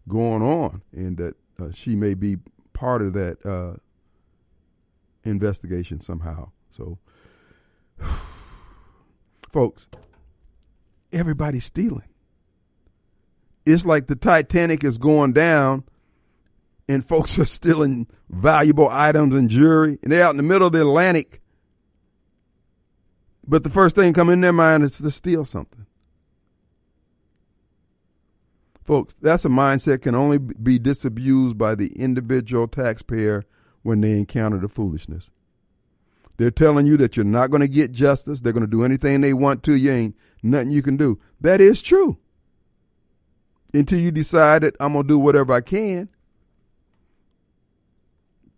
going 0.08 0.42
on 0.42 0.82
and 0.92 1.16
that 1.16 1.34
uh, 1.60 1.72
she 1.72 1.96
may 1.96 2.14
be 2.14 2.36
part 2.72 3.02
of 3.02 3.12
that 3.14 3.44
uh, 3.44 3.76
investigation 5.24 6.00
somehow. 6.00 6.50
So, 6.70 6.98
folks, 9.52 9.86
everybody's 11.12 11.64
stealing. 11.64 12.08
It's 13.66 13.84
like 13.84 14.06
the 14.06 14.16
Titanic 14.16 14.84
is 14.84 14.98
going 14.98 15.32
down 15.32 15.84
and 16.90 17.06
folks 17.06 17.38
are 17.38 17.44
stealing 17.44 18.08
valuable 18.28 18.88
items 18.90 19.32
and 19.36 19.48
jewelry, 19.48 19.98
and 20.02 20.10
they're 20.10 20.24
out 20.24 20.32
in 20.32 20.38
the 20.38 20.42
middle 20.42 20.66
of 20.66 20.72
the 20.72 20.80
Atlantic. 20.80 21.40
But 23.46 23.62
the 23.62 23.70
first 23.70 23.94
thing 23.94 24.12
come 24.12 24.28
in 24.28 24.40
their 24.40 24.52
mind 24.52 24.82
is 24.82 24.98
to 24.98 25.10
steal 25.12 25.44
something. 25.44 25.86
Folks, 28.84 29.14
that's 29.20 29.44
a 29.44 29.48
mindset 29.48 30.02
can 30.02 30.16
only 30.16 30.38
be 30.38 30.80
disabused 30.80 31.56
by 31.56 31.76
the 31.76 31.92
individual 31.92 32.66
taxpayer 32.66 33.44
when 33.82 34.00
they 34.00 34.18
encounter 34.18 34.58
the 34.58 34.68
foolishness. 34.68 35.30
They're 36.40 36.50
telling 36.50 36.86
you 36.86 36.96
that 36.96 37.18
you're 37.18 37.24
not 37.24 37.50
going 37.50 37.60
to 37.60 37.68
get 37.68 37.92
justice. 37.92 38.40
They're 38.40 38.54
going 38.54 38.64
to 38.64 38.66
do 38.66 38.82
anything 38.82 39.20
they 39.20 39.34
want 39.34 39.62
to. 39.64 39.74
You 39.74 39.92
ain't 39.92 40.16
nothing 40.42 40.70
you 40.70 40.80
can 40.80 40.96
do. 40.96 41.20
That 41.38 41.60
is 41.60 41.82
true. 41.82 42.16
Until 43.74 43.98
you 43.98 44.10
decide 44.10 44.62
that 44.62 44.74
I'm 44.80 44.94
going 44.94 45.04
to 45.04 45.08
do 45.08 45.18
whatever 45.18 45.52
I 45.52 45.60
can. 45.60 46.08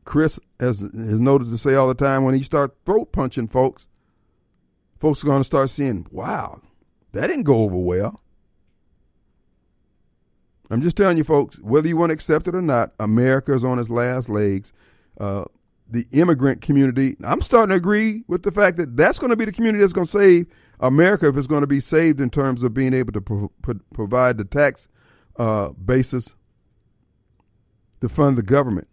Chris 0.05 0.39
has 0.61 0.79
has 0.79 1.19
noted 1.19 1.51
to 1.51 1.59
say 1.59 1.75
all 1.75 1.89
the 1.89 1.95
time 1.95 2.23
when 2.23 2.37
he 2.37 2.45
start 2.45 2.73
throat 2.87 3.11
punching 3.11 3.49
folks, 3.49 3.89
folks 5.01 5.25
are 5.25 5.27
going 5.27 5.41
to 5.41 5.45
start 5.45 5.69
seeing, 5.69 6.07
wow, 6.13 6.61
that 7.11 7.27
didn't 7.27 7.43
go 7.43 7.63
over 7.63 7.75
well. 7.75 8.21
I'm 10.71 10.83
just 10.83 10.97
telling 10.97 11.19
you, 11.19 11.25
folks, 11.25 11.59
whether 11.59 11.89
you 11.89 11.97
want 11.97 12.11
to 12.11 12.15
accept 12.15 12.47
it 12.47 12.55
or 12.55 12.63
not, 12.63 12.93
America 13.01 13.53
is 13.53 13.65
on 13.65 13.81
its 13.81 13.91
last 13.91 14.29
legs. 14.29 14.73
Uh, 15.19 15.47
the 15.93 16.07
immigrant 16.11 16.63
community, 16.63 17.17
I'm 17.23 17.43
starting 17.43 17.69
to 17.69 17.77
agree 17.77 18.25
with 18.27 18.43
the 18.43 18.51
fact 18.51 18.79
that 18.79 18.97
that's 18.97 19.19
going 19.19 19.31
to 19.31 19.37
be 19.37 19.45
the 19.45 19.53
community 19.53 19.83
that's 19.83 19.93
going 19.93 20.07
to 20.07 20.11
save 20.11 20.47
America 20.81 21.29
if 21.29 21.37
it's 21.37 21.47
going 21.47 21.61
to 21.61 21.67
be 21.67 21.81
saved 21.81 22.21
in 22.21 22.31
terms 22.31 22.63
of 22.63 22.73
being 22.73 22.95
able 22.95 23.13
to 23.13 23.21
pro- 23.21 23.53
pro- 23.61 23.81
provide 23.93 24.39
the 24.39 24.45
tax 24.45 24.89
uh, 25.37 25.69
basis 25.71 26.35
to 28.01 28.09
fund 28.09 28.37
the 28.37 28.43
government 28.43 28.89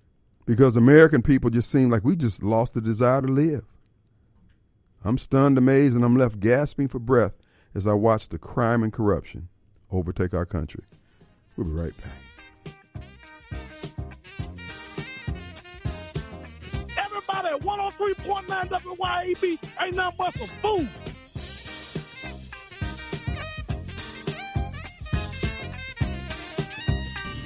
because 0.46 0.76
American 0.76 1.22
people 1.22 1.50
just 1.50 1.72
seem 1.72 1.90
like 1.90 2.04
we 2.04 2.16
just 2.16 2.44
lost 2.44 2.74
the 2.74 2.82
desire 2.82 3.22
to 3.22 3.28
live. 3.28 3.64
I'm 5.04 5.18
stunned, 5.18 5.58
amazed, 5.58 5.96
and 5.96 6.04
I'm 6.04 6.18
left 6.18 6.42
gasping 6.42 6.90
for 6.90 7.00
breath 7.00 7.34
as 7.74 7.88
I 7.88 7.94
watch 7.94 8.28
the 8.28 8.38
crime 8.38 8.84
and 8.84 8.92
corruption 8.92 9.48
overtake 9.90 10.34
our 10.34 10.46
country. 10.46 10.84
We'll 11.56 11.68
be 11.68 11.74
right 11.74 11.98
back. 11.98 12.29
out 17.40 17.46
at 17.46 17.60
103.9 17.62 18.48
WYAB. 18.48 19.60
Ain't 19.82 19.96
nothing 19.96 20.16
but 20.18 20.34
some 20.38 20.48
food. 20.62 20.90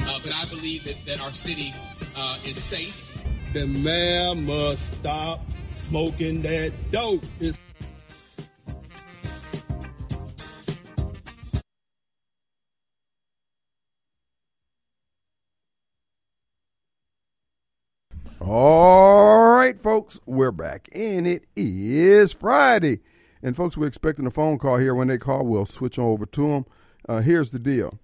Uh, 0.05 0.19
but 0.23 0.33
I 0.33 0.45
believe 0.49 0.83
that, 0.85 0.95
that 1.05 1.21
our 1.21 1.31
city 1.33 1.73
uh, 2.15 2.37
is 2.45 2.61
safe. 2.61 3.23
The 3.53 3.67
mayor 3.67 4.35
must 4.35 4.91
stop 4.95 5.41
smoking 5.75 6.41
that 6.43 6.71
dope. 6.91 7.23
It's- 7.39 7.57
Oh, 18.41 19.03
folks, 20.04 20.20
we're 20.26 20.51
back, 20.51 20.89
and 20.93 21.26
it 21.26 21.45
is 21.56 22.34
Friday. 22.34 22.99
And 23.41 23.56
folks, 23.56 23.78
we're 23.78 23.88
expecting 23.88 24.26
a 24.26 24.32
phone 24.32 24.58
call 24.58 24.78
here. 24.78 24.93
When 24.93 25.08
they 25.08 25.18
call, 25.18 25.45
we'll 25.45 25.66
switch 25.66 25.97
over 25.97 26.26
to 26.26 26.47
them. 26.49 26.66
Uh, 27.08 27.22
here's 27.22 27.51
the 27.51 27.60
deal: 27.60 27.99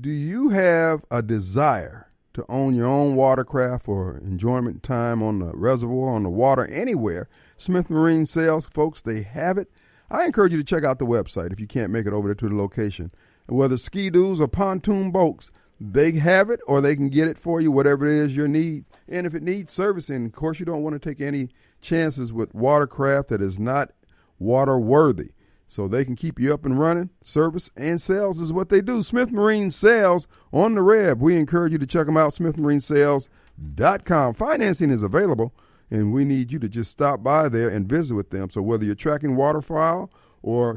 Do 0.00 0.10
you 0.10 0.48
have 0.48 1.04
a 1.08 1.22
desire 1.22 2.08
to 2.34 2.44
own 2.48 2.74
your 2.74 2.88
own 2.88 3.14
watercraft 3.14 3.84
for 3.84 4.18
enjoyment 4.18 4.82
time 4.82 5.22
on 5.22 5.38
the 5.38 5.52
reservoir, 5.54 6.16
on 6.16 6.24
the 6.24 6.30
water, 6.30 6.66
anywhere? 6.66 7.28
Smith 7.56 7.88
Marine 7.88 8.26
Sales, 8.26 8.66
folks, 8.66 9.00
they 9.00 9.22
have 9.22 9.58
it. 9.58 9.70
I 10.10 10.24
encourage 10.24 10.50
you 10.50 10.58
to 10.58 10.64
check 10.64 10.82
out 10.82 10.98
the 10.98 11.06
website 11.06 11.52
if 11.52 11.60
you 11.60 11.68
can't 11.68 11.92
make 11.92 12.06
it 12.06 12.12
over 12.12 12.26
there 12.26 12.34
to 12.34 12.48
the 12.48 12.56
location. 12.56 13.12
Whether 13.46 13.76
ski 13.76 14.10
doos 14.10 14.40
or 14.40 14.48
pontoon 14.48 15.12
boats, 15.12 15.52
they 15.84 16.12
have 16.12 16.48
it 16.48 16.60
or 16.68 16.80
they 16.80 16.94
can 16.94 17.08
get 17.08 17.26
it 17.26 17.36
for 17.36 17.60
you, 17.60 17.72
whatever 17.72 18.06
it 18.06 18.24
is 18.24 18.36
your 18.36 18.46
need. 18.46 18.84
And 19.08 19.26
if 19.26 19.34
it 19.34 19.42
needs 19.42 19.72
servicing, 19.72 20.26
of 20.26 20.32
course, 20.32 20.60
you 20.60 20.66
don't 20.66 20.84
want 20.84 20.94
to 20.94 21.08
take 21.08 21.20
any 21.20 21.48
chances 21.80 22.32
with 22.32 22.54
watercraft 22.54 23.30
that 23.30 23.42
is 23.42 23.58
not 23.58 23.90
water 24.38 24.78
worthy. 24.78 25.32
So 25.66 25.88
they 25.88 26.04
can 26.04 26.14
keep 26.14 26.38
you 26.38 26.54
up 26.54 26.64
and 26.64 26.78
running. 26.78 27.10
Service 27.24 27.68
and 27.76 28.00
sales 28.00 28.38
is 28.38 28.52
what 28.52 28.68
they 28.68 28.80
do. 28.80 29.02
Smith 29.02 29.32
Marine 29.32 29.72
Sales 29.72 30.28
on 30.52 30.76
the 30.76 30.84
web. 30.84 31.20
We 31.20 31.36
encourage 31.36 31.72
you 31.72 31.78
to 31.78 31.86
check 31.86 32.06
them 32.06 32.16
out, 32.16 32.32
smithmarinesales.com. 32.32 34.34
Financing 34.34 34.90
is 34.90 35.02
available, 35.02 35.52
and 35.90 36.12
we 36.12 36.24
need 36.24 36.52
you 36.52 36.60
to 36.60 36.68
just 36.68 36.92
stop 36.92 37.24
by 37.24 37.48
there 37.48 37.70
and 37.70 37.88
visit 37.88 38.14
with 38.14 38.30
them. 38.30 38.50
So 38.50 38.62
whether 38.62 38.84
you're 38.84 38.94
tracking 38.94 39.34
waterfowl 39.34 40.12
or 40.42 40.76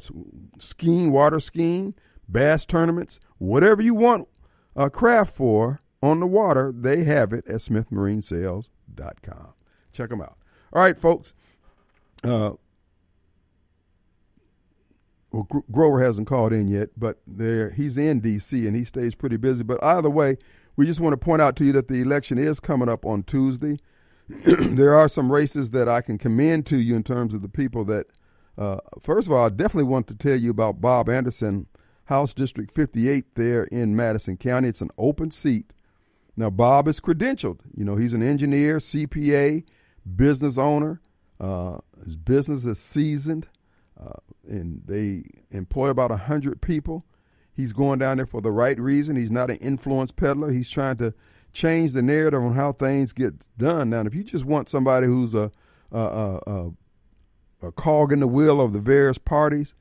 skiing, 0.58 1.12
water 1.12 1.40
skiing, 1.40 1.94
bass 2.32 2.66
tournaments, 2.66 3.20
whatever 3.38 3.84
you 3.84 3.94
want 3.94 4.28
a 4.76 4.90
craft 4.90 5.36
for 5.36 5.82
on 6.02 6.20
the 6.20 6.28
water, 6.28 6.72
they 6.76 7.04
have 7.04 7.34
it 7.34 7.48
at 7.48 7.56
smithmarinesales.com. 7.56 9.54
Check 9.92 10.10
them 10.10 10.22
out. 10.22 10.38
All 10.74 10.82
right, 10.82 11.00
folks. 11.00 11.34
Uh, 12.24 12.52
well, 15.32 15.48
Grover 15.72 16.02
hasn't 16.02 16.28
called 16.28 16.54
in 16.54 16.68
yet, 16.68 16.90
but 16.98 17.20
there 17.28 17.72
he's 17.72 17.98
in 17.98 18.20
D.C. 18.22 18.68
and 18.68 18.76
he 18.76 18.86
stays 18.86 19.16
pretty 19.16 19.38
busy. 19.38 19.64
But 19.64 19.84
either 19.84 20.10
way, 20.10 20.38
we 20.76 20.86
just 20.86 21.00
want 21.00 21.14
to 21.14 21.18
point 21.18 21.42
out 21.42 21.56
to 21.58 21.66
you 21.66 21.74
that 21.74 21.88
the 21.88 22.02
election 22.02 22.38
is 22.38 22.60
coming 22.60 22.90
up 22.90 23.06
on 23.06 23.24
Tuesday. 23.24 23.78
there 24.28 24.96
are 24.96 25.08
some 25.08 25.32
races 25.32 25.72
that 25.72 25.88
I 25.90 26.02
can 26.02 26.18
commend 26.18 26.66
to 26.68 26.78
you 26.78 26.96
in 26.96 27.04
terms 27.04 27.34
of 27.34 27.42
the 27.42 27.50
people 27.50 27.86
that. 27.86 28.08
Uh, 28.58 28.78
first 29.02 29.28
of 29.28 29.34
all, 29.34 29.46
I 29.46 29.50
definitely 29.50 29.84
want 29.84 30.08
to 30.08 30.16
tell 30.16 30.38
you 30.38 30.50
about 30.50 30.80
Bob 30.80 31.10
Anderson, 31.10 31.68
House 32.06 32.34
District 32.34 32.72
58 32.72 33.36
there 33.36 33.64
in 33.66 33.96
Madison 33.96 34.38
County. 34.38 34.68
It's 34.68 34.82
an 34.82 34.92
open 34.98 35.32
seat. 35.32 35.72
Now, 36.38 36.50
Bob 36.50 36.88
is 36.88 37.00
credentialed. 37.00 37.60
You 37.76 37.86
know, 37.86 37.96
he's 37.96 38.14
an 38.14 38.22
engineer, 38.22 38.78
CPA, 38.78 39.64
business 40.16 40.58
owner. 40.58 41.02
Uh, 41.40 41.78
his 42.04 42.16
business 42.18 42.66
is 42.66 42.80
seasoned. 42.80 43.48
Uh, 44.00 44.20
and 44.48 44.82
they 44.86 45.24
employ 45.52 45.90
about 45.90 46.12
a 46.12 46.18
hundred 46.18 46.62
people. 46.62 47.06
He's 47.54 47.72
going 47.72 48.00
down 48.00 48.18
there 48.18 48.26
for 48.26 48.42
the 48.42 48.52
right 48.52 48.78
reason. 48.78 49.16
He's 49.16 49.32
not 49.32 49.50
an 49.50 49.58
influence 49.58 50.12
peddler. 50.12 50.52
He's 50.52 50.70
trying 50.70 50.98
to 50.98 51.14
change 51.54 51.94
the 51.94 52.02
narrative 52.02 52.44
on 52.44 52.54
how 52.54 52.74
things 52.74 53.14
get 53.14 53.46
done. 53.58 53.92
Now, 53.92 54.02
if 54.02 54.14
you 54.14 54.24
just 54.24 54.44
want 54.44 54.68
somebody 54.68 55.08
who's 55.08 55.34
a 55.34 55.52
a, 55.92 56.40
a, 56.46 56.72
a 57.62 57.72
cog 57.72 58.12
in 58.12 58.20
the 58.20 58.28
wheel 58.28 58.60
of 58.60 58.74
the 58.74 58.80
various 58.80 59.18
parties, 59.18 59.76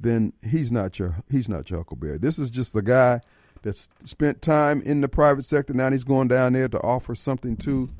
then 0.00 0.32
he's 0.42 0.72
not 0.72 0.98
your 0.98 1.16
he's 1.30 1.48
not 1.48 1.70
your 1.70 1.80
Huckleberry. 1.80 2.18
This 2.18 2.38
is 2.38 2.50
just 2.50 2.72
the 2.72 2.82
guy 2.82 3.20
that's 3.62 3.88
spent 4.04 4.40
time 4.42 4.80
in 4.82 5.00
the 5.00 5.08
private 5.08 5.44
sector. 5.44 5.74
Now 5.74 5.90
he's 5.90 6.04
going 6.04 6.28
down 6.28 6.54
there 6.54 6.68
to 6.68 6.80
offer 6.80 7.14
something 7.14 7.56
to 7.58 7.90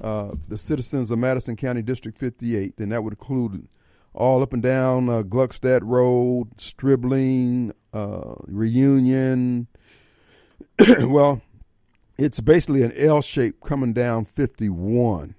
uh, 0.00 0.32
the 0.48 0.58
citizens 0.58 1.10
of 1.10 1.18
Madison 1.18 1.56
County 1.56 1.82
District 1.82 2.18
58, 2.18 2.74
and 2.78 2.92
that 2.92 3.02
would 3.02 3.14
include 3.14 3.66
all 4.14 4.42
up 4.42 4.52
and 4.52 4.62
down 4.62 5.08
uh, 5.08 5.22
Gluckstadt 5.22 5.80
Road, 5.82 6.60
Stribling, 6.60 7.72
uh, 7.92 8.34
Reunion. 8.46 9.68
well, 11.00 11.40
it's 12.18 12.40
basically 12.40 12.82
an 12.82 12.92
L 12.96 13.22
shape 13.22 13.60
coming 13.64 13.92
down 13.92 14.24
51. 14.24 15.34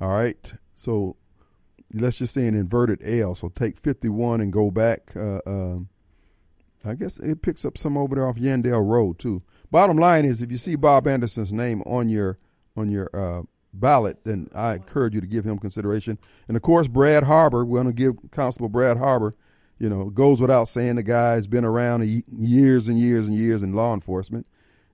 All 0.00 0.08
right. 0.08 0.54
So 0.74 1.16
let's 1.92 2.18
just 2.18 2.34
say 2.34 2.46
an 2.46 2.54
inverted 2.54 3.00
L. 3.04 3.34
So 3.34 3.48
take 3.48 3.76
51 3.76 4.40
and 4.40 4.52
go 4.52 4.70
back. 4.70 5.12
Uh, 5.16 5.38
uh, 5.46 5.78
I 6.84 6.94
guess 6.94 7.18
it 7.18 7.42
picks 7.42 7.64
up 7.64 7.76
some 7.76 7.96
over 7.96 8.14
there 8.14 8.28
off 8.28 8.36
Yandell 8.36 8.86
Road 8.86 9.18
too. 9.18 9.42
Bottom 9.70 9.96
line 9.96 10.24
is, 10.24 10.42
if 10.42 10.50
you 10.50 10.56
see 10.56 10.76
Bob 10.76 11.06
Anderson's 11.08 11.52
name 11.52 11.82
on 11.82 12.08
your 12.08 12.38
on 12.76 12.90
your 12.90 13.10
uh, 13.14 13.42
ballot, 13.72 14.18
then 14.24 14.48
I 14.54 14.74
encourage 14.74 15.14
you 15.14 15.20
to 15.20 15.26
give 15.26 15.44
him 15.44 15.58
consideration. 15.58 16.18
And 16.46 16.56
of 16.56 16.62
course, 16.62 16.86
Brad 16.86 17.24
Harbor, 17.24 17.64
we're 17.64 17.82
going 17.82 17.94
to 17.94 17.98
give 17.98 18.30
Constable 18.30 18.68
Brad 18.68 18.98
Harbor, 18.98 19.34
you 19.78 19.88
know, 19.88 20.10
goes 20.10 20.40
without 20.40 20.68
saying 20.68 20.96
the 20.96 21.02
guy's 21.02 21.46
been 21.46 21.64
around 21.64 22.06
years 22.30 22.88
and 22.88 22.98
years 22.98 23.26
and 23.26 23.36
years 23.36 23.62
in 23.62 23.72
law 23.72 23.94
enforcement. 23.94 24.46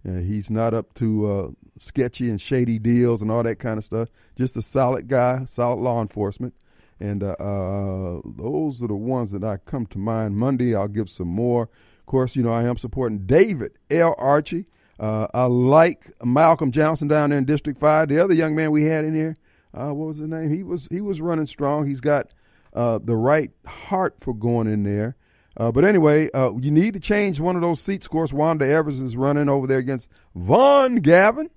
Uh, 0.09 0.15
he's 0.15 0.51
not 0.51 0.75
up 0.75 0.95
to 0.95 1.31
uh, 1.31 1.49
sketchy 1.79 2.29
and 2.29 2.41
shady 2.41 2.79
deals 2.79 3.23
and 3.23 3.31
all 3.31 3.43
that 3.43 3.59
kind 3.59 3.79
of 3.79 3.85
stuff. 3.85 4.09
Just 4.37 4.57
a 4.57 4.63
solid 4.63 5.09
guy, 5.09 5.45
solid 5.45 5.81
law 5.81 6.01
enforcement. 6.01 6.55
And 7.03 7.25
uh, 7.25 7.33
uh 7.33 8.21
those 8.25 8.81
are 8.81 8.87
the 8.87 8.95
ones 8.95 9.33
that 9.33 9.43
I 9.43 9.57
come 9.57 9.87
to 9.87 9.99
mind. 9.99 10.37
Monday, 10.37 10.73
I'll 10.73 10.87
give 10.87 11.11
some 11.11 11.27
more. 11.27 11.65
Of 11.65 12.07
course, 12.07 12.37
you 12.37 12.45
know, 12.45 12.53
I 12.53 12.63
am 12.63 12.77
supporting 12.77 13.27
David 13.27 13.73
L. 13.91 14.15
Archie. 14.19 14.67
Uh, 15.01 15.27
I 15.35 15.47
like 15.47 16.13
Malcolm 16.25 16.71
Johnson 16.71 17.09
down 17.09 17.31
there 17.31 17.41
in 17.41 17.45
District 17.45 17.81
Five. 17.81 18.09
The 18.09 18.23
other 18.23 18.35
young 18.35 18.55
man 18.55 18.71
we 18.71 18.85
had 18.85 19.05
in 19.05 19.17
here, 19.17 19.37
uh, 19.75 19.89
what 19.89 20.07
was 20.07 20.19
his 20.19 20.29
name? 20.29 20.49
He 20.49 20.63
was 20.63 20.87
he 20.93 21.01
was 21.01 21.21
running 21.21 21.49
strong. 21.49 21.89
He's 21.89 22.01
got 22.01 22.33
uh, 22.73 23.01
the 23.03 23.17
right 23.17 23.51
heart 23.67 24.15
for 24.21 24.33
going 24.33 24.69
in 24.69 24.85
there. 24.85 25.17
Uh, 25.57 25.73
but 25.73 25.85
anyway, 25.85 26.31
you 26.61 26.71
need 26.71 26.95
to 26.95 27.01
change 27.01 27.41
one 27.41 27.57
of 27.57 27.63
those 27.63 27.81
seats. 27.81 28.07
Of 28.07 28.13
course, 28.13 28.33
Wanda 28.33 28.65
Evers 28.65 29.01
is 29.01 29.17
running 29.17 29.49
over 29.49 29.67
there 29.67 29.79
against 29.79 30.09
Vern 30.37 30.97
Gavin, 31.01 31.51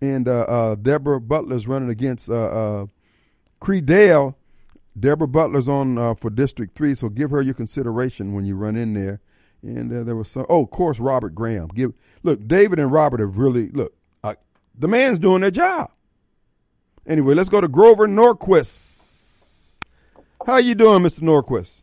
and 0.00 0.24
Deborah 0.24 1.20
is 1.52 1.66
running 1.66 1.90
against 1.90 2.28
uh, 3.66 3.72
Credell. 3.72 4.36
Deborah 4.98 5.28
Butler's 5.28 5.68
on 5.68 6.16
for 6.16 6.30
District 6.30 6.74
Three, 6.74 6.94
so 6.94 7.10
give 7.10 7.30
her 7.30 7.42
your 7.42 7.54
consideration 7.54 8.32
when 8.32 8.46
you 8.46 8.56
run 8.56 8.76
in 8.76 8.94
there. 8.94 9.20
And 9.62 9.90
there 9.90 10.16
was 10.16 10.28
some. 10.28 10.46
Oh, 10.48 10.62
of 10.62 10.70
course, 10.70 10.98
Robert 10.98 11.34
Graham. 11.34 11.68
Give 11.68 11.92
Look, 12.22 12.48
David 12.48 12.78
and 12.78 12.90
Robert 12.90 13.20
have 13.20 13.38
really 13.38 13.68
look. 13.68 13.94
Uh, 14.24 14.34
the 14.76 14.88
man's 14.88 15.18
doing 15.18 15.42
their 15.42 15.50
job. 15.50 15.90
Anyway, 17.06 17.34
let's 17.34 17.48
go 17.48 17.60
to 17.60 17.68
Grover 17.68 18.08
Norquist. 18.08 19.78
How 20.44 20.56
you 20.56 20.74
doing, 20.74 21.02
Mr. 21.02 21.20
Norquist? 21.20 21.82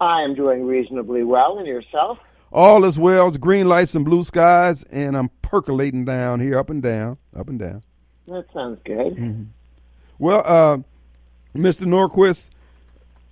I 0.00 0.22
am 0.22 0.34
doing 0.34 0.66
reasonably 0.66 1.22
well, 1.22 1.58
and 1.58 1.66
yourself? 1.66 2.18
All 2.52 2.84
is 2.84 2.98
well. 2.98 3.28
It's 3.28 3.38
green 3.38 3.68
lights 3.68 3.94
and 3.94 4.04
blue 4.04 4.22
skies, 4.22 4.82
and 4.84 5.16
I'm 5.16 5.30
percolating 5.40 6.04
down 6.04 6.40
here, 6.40 6.58
up 6.58 6.68
and 6.68 6.82
down, 6.82 7.16
up 7.34 7.48
and 7.48 7.58
down. 7.58 7.82
That 8.26 8.44
sounds 8.52 8.80
good. 8.84 9.16
Mm-hmm. 9.16 9.44
Well, 10.22 10.44
uh, 10.46 10.78
Mr. 11.52 11.82
Norquist, 11.82 12.50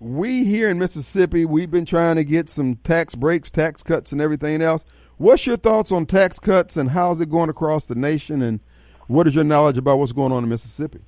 we 0.00 0.42
here 0.42 0.68
in 0.68 0.76
Mississippi, 0.80 1.44
we've 1.44 1.70
been 1.70 1.86
trying 1.86 2.16
to 2.16 2.24
get 2.24 2.50
some 2.50 2.74
tax 2.82 3.14
breaks, 3.14 3.48
tax 3.48 3.84
cuts, 3.84 4.10
and 4.10 4.20
everything 4.20 4.60
else. 4.60 4.84
What's 5.16 5.46
your 5.46 5.56
thoughts 5.56 5.92
on 5.92 6.04
tax 6.04 6.40
cuts 6.40 6.76
and 6.76 6.90
how 6.90 7.12
is 7.12 7.20
it 7.20 7.30
going 7.30 7.48
across 7.48 7.86
the 7.86 7.94
nation? 7.94 8.42
And 8.42 8.58
what 9.06 9.28
is 9.28 9.36
your 9.36 9.44
knowledge 9.44 9.78
about 9.78 10.00
what's 10.00 10.10
going 10.10 10.32
on 10.32 10.42
in 10.42 10.48
Mississippi? 10.48 10.98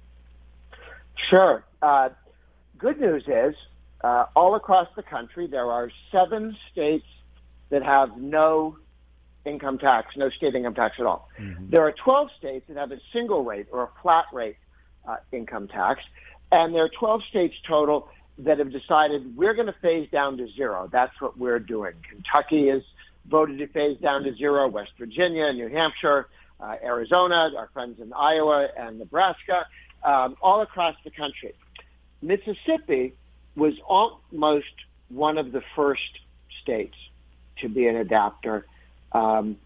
Sure. 1.17 1.65
Uh, 1.83 2.11
good 2.79 3.01
news 3.01 3.25
is 3.27 3.57
uh, 4.05 4.27
all 4.37 4.55
across 4.55 4.87
the 4.95 5.03
country, 5.03 5.49
there 5.49 5.69
are 5.69 5.91
seven 6.13 6.57
states 6.71 7.07
that 7.71 7.83
have 7.83 8.17
no 8.17 8.77
income 9.45 9.79
tax, 9.79 10.17
no 10.17 10.31
state 10.31 10.55
income 10.55 10.77
tax 10.77 11.01
at 11.01 11.07
all. 11.07 11.29
Mm-hmm. 11.41 11.71
There 11.71 11.83
are 11.83 11.93
12 12.05 12.29
states 12.39 12.67
that 12.69 12.77
have 12.77 12.93
a 12.93 13.01
single 13.13 13.43
rate 13.43 13.67
or 13.73 13.83
a 13.83 13.89
flat 14.01 14.27
rate 14.33 14.55
uh, 15.07 15.17
income 15.33 15.69
tax. 15.69 16.03
And 16.51 16.75
there 16.75 16.85
are 16.85 16.91
12 16.91 17.23
states 17.31 17.55
total 17.67 18.09
that 18.39 18.59
have 18.59 18.73
decided 18.73 19.37
we're 19.37 19.55
going 19.55 19.67
to 19.67 19.75
phase 19.81 20.09
down 20.11 20.37
to 20.39 20.49
zero. 20.53 20.89
That's 20.91 21.19
what 21.21 21.39
we're 21.39 21.59
doing. 21.59 21.95
Kentucky 22.09 22.69
has 22.69 22.83
voted 23.29 23.59
to 23.59 23.67
phase 23.69 23.99
down 23.99 24.25
to 24.25 24.35
zero. 24.35 24.69
West 24.69 24.93
Virginia, 24.99 25.53
New 25.53 25.69
Hampshire, 25.69 26.29
uh, 26.61 26.77
Arizona, 26.83 27.51
our 27.57 27.69
friends 27.73 28.01
in 28.01 28.13
Iowa 28.13 28.69
and 28.77 28.99
Nebraska, 28.99 29.67
um, 30.05 30.37
all 30.43 30.63
across 30.63 30.97
the 31.05 31.11
country. 31.11 31.55
Mississippi 32.21 33.15
was 33.57 33.75
almost 33.87 34.67
one 35.09 35.39
of 35.39 35.53
the 35.53 35.63
first 35.77 36.19
states 36.63 36.97
to 37.61 37.69
be 37.69 37.87
an 37.87 37.97
adapter. 37.97 38.67
Um, 39.13 39.57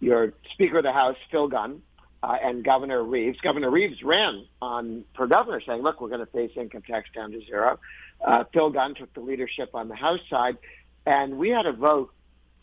your 0.00 0.32
Speaker 0.52 0.78
of 0.78 0.84
the 0.84 0.92
House, 0.92 1.16
Phil 1.30 1.48
Gunn, 1.48 1.82
uh, 2.22 2.36
and 2.42 2.64
Governor 2.64 3.02
Reeves. 3.02 3.38
Governor 3.40 3.70
Reeves 3.70 4.02
ran 4.02 4.44
on 4.60 5.04
for 5.14 5.26
governor, 5.26 5.60
saying, 5.60 5.82
"Look, 5.82 6.00
we're 6.00 6.08
going 6.08 6.20
to 6.20 6.26
phase 6.26 6.50
income 6.56 6.82
tax 6.82 7.08
down 7.14 7.32
to 7.32 7.44
zero. 7.44 7.78
Uh, 8.24 8.44
Phil 8.52 8.70
Gunn 8.70 8.94
took 8.94 9.12
the 9.14 9.20
leadership 9.20 9.70
on 9.74 9.88
the 9.88 9.94
House 9.94 10.20
side, 10.28 10.58
and 11.06 11.38
we 11.38 11.50
had 11.50 11.66
a 11.66 11.72
vote 11.72 12.12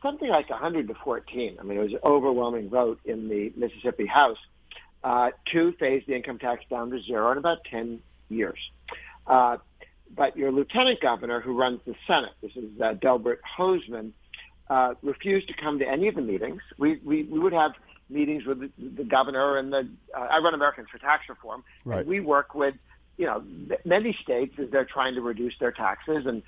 something 0.05 0.29
like 0.29 0.49
100 0.49 0.87
to 0.87 0.93
14. 1.03 1.57
I 1.59 1.63
mean, 1.63 1.77
it 1.79 1.81
was 1.81 1.93
an 1.93 1.99
overwhelming 2.03 2.69
vote 2.69 2.99
in 3.05 3.27
the 3.27 3.51
Mississippi 3.55 4.05
House 4.05 4.37
uh, 5.03 5.31
to 5.51 5.71
phase 5.73 6.03
the 6.07 6.15
income 6.15 6.37
tax 6.37 6.63
down 6.69 6.91
to 6.91 7.01
zero 7.01 7.31
in 7.31 7.39
about 7.39 7.63
10 7.65 7.99
years. 8.29 8.59
Uh, 9.25 9.57
but 10.15 10.37
your 10.37 10.51
lieutenant 10.51 11.01
governor, 11.01 11.41
who 11.41 11.57
runs 11.57 11.79
the 11.85 11.95
Senate, 12.05 12.33
this 12.41 12.51
is 12.55 12.69
uh, 12.79 12.93
Delbert 12.93 13.41
Hosemann, 13.57 14.11
uh, 14.69 14.93
refused 15.01 15.47
to 15.47 15.53
come 15.53 15.79
to 15.79 15.87
any 15.87 16.07
of 16.07 16.15
the 16.15 16.21
meetings. 16.21 16.61
We, 16.77 16.99
we, 17.03 17.23
we 17.23 17.39
would 17.39 17.53
have 17.53 17.71
meetings 18.09 18.45
with 18.45 18.59
the, 18.59 18.69
the 18.77 19.03
governor 19.03 19.57
and 19.57 19.71
the, 19.73 19.87
uh, 20.15 20.19
I 20.19 20.39
run 20.39 20.53
Americans 20.53 20.87
for 20.91 20.97
Tax 20.97 21.27
Reform, 21.29 21.63
Right. 21.83 21.99
and 21.99 22.07
we 22.07 22.19
work 22.19 22.55
with, 22.55 22.75
you 23.17 23.25
know, 23.25 23.43
many 23.83 24.17
states 24.21 24.55
as 24.59 24.69
they're 24.71 24.85
trying 24.85 25.15
to 25.15 25.21
reduce 25.21 25.53
their 25.59 25.71
taxes 25.71 26.25
and 26.25 26.43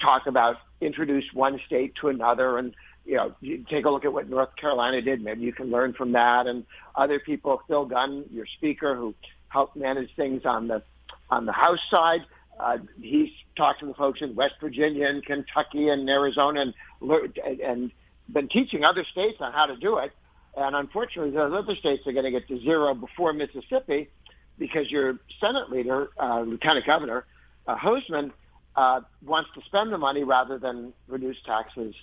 talk 0.00 0.26
about 0.26 0.56
introduce 0.80 1.24
one 1.32 1.60
state 1.66 1.94
to 2.00 2.08
another 2.08 2.58
and 2.58 2.74
you 3.04 3.16
know 3.16 3.34
you 3.40 3.64
take 3.68 3.84
a 3.84 3.90
look 3.90 4.04
at 4.04 4.12
what 4.12 4.28
North 4.30 4.54
Carolina 4.56 5.02
did. 5.02 5.22
Maybe 5.22 5.42
you 5.42 5.52
can 5.52 5.70
learn 5.70 5.92
from 5.94 6.12
that. 6.12 6.46
And 6.46 6.64
other 6.94 7.18
people 7.18 7.60
Phil 7.66 7.84
Gunn 7.84 8.24
your 8.30 8.46
speaker 8.46 8.94
who 8.94 9.14
helped 9.48 9.76
manage 9.76 10.14
things 10.14 10.42
on 10.44 10.68
the 10.68 10.82
on 11.28 11.44
the 11.46 11.52
House 11.52 11.80
side 11.90 12.24
uh, 12.60 12.78
he's 13.00 13.30
talked 13.56 13.80
to 13.80 13.86
the 13.86 13.94
folks 13.94 14.22
in 14.22 14.34
West 14.34 14.54
Virginia 14.60 15.08
and 15.08 15.24
Kentucky 15.24 15.88
and 15.88 16.08
Arizona 16.08 16.72
and 17.00 17.38
and 17.62 17.90
been 18.32 18.48
teaching 18.48 18.84
other 18.84 19.04
states 19.04 19.38
on 19.40 19.52
how 19.52 19.66
to 19.66 19.76
do 19.76 19.98
it 19.98 20.12
and 20.56 20.76
unfortunately 20.76 21.30
those 21.32 21.52
other 21.52 21.76
states 21.76 22.06
are 22.06 22.12
going 22.12 22.24
to 22.24 22.30
get 22.30 22.46
to 22.48 22.60
zero 22.60 22.94
before 22.94 23.32
Mississippi 23.32 24.08
because 24.58 24.90
your 24.90 25.18
Senate 25.40 25.70
leader 25.70 26.10
uh, 26.18 26.40
Lieutenant 26.40 26.86
Governor 26.86 27.26
uh, 27.66 27.76
Hosemann 27.76 28.32
uh, 28.76 29.00
wants 29.24 29.50
to 29.54 29.62
spend 29.62 29.92
the 29.92 29.98
money 29.98 30.24
rather 30.24 30.58
than 30.58 30.92
reduce 31.08 31.36
taxes 31.44 31.94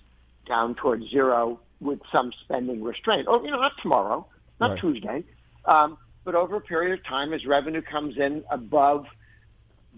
down 0.48 0.76
towards 0.76 1.10
zero 1.10 1.60
with 1.80 2.00
some 2.12 2.32
spending 2.44 2.84
restraint. 2.84 3.28
Or, 3.28 3.44
you 3.44 3.52
know, 3.52 3.60
not 3.60 3.74
tomorrow, 3.82 4.26
not 4.60 4.72
Right. 4.72 4.80
Tuesday, 4.80 5.24
um, 5.66 5.98
but 6.24 6.36
over 6.36 6.58
a 6.58 6.62
period 6.62 6.98
of 6.98 7.06
time 7.06 7.34
as 7.34 7.46
revenue 7.46 7.82
comes 7.82 8.18
in 8.18 8.44
above 8.52 9.06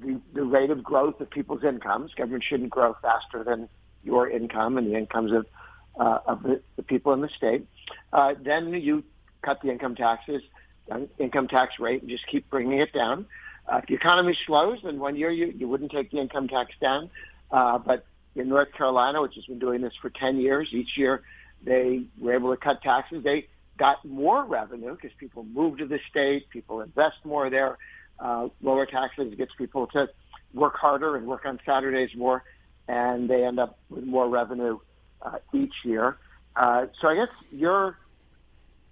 the, 0.02 0.20
the 0.34 0.44
rate 0.44 0.70
of 0.70 0.84
growth 0.84 1.20
of 1.22 1.30
people's 1.30 1.64
incomes. 1.64 2.14
Government 2.14 2.44
shouldn't 2.44 2.70
grow 2.70 2.96
faster 3.02 3.44
than 3.44 3.70
your 4.04 4.30
income 4.30 4.78
and 4.78 4.88
the 4.88 4.96
incomes 4.96 5.32
of, 5.32 5.46
uh, 6.00 6.20
of 6.26 6.44
the, 6.44 6.62
the 6.76 6.84
people 6.84 7.14
in 7.14 7.22
the 7.22 7.30
state. 7.30 7.66
Uh, 8.12 8.34
then 8.42 8.74
you 8.74 9.04
cut 9.42 9.62
the 9.62 9.70
income 9.70 9.96
taxes, 9.96 10.42
uh, 10.92 11.00
income 11.20 11.48
tax 11.48 11.80
rate, 11.80 12.02
and 12.02 12.10
just 12.10 12.26
keep 12.28 12.50
bringing 12.50 12.80
it 12.80 12.94
down. 12.94 13.26
Uh, 13.72 13.78
if 13.78 13.86
the 13.88 13.94
economy 13.94 14.38
slows, 14.46 14.80
then 14.84 15.00
one 15.00 15.16
year 15.16 15.32
you, 15.32 15.54
you 15.58 15.68
wouldn't 15.68 15.92
take 15.92 16.12
the 16.12 16.20
income 16.20 16.48
tax 16.48 16.72
down. 16.82 17.10
Uh, 17.52 17.78
but 17.78 18.06
in 18.36 18.50
North 18.50 18.72
Carolina, 18.74 19.22
which 19.22 19.36
has 19.36 19.46
been 19.46 19.60
doing 19.60 19.82
this 19.82 19.94
for 20.02 20.10
10 20.10 20.40
years, 20.40 20.70
each 20.72 20.98
year 20.98 21.24
they 21.64 22.04
were 22.20 22.34
able 22.34 22.52
to 22.52 22.58
cut 22.58 22.82
taxes. 22.82 23.24
They 23.24 23.48
got 23.78 24.04
more 24.04 24.44
revenue 24.44 24.96
because 24.96 25.12
people 25.18 25.44
move 25.44 25.78
to 25.78 25.86
the 25.86 26.00
state, 26.10 26.50
people 26.50 26.82
invest 26.82 27.18
more 27.24 27.50
there. 27.50 27.78
Uh, 28.20 28.50
lower 28.62 28.86
taxes 28.86 29.34
gets 29.36 29.52
people 29.58 29.88
to 29.88 30.10
work 30.54 30.76
harder 30.76 31.16
and 31.16 31.26
work 31.26 31.46
on 31.46 31.60
Saturdays 31.66 32.16
more, 32.16 32.44
and 32.88 33.30
they 33.30 33.44
end 33.44 33.60
up 33.60 33.80
with 33.90 34.04
more 34.04 34.30
revenue 34.30 34.78
uh, 35.24 35.38
each 35.54 35.74
year. 35.84 36.18
Uh, 36.56 36.86
so 37.02 37.08
I 37.08 37.16
guess 37.16 37.30
your 37.52 37.98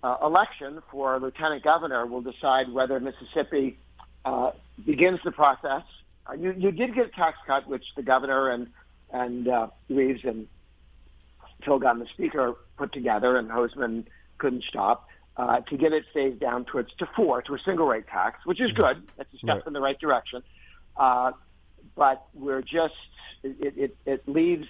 uh, 0.04 0.18
election 0.24 0.82
for 0.90 1.20
lieutenant 1.20 1.64
governor 1.64 2.06
will 2.06 2.22
decide 2.22 2.72
whether 2.72 3.00
Mississippi 3.00 3.78
uh, 4.26 4.52
begins 4.86 5.20
the 5.24 5.32
process. 5.32 5.84
Uh, 6.28 6.34
you, 6.34 6.54
you 6.58 6.72
did 6.72 6.96
get 6.96 7.06
a 7.08 7.10
tax 7.10 7.38
cut, 7.46 7.68
which 7.68 7.86
the 7.96 8.04
governor 8.04 8.50
and 8.50 8.68
and 9.14 9.48
uh, 9.50 9.68
Reeves 9.90 10.24
and 10.24 10.48
Phil 11.66 11.80
Gunn, 11.80 12.00
the 12.00 12.06
speaker, 12.08 12.56
put 12.78 12.94
together, 12.94 13.36
and 13.38 13.50
Hosemann 13.50 14.06
couldn't 14.38 14.64
stop 14.64 15.08
uh, 15.38 15.60
to 15.62 15.76
get 15.78 15.92
it 15.92 16.06
phased 16.14 16.40
down 16.40 16.64
towards 16.66 16.94
to 16.96 17.06
four 17.16 17.42
to 17.44 17.54
a 17.56 17.60
single 17.60 17.86
rate 17.88 18.08
tax, 18.08 18.46
which 18.46 18.62
is 18.62 18.72
good. 18.72 19.04
That's 19.18 19.32
a 19.34 19.38
step 19.38 19.48
Right. 19.58 19.68
in 19.68 19.74
the 19.74 19.82
right 19.82 20.00
direction. 20.00 20.44
Uh, 20.96 21.34
but 21.96 22.26
we're 22.34 22.62
just 22.62 22.96
it, 23.44 23.74
it, 23.78 23.98
it 24.06 24.28
leaves 24.28 24.68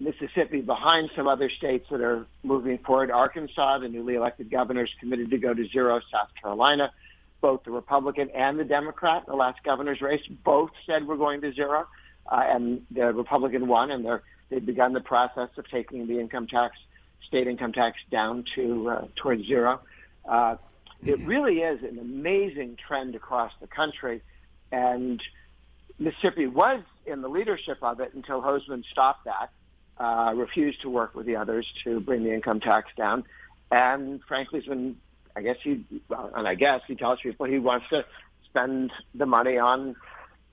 Mississippi 0.00 0.60
behind 0.60 1.10
some 1.16 1.28
other 1.28 1.48
states 1.48 1.86
that 1.90 2.00
are 2.00 2.26
moving 2.42 2.78
forward. 2.78 3.10
Arkansas, 3.10 3.78
the 3.78 3.88
newly 3.88 4.14
elected 4.14 4.50
governor, 4.50 4.84
is 4.84 4.90
committed 5.00 5.30
to 5.30 5.38
go 5.38 5.54
to 5.54 5.66
zero. 5.68 6.00
South 6.10 6.28
Carolina, 6.40 6.92
both 7.40 7.62
the 7.64 7.70
Republican 7.70 8.30
and 8.30 8.58
the 8.58 8.64
Democrat 8.64 9.24
the 9.26 9.34
last 9.34 9.62
governor's 9.64 10.00
race, 10.00 10.22
both 10.44 10.70
said 10.86 11.06
we're 11.06 11.16
going 11.16 11.40
to 11.42 11.52
zero, 11.52 11.86
uh, 12.30 12.42
and 12.44 12.82
the 12.90 13.12
Republican 13.12 13.68
won, 13.68 13.90
and 13.90 14.04
they're 14.04 14.22
they've 14.50 14.64
begun 14.64 14.92
the 14.92 15.00
process 15.00 15.48
of 15.56 15.68
taking 15.68 16.06
the 16.06 16.18
income 16.18 16.46
tax, 16.46 16.76
state 17.26 17.46
income 17.46 17.72
tax, 17.72 17.98
down 18.10 18.44
to 18.54 18.90
uh, 18.90 19.06
towards 19.16 19.46
zero. 19.46 19.80
Uh, 20.28 20.56
it 21.04 21.20
really 21.20 21.58
is 21.58 21.82
an 21.82 21.98
amazing 21.98 22.76
trend 22.86 23.14
across 23.14 23.52
the 23.60 23.66
country, 23.66 24.22
and 24.72 25.22
Mississippi 25.98 26.46
was 26.46 26.82
in 27.06 27.22
the 27.22 27.28
leadership 27.28 27.78
of 27.82 28.00
it 28.00 28.14
until 28.14 28.40
Hosemann 28.40 28.84
stopped 28.90 29.26
that, 29.26 29.50
uh, 29.98 30.32
refused 30.34 30.82
to 30.82 30.90
work 30.90 31.14
with 31.14 31.26
the 31.26 31.36
others 31.36 31.66
to 31.84 32.00
bring 32.00 32.24
the 32.24 32.32
income 32.32 32.60
tax 32.60 32.88
down, 32.96 33.24
and 33.70 34.20
frankly, 34.26 34.60
has 34.60 34.68
been, 34.68 34.96
I 35.36 35.42
guess 35.42 35.56
he, 35.62 35.84
well, 36.08 36.30
and 36.34 36.46
I 36.46 36.54
guess 36.54 36.80
he 36.86 36.94
tells 36.94 37.20
people 37.20 37.46
he 37.46 37.58
wants 37.58 37.86
to 37.90 38.04
spend 38.44 38.92
the 39.14 39.26
money 39.26 39.58
on 39.58 39.96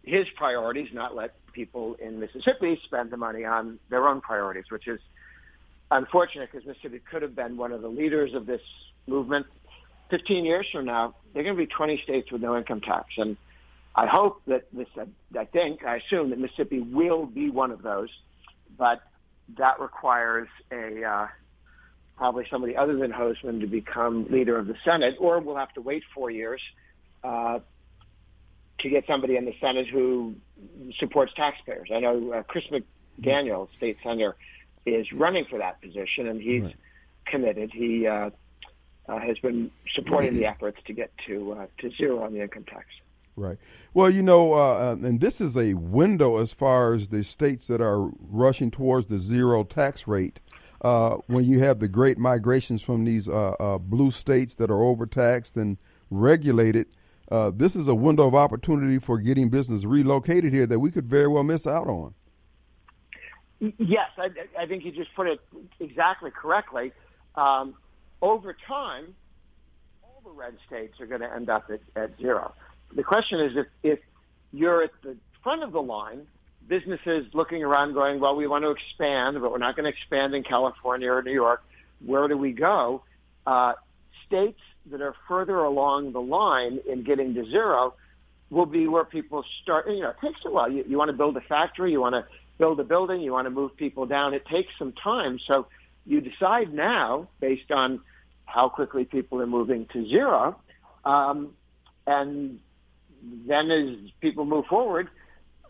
his 0.04 0.28
priorities, 0.36 0.90
not 0.94 1.16
let 1.16 1.36
people 1.54 1.96
in 1.96 2.20
Mississippi 2.20 2.80
spend 2.86 3.12
the 3.12 3.18
money 3.18 3.46
on 3.46 3.80
their 3.90 4.08
own 4.08 4.22
priorities, 4.22 4.66
which 4.70 4.88
is 4.88 5.00
unfortunate 5.92 6.50
because 6.52 6.66
Mississippi 6.66 7.02
could 7.12 7.22
have 7.22 7.36
been 7.36 7.58
one 7.58 7.72
of 7.72 7.82
the 7.82 7.88
leaders 7.88 8.34
of 8.34 8.46
this 8.46 8.62
movement. 9.08 9.46
15 10.10 10.46
years 10.46 10.66
from 10.72 10.86
now, 10.86 11.16
there 11.34 11.42
are 11.42 11.44
going 11.44 11.56
to 11.56 11.62
be 11.62 11.68
20 11.68 12.02
states 12.04 12.32
with 12.32 12.42
no 12.42 12.58
income 12.58 12.82
tax. 12.82 13.06
And 13.18 13.38
I 13.96 14.08
hope 14.08 14.42
that 14.48 14.66
this, 14.74 14.88
I 15.38 15.46
think, 15.46 15.86
I 15.86 15.98
assume 15.98 16.30
that 16.30 16.40
Mississippi 16.40 16.80
will 16.80 17.26
be 17.26 17.50
one 17.50 17.72
of 17.72 17.82
those, 17.82 18.10
but 18.78 19.02
that 19.58 19.80
requires 19.80 20.48
a, 20.72 21.04
uh, 21.04 21.28
probably 22.18 22.46
somebody 22.50 22.76
other 22.76 22.96
than 22.98 23.12
Hosemann 23.12 23.60
to 23.62 23.68
become 23.68 24.28
leader 24.30 24.58
of 24.58 24.68
the 24.68 24.76
Senate, 24.84 25.16
or 25.20 25.40
we'll 25.40 25.56
have 25.56 25.74
to 25.74 25.82
wait 25.82 26.04
four 26.14 26.30
years, 26.30 26.62
uh, 27.24 27.60
to 28.80 28.90
get 28.90 29.06
somebody 29.08 29.36
in 29.38 29.46
the 29.46 29.56
Senate 29.60 29.88
who 29.88 30.36
supports 30.98 31.34
taxpayers. 31.36 31.90
I 31.94 32.00
know 32.00 32.32
uh, 32.34 32.44
Chris 32.44 32.66
McDaniel, 33.20 33.68
state 33.78 33.98
senator, 34.04 34.36
is 34.86 35.12
running 35.12 35.46
for 35.46 35.60
that 35.60 35.82
position, 35.82 36.28
and 36.28 36.42
he's 36.42 36.64
Right. 36.64 36.76
committed. 37.26 37.72
He 37.72 38.08
uh, 38.08 38.32
uh, 39.08 39.20
has 39.20 39.38
been 39.40 39.72
supporting 39.94 40.36
the 40.36 40.46
efforts 40.46 40.80
to 40.86 40.94
get 40.94 41.12
to 41.28 41.54
uh, 41.54 41.68
to 41.80 41.92
zero 41.92 42.24
on 42.24 42.34
the 42.34 42.42
income 42.42 42.64
tax. 42.64 42.86
Right. 43.36 43.58
Well, 43.94 44.10
you 44.10 44.24
know, 44.24 44.54
uh, 44.54 44.96
and 45.02 45.22
this 45.22 45.40
is 45.40 45.56
a 45.56 45.74
window 45.74 46.38
as 46.38 46.52
far 46.52 46.94
as 46.94 47.08
the 47.08 47.24
states 47.24 47.66
that 47.68 47.82
are 47.82 48.10
rushing 48.20 48.72
towards 48.72 49.08
the 49.08 49.20
zero 49.20 49.64
tax 49.64 50.08
rate. 50.08 50.40
Uh, 50.82 51.18
when 51.28 51.46
you 51.46 51.60
have 51.60 51.80
the 51.80 51.88
great 51.88 52.18
migrations 52.18 52.82
from 52.82 53.06
these 53.06 53.30
uh, 53.30 53.52
uh, 53.60 53.78
blue 53.78 54.10
states 54.12 54.56
that 54.56 54.72
are 54.72 54.84
overtaxed 54.84 55.56
and 55.56 55.78
regulated, 56.10 56.88
uh, 57.32 57.52
this 57.54 57.76
is 57.76 57.88
a 57.88 57.96
window 57.96 58.28
of 58.28 58.36
opportunity 58.36 59.00
for 59.00 59.18
getting 59.20 59.50
business 59.50 59.86
relocated 59.86 60.52
here 60.52 60.66
that 60.66 60.80
we 60.80 60.92
could 60.92 61.08
very 61.08 61.28
well 61.28 61.44
miss 61.44 61.66
out 61.66 61.88
on. 61.88 62.14
Yes, 63.60 64.10
I, 64.18 64.30
I 64.60 64.66
think 64.66 64.84
you 64.84 64.92
just 64.92 65.14
put 65.16 65.28
it 65.28 65.40
exactly 65.80 66.32
correctly. 66.32 66.92
Um, 67.36 67.76
over 68.22 68.58
time, 68.68 69.16
all 70.04 70.22
the 70.26 70.32
red 70.32 70.58
states 70.66 71.00
are 71.00 71.06
going 71.06 71.22
to 71.22 71.32
end 71.32 71.50
up 71.50 71.70
at, 71.70 71.82
at 71.96 72.18
zero. 72.18 72.54
The 72.96 73.04
question 73.04 73.40
is 73.40 73.56
if, 73.56 73.68
if 73.84 74.00
you're 74.52 74.84
at 74.84 74.92
the 75.04 75.16
front 75.44 75.64
of 75.64 75.72
the 75.72 75.82
line, 75.82 76.28
businesses 76.68 77.26
looking 77.34 77.64
around 77.64 77.94
going, 77.94 78.20
well, 78.20 78.36
we 78.36 78.48
want 78.48 78.64
to 78.64 78.72
expand, 78.72 79.40
but 79.42 79.52
we're 79.52 79.58
not 79.58 79.76
going 79.76 79.84
to 79.84 79.98
expand 79.98 80.34
in 80.34 80.44
California 80.44 81.12
or 81.12 81.22
New 81.22 81.34
York. 81.34 81.64
Where 82.06 82.28
do 82.28 82.38
we 82.38 82.52
go? 82.52 83.04
Uh, 83.46 83.74
states 84.28 84.60
that 84.90 85.02
are 85.02 85.16
further 85.28 85.60
along 85.60 86.14
the 86.14 86.22
line 86.22 86.80
in 86.90 87.04
getting 87.04 87.34
to 87.34 87.50
zero 87.50 87.94
will 88.50 88.66
be 88.66 88.88
where 88.88 89.06
people 89.06 89.44
start. 89.62 89.90
You 89.90 90.02
know, 90.02 90.10
it 90.10 90.18
takes 90.22 90.42
a 90.46 90.52
while. 90.52 90.72
You, 90.72 90.84
you 90.88 90.98
want 90.98 91.10
to 91.10 91.18
build 91.18 91.38
a 91.38 91.42
factory, 91.42 91.92
you 91.92 92.02
want 92.02 92.16
to 92.16 92.26
build 92.58 92.80
a 92.80 92.84
building, 92.84 93.22
you 93.22 93.32
want 93.32 93.46
to 93.46 93.50
move 93.50 93.76
people 93.78 94.06
down. 94.06 94.34
It 94.34 94.46
takes 94.46 94.72
some 94.78 94.94
time. 94.94 95.40
So 95.48 95.68
you 96.06 96.22
decide 96.22 96.74
now 96.74 97.28
based 97.40 97.72
on 97.72 98.02
how 98.46 98.70
quickly 98.70 99.06
people 99.06 99.42
are 99.42 99.48
moving 99.48 99.88
to 99.94 100.08
zero. 100.08 100.60
Um, 101.06 101.54
and 102.06 102.60
then 103.48 103.72
as 103.72 103.96
people 104.22 104.46
move 104.46 104.66
forward, 104.66 105.10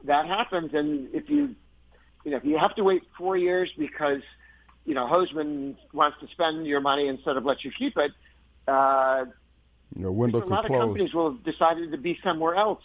that 0.05 0.25
happens. 0.25 0.73
And 0.73 1.13
if 1.13 1.29
you, 1.29 1.55
you 2.23 2.31
know, 2.31 2.37
if 2.37 2.45
you 2.45 2.57
have 2.57 2.75
to 2.75 2.83
wait 2.83 3.03
four 3.17 3.37
years 3.37 3.71
because, 3.77 4.21
you 4.85 4.93
know, 4.93 5.05
Hosemann 5.07 5.75
wants 5.93 6.17
to 6.21 6.27
spend 6.27 6.65
your 6.65 6.81
money 6.81 7.07
instead 7.07 7.37
of 7.37 7.45
let 7.45 7.63
you 7.63 7.71
keep 7.77 7.97
it, 7.97 8.11
uh, 8.67 9.25
You 9.95 10.03
know, 10.03 10.11
window 10.11 10.43
a 10.43 10.45
lot 10.45 10.65
of 10.65 10.71
companies 10.71 11.13
will 11.13 11.33
have 11.33 11.43
decided 11.43 11.91
to 11.91 11.97
be 11.97 12.17
somewhere 12.23 12.55
else 12.55 12.81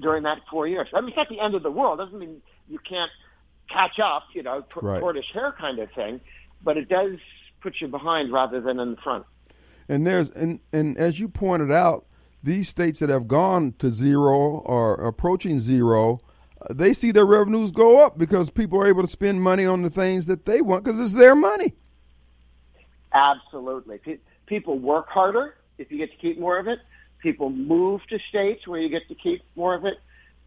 during 0.00 0.22
that 0.24 0.40
four 0.50 0.66
years. 0.66 0.88
I 0.92 1.00
mean, 1.00 1.08
it's 1.10 1.16
not 1.16 1.28
the 1.28 1.40
end 1.40 1.54
of 1.54 1.62
the 1.62 1.70
world. 1.70 2.00
It 2.00 2.04
Doesn't 2.04 2.18
mean 2.18 2.42
you 2.68 2.78
can't 2.78 3.10
catch 3.68 3.98
up, 3.98 4.24
you 4.34 4.42
know, 4.42 4.60
t- 4.62 4.80
Right. 4.82 5.00
tortoise 5.00 5.26
hare 5.32 5.52
kind 5.52 5.78
of 5.78 5.90
thing, 5.92 6.20
but 6.62 6.76
it 6.76 6.88
does 6.88 7.18
put 7.60 7.80
you 7.80 7.88
behind 7.88 8.32
rather 8.32 8.60
than 8.60 8.78
in 8.78 8.92
the 8.92 8.96
front. 8.98 9.24
And 9.88 10.06
there's 10.06 10.30
and 10.30 10.60
and 10.72 10.96
as 10.96 11.20
you 11.20 11.28
pointed 11.28 11.70
out, 11.70 12.06
these 12.44 12.68
states 12.68 13.00
that 13.00 13.08
have 13.08 13.26
gone 13.26 13.74
to 13.78 13.90
zero 13.90 14.58
or 14.58 14.94
approaching 14.94 15.58
zero, 15.58 16.20
uh, 16.60 16.72
they 16.72 16.92
see 16.92 17.10
their 17.10 17.24
revenues 17.24 17.70
go 17.70 18.04
up 18.04 18.18
because 18.18 18.50
people 18.50 18.80
are 18.80 18.86
able 18.86 19.02
to 19.02 19.08
spend 19.08 19.42
money 19.42 19.64
on 19.64 19.82
the 19.82 19.90
things 19.90 20.26
that 20.26 20.44
they 20.44 20.60
want 20.60 20.84
because 20.84 21.00
it's 21.00 21.14
their 21.14 21.34
money. 21.34 21.74
Absolutely. 23.12 23.98
Pe- 23.98 24.18
people 24.46 24.78
work 24.78 25.08
harder 25.08 25.54
if 25.78 25.90
you 25.90 25.98
get 25.98 26.10
to 26.10 26.16
keep 26.18 26.38
more 26.38 26.58
of 26.58 26.68
it. 26.68 26.80
People 27.20 27.48
move 27.48 28.02
to 28.10 28.18
states 28.28 28.66
where 28.68 28.80
you 28.80 28.90
get 28.90 29.08
to 29.08 29.14
keep 29.14 29.42
more 29.56 29.74
of 29.74 29.86
it. 29.86 29.98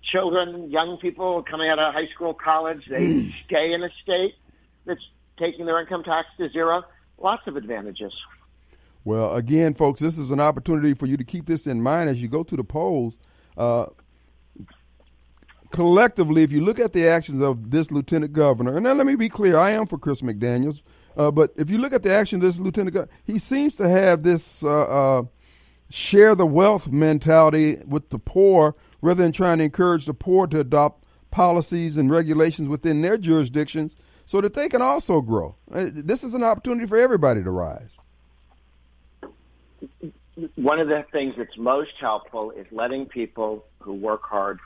Children, 0.03 0.69
young 0.69 0.97
people 0.97 1.41
coming 1.41 1.69
out 1.69 1.79
of 1.79 1.93
high 1.93 2.07
school, 2.07 2.33
college, 2.33 2.85
they 2.87 3.33
stay 3.45 3.73
in 3.73 3.83
a 3.83 3.89
state 4.03 4.35
that's 4.85 5.01
taking 5.39 5.65
their 5.65 5.79
income 5.79 6.03
tax 6.03 6.27
to 6.37 6.49
zero. 6.49 6.83
Lots 7.17 7.47
of 7.47 7.57
advantages. 7.57 8.13
Well, 9.07 9.35
again, 9.35 9.73
folks, 9.73 10.01
this 10.01 10.17
is 10.17 10.31
an 10.31 10.41
opportunity 10.41 10.93
for 10.93 11.05
you 11.05 11.15
to 11.15 11.23
keep 11.23 11.45
this 11.45 11.65
in 11.65 11.81
mind 11.81 12.09
as 12.09 12.21
you 12.21 12.27
go 12.27 12.43
to 12.43 12.57
the 12.57 12.63
polls. 12.65 13.15
Uh, 13.55 13.85
collectively, 15.71 16.43
if 16.43 16.51
you 16.51 16.59
look 16.59 16.77
at 16.77 16.91
the 16.91 17.07
actions 17.07 17.41
of 17.41 17.71
this 17.71 17.89
lieutenant 17.89 18.33
governor, 18.33 18.75
and 18.75 18.83
now 18.83 18.91
let 18.91 19.07
me 19.07 19.15
be 19.15 19.29
clear, 19.29 19.57
I 19.57 19.71
am 19.71 19.87
for 19.87 19.97
Chris 19.97 20.19
McDaniels, 20.19 20.81
uh, 21.15 21.31
but 21.31 21.53
if 21.55 21.69
you 21.69 21.77
look 21.77 21.93
at 21.93 22.03
the 22.03 22.13
action 22.13 22.39
of 22.39 22.41
this 22.41 22.59
lieutenant 22.59 22.95
governor, 22.95 23.13
he 23.23 23.39
seems 23.39 23.77
to 23.77 23.87
have 23.87 24.23
this 24.23 24.61
uh, 24.61 24.81
uh, 25.19 25.23
share 25.89 26.35
the 26.35 26.45
wealth 26.45 26.89
mentality 26.89 27.77
with 27.87 28.09
the 28.09 28.19
poor 28.19 28.75
rather 29.01 29.23
than 29.23 29.31
trying 29.31 29.59
to 29.59 29.63
encourage 29.63 30.05
the 30.05 30.13
poor 30.13 30.47
to 30.47 30.59
adopt 30.59 31.05
policies 31.31 31.95
and 31.95 32.11
regulations 32.11 32.67
within 32.67 33.01
their 33.01 33.17
jurisdictions 33.17 33.95
so 34.25 34.41
that 34.41 34.53
they 34.53 34.67
can 34.67 34.81
also 34.81 35.21
grow. 35.21 35.55
Uh, 35.71 35.85
this 35.93 36.25
is 36.25 36.33
an 36.33 36.43
opportunity 36.43 36.85
for 36.85 36.97
everybody 36.97 37.41
to 37.41 37.51
rise. 37.51 37.97
One 40.55 40.79
of 40.79 40.87
the 40.87 41.05
things 41.11 41.35
that's 41.37 41.57
most 41.57 41.93
helpful 41.99 42.51
is 42.51 42.65
letting 42.71 43.05
people 43.05 43.65
who 43.79 43.93
work 43.93 44.23
hard 44.23 44.59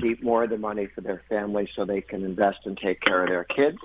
keep 0.00 0.22
more 0.22 0.44
of 0.44 0.50
the 0.50 0.58
money 0.58 0.86
for 0.86 1.00
their 1.00 1.22
family 1.28 1.68
so 1.74 1.84
they 1.84 2.00
can 2.00 2.24
invest 2.24 2.60
and 2.64 2.76
take 2.76 3.00
care 3.00 3.22
of 3.22 3.28
their 3.28 3.44
kids. 3.44 3.78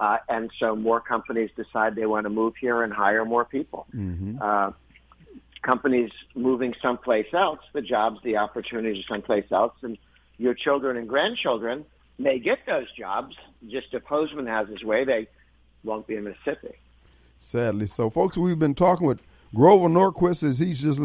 Uh, 0.00 0.18
and 0.28 0.50
so 0.58 0.74
more 0.74 1.00
companies 1.00 1.50
decide 1.56 1.94
they 1.94 2.06
want 2.06 2.24
to 2.24 2.30
move 2.30 2.54
here 2.56 2.82
and 2.82 2.92
hire 2.92 3.24
more 3.24 3.44
people. 3.44 3.86
Mm-hmm. 3.94 4.38
Uh, 4.40 4.72
companies 5.62 6.10
moving 6.34 6.74
someplace 6.82 7.32
else, 7.32 7.60
the 7.72 7.82
jobs, 7.82 8.20
the 8.24 8.36
opportunities 8.36 9.04
someplace 9.06 9.44
else, 9.52 9.74
and 9.82 9.96
your 10.38 10.54
children 10.54 10.96
and 10.96 11.08
grandchildren 11.08 11.84
may 12.18 12.38
get 12.38 12.60
those 12.66 12.90
jobs. 12.92 13.36
Just 13.68 13.88
if 13.92 14.04
Hosemann 14.04 14.48
has 14.48 14.68
his 14.68 14.82
way, 14.82 15.04
they 15.04 15.28
won't 15.84 16.06
be 16.06 16.16
in 16.16 16.24
Mississippi. 16.24 16.74
Sadly 17.38 17.86
so. 17.86 18.10
Folks, 18.10 18.36
we've 18.36 18.58
been 18.58 18.74
talking 18.74 19.06
with 19.06 19.20
Grover 19.54 19.88
Norquist 19.88 20.42
as 20.42 20.58
he's 20.60 20.80
just 20.80 21.00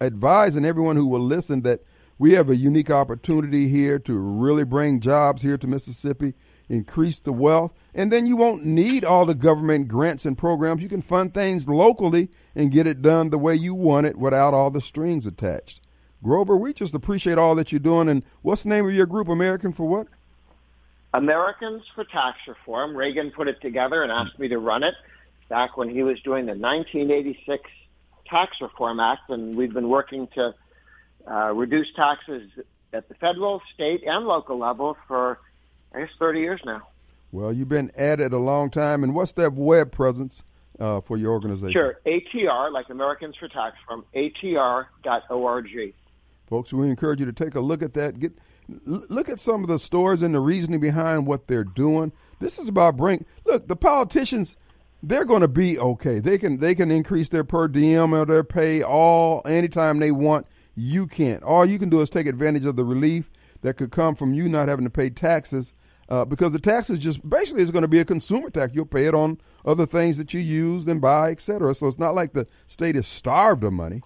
advising 0.00 0.64
everyone 0.64 0.94
who 0.94 1.06
will 1.06 1.20
listen 1.20 1.62
that 1.62 1.80
we 2.16 2.32
have 2.32 2.48
a 2.48 2.56
unique 2.56 2.90
opportunity 2.90 3.68
here 3.68 3.98
to 4.00 4.16
really 4.16 4.64
bring 4.64 5.00
jobs 5.00 5.42
here 5.42 5.58
to 5.58 5.66
Mississippi, 5.66 6.34
increase 6.68 7.18
the 7.18 7.32
wealth, 7.32 7.74
and 7.94 8.12
then 8.12 8.26
you 8.26 8.36
won't 8.36 8.64
need 8.64 9.04
all 9.04 9.26
the 9.26 9.34
government 9.34 9.88
grants 9.88 10.24
and 10.24 10.38
programs. 10.38 10.82
You 10.82 10.88
can 10.88 11.02
fund 11.02 11.34
things 11.34 11.68
locally 11.68 12.30
and 12.54 12.70
get 12.70 12.86
it 12.86 13.02
done 13.02 13.30
the 13.30 13.38
way 13.38 13.56
you 13.56 13.74
want 13.74 14.06
it 14.06 14.16
without 14.16 14.54
all 14.54 14.70
the 14.70 14.80
strings 14.80 15.26
attached. 15.26 15.80
Grover, 16.22 16.56
we 16.56 16.72
just 16.72 16.94
appreciate 16.94 17.38
all 17.38 17.54
that 17.56 17.72
you're 17.72 17.78
doing. 17.80 18.08
And 18.08 18.22
what's 18.42 18.62
the 18.62 18.68
name 18.68 18.86
of 18.86 18.94
your 18.94 19.06
group, 19.06 19.28
American 19.28 19.72
for 19.72 19.88
what? 19.88 20.06
Americans 21.14 21.82
for 21.94 22.04
Tax 22.04 22.38
Reform. 22.46 22.96
Reagan 22.96 23.30
put 23.30 23.48
it 23.48 23.60
together 23.60 24.02
and 24.02 24.12
asked 24.12 24.38
me 24.38 24.48
to 24.48 24.58
run 24.58 24.82
it 24.82 24.94
back 25.48 25.76
when 25.76 25.88
he 25.88 26.02
was 26.02 26.20
doing 26.22 26.46
the 26.46 26.54
1986 26.54 27.70
Tax 28.28 28.60
Reform 28.60 29.00
Act, 29.00 29.30
and 29.30 29.56
we've 29.56 29.72
been 29.72 29.88
working 29.88 30.28
to 30.34 30.54
uh, 31.30 31.52
reduce 31.54 31.88
taxes 31.94 32.50
at 32.92 33.08
the 33.08 33.14
federal, 33.14 33.60
state, 33.74 34.02
and 34.06 34.26
local 34.26 34.58
level 34.58 34.96
for, 35.06 35.38
I 35.94 36.00
guess, 36.00 36.10
30 36.18 36.40
years 36.40 36.60
now. 36.64 36.86
Well, 37.32 37.52
you've 37.52 37.68
been 37.68 37.90
at 37.96 38.20
it 38.20 38.32
a 38.32 38.38
long 38.38 38.70
time. 38.70 39.04
And 39.04 39.14
what's 39.14 39.32
that 39.32 39.52
web 39.52 39.92
presence 39.92 40.44
uh, 40.78 41.00
for 41.00 41.16
your 41.16 41.32
organization? 41.32 41.72
Sure. 41.72 42.00
ATR, 42.06 42.72
like 42.72 42.88
Americans 42.88 43.36
for 43.36 43.48
Tax 43.48 43.76
Reform, 43.82 44.04
ATR.org. 44.14 45.94
Folks, 46.46 46.72
we 46.72 46.88
encourage 46.88 47.20
you 47.20 47.26
to 47.26 47.32
take 47.32 47.54
a 47.54 47.60
look 47.60 47.82
at 47.82 47.92
that. 47.94 48.18
Get 48.18 48.38
look 48.84 49.28
at 49.28 49.40
some 49.40 49.62
of 49.62 49.68
the 49.68 49.78
stories 49.78 50.22
and 50.22 50.34
the 50.34 50.40
reasoning 50.40 50.80
behind 50.80 51.26
what 51.26 51.46
they're 51.46 51.64
doing. 51.64 52.12
This 52.38 52.58
is 52.58 52.68
about 52.68 52.96
bring. 52.96 53.24
Look, 53.44 53.66
the 53.66 53.76
politicians, 53.76 54.56
they're 55.02 55.24
going 55.24 55.42
to 55.42 55.48
be 55.48 55.78
okay. 55.78 56.18
They 56.18 56.38
can 56.38 56.58
they 56.58 56.74
can 56.74 56.90
increase 56.90 57.28
their 57.28 57.44
per 57.44 57.68
diem 57.68 58.12
or 58.12 58.24
their 58.24 58.44
pay 58.44 58.82
all 58.82 59.42
anytime 59.46 59.98
they 59.98 60.10
want. 60.10 60.46
You 60.74 61.06
can't. 61.06 61.42
All 61.42 61.64
you 61.64 61.78
can 61.78 61.88
do 61.88 62.00
is 62.00 62.10
take 62.10 62.26
advantage 62.26 62.64
of 62.64 62.76
the 62.76 62.84
relief 62.84 63.30
that 63.62 63.76
could 63.76 63.90
come 63.90 64.14
from 64.14 64.32
you 64.32 64.48
not 64.48 64.68
having 64.68 64.84
to 64.84 64.90
pay 64.90 65.10
taxes. 65.10 65.72
Uh, 66.08 66.24
because 66.24 66.54
the 66.54 66.58
taxes 66.58 66.98
just 66.98 67.28
basically 67.28 67.62
is 67.62 67.70
going 67.70 67.82
to 67.82 67.88
be 67.88 67.98
a 67.98 68.04
consumer 68.04 68.48
tax. 68.48 68.74
You'll 68.74 68.86
pay 68.86 69.06
it 69.06 69.14
on 69.14 69.38
other 69.66 69.84
things 69.84 70.16
that 70.16 70.32
you 70.32 70.40
use 70.40 70.86
and 70.86 71.02
buy, 71.02 71.30
etc. 71.32 71.74
So 71.74 71.86
it's 71.86 71.98
not 71.98 72.14
like 72.14 72.32
the 72.32 72.46
state 72.66 72.96
is 72.96 73.06
starved 73.06 73.62
of 73.62 73.74
money. 73.74 74.00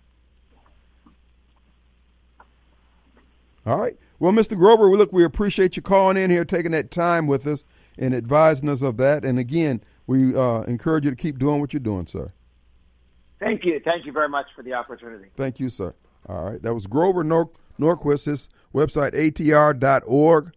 All 3.64 3.78
right. 3.78 3.96
Well, 4.18 4.32
Mr. 4.32 4.56
Grover, 4.56 4.90
we 4.90 4.96
look, 4.96 5.12
we 5.12 5.22
appreciate 5.22 5.76
you 5.76 5.82
calling 5.82 6.16
in 6.16 6.30
here, 6.30 6.44
taking 6.44 6.72
that 6.72 6.90
time 6.90 7.28
with 7.28 7.46
us, 7.46 7.64
and 7.96 8.14
advising 8.14 8.68
us 8.68 8.82
of 8.82 8.96
that. 8.96 9.24
And 9.24 9.38
again, 9.38 9.80
we 10.12 10.36
uh, 10.36 10.60
encourage 10.62 11.04
you 11.06 11.10
to 11.10 11.16
keep 11.16 11.38
doing 11.38 11.58
what 11.58 11.72
you're 11.72 11.80
doing, 11.80 12.06
sir. 12.06 12.32
Thank 13.40 13.64
you. 13.64 13.80
Thank 13.82 14.04
you 14.04 14.12
very 14.12 14.28
much 14.28 14.46
for 14.54 14.62
the 14.62 14.74
opportunity. 14.74 15.30
Thank 15.36 15.58
you, 15.58 15.70
sir. 15.70 15.94
All 16.28 16.44
right. 16.44 16.62
That 16.62 16.74
was 16.74 16.86
Grover 16.86 17.24
Nor- 17.24 17.50
Norquist, 17.80 18.26
his 18.26 18.50
website, 18.74 19.14
atr.org, 19.14 20.52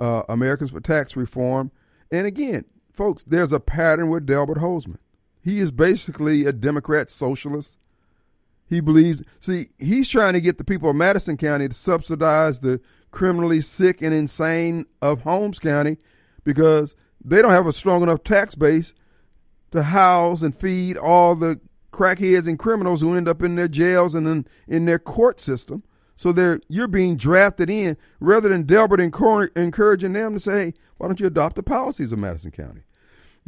uh, 0.00 0.22
Americans 0.28 0.70
for 0.72 0.80
Tax 0.80 1.14
Reform. 1.14 1.70
And 2.10 2.26
again, 2.26 2.64
folks, 2.92 3.22
there's 3.22 3.52
a 3.52 3.60
pattern 3.60 4.10
with 4.10 4.26
Delbert 4.26 4.58
Hosemann. 4.58 4.98
He 5.40 5.60
is 5.60 5.70
basically 5.70 6.44
a 6.44 6.52
Democrat 6.52 7.08
socialist. 7.08 7.78
He 8.68 8.80
believes, 8.80 9.22
see, 9.38 9.68
he's 9.78 10.08
trying 10.08 10.32
to 10.32 10.40
get 10.40 10.58
the 10.58 10.64
people 10.64 10.90
of 10.90 10.96
Madison 10.96 11.36
County 11.36 11.68
to 11.68 11.74
subsidize 11.74 12.58
the 12.58 12.80
criminally 13.12 13.60
sick 13.60 14.02
and 14.02 14.12
insane 14.12 14.86
of 15.00 15.22
Holmes 15.22 15.60
County 15.60 15.98
because 16.42 16.96
they 17.26 17.42
don't 17.42 17.50
have 17.50 17.66
a 17.66 17.72
strong 17.72 18.02
enough 18.02 18.22
tax 18.22 18.54
base 18.54 18.94
to 19.72 19.82
house 19.82 20.42
and 20.42 20.56
feed 20.56 20.96
all 20.96 21.34
the 21.34 21.60
crackheads 21.92 22.46
and 22.46 22.58
criminals 22.58 23.00
who 23.00 23.14
end 23.14 23.28
up 23.28 23.42
in 23.42 23.56
their 23.56 23.68
jails 23.68 24.14
and 24.14 24.28
in, 24.28 24.46
in 24.68 24.84
their 24.84 24.98
court 24.98 25.40
system. 25.40 25.82
So 26.14 26.32
they're 26.32 26.60
you're 26.68 26.88
being 26.88 27.16
drafted 27.16 27.68
in 27.68 27.96
rather 28.20 28.48
than 28.48 28.62
Delbert 28.62 29.00
encouraging 29.00 30.12
them 30.12 30.34
to 30.34 30.40
say, 30.40 30.66
hey, 30.66 30.74
why 30.96 31.08
don't 31.08 31.20
you 31.20 31.26
adopt 31.26 31.56
the 31.56 31.62
policies 31.62 32.12
of 32.12 32.18
Madison 32.18 32.52
County? 32.52 32.82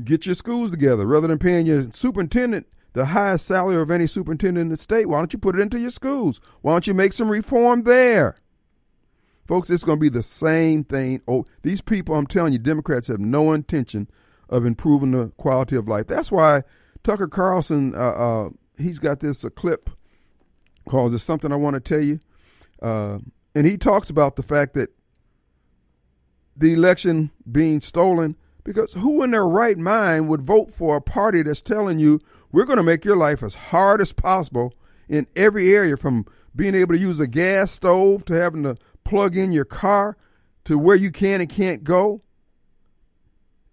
Get 0.02 0.26
your 0.26 0.34
schools 0.34 0.70
together 0.70 1.06
rather 1.06 1.28
than 1.28 1.38
paying 1.38 1.66
your 1.66 1.90
superintendent 1.92 2.66
the 2.92 3.06
highest 3.06 3.46
salary 3.46 3.76
of 3.76 3.90
any 3.90 4.06
superintendent 4.06 4.62
in 4.62 4.68
the 4.68 4.76
state. 4.76 5.08
Why 5.08 5.18
don't 5.18 5.32
you 5.32 5.38
put 5.38 5.56
it 5.56 5.60
into 5.60 5.78
your 5.78 5.90
schools? 5.90 6.40
Why 6.62 6.72
don't 6.72 6.86
you 6.86 6.94
make 6.94 7.12
some 7.12 7.30
reform 7.30 7.84
there? 7.84 8.36
Folks, 9.48 9.70
it's 9.70 9.82
going 9.82 9.98
to 9.98 10.00
be 10.00 10.10
the 10.10 10.22
same 10.22 10.84
thing. 10.84 11.22
Oh, 11.26 11.46
these 11.62 11.80
people, 11.80 12.14
I'm 12.14 12.26
telling 12.26 12.52
you, 12.52 12.58
Democrats 12.58 13.08
have 13.08 13.18
no 13.18 13.54
intention 13.54 14.08
of 14.50 14.66
improving 14.66 15.12
the 15.12 15.28
quality 15.38 15.74
of 15.74 15.88
life. 15.88 16.06
That's 16.06 16.30
why 16.30 16.62
Tucker 17.02 17.28
Carlson, 17.28 17.94
uh, 17.94 17.98
uh, 17.98 18.48
he's 18.76 18.98
got 18.98 19.20
this 19.20 19.46
uh, 19.46 19.48
clip 19.48 19.88
called 20.86 21.12
"There's 21.12 21.22
Something 21.22 21.50
I 21.50 21.56
Want 21.56 21.74
to 21.74 21.80
Tell 21.80 22.04
You," 22.04 22.20
uh, 22.82 23.20
and 23.54 23.66
he 23.66 23.78
talks 23.78 24.10
about 24.10 24.36
the 24.36 24.42
fact 24.42 24.74
that 24.74 24.90
the 26.54 26.74
election 26.74 27.30
being 27.50 27.80
stolen 27.80 28.36
because 28.64 28.92
who 28.92 29.22
in 29.22 29.30
their 29.30 29.46
right 29.46 29.78
mind 29.78 30.28
would 30.28 30.42
vote 30.42 30.74
for 30.74 30.96
a 30.96 31.00
party 31.00 31.42
that's 31.42 31.62
telling 31.62 31.98
you 31.98 32.20
we're 32.52 32.66
going 32.66 32.76
to 32.76 32.82
make 32.82 33.04
your 33.04 33.16
life 33.16 33.42
as 33.42 33.54
hard 33.54 34.00
as 34.00 34.12
possible 34.12 34.74
in 35.08 35.26
every 35.36 35.74
area 35.74 35.96
from 35.96 36.26
being 36.54 36.74
able 36.74 36.94
to 36.94 37.00
use 37.00 37.20
a 37.20 37.26
gas 37.26 37.70
stove 37.70 38.24
to 38.26 38.34
having 38.34 38.64
to 38.64 38.76
plug 39.08 39.36
in 39.36 39.52
your 39.52 39.64
car 39.64 40.18
to 40.64 40.78
where 40.78 40.94
you 40.94 41.10
can 41.10 41.40
and 41.40 41.48
can't 41.48 41.82
go. 41.82 42.20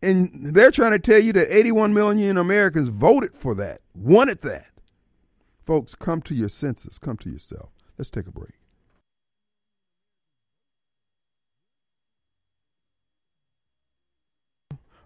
And 0.02 0.54
they're 0.56 0.72
trying 0.72 0.92
to 0.92 1.00
tell 1.00 1.20
you 1.20 1.34
that 1.34 1.54
81 1.54 1.94
million 1.94 2.38
Americans 2.38 2.88
voted 2.88 3.36
for 3.36 3.54
that, 3.56 3.82
wanted 3.94 4.42
that. 4.42 4.68
Folks, 5.66 5.94
come 5.94 6.22
to 6.22 6.34
your 6.34 6.48
senses, 6.48 6.98
come 6.98 7.18
to 7.18 7.30
yourself. 7.30 7.72
Let's 7.98 8.10
take 8.10 8.28
a 8.28 8.32
break. 8.32 8.54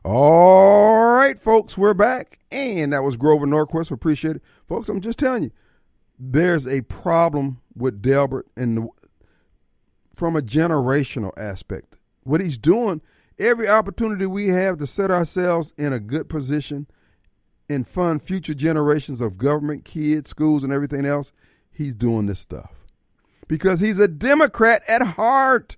All 0.06 1.14
right, 1.14 1.40
folks, 1.40 1.78
we're 1.78 1.94
back. 1.94 2.40
And 2.52 2.94
that 2.94 3.04
was 3.04 3.18
Grover 3.18 3.48
Norquist. 3.48 3.90
We 3.90 3.96
appreciate 3.96 4.36
it. 4.38 4.44
Folks, 4.68 4.90
I'm 4.90 5.02
just 5.02 5.18
telling 5.18 5.44
you, 5.44 5.52
there's 6.20 6.68
a 6.68 6.82
problem 6.82 7.62
with 7.76 8.02
Delbert 8.02 8.48
and 8.56 8.90
from 10.20 10.36
a 10.36 10.42
generational 10.42 11.32
aspect. 11.38 11.96
What 12.24 12.42
he's 12.42 12.58
doing, 12.58 13.00
every 13.40 13.70
opportunity 13.70 14.26
we 14.26 14.50
have 14.50 14.78
to 14.80 14.86
set 14.86 15.12
ourselves 15.12 15.74
in 15.78 15.94
a 15.94 16.00
good 16.00 16.28
position 16.28 16.88
and 17.70 17.88
fund 17.88 18.22
future 18.22 18.54
generations 18.54 19.22
of 19.22 19.38
government, 19.38 19.86
kids, 19.86 20.30
schools, 20.30 20.66
and 20.66 20.74
everything 20.74 21.06
else, 21.06 21.32
he's 21.72 21.96
doing 21.96 22.26
this 22.26 22.40
stuff. 22.40 22.70
Because 23.48 23.80
he's 23.80 23.98
a 23.98 24.10
Democrat 24.10 24.84
at 24.90 25.02
heart. 25.02 25.78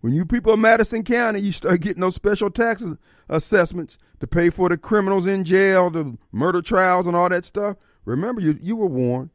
When 0.00 0.12
you 0.12 0.26
people 0.26 0.54
of 0.54 0.58
Madison 0.58 1.04
County, 1.04 1.40
you 1.40 1.52
start 1.52 1.80
getting 1.80 2.00
those 2.00 2.16
special 2.16 2.50
taxes 2.50 2.96
assessments 3.28 3.96
to 4.18 4.26
pay 4.26 4.50
for 4.50 4.68
the 4.68 4.76
criminals 4.76 5.28
in 5.28 5.44
jail, 5.44 5.88
the 5.88 6.18
murder 6.32 6.62
trials, 6.62 7.06
and 7.06 7.14
all 7.14 7.28
that 7.28 7.44
stuff. 7.44 7.76
Remember, 8.04 8.40
you 8.40 8.58
you 8.60 8.74
were 8.74 8.86
warned, 8.86 9.30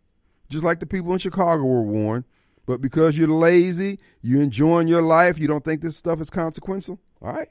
just 0.50 0.66
like 0.66 0.82
the 0.82 0.86
people 0.86 1.14
in 1.14 1.20
Chicago 1.20 1.64
were 1.64 1.84
warned. 1.84 2.26
But 2.66 2.82
because 2.82 3.18
you're 3.18 3.28
lazy, 3.28 4.00
you're 4.22 4.42
enjoying 4.42 4.88
your 4.88 5.02
life, 5.02 5.38
you 5.38 5.48
don't 5.48 5.66
think 5.66 5.82
this 5.82 5.98
stuff 5.98 6.22
is 6.22 6.30
consequential. 6.30 7.00
All 7.22 7.34
right, 7.34 7.50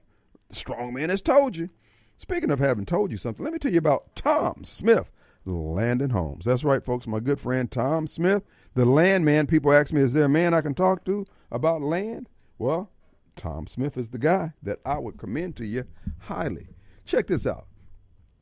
the 0.48 0.56
strong 0.56 0.94
man 0.94 1.10
has 1.10 1.22
told 1.22 1.56
you. 1.56 1.68
Speaking 2.16 2.50
of 2.50 2.58
having 2.58 2.86
told 2.86 3.10
you 3.10 3.16
something, 3.16 3.44
let 3.44 3.52
me 3.52 3.58
tell 3.58 3.72
you 3.72 3.78
about 3.78 4.14
Tom 4.14 4.64
Smith, 4.64 5.10
Land 5.44 6.00
and 6.00 6.12
Homes. 6.12 6.44
That's 6.44 6.64
right, 6.64 6.84
folks. 6.84 7.06
My 7.06 7.20
good 7.20 7.40
friend 7.40 7.70
Tom 7.70 8.06
Smith, 8.06 8.44
the 8.74 8.84
land 8.84 9.24
man. 9.24 9.46
People 9.46 9.72
ask 9.72 9.92
me, 9.92 10.00
is 10.00 10.12
there 10.12 10.24
a 10.24 10.28
man 10.28 10.54
I 10.54 10.60
can 10.60 10.74
talk 10.74 11.04
to 11.06 11.26
about 11.50 11.82
land? 11.82 12.28
Well, 12.58 12.90
Tom 13.34 13.66
Smith 13.66 13.96
is 13.96 14.10
the 14.10 14.18
guy 14.18 14.52
that 14.62 14.78
I 14.84 14.98
would 14.98 15.18
commend 15.18 15.56
to 15.56 15.66
you 15.66 15.84
highly. 16.20 16.68
Check 17.04 17.26
this 17.26 17.46
out. 17.46 17.66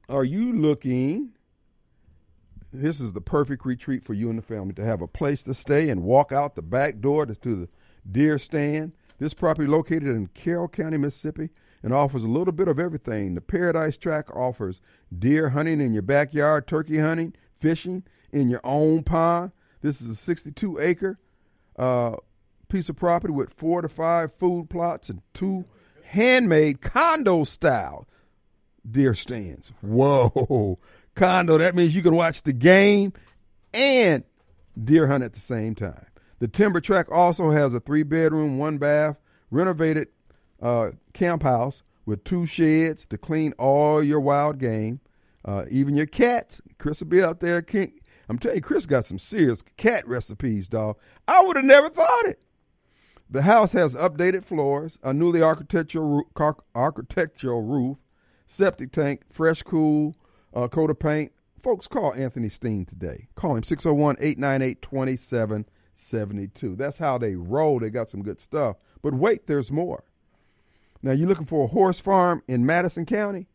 Are 0.09 0.25
you 0.25 0.53
looking? 0.53 1.33
This 2.73 3.01
is 3.01 3.13
the 3.13 3.21
perfect 3.21 3.65
retreat 3.65 4.05
for 4.05 4.15
you 4.15 4.31
and 4.31 4.39
the 4.39 4.43
family 4.43 4.75
to 4.75 4.85
have 4.85 5.03
a 5.03 5.09
place 5.09 5.43
to 5.45 5.55
stay 5.55 5.89
and 5.89 6.05
walk 6.05 6.31
out 6.31 6.55
the 6.55 6.63
back 6.63 7.01
door 7.01 7.27
to 7.27 7.35
the 7.35 7.69
deer 8.11 8.39
stand. 8.39 8.93
This 9.19 9.35
property 9.35 9.69
located 9.69 10.05
in 10.05 10.29
Carroll 10.29 10.69
County, 10.69 10.97
Mississippi, 10.97 11.51
and 11.83 11.93
offers 11.93 12.23
a 12.23 12.29
little 12.29 12.53
bit 12.53 12.69
of 12.69 12.79
everything. 12.79 13.35
The 13.35 13.41
Paradise 13.41 13.97
Track 13.97 14.35
offers 14.35 14.81
deer 15.17 15.51
hunting 15.51 15.81
in 15.81 15.93
your 15.93 16.03
backyard, 16.03 16.67
turkey 16.67 16.99
hunting, 16.99 17.35
fishing 17.59 18.05
in 18.33 18.49
your 18.49 18.61
own 18.63 19.03
pond. 19.03 19.53
This 19.83 20.01
is 20.01 20.09
a 20.09 20.15
62 20.15 20.79
acre 20.79 21.19
uh, 21.79 22.17
piece 22.69 22.89
of 22.89 22.97
property 22.97 23.33
with 23.33 23.53
four 23.53 23.83
to 23.83 23.89
five 23.89 24.33
food 24.35 24.71
plots 24.71 25.11
and 25.11 25.23
two 25.35 25.65
handmade 26.05 26.81
condo 26.81 27.45
style 27.45 28.07
deer 28.89 29.15
stands. 29.15 29.73
Whoa. 29.81 30.79
Condo, 31.21 31.59
that 31.59 31.75
means 31.75 31.95
you 31.95 32.01
can 32.01 32.15
watch 32.15 32.45
the 32.45 32.53
game 32.55 33.13
and 33.75 34.25
deer 34.83 35.07
hunt 35.07 35.23
at 35.23 35.35
the 35.35 35.41
same 35.41 35.75
time. 35.75 36.07
The 36.39 36.49
timber 36.49 36.81
track 36.81 37.13
also 37.13 37.51
has 37.51 37.75
a 37.75 37.81
three 37.81 38.05
bedroom, 38.05 38.57
one 38.57 38.79
bath, 38.79 39.19
renovated 39.51 40.09
uh, 40.63 40.93
camp 41.13 41.43
house 41.43 41.83
with 42.07 42.25
two 42.25 42.47
sheds 42.47 43.05
to 43.05 43.19
clean 43.19 43.53
all 43.59 44.03
your 44.03 44.19
wild 44.19 44.57
game, 44.57 45.01
uh, 45.45 45.67
even 45.71 45.95
your 45.95 46.07
cats. 46.07 46.63
Chris 46.79 47.01
will 47.01 47.09
be 47.09 47.23
out 47.23 47.41
there. 47.41 47.63
I'm 48.31 48.39
telling 48.39 48.57
you, 48.57 48.63
Chris 48.63 48.87
got 48.87 49.05
some 49.05 49.19
serious 49.19 49.63
cat 49.77 50.09
recipes, 50.09 50.69
dog. 50.69 50.97
I 51.29 51.43
would 51.43 51.57
have 51.57 51.67
never 51.67 51.91
thought 51.91 52.29
it. 52.29 52.41
The 53.29 53.43
house 53.43 53.73
has 53.73 53.95
updated 53.95 54.47
floors, 54.47 54.97
a 55.03 55.13
newly 55.13 55.43
architectural 55.43 56.23
architectural 56.75 57.61
roof, 57.61 57.99
septic 58.47 58.91
tank, 58.91 59.25
fresh, 59.29 59.63
cool 59.63 60.17
uh, 60.55 60.69
coat 60.69 60.91
of 60.91 60.99
paint. 60.99 61.33
Folks, 61.63 61.87
call 61.87 62.15
Anthony 62.15 62.49
Steen 62.49 62.85
today. 62.87 63.29
Call 63.35 63.57
him 63.57 63.63
601 63.63 64.17
898 64.19 64.83
2772. 64.83 66.77
That's 66.77 66.99
how 66.99 67.19
they 67.19 67.35
roll. 67.35 67.81
They 67.81 67.91
got 67.91 68.09
some 68.09 68.23
good 68.23 68.41
stuff. 68.41 68.77
But 69.03 69.15
wait, 69.15 69.47
there's 69.47 69.71
more. 69.71 70.05
Now, 71.03 71.13
you're 71.13 71.29
looking 71.29 71.47
for 71.47 71.65
a 71.65 71.69
horse 71.69 71.99
farm 72.01 72.43
in 72.47 72.67
Madison 72.67 73.07
County? 73.07 73.47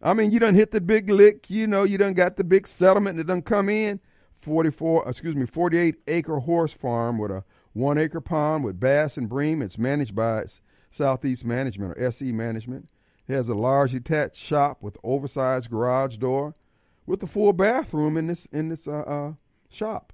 I 0.00 0.14
mean, 0.14 0.30
you 0.30 0.38
done 0.38 0.54
hit 0.54 0.70
the 0.70 0.80
big 0.80 1.10
lick. 1.10 1.50
You 1.50 1.66
know, 1.66 1.82
you 1.82 1.98
done 1.98 2.14
got 2.14 2.36
the 2.36 2.44
big 2.44 2.68
settlement 2.68 3.16
that 3.16 3.26
done 3.26 3.42
come 3.42 3.68
in. 3.68 4.00
44, 4.40 5.08
excuse 5.08 5.34
me, 5.34 5.46
48 5.46 5.96
acre 6.06 6.38
horse 6.38 6.72
farm 6.72 7.18
with 7.18 7.30
a 7.32 7.44
one 7.72 7.98
acre 7.98 8.20
pond 8.20 8.64
with 8.64 8.78
bass 8.78 9.16
and 9.16 9.28
bream. 9.28 9.60
It's 9.62 9.78
managed 9.78 10.14
by 10.14 10.44
Southeast 10.90 11.44
Management 11.44 11.96
or 11.96 12.04
SE 12.04 12.30
Management. 12.32 12.88
It 13.28 13.34
has 13.34 13.48
a 13.48 13.54
large 13.54 13.92
detached 13.92 14.36
shop 14.36 14.78
with 14.82 14.96
oversized 15.04 15.70
garage 15.70 16.16
door 16.16 16.54
with 17.06 17.22
a 17.22 17.26
full 17.26 17.52
bathroom 17.52 18.16
in 18.16 18.26
this 18.26 18.46
in 18.52 18.68
this 18.70 18.88
uh, 18.88 19.00
uh, 19.00 19.32
shop 19.68 20.12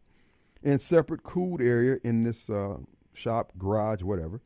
and 0.62 0.80
separate 0.80 1.22
cooled 1.22 1.60
area 1.60 1.98
in 2.02 2.24
this 2.24 2.50
uh, 2.50 2.78
shop, 3.12 3.52
garage, 3.58 4.02
whatever. 4.02 4.40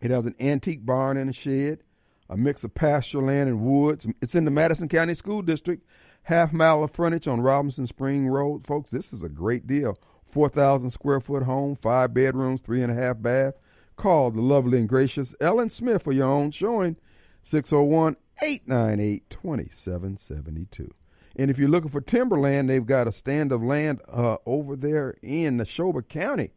It 0.00 0.10
has 0.10 0.26
an 0.26 0.34
antique 0.38 0.84
barn 0.84 1.16
and 1.16 1.30
a 1.30 1.32
shed, 1.32 1.80
a 2.28 2.36
mix 2.36 2.62
of 2.62 2.74
pasture 2.74 3.22
land 3.22 3.48
and 3.48 3.60
woods. 3.60 4.06
It's 4.20 4.34
in 4.34 4.44
the 4.44 4.50
Madison 4.50 4.88
County 4.88 5.14
School 5.14 5.42
District, 5.42 5.84
half 6.24 6.52
mile 6.52 6.84
of 6.84 6.90
frontage 6.90 7.26
on 7.26 7.40
Robinson 7.40 7.86
Spring 7.86 8.28
Road. 8.28 8.66
Folks, 8.66 8.90
this 8.90 9.12
is 9.12 9.22
a 9.22 9.28
great 9.28 9.66
deal. 9.66 9.98
4,000 10.30 10.90
square 10.90 11.20
foot 11.20 11.44
home, 11.44 11.74
five 11.74 12.12
bedrooms, 12.12 12.60
three 12.60 12.82
and 12.82 12.92
a 12.92 12.94
half 12.94 13.20
bath. 13.22 13.54
Call 13.96 14.30
the 14.30 14.42
lovely 14.42 14.78
and 14.78 14.88
gracious 14.88 15.34
Ellen 15.40 15.70
Smith 15.70 16.02
for 16.02 16.12
your 16.12 16.28
own 16.28 16.50
showing, 16.50 16.96
601 17.48 18.16
898 18.42 19.30
2772. 19.30 20.94
And 21.34 21.50
if 21.50 21.58
you're 21.58 21.70
looking 21.70 21.88
for 21.88 22.02
timberland, 22.02 22.68
they've 22.68 22.84
got 22.84 23.08
a 23.08 23.12
stand 23.12 23.52
of 23.52 23.62
land 23.62 24.02
uh, 24.06 24.36
over 24.44 24.76
there 24.76 25.16
in 25.22 25.56
Neshoba 25.56 26.06
County 26.06 26.50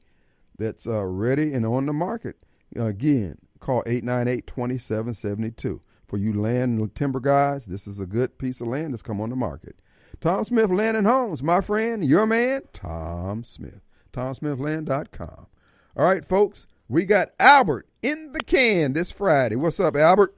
that's 0.57 0.85
uh, 0.85 1.05
ready 1.05 1.53
and 1.53 1.65
on 1.65 1.85
the 1.85 1.93
market. 1.93 2.35
Again, 2.75 3.37
call 3.61 3.83
898 3.85 4.47
2772. 4.47 5.81
For 6.07 6.17
you 6.17 6.33
land 6.33 6.77
and 6.77 6.93
timber 6.93 7.21
guys, 7.21 7.67
this 7.67 7.87
is 7.87 7.97
a 7.97 8.05
good 8.05 8.37
piece 8.37 8.59
of 8.59 8.67
land 8.67 8.91
that's 8.91 9.01
come 9.01 9.21
on 9.21 9.29
the 9.29 9.35
market. 9.37 9.77
Tom 10.19 10.43
Smith 10.43 10.69
Land 10.69 10.97
and 10.97 11.07
Homes, 11.07 11.41
my 11.41 11.61
friend, 11.61 12.03
your 12.03 12.25
man, 12.25 12.63
Tom 12.73 13.45
Smith. 13.45 13.79
TomSmithLand.com. 14.11 15.47
All 15.95 16.05
right, 16.05 16.25
folks, 16.25 16.67
we 16.89 17.05
got 17.05 17.29
Albert 17.39 17.87
in 18.03 18.33
the 18.33 18.41
can 18.41 18.91
this 18.91 19.09
Friday. 19.09 19.55
What's 19.55 19.79
up, 19.79 19.95
Albert? 19.95 20.35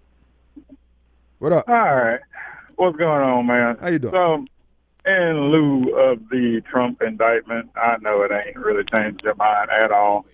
What 1.43 1.51
up? 1.51 1.67
All 1.67 1.75
right. 1.75 2.21
What's 2.77 2.95
going 2.95 3.21
on, 3.21 3.47
man? 3.47 3.75
How 3.81 3.89
you 3.89 3.99
doing? 3.99 4.13
So, 4.13 4.45
in 5.05 5.51
lieu 5.51 5.93
of 5.93 6.19
the 6.29 6.61
Trump 6.71 7.01
indictment, 7.01 7.69
I 7.75 7.97
know 7.99 8.21
it 8.21 8.31
ain't 8.31 8.55
really 8.55 8.85
changed 8.89 9.25
your 9.25 9.35
mind 9.35 9.69
at 9.69 9.91
all. 9.91 10.25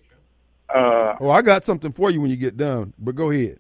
Uh, 0.70 1.16
oh, 1.20 1.32
I 1.32 1.42
got 1.42 1.64
something 1.64 1.92
for 1.94 2.12
you 2.12 2.22
when 2.22 2.30
you 2.30 2.38
get 2.38 2.58
done, 2.58 2.94
but 3.00 3.16
go 3.16 3.32
ahead. 3.32 3.58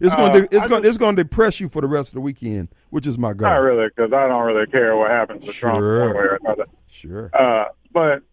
It's 0.00 0.16
going 0.16 0.32
to 0.32 0.48
it's 0.50 0.66
going 0.66 0.84
it's 0.84 0.98
going 0.98 1.14
to 1.14 1.22
depress 1.22 1.60
you 1.60 1.68
for 1.68 1.80
the 1.80 1.86
rest 1.86 2.08
of 2.08 2.14
the 2.14 2.20
weekend, 2.22 2.66
which 2.90 3.06
is 3.06 3.16
my 3.16 3.34
goal. 3.34 3.48
Not 3.48 3.58
really, 3.58 3.86
because 3.94 4.12
I 4.12 4.26
don't 4.26 4.42
really 4.42 4.66
care 4.66 4.96
what 4.96 5.12
happens 5.12 5.44
to 5.44 5.52
sure. 5.52 5.70
Trump 5.70 5.84
one 5.84 6.16
way 6.16 6.28
or 6.28 6.38
another. 6.42 6.64
Sure. 6.88 7.30
Uh, 7.32 7.66
but 7.92 8.24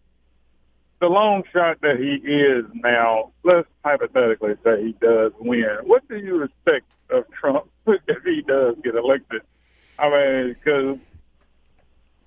the 1.00 1.06
long 1.06 1.44
shot 1.52 1.80
that 1.82 2.00
he 2.00 2.16
is 2.28 2.64
now, 2.74 3.30
let's 3.44 3.68
hypothetically 3.84 4.54
say 4.64 4.86
he 4.86 4.96
does 5.00 5.30
win. 5.38 5.78
What 5.84 6.08
do 6.08 6.16
you 6.16 6.42
expect 6.42 6.86
of 7.12 7.24
Trump 7.30 7.68
if 7.86 8.22
he 8.24 8.42
does 8.42 8.76
get 8.82 8.94
elected? 8.94 9.42
I 9.98 10.10
mean, 10.10 10.56
because 10.58 10.98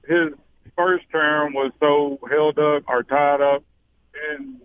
his 0.07 0.33
first 0.77 1.05
term 1.11 1.53
was 1.53 1.71
so 1.79 2.19
held 2.29 2.59
up 2.59 2.83
or 2.87 3.03
tied 3.03 3.41
up 3.41 3.63
in 4.31 4.59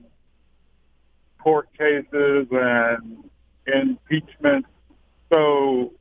court 1.39 1.68
cases 1.77 2.47
and 2.51 3.25
impeachment. 3.66 4.66
So 5.31 5.93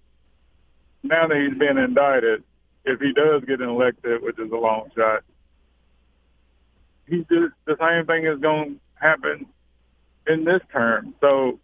now 1.03 1.27
that 1.27 1.37
he's 1.37 1.57
been 1.57 1.77
indicted, 1.77 2.43
if 2.85 2.99
he 2.99 3.13
does 3.13 3.43
get 3.45 3.61
elected, 3.61 4.21
which 4.21 4.39
is 4.39 4.51
a 4.51 4.55
long 4.55 4.89
shot, 4.95 5.23
he 7.07 7.17
just 7.19 7.53
the 7.65 7.75
same 7.79 8.05
thing 8.05 8.25
is 8.25 8.39
going 8.39 8.75
to 8.75 8.79
happen 8.95 9.45
in 10.27 10.43
this 10.43 10.61
term. 10.71 11.15
So 11.21 11.59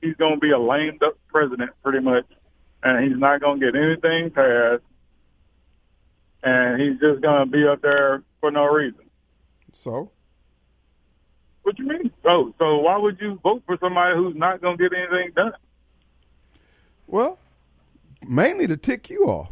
he's 0.00 0.16
going 0.16 0.34
to 0.34 0.40
be 0.40 0.50
a 0.50 0.58
lame 0.58 0.98
duck 0.98 1.14
president 1.28 1.70
pretty 1.82 2.00
much, 2.00 2.26
and 2.82 3.08
he's 3.08 3.18
not 3.18 3.40
going 3.40 3.60
to 3.60 3.66
get 3.72 3.80
anything 3.80 4.30
passed, 4.30 4.82
and 6.42 6.80
he's 6.80 6.98
just 7.00 7.20
going 7.20 7.46
to 7.46 7.46
be 7.46 7.66
up 7.66 7.82
there 7.82 8.22
for 8.40 8.50
no 8.50 8.64
reason. 8.66 9.04
So 9.72 10.10
what 11.68 11.78
you 11.78 11.86
mean? 11.86 12.10
So, 12.22 12.54
so 12.58 12.78
why 12.78 12.96
would 12.96 13.20
you 13.20 13.38
vote 13.42 13.62
for 13.66 13.76
somebody 13.78 14.16
who's 14.16 14.34
not 14.34 14.62
going 14.62 14.78
to 14.78 14.88
get 14.88 14.98
anything 14.98 15.32
done? 15.36 15.52
Well, 17.06 17.38
mainly 18.26 18.66
to 18.66 18.76
tick 18.78 19.10
you 19.10 19.24
off. 19.24 19.50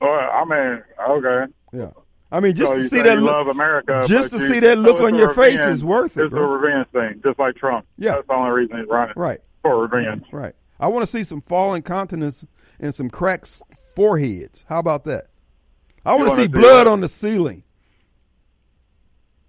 Well, 0.00 0.10
I 0.10 0.44
mean, 0.44 0.82
okay. 1.10 1.52
Yeah. 1.72 1.90
I 2.32 2.40
mean, 2.40 2.54
just 2.54 2.72
so 2.72 2.78
to 2.78 2.88
see 2.88 3.02
that 3.02 3.18
look, 3.18 3.30
love 3.32 3.48
America, 3.48 4.02
just 4.06 4.32
to 4.32 4.38
you- 4.38 4.48
see 4.48 4.60
that 4.60 4.78
look 4.78 4.98
so 4.98 5.06
on 5.06 5.14
your 5.14 5.30
a 5.32 5.34
face 5.34 5.60
is 5.60 5.84
worth 5.84 6.16
it, 6.16 6.24
It's 6.24 6.30
bro. 6.30 6.42
a 6.42 6.56
revenge 6.58 6.86
thing, 6.92 7.20
just 7.22 7.38
like 7.38 7.54
Trump. 7.56 7.86
Yeah. 7.98 8.12
that's 8.14 8.26
the 8.26 8.32
only 8.34 8.50
reason 8.52 8.78
he's 8.78 8.88
running. 8.88 9.12
Right. 9.16 9.38
for 9.62 9.82
revenge. 9.82 10.24
Right. 10.32 10.54
I 10.80 10.88
want 10.88 11.02
to 11.04 11.06
see 11.06 11.22
some 11.22 11.40
fallen 11.42 11.82
continents 11.82 12.44
and 12.80 12.94
some 12.94 13.10
cracked 13.10 13.60
foreheads. 13.94 14.64
How 14.68 14.78
about 14.80 15.04
that? 15.04 15.26
I 16.04 16.14
want 16.16 16.30
to 16.30 16.36
see 16.36 16.42
see 16.42 16.48
blood 16.48 16.86
what? 16.86 16.88
on 16.88 17.00
the 17.02 17.08
ceiling. 17.08 17.62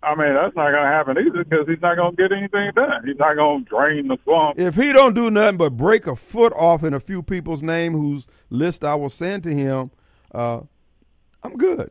I 0.03 0.15
mean, 0.15 0.33
that's 0.33 0.53
not 0.55 0.71
going 0.71 0.83
to 0.83 0.89
happen 0.89 1.17
either 1.17 1.45
because 1.45 1.65
he's 1.65 1.81
not 1.81 1.95
going 1.95 2.15
to 2.15 2.21
get 2.21 2.31
anything 2.35 2.71
done. 2.75 3.03
He's 3.07 3.17
not 3.17 3.35
going 3.37 3.63
to 3.63 3.69
drain 3.69 4.09
the 4.09 4.17
swamp. 4.25 4.59
If 4.59 4.75
he 4.75 4.91
don't 4.91 5.13
do 5.13 5.31
nothing 5.31 5.55
but 5.57 5.77
break 5.77 6.05
a 6.07 6.15
foot 6.17 6.51
off 6.57 6.83
in 6.83 6.93
a 6.93 6.99
few 6.99 7.23
people's 7.23 7.63
name 7.63 7.93
whose 7.93 8.27
list 8.49 8.83
I 8.83 8.95
will 8.95 9.07
send 9.09 9.43
to 9.43 9.53
him, 9.55 9.91
uh, 10.35 10.59
I'm 11.41 11.55
good. 11.55 11.89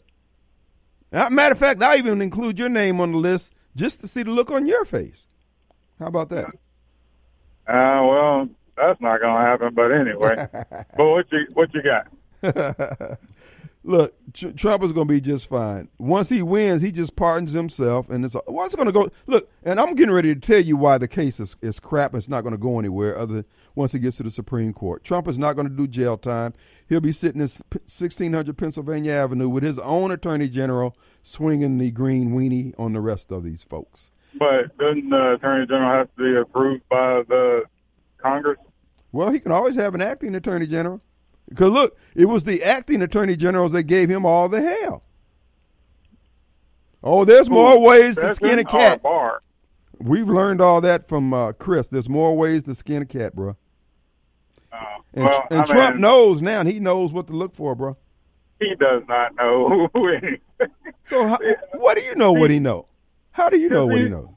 Uh, 1.13 1.29
matter 1.31 1.53
of 1.53 1.59
fact, 1.59 1.83
I 1.83 1.97
even 1.97 2.23
include 2.23 2.59
your 2.59 2.69
name 2.69 3.01
on 3.01 3.13
the 3.13 3.19
list 3.19 3.53
just 3.77 4.01
to 4.01 4.07
see 4.09 4.23
the 4.23 4.31
look 4.31 4.51
on 4.51 4.67
your 4.67 4.85
face. 4.85 5.27
How 5.99 6.07
about 6.07 6.31
that? 6.31 6.47
Uh, 7.67 8.03
well, 8.05 8.49
that's 8.77 9.01
not 9.01 9.21
going 9.21 9.35
to 9.35 9.41
happen. 9.41 9.75
But 9.75 9.93
anyway, 9.93 10.49
but 10.97 11.05
what 11.05 11.27
you 11.31 11.47
what 11.55 11.71
you 11.75 11.83
got? 11.83 12.09
Look, 13.85 14.15
Tr- 14.33 14.51
Trump 14.51 14.85
is 14.85 14.93
going 14.93 15.09
to 15.09 15.15
be 15.15 15.21
just 15.21 15.49
fine. 15.49 15.89
Once 15.99 16.29
he 16.29 16.41
wins, 16.41 16.83
he 16.83 16.93
just 16.93 17.17
pardons 17.17 17.53
himself, 17.53 18.09
and 18.09 18.25
it's 18.25 18.37
what's 18.47 18.77
going 18.77 18.87
to 18.87 18.93
go. 18.93 19.11
Look, 19.27 19.51
and 19.65 19.81
I'm 19.81 19.97
getting 19.97 20.15
ready 20.15 20.35
to 20.35 20.41
tell 20.41 20.61
you 20.61 20.77
why 20.77 20.99
the 20.99 21.09
case 21.09 21.41
is, 21.41 21.57
is 21.61 21.81
crap. 21.81 22.15
It's 22.15 22.29
not 22.29 22.43
going 22.43 22.53
to 22.53 22.59
go 22.59 22.79
anywhere 22.79 23.19
other 23.19 23.35
than 23.35 23.45
once 23.75 23.93
he 23.93 23.99
gets 23.99 24.19
to 24.19 24.23
the 24.23 24.31
Supreme 24.31 24.73
Court. 24.73 25.03
Trump 25.03 25.27
is 25.27 25.39
not 25.39 25.55
going 25.55 25.69
to 25.69 25.75
do 25.75 25.89
jail 25.89 26.17
time. 26.17 26.55
He'll 26.89 27.01
be 27.01 27.11
sitting 27.11 27.41
in 27.41 27.49
1600 27.49 28.57
Pennsylvania 28.57 29.13
Avenue 29.13 29.49
with 29.49 29.65
his 29.65 29.79
own 29.81 30.13
attorney 30.13 30.49
general 30.49 30.97
swinging 31.23 31.79
the 31.79 31.91
green 31.91 32.31
weenie 32.31 32.75
on 32.79 32.93
the 32.93 33.01
rest 33.01 33.33
of 33.33 33.43
these 33.43 33.65
folks. 33.65 34.11
But 34.39 34.77
doesn't 34.79 35.11
the 35.11 35.35
attorney 35.35 35.67
general 35.67 35.91
have 35.91 36.15
to 36.17 36.23
be 36.23 36.41
approved 36.41 36.89
by 36.89 37.23
the 37.29 37.63
Congress? 38.19 38.59
Well, 39.11 39.31
he 39.31 39.41
can 39.41 39.53
always 39.53 39.75
have 39.75 39.95
an 39.95 40.01
acting 40.01 40.35
attorney 40.35 40.67
general. 40.67 41.01
Because 41.55 41.73
look, 41.73 41.97
it 42.15 42.27
was 42.27 42.45
the 42.45 42.63
acting 42.63 43.03
attorney 43.03 43.37
generals 43.37 43.73
that 43.73 43.85
gave 43.85 44.09
him 44.09 44.25
all 44.27 44.49
the 44.49 44.63
hell. 44.63 45.03
Oh, 47.03 47.25
there's 47.25 47.51
more 47.51 47.81
ways 47.81 48.17
to 48.17 48.33
skin 48.35 48.59
a 48.59 48.65
cat. 48.65 49.03
Bar. 49.03 49.43
We've 49.99 50.29
learned 50.29 50.61
all 50.61 50.81
that 50.81 51.09
from 51.09 51.33
uh, 51.35 51.53
Chris. 51.53 51.89
There's 51.89 52.09
more 52.09 52.37
ways 52.37 52.63
to 52.65 52.75
skin 52.75 53.03
a 53.03 53.07
cat, 53.07 53.35
bro. 53.35 53.57
Uh, 54.73 54.77
And, 55.15 55.25
well, 55.25 55.47
and 55.51 55.67
Trump 55.67 55.95
mean, 55.97 56.01
knows 56.03 56.41
now. 56.43 56.61
and 56.61 56.69
He 56.69 56.79
knows 56.81 57.13
what 57.13 57.27
to 57.29 57.33
look 57.33 57.55
for, 57.55 57.75
bro. 57.75 57.97
he 58.61 58.75
does 58.77 59.03
not 59.09 59.35
know. 59.37 59.89
So 61.05 61.27
how, 61.27 61.39
what 61.75 61.97
do 61.97 62.05
you 62.05 62.15
know? 62.15 62.33
What 62.33 62.53
he 62.53 62.61
know? 62.61 62.87
How 63.33 63.49
do 63.49 63.59
you 63.59 63.69
know 63.69 63.87
what 63.87 63.99
he 64.01 64.09
knows? 64.09 64.29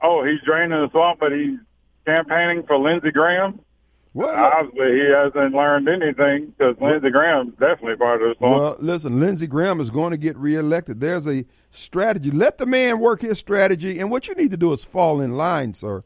oh, 0.00 0.22
he's 0.24 0.40
draining 0.46 0.70
the 0.70 0.88
swamp, 0.92 1.18
but 1.18 1.32
he's 1.32 1.58
campaigning 2.06 2.62
for 2.68 2.78
Lindsey 2.78 3.10
Graham. 3.10 3.58
Well, 4.14 4.32
Obviously, 4.32 4.92
he 5.00 5.10
hasn't 5.10 5.54
learned 5.54 5.88
anything 5.88 6.54
because 6.56 6.76
Lindsey 6.80 7.10
Graham's 7.10 7.52
definitely 7.58 7.96
part 7.96 8.22
of 8.22 8.28
this. 8.28 8.36
Well, 8.40 8.76
listen, 8.78 9.18
Lindsey 9.18 9.48
Graham 9.48 9.80
is 9.80 9.90
going 9.90 10.12
to 10.12 10.16
get 10.16 10.36
reelected. 10.36 11.00
There's 11.00 11.26
a 11.26 11.44
strategy. 11.72 12.30
Let 12.30 12.58
the 12.58 12.66
man 12.66 13.00
work 13.00 13.22
his 13.22 13.38
strategy, 13.40 13.98
and 13.98 14.12
what 14.12 14.28
you 14.28 14.34
need 14.36 14.52
to 14.52 14.56
do 14.56 14.72
is 14.72 14.84
fall 14.84 15.20
in 15.20 15.32
line, 15.36 15.74
sir. 15.74 16.04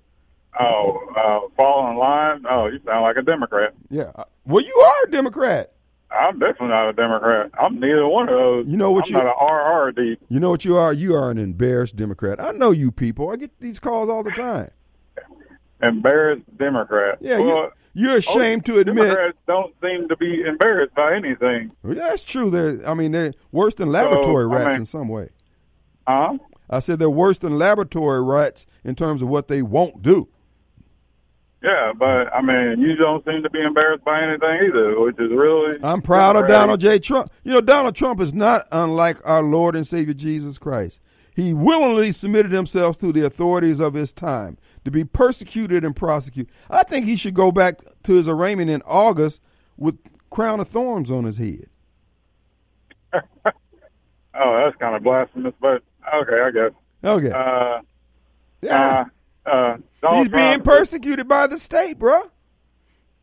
Oh, 0.59 0.98
uh, 1.14 1.54
fall 1.54 1.90
in 1.90 1.98
line. 1.98 2.44
Oh, 2.50 2.66
you 2.66 2.80
sound 2.86 3.02
like 3.02 3.16
a 3.18 3.22
Democrat. 3.22 3.74
Yeah. 3.90 4.11
Uh, 4.14 4.24
Well, 4.46 4.64
you 4.64 4.74
are 4.74 5.06
a 5.06 5.11
Democrat. 5.11 5.72
I'm 6.11 6.38
definitely 6.38 6.68
not 6.68 6.88
a 6.88 6.92
Democrat. 6.94 7.50
I'm 7.61 7.78
neither 7.78 8.09
one 8.09 8.30
of 8.30 8.34
those. 8.34 8.66
You 8.66 8.78
know 8.78 8.90
what 8.90 9.04
I'm 9.09 9.16
you- 9.16 9.22
not 9.22 9.26
an 9.26 9.34
RRD. 9.38 10.16
You 10.30 10.40
know 10.40 10.48
what 10.48 10.64
you 10.64 10.78
are? 10.78 10.94
You 10.94 11.14
are 11.14 11.30
an 11.30 11.36
embarrassed 11.36 11.96
Democrat. 11.96 12.40
I 12.40 12.52
know 12.52 12.70
you 12.70 12.90
people. 12.90 13.28
I 13.30 13.36
get 13.36 13.50
these 13.61 13.78
calls 13.78 14.09
all 14.09 14.22
the 14.24 14.30
time. 14.30 14.70
Embarrassed 15.82 16.42
Democrat. 16.56 17.18
Yeah, 17.20 17.38
well, 17.38 17.46
you, 17.46 17.70
you're 17.99 18.14
oh, 18.14 18.16
ashamed 18.18 18.64
to 18.66 18.78
admit. 18.78 18.96
Democrats 18.96 19.38
don't 19.46 19.74
seem 19.82 20.09
to 20.09 20.16
be 20.16 20.42
embarrassed 20.42 20.94
by 20.94 21.14
anything. 21.14 21.72
Yeah, 21.84 21.94
that's 21.94 22.24
true. 22.24 22.51
They're, 22.51 22.88
I 22.88 22.94
mean, 22.94 23.12
they're 23.12 23.34
worse 23.51 23.74
than 23.74 23.90
laboratory 23.90 24.44
So, 24.44 24.53
I 24.53 24.57
rats 24.57 24.72
mean- 24.74 24.80
in 24.80 24.86
some 24.86 25.09
way. 25.09 25.30
Huh? 26.07 26.38
I 26.70 26.80
said 26.80 26.99
they're 26.99 27.11
worse 27.11 27.38
than 27.38 27.59
laboratory 27.59 28.22
rats 28.22 28.66
in 28.84 28.94
terms 28.94 29.20
of 29.20 29.28
what 29.28 29.49
they 29.49 29.62
won't 29.62 30.03
do. 30.03 30.28
Yeah, 31.62 31.92
but 31.99 32.32
I 32.32 32.40
mean, 32.40 32.80
you 32.80 32.94
don't 32.94 33.24
seem 33.24 33.42
to 33.42 33.51
be 33.51 33.61
embarrassed 33.61 34.05
by 34.05 34.22
anything 34.22 34.68
either, 34.68 35.01
which 35.01 35.18
is 35.18 35.30
really. 35.30 35.78
I'm 35.82 36.03
proud 36.03 36.36
of 36.36 36.46
Donald 36.46 36.80
J. 36.80 37.01
Trump. 37.01 37.32
You 37.42 37.55
know, 37.55 37.61
Donald 37.61 37.96
Trump 37.96 38.20
is 38.20 38.32
not 38.32 38.66
unlike 38.70 39.16
our 39.24 39.42
Lord 39.42 39.74
and 39.74 39.84
Savior 39.86 40.14
Jesus 40.14 40.57
Christ. 40.57 41.01
He 41.39 41.55
willingly 41.55 42.11
submitted 42.11 42.51
himself 42.51 42.99
to 42.99 43.12
the 43.12 43.24
authorities 43.24 43.78
of 43.78 43.95
his 43.95 44.12
time 44.12 44.59
to 44.84 44.91
be 44.91 45.05
persecuted 45.05 45.84
and 45.84 45.95
prosecuted. 45.95 46.53
I 46.68 46.82
think 46.82 47.07
he 47.07 47.14
should 47.14 47.34
go 47.34 47.53
back 47.53 47.78
to 48.03 48.14
his 48.14 48.26
arraignment 48.26 48.70
in 48.70 48.82
August 48.84 49.41
with 49.76 50.01
crown 50.30 50.59
of 50.59 50.66
thorns 50.66 51.12
on 51.12 51.22
his 51.22 51.39
head. 51.39 51.68
Oh, 54.41 54.62
that's 54.64 54.76
kind 54.76 54.95
of 54.95 55.03
blasphemous, 55.03 55.55
but 55.61 55.82
okay, 56.14 56.41
I 56.41 56.51
guess. 56.53 56.70
Okay. 57.03 57.30
Uh, 57.32 57.80
yeah. 58.62 59.05
uh, 59.45 59.51
uh, 59.51 60.12
He's 60.12 60.28
being 60.28 60.61
persecuted 60.61 61.26
by 61.26 61.49
the 61.49 61.59
state, 61.59 61.99
bro. 61.99 62.30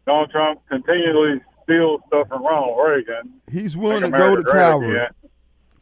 Donald 0.05 0.29
Trump 0.31 0.59
continually 0.67 1.39
steals 1.63 2.01
stuff 2.07 2.27
from 2.27 2.43
Ronald 2.43 2.77
Reagan. 2.85 3.33
He's 3.49 3.77
willing 3.77 4.01
to 4.01 4.11
go 4.11 4.35
to 4.35 4.43
Calvary 4.43 5.07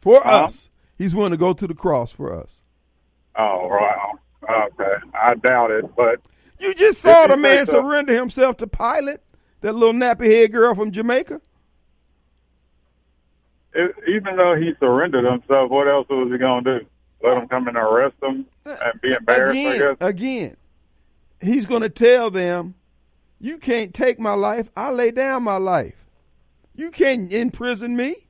for 0.00 0.24
us. 0.24 0.70
He's 0.96 1.14
willing 1.14 1.32
to 1.32 1.36
go 1.36 1.52
to 1.52 1.66
the 1.66 1.74
cross 1.74 2.12
for 2.12 2.32
us. 2.32 2.62
Oh, 3.36 3.68
wow. 3.68 4.12
Okay. 4.48 4.94
I 5.14 5.34
doubt 5.34 5.70
it, 5.70 5.94
but 5.96 6.20
You 6.60 6.74
just 6.74 7.00
saw 7.00 7.26
the 7.26 7.36
man 7.36 7.66
surrender 7.66 8.14
himself 8.14 8.56
to 8.58 8.66
Pilate, 8.66 9.20
that 9.62 9.72
little 9.74 9.92
nappy 9.94 10.26
head 10.26 10.52
girl 10.52 10.74
from 10.74 10.92
Jamaica. 10.92 11.40
it, 13.72 13.94
even 14.08 14.36
though 14.36 14.54
he 14.54 14.72
surrendered 14.78 15.24
himself, 15.24 15.70
what 15.70 15.88
else 15.88 16.06
was 16.08 16.30
he 16.30 16.38
going 16.38 16.64
to 16.64 16.80
do? 16.80 16.86
Let 17.22 17.38
him 17.38 17.48
come 17.48 17.66
and 17.68 17.76
arrest 17.76 18.14
him 18.22 18.46
and 18.66 19.00
be 19.00 19.12
embarrassed, 19.12 19.56
I 19.56 19.60
again, 19.60 19.78
guess? 19.78 19.96
again, 20.00 20.56
he's 21.40 21.64
going 21.66 21.80
to 21.82 21.88
tell 21.88 22.30
them, 22.30 22.74
"You 23.40 23.56
can't 23.56 23.94
take 23.94 24.20
my 24.20 24.34
life. 24.34 24.70
I 24.76 24.90
lay 24.90 25.10
down 25.10 25.42
my 25.42 25.56
life. 25.56 25.96
You 26.74 26.90
can't 26.90 27.32
imprison 27.32 27.96
me. 27.96 28.26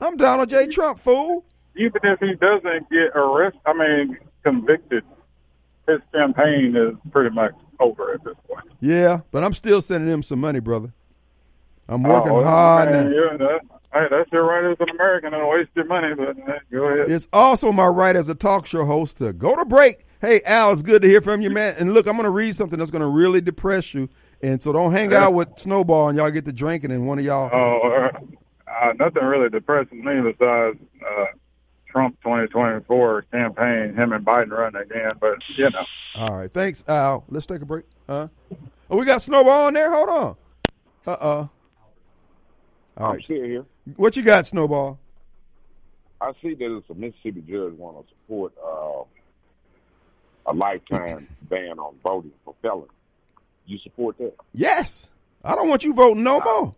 I'm 0.00 0.16
Donald 0.16 0.48
J. 0.48 0.66
Trump, 0.68 0.98
fool." 0.98 1.44
Even 1.78 2.00
if 2.04 2.20
he 2.20 2.34
doesn't 2.34 2.90
get 2.90 3.10
arrested, 3.14 3.60
I 3.64 3.72
mean, 3.72 4.18
convicted, 4.44 5.04
his 5.86 6.00
campaign 6.12 6.76
is 6.76 6.94
pretty 7.12 7.34
much 7.34 7.52
over 7.80 8.12
at 8.12 8.24
this 8.24 8.34
point. 8.48 8.66
Yeah, 8.80 9.20
but 9.30 9.44
I'm 9.44 9.54
still 9.54 9.80
sending 9.80 10.12
him 10.12 10.22
some 10.22 10.40
money, 10.40 10.60
brother. 10.60 10.92
I'm 11.88 12.02
working 12.02 12.32
Oh, 12.32 12.44
hard 12.44 12.90
man, 12.90 13.10
yeah, 13.12 13.36
that, 13.38 13.60
hey, 13.94 14.06
that's 14.10 14.30
your 14.30 14.44
right 14.44 14.70
as 14.70 14.76
an 14.80 14.90
American 14.90 15.32
to 15.32 15.46
waste 15.46 15.70
your 15.74 15.86
money, 15.86 16.14
but 16.14 16.36
go 16.70 16.84
ahead. 16.84 17.10
It's 17.10 17.26
also 17.32 17.72
my 17.72 17.86
right 17.86 18.14
as 18.14 18.28
a 18.28 18.34
talk 18.34 18.66
show 18.66 18.84
host 18.84 19.18
to 19.18 19.32
go 19.32 19.56
to 19.56 19.64
break. 19.64 20.04
Hey, 20.20 20.42
Al, 20.44 20.72
it's 20.72 20.82
good 20.82 21.00
to 21.02 21.08
hear 21.08 21.22
from 21.22 21.40
you, 21.40 21.48
man. 21.48 21.76
And 21.78 21.94
look, 21.94 22.06
I'm 22.06 22.14
going 22.14 22.24
to 22.24 22.30
read 22.30 22.56
something 22.56 22.78
that's 22.78 22.90
going 22.90 23.02
to 23.02 23.08
really 23.08 23.40
depress 23.40 23.94
you. 23.94 24.08
And 24.42 24.60
so 24.62 24.72
don't 24.72 24.92
hang 24.92 25.14
out 25.14 25.32
with 25.32 25.48
Snowball 25.56 26.08
and 26.08 26.18
y'all 26.18 26.30
get 26.30 26.44
to 26.46 26.52
drinking 26.52 26.90
and 26.90 27.06
one 27.06 27.18
of 27.18 27.24
y'all. 27.24 27.48
Oh, 27.52 27.88
uh, 27.88 28.18
uh, 28.70 28.92
nothing 28.98 29.24
really 29.24 29.48
depresses 29.48 29.92
me 29.92 30.20
besides 30.20 30.78
uh, 31.08 31.24
Trump 31.98 32.16
2024 32.22 33.22
campaign, 33.22 33.92
him 33.96 34.12
and 34.12 34.24
Biden 34.24 34.50
running 34.50 34.80
again. 34.80 35.10
But 35.20 35.38
you 35.56 35.68
know, 35.68 35.84
All 36.14 36.36
right. 36.36 36.52
Thanks, 36.52 36.84
Al. 36.86 37.24
Let's 37.28 37.44
take 37.44 37.60
a 37.60 37.64
break. 37.64 37.86
Huh? 38.08 38.28
Oh, 38.88 38.96
we 38.96 39.04
got 39.04 39.20
Snowball 39.20 39.66
in 39.66 39.74
there? 39.74 39.90
Hold 39.90 40.08
on. 40.08 40.36
Uh 41.04 41.10
uh 41.10 41.46
All 42.98 43.12
I'm 43.12 43.20
still 43.20 43.42
here. 43.42 43.64
What 43.96 44.16
you 44.16 44.22
got, 44.22 44.46
Snowball? 44.46 45.00
I 46.20 46.30
see 46.40 46.54
that 46.54 46.76
it's 46.76 46.88
a 46.88 46.94
Mississippi 46.94 47.40
judge 47.40 47.72
want 47.72 48.06
to 48.06 48.14
support 48.14 48.52
uh, 48.64 49.02
a 50.46 50.52
lifetime 50.54 51.26
ban 51.42 51.80
on 51.80 51.96
voting 52.04 52.32
for 52.44 52.54
felons. 52.62 52.90
You 53.66 53.78
support 53.78 54.18
that? 54.18 54.34
Yes. 54.54 55.10
I 55.44 55.56
don't 55.56 55.68
want 55.68 55.82
you 55.82 55.94
voting 55.94 56.22
no 56.22 56.40
more. 56.40 56.74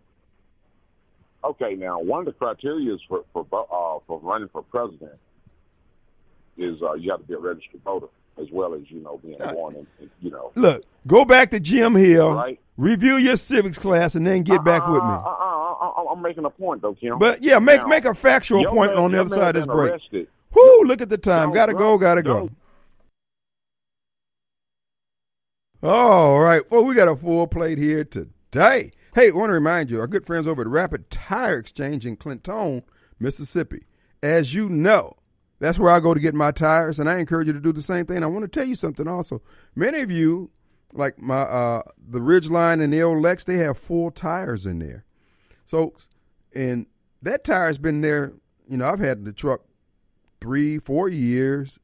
Okay, 1.43 1.75
now 1.75 1.99
one 1.99 2.19
of 2.19 2.25
the 2.25 2.33
criteria 2.33 2.95
for 3.07 3.23
for 3.33 3.45
uh, 3.51 3.99
for 4.07 4.19
running 4.19 4.49
for 4.49 4.61
president 4.63 5.13
is 6.57 6.81
uh, 6.83 6.93
you 6.93 7.09
have 7.11 7.21
to 7.21 7.25
be 7.27 7.33
a 7.33 7.39
registered 7.39 7.81
voter 7.83 8.07
as 8.39 8.47
well 8.51 8.73
as 8.75 8.81
you 8.89 8.99
know 9.01 9.17
being 9.23 9.37
born 9.53 9.75
in, 9.75 9.87
in 9.99 10.09
you 10.21 10.29
know. 10.31 10.51
Look, 10.55 10.83
go 11.07 11.25
back 11.25 11.49
to 11.51 11.59
Jim 11.59 11.95
Hill, 11.95 12.33
Right. 12.35 12.59
review 12.77 13.15
your 13.15 13.35
civics 13.37 13.77
class, 13.79 14.13
and 14.15 14.25
then 14.25 14.43
get 14.43 14.63
back 14.63 14.87
with 14.87 15.01
Uh, 15.01 15.07
me. 15.07 15.13
uh, 15.13 15.27
uh, 15.27 15.73
uh, 15.97 16.11
I'm 16.11 16.21
making 16.21 16.45
a 16.45 16.49
point 16.51 16.81
though, 16.83 16.93
Kim. 16.93 17.17
But 17.17 17.41
yeah, 17.41 17.57
make 17.59 17.81
Now, 17.81 17.87
make 17.87 18.05
a 18.05 18.13
factual 18.13 18.63
point 18.65 18.91
man- 18.93 19.03
on 19.03 19.11
the 19.11 19.19
other 19.21 19.29
side 19.29 19.55
of 19.55 19.63
this 19.63 19.65
break. 19.65 19.91
arrested. 19.93 20.27
Whoo, 20.53 20.83
look 20.83 21.01
at 21.01 21.09
the 21.09 21.17
time. 21.17 21.51
Gotta 21.53 21.73
go, 21.73 21.97
gotta 21.97 22.21
go. 22.21 22.49
All 25.83 26.39
right. 26.39 26.61
Well, 26.69 26.83
we 26.83 26.93
got 26.93 27.07
a 27.07 27.15
full 27.15 27.47
plate 27.47 27.77
here 27.79 28.03
today. 28.03 28.91
Hey, 29.13 29.27
I 29.27 29.31
want 29.31 29.49
to 29.49 29.53
remind 29.53 29.91
you, 29.91 29.99
our 29.99 30.07
good 30.07 30.25
friends 30.25 30.47
over 30.47 30.61
at 30.61 30.69
Rapid 30.69 31.11
Tire 31.11 31.57
Exchange 31.57 32.05
in 32.05 32.15
Clinton, 32.15 32.83
Mississippi. 33.19 33.85
As 34.23 34.53
you 34.53 34.69
know, 34.69 35.17
that's 35.59 35.77
where 35.77 35.91
I 35.91 35.99
go 35.99 36.13
to 36.13 36.19
get 36.19 36.33
my 36.33 36.51
tires, 36.51 36.97
and 36.97 37.09
I 37.09 37.19
encourage 37.19 37.47
you 37.47 37.53
to 37.53 37.59
do 37.59 37.73
the 37.73 37.81
same 37.81 38.05
thing. 38.05 38.23
I 38.23 38.27
want 38.27 38.43
to 38.43 38.47
tell 38.47 38.65
you 38.65 38.75
something 38.75 39.09
also. 39.09 39.41
Many 39.75 39.99
of 39.99 40.11
you, 40.11 40.49
like 40.93 41.19
my 41.19 41.41
uh, 41.41 41.81
the 41.97 42.19
Ridgeline 42.19 42.81
and 42.81 42.93
the 42.93 43.03
old 43.03 43.21
Lex, 43.21 43.43
they 43.43 43.57
have 43.57 43.77
full 43.77 44.11
tires 44.11 44.65
in 44.65 44.79
there. 44.79 45.03
So, 45.65 45.93
and 46.55 46.85
that 47.21 47.43
tire's 47.43 47.77
been 47.77 47.99
there. 47.99 48.31
You 48.69 48.77
know, 48.77 48.85
I've 48.85 48.99
had 48.99 49.25
the 49.25 49.33
truck 49.33 49.65
three, 50.39 50.79
four 50.79 51.09
years, 51.09 51.79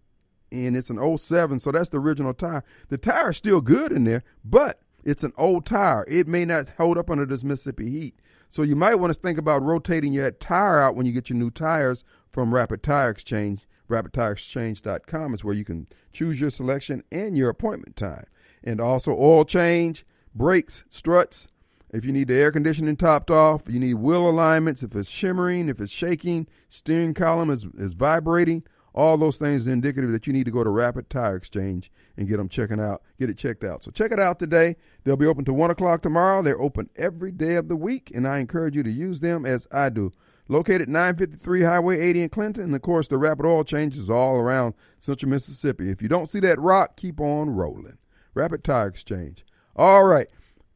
and 0.49 0.78
it's 0.78 0.89
an 0.89 1.17
07, 1.17 1.59
so 1.59 1.73
that's 1.73 1.89
the 1.89 1.99
original 1.99 2.34
tire. 2.34 2.63
The 2.88 2.97
tire's 2.97 3.36
still 3.36 3.59
good 3.59 3.91
in 3.91 4.05
there, 4.05 4.23
but 4.45 4.82
It's 5.08 5.24
an 5.24 5.32
old 5.38 5.66
tire. 5.66 6.03
It 6.10 6.28
may 6.28 6.43
not 6.43 6.74
hold 6.78 6.97
up 6.97 7.10
under 7.10 7.26
this 7.26 7.41
Mississippi 7.41 7.89
heat. 7.89 8.20
So 8.49 8.62
you 8.62 8.76
might 8.76 8.95
want 8.95 9.14
to 9.14 9.20
think 9.20 9.39
about 9.39 9.64
rotating 9.64 10.12
your 10.12 10.30
tire 10.32 10.82
out 10.82 10.97
when 10.97 11.05
you 11.05 11.14
get 11.14 11.30
your 11.30 11.38
new 11.38 11.49
tires 11.49 12.03
from 12.30 12.53
Rapid 12.53 12.84
Tire 12.84 13.10
Exchange. 13.10 13.66
RapidTireExchange.com 13.89 15.34
is 15.34 15.45
where 15.45 15.55
you 15.55 15.64
can 15.64 15.88
choose 16.12 16.41
your 16.41 16.49
selection 16.49 17.03
and 17.10 17.38
your 17.38 17.47
appointment 17.47 17.95
time. 17.95 18.26
And 18.62 18.82
also 18.82 19.16
oil 19.18 19.45
change, 19.45 20.05
brakes, 20.36 20.84
struts. 20.89 21.47
If 21.93 22.03
you 22.03 22.12
need 22.12 22.28
the 22.28 22.34
air 22.34 22.51
conditioning 22.51 22.97
topped 22.97 23.32
off, 23.32 23.62
you 23.70 23.80
need 23.80 23.93
wheel 23.93 24.30
alignments, 24.30 24.84
if 24.84 24.93
it's 24.93 25.10
shimmering, 25.10 25.70
if 25.70 25.80
it's 25.80 25.89
shaking, 25.89 26.47
steering 26.68 27.14
column 27.14 27.49
is, 27.49 27.66
is 27.78 27.93
vibrating, 27.93 28.66
all 28.98 29.16
those 29.16 29.38
things 29.38 29.68
indicative 29.68 30.12
that 30.12 30.26
you 30.26 30.34
need 30.34 30.45
to 30.45 30.52
go 30.52 30.64
to 30.64 30.72
Rapid 30.72 31.08
Tire 31.08 31.36
Exchange 31.36 31.91
and 32.18 32.28
get 32.28 32.38
them 32.38 32.50
checking 32.50 32.80
out, 32.80 33.04
get 33.20 33.30
it 33.30 33.38
checked 33.38 33.64
out. 33.64 33.84
So 33.84 33.91
check 33.91 34.12
it 34.12 34.20
out 34.20 34.39
today. 34.39 34.76
They'll 35.04 35.16
be 35.16 35.28
open 35.28 35.45
to 35.45 35.54
one 35.54 35.70
o'clock 35.70 36.02
tomorrow. 36.02 36.41
They're 36.41 36.60
open 36.60 36.89
every 36.95 37.32
day 37.32 37.56
of 37.56 37.68
the 37.68 37.76
week, 37.76 38.12
and 38.16 38.28
I 38.28 38.39
encourage 38.39 38.76
you 38.76 38.82
to 38.82 38.89
use 38.89 39.20
them 39.20 39.45
as 39.45 39.68
I 39.72 39.89
do. 39.89 40.12
Located 40.50 40.89
953 40.89 41.62
Highway 41.62 42.00
80 42.00 42.24
in 42.24 42.30
Clinton, 42.30 42.64
and 42.64 42.76
of 42.76 42.82
course 42.82 43.08
the 43.08 43.20
Rapid 43.20 43.45
Oil 43.45 43.64
Change 43.64 43.95
is 43.95 44.10
all 44.10 44.38
around 44.38 44.74
Central 45.00 45.30
Mississippi. 45.30 45.91
If 45.91 46.02
you 46.02 46.08
don't 46.08 46.28
see 46.28 46.39
that 46.39 46.60
rock, 46.60 46.98
keep 46.98 47.22
on 47.22 47.52
rolling. 47.52 48.00
Rapid 48.34 48.64
Tire 48.64 48.88
Exchange. 48.88 49.45
All 49.76 50.06
right. 50.06 50.28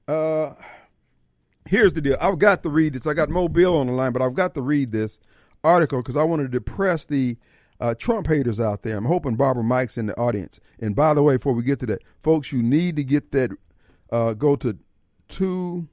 Uh, 0.07 0.53
here's 1.65 1.93
the 1.93 2.01
deal. 2.01 2.17
I've 2.21 2.37
got 2.37 2.61
to 2.61 2.69
read 2.69 2.93
this. 2.93 3.07
I 3.07 3.15
got 3.15 3.29
Mobile 3.29 3.77
on 3.77 3.87
the 3.87 3.93
line, 3.93 4.11
but 4.11 4.21
I've 4.21 4.35
got 4.35 4.53
to 4.53 4.61
read 4.61 4.91
this 4.91 5.19
article 5.63 6.03
because 6.03 6.17
I 6.17 6.23
want 6.23 6.43
to 6.43 6.47
depress 6.47 7.05
the 7.07 7.37
uh, 7.81 7.95
Trump 7.95 8.27
haters 8.27 8.59
out 8.59 8.83
there. 8.83 8.95
I'm 8.95 9.05
hoping 9.05 9.35
Barbara 9.35 9.63
Mike's 9.63 9.97
in 9.97 10.05
the 10.05 10.17
audience. 10.17 10.59
And 10.79 10.95
by 10.95 11.13
the 11.13 11.23
way, 11.23 11.35
before 11.35 11.53
we 11.53 11.63
get 11.63 11.79
to 11.79 11.87
that, 11.87 12.03
folks, 12.21 12.51
you 12.51 12.61
need 12.61 12.95
to 12.95 13.03
get 13.03 13.31
that. 13.31 13.51
Uh, 14.11 14.33
go 14.33 14.55
to 14.57 14.77
two. 15.27 15.87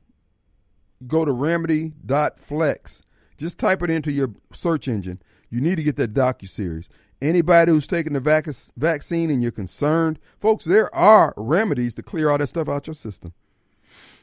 Go 1.07 1.24
to 1.24 1.32
remedy.flex. 1.32 3.03
Just 3.39 3.59
type 3.59 3.82
it 3.82 3.91
into 3.91 4.12
your 4.12 4.30
search 4.53 4.89
engine. 4.89 5.22
You 5.49 5.61
need 5.61 5.76
to 5.76 5.82
get 5.82 5.97
that 5.97 6.12
docu 6.12 6.49
series. 6.49 6.89
Anybody 7.22 7.72
who's 7.72 7.86
taking 7.86 8.12
the 8.12 8.20
vac- 8.20 8.49
vaccine 8.76 9.30
and 9.30 9.41
you're 9.41 9.51
concerned, 9.51 10.18
folks, 10.41 10.64
there 10.64 10.95
are 10.95 11.34
remedies 11.36 11.95
to 11.95 12.03
clear 12.03 12.30
all 12.30 12.39
that 12.39 12.49
stuff 12.49 12.68
out 12.68 12.86
your 12.86 12.95
system. 12.95 13.32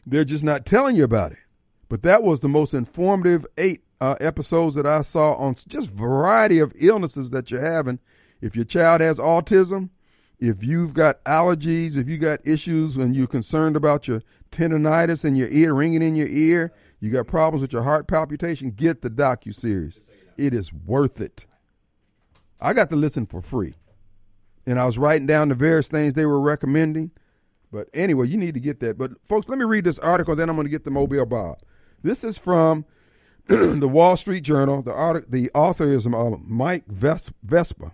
They're 0.05 0.25
just 0.25 0.43
not 0.43 0.65
telling 0.65 0.95
you 0.95 1.03
about 1.03 1.31
it. 1.31 1.39
But 1.89 2.03
that 2.03 2.23
was 2.23 2.41
the 2.41 2.49
most 2.49 2.73
informative 2.73 3.45
eight 3.57 3.83
uh, 4.05 4.15
episodes 4.19 4.75
that 4.75 4.85
I 4.85 5.01
saw 5.01 5.33
on 5.33 5.55
just 5.67 5.89
variety 5.89 6.59
of 6.59 6.71
illnesses 6.79 7.31
that 7.31 7.49
you're 7.49 7.61
having. 7.61 7.99
If 8.39 8.55
your 8.55 8.65
child 8.65 9.01
has 9.01 9.17
autism, 9.17 9.89
if 10.39 10.63
you've 10.63 10.93
got 10.93 11.23
allergies, 11.23 11.97
if 11.97 12.07
you 12.07 12.19
got 12.19 12.45
issues 12.45 12.97
and 12.97 13.15
you're 13.15 13.25
concerned 13.25 13.75
about 13.75 14.07
your 14.07 14.21
tendonitis 14.51 15.25
and 15.25 15.35
your 15.35 15.47
ear 15.49 15.73
ringing 15.73 16.03
in 16.03 16.15
your 16.15 16.27
ear, 16.27 16.71
you 16.99 17.09
got 17.09 17.25
problems 17.25 17.61
with 17.61 17.73
your 17.73 17.81
heart 17.81 18.07
palpitation, 18.07 18.69
get 18.69 19.01
the 19.01 19.09
docu 19.09 19.55
series. 19.55 19.99
It 20.37 20.53
is 20.53 20.71
worth 20.71 21.19
it. 21.19 21.47
I 22.61 22.73
got 22.73 22.89
to 22.91 22.95
listen 22.95 23.25
for 23.25 23.41
free. 23.41 23.73
And 24.67 24.79
I 24.79 24.85
was 24.85 24.97
writing 24.97 25.27
down 25.27 25.49
the 25.49 25.55
various 25.55 25.87
things 25.87 26.13
they 26.13 26.25
were 26.25 26.39
recommending. 26.39 27.11
But 27.71 27.87
anyway, 27.93 28.27
you 28.27 28.37
need 28.37 28.53
to 28.53 28.59
get 28.59 28.79
that. 28.81 28.97
But 28.97 29.11
folks, 29.27 29.49
let 29.49 29.57
me 29.57 29.65
read 29.65 29.83
this 29.83 29.99
article, 29.99 30.35
then 30.35 30.49
I'm 30.49 30.55
going 30.55 30.67
to 30.67 30.71
get 30.71 30.83
the 30.83 30.91
Mobile 30.91 31.25
Bob. 31.25 31.59
This 32.03 32.23
is 32.23 32.37
from 32.37 32.85
the 33.47 33.87
Wall 33.87 34.17
Street 34.17 34.41
Journal. 34.41 34.81
The, 34.81 34.93
art- 34.93 35.31
the 35.31 35.51
author 35.53 35.87
is 35.91 36.07
uh, 36.07 36.31
Mike 36.43 36.85
Ves- 36.87 37.31
Vespa. 37.43 37.93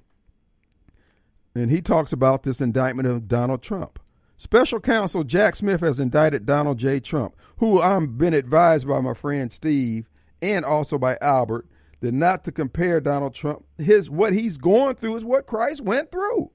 And 1.54 1.70
he 1.70 1.82
talks 1.82 2.14
about 2.14 2.44
this 2.44 2.62
indictment 2.62 3.08
of 3.08 3.28
Donald 3.28 3.62
Trump. 3.62 4.00
Special 4.38 4.80
counsel 4.80 5.24
Jack 5.24 5.56
Smith 5.56 5.82
has 5.82 6.00
indicted 6.00 6.46
Donald 6.46 6.80
J. 6.80 7.00
Trump, 7.00 7.36
who 7.58 7.82
I've 7.82 8.18
been 8.18 8.34
advised 8.34 8.88
by 8.88 9.00
my 9.02 9.14
friend 9.14 9.52
Steve 9.52 10.10
and 10.42 10.66
also 10.66 10.98
by 10.98 11.18
Albert 11.22 11.68
that 12.00 12.14
not 12.14 12.44
to 12.46 12.52
compare 12.52 13.00
Donald 13.00 13.36
Trump. 13.36 13.66
His 13.78 14.10
what 14.10 14.34
he's 14.34 14.58
going 14.58 14.96
through 14.96 15.16
is 15.18 15.24
what 15.24 15.46
Christ 15.46 15.82
went 15.82 16.12
through. 16.12 16.52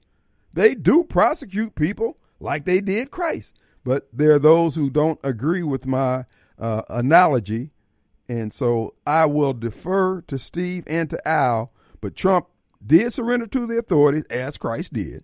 They 0.53 0.75
do 0.75 1.03
prosecute 1.03 1.75
people 1.75 2.17
like 2.39 2.65
they 2.65 2.81
did 2.81 3.11
Christ, 3.11 3.53
but 3.83 4.07
there 4.11 4.33
are 4.33 4.39
those 4.39 4.75
who 4.75 4.89
don't 4.89 5.19
agree 5.23 5.63
with 5.63 5.85
my 5.85 6.25
uh, 6.59 6.81
analogy, 6.89 7.71
and 8.29 8.53
so 8.53 8.93
I 9.05 9.25
will 9.25 9.53
defer 9.53 10.21
to 10.21 10.37
Steve 10.37 10.83
and 10.87 11.09
to 11.09 11.27
Al. 11.27 11.71
But 12.01 12.15
Trump 12.15 12.47
did 12.85 13.13
surrender 13.13 13.47
to 13.47 13.65
the 13.65 13.77
authorities 13.77 14.25
as 14.25 14.57
Christ 14.57 14.93
did, 14.93 15.23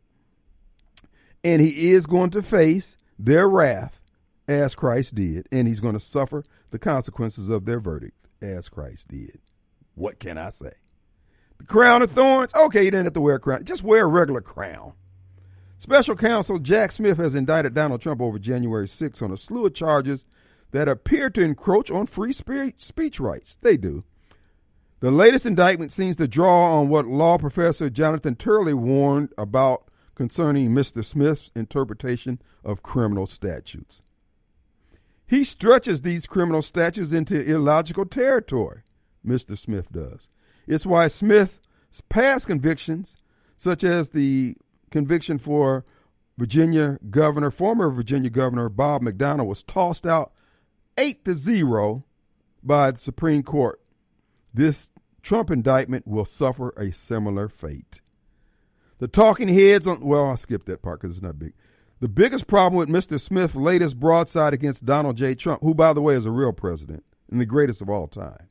and 1.43 1.62
he 1.62 1.91
is 1.91 2.06
going 2.06 2.32
to 2.32 2.41
face 2.41 2.97
their 3.20 3.47
wrath 3.47 4.01
as 4.47 4.76
Christ 4.76 5.16
did, 5.16 5.47
and 5.51 5.68
he's 5.68 5.80
going 5.80 5.93
to 5.93 5.99
suffer 5.99 6.43
the 6.72 6.80
consequences 6.80 7.49
of 7.49 7.66
their 7.66 7.80
verdict 7.80 8.18
as 8.41 8.70
Christ 8.70 9.08
did. 9.10 9.39
What 9.95 10.20
can 10.20 10.38
I 10.38 10.49
say? 10.49 10.74
The 11.60 11.66
crown 11.66 12.01
of 12.01 12.12
thorns? 12.12 12.54
Okay, 12.54 12.84
you 12.84 12.91
didn't 12.91 13.06
have 13.06 13.14
to 13.14 13.22
wear 13.22 13.36
a 13.36 13.39
crown. 13.39 13.64
Just 13.64 13.84
wear 13.84 14.04
a 14.04 14.08
regular 14.08 14.41
crown. 14.41 14.93
Special 15.78 16.16
counsel 16.16 16.60
Jack 16.60 16.91
Smith 16.91 17.18
has 17.18 17.36
indicted 17.36 17.74
Donald 17.74 18.01
Trump 18.01 18.22
over 18.22 18.39
January 18.39 18.88
6 18.88 19.22
on 19.22 19.32
a 19.32 19.38
slew 19.38 19.66
of 19.66 19.74
charges 19.74 20.26
that 20.74 20.90
appear 20.90 21.30
to 21.30 21.42
encroach 21.42 21.90
on 21.90 22.08
free 22.08 22.34
speech 22.34 23.20
rights. 23.20 23.58
They 23.62 23.78
do. 23.78 24.04
The 25.00 25.12
latest 25.12 25.46
indictment 25.46 25.92
seems 25.92 26.16
to 26.18 26.28
draw 26.28 26.80
on 26.80 26.90
what 26.90 27.06
law 27.06 27.38
professor 27.38 27.90
Jonathan 27.90 28.36
Turley 28.36 28.74
warned 28.74 29.34
about 29.38 29.88
concerning 30.16 30.72
Mr. 30.72 31.06
Smith's 31.06 31.52
interpretation 31.56 32.42
of 32.64 32.84
criminal 32.84 33.26
statutes. 33.26 34.02
He 35.28 35.44
stretches 35.44 36.02
these 36.02 36.26
criminal 36.26 36.62
statutes 36.62 37.12
into 37.12 37.42
illogical 37.42 38.06
territory. 38.06 38.82
Mr. 39.26 39.58
Smith 39.58 39.92
does. 39.92 40.28
It's 40.68 40.86
why 40.86 41.08
Smith's 41.08 41.60
past 42.10 42.48
convictions, 42.48 43.18
such 43.58 43.84
as 43.84 44.10
the 44.10 44.56
conviction 44.90 45.38
for 45.38 45.86
Virginia 46.38 46.98
Governor, 47.10 47.52
former 47.52 47.90
Virginia 47.90 48.30
Governor 48.30 48.70
Bob 48.70 49.04
McDonnell, 49.04 49.46
was 49.46 49.64
tossed 49.64 50.06
out 50.06 50.33
8 50.98 51.26
to 51.26 51.36
0 51.36 52.06
by 52.62 52.91
the 52.91 53.00
Supreme 53.00 53.44
Court. 53.44 53.82
This 54.54 54.91
Trump 55.22 55.50
indictment 55.50 56.08
will 56.08 56.26
suffer 56.26 56.70
a 56.78 56.91
similar 56.91 57.48
fate. 57.50 58.02
The 59.00 59.08
talking 59.08 59.48
heads 59.48 59.88
on, 59.88 60.02
well, 60.02 60.28
I'll 60.30 60.38
skip 60.38 60.66
that 60.66 60.82
part 60.82 61.02
because 61.02 61.18
it's 61.18 61.24
not 61.24 61.39
big. 61.39 61.54
The 61.99 62.07
biggest 62.07 62.48
problem 62.48 62.78
with 62.78 62.90
Mr. 62.90 63.20
Smith's 63.20 63.56
latest 63.56 63.99
broadside 63.99 64.53
against 64.53 64.86
Donald 64.86 65.18
J. 65.18 65.36
Trump, 65.36 65.61
who, 65.61 65.74
by 65.74 65.94
the 65.94 66.02
way, 66.02 66.15
is 66.15 66.26
a 66.26 66.32
real 66.32 66.53
president 66.53 67.03
and 67.32 67.40
the 67.40 67.45
greatest 67.45 67.82
of 67.82 67.90
all 67.90 68.07
time, 68.07 68.49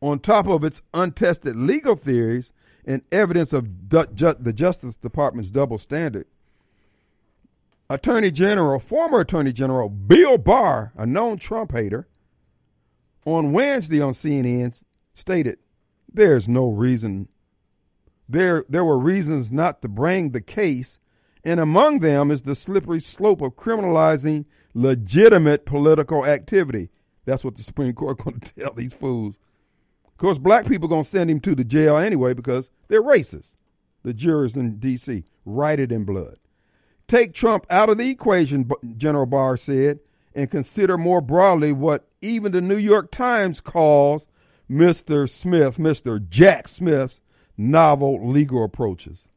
on 0.00 0.20
top 0.20 0.46
of 0.46 0.62
its 0.64 0.82
untested 0.94 1.56
legal 1.56 1.96
theories 1.96 2.52
and 2.84 3.02
evidence 3.10 3.52
of 3.52 3.88
the 3.88 4.52
Justice 4.54 4.96
Department's 4.96 5.50
double 5.50 5.78
standard. 5.78 6.26
Attorney 7.90 8.30
General, 8.30 8.78
former 8.78 9.20
Attorney 9.20 9.52
General 9.52 9.88
Bill 9.88 10.36
Barr, 10.36 10.92
a 10.96 11.06
known 11.06 11.38
Trump 11.38 11.72
hater, 11.72 12.06
on 13.24 13.52
Wednesday 13.52 14.00
on 14.00 14.12
CNN 14.12 14.82
stated, 15.14 15.58
"There's 16.12 16.46
no 16.48 16.68
reason. 16.68 17.28
There, 18.28 18.64
there 18.68 18.84
were 18.84 18.98
reasons 18.98 19.50
not 19.50 19.80
to 19.80 19.88
bring 19.88 20.30
the 20.30 20.42
case, 20.42 20.98
and 21.42 21.58
among 21.58 22.00
them 22.00 22.30
is 22.30 22.42
the 22.42 22.54
slippery 22.54 23.00
slope 23.00 23.40
of 23.40 23.56
criminalizing 23.56 24.44
legitimate 24.74 25.64
political 25.64 26.26
activity." 26.26 26.90
That's 27.24 27.44
what 27.44 27.56
the 27.56 27.62
Supreme 27.62 27.94
Court 27.94 28.18
going 28.24 28.40
to 28.40 28.54
tell 28.54 28.74
these 28.74 28.94
fools. 28.94 29.38
Of 30.06 30.18
course, 30.18 30.38
black 30.38 30.66
people 30.66 30.88
going 30.88 31.04
to 31.04 31.08
send 31.08 31.30
him 31.30 31.40
to 31.40 31.54
the 31.54 31.64
jail 31.64 31.96
anyway 31.96 32.34
because 32.34 32.68
they're 32.88 33.02
racist. 33.02 33.54
The 34.02 34.12
jurors 34.12 34.56
in 34.56 34.78
D.C. 34.78 35.24
write 35.44 35.80
it 35.80 35.90
in 35.90 36.04
blood. 36.04 36.38
Take 37.08 37.32
Trump 37.32 37.66
out 37.70 37.88
of 37.88 37.96
the 37.96 38.10
equation, 38.10 38.70
General 38.98 39.24
Barr 39.24 39.56
said, 39.56 40.00
and 40.34 40.50
consider 40.50 40.98
more 40.98 41.22
broadly 41.22 41.72
what 41.72 42.06
even 42.20 42.52
the 42.52 42.60
New 42.60 42.76
York 42.76 43.10
Times 43.10 43.62
calls 43.62 44.26
Mr. 44.70 45.28
Smith, 45.28 45.78
Mr. 45.78 46.26
Jack 46.28 46.68
Smith's 46.68 47.22
novel 47.56 48.28
legal 48.28 48.62
approaches. 48.62 49.28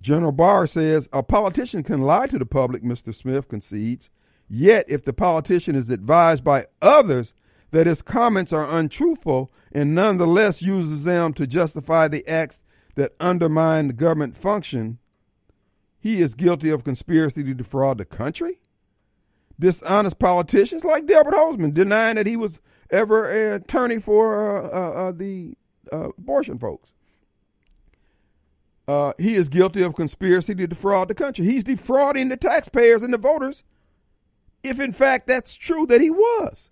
General 0.00 0.32
Barr 0.32 0.66
says 0.66 1.08
a 1.12 1.22
politician 1.22 1.82
can 1.82 2.00
lie 2.00 2.26
to 2.26 2.38
the 2.38 2.46
public, 2.46 2.82
Mr. 2.82 3.14
Smith 3.14 3.48
concedes. 3.48 4.08
Yet, 4.48 4.86
if 4.88 5.04
the 5.04 5.12
politician 5.12 5.74
is 5.76 5.90
advised 5.90 6.42
by 6.42 6.66
others 6.80 7.34
that 7.70 7.86
his 7.86 8.00
comments 8.00 8.52
are 8.52 8.66
untruthful 8.66 9.52
and 9.72 9.94
nonetheless 9.94 10.62
uses 10.62 11.04
them 11.04 11.34
to 11.34 11.46
justify 11.46 12.08
the 12.08 12.26
acts 12.26 12.62
that 12.94 13.14
undermine 13.20 13.88
the 13.88 13.92
government 13.92 14.38
function, 14.38 14.98
he 16.00 16.20
is 16.20 16.34
guilty 16.34 16.70
of 16.70 16.84
conspiracy 16.84 17.42
to 17.42 17.54
defraud 17.54 17.98
the 17.98 18.04
country? 18.04 18.60
Dishonest 19.58 20.18
politicians 20.18 20.84
like 20.84 21.06
Delbert 21.06 21.34
Hosemann 21.34 21.74
denying 21.74 22.16
that 22.16 22.26
he 22.26 22.36
was 22.36 22.60
ever 22.90 23.28
an 23.28 23.54
attorney 23.54 23.98
for 23.98 24.56
uh, 24.56 24.68
uh, 24.68 25.08
uh, 25.08 25.12
the 25.12 25.54
uh, 25.92 26.10
abortion 26.10 26.58
folks. 26.58 26.92
Uh, 28.86 29.12
he 29.18 29.34
is 29.34 29.48
guilty 29.48 29.82
of 29.82 29.94
conspiracy 29.94 30.54
to 30.54 30.66
defraud 30.66 31.08
the 31.08 31.14
country. 31.14 31.44
He's 31.44 31.64
defrauding 31.64 32.28
the 32.28 32.36
taxpayers 32.36 33.02
and 33.02 33.12
the 33.12 33.18
voters 33.18 33.64
if 34.62 34.80
in 34.80 34.92
fact 34.92 35.26
that's 35.26 35.54
true 35.54 35.86
that 35.86 36.00
he 36.00 36.10
was. 36.10 36.70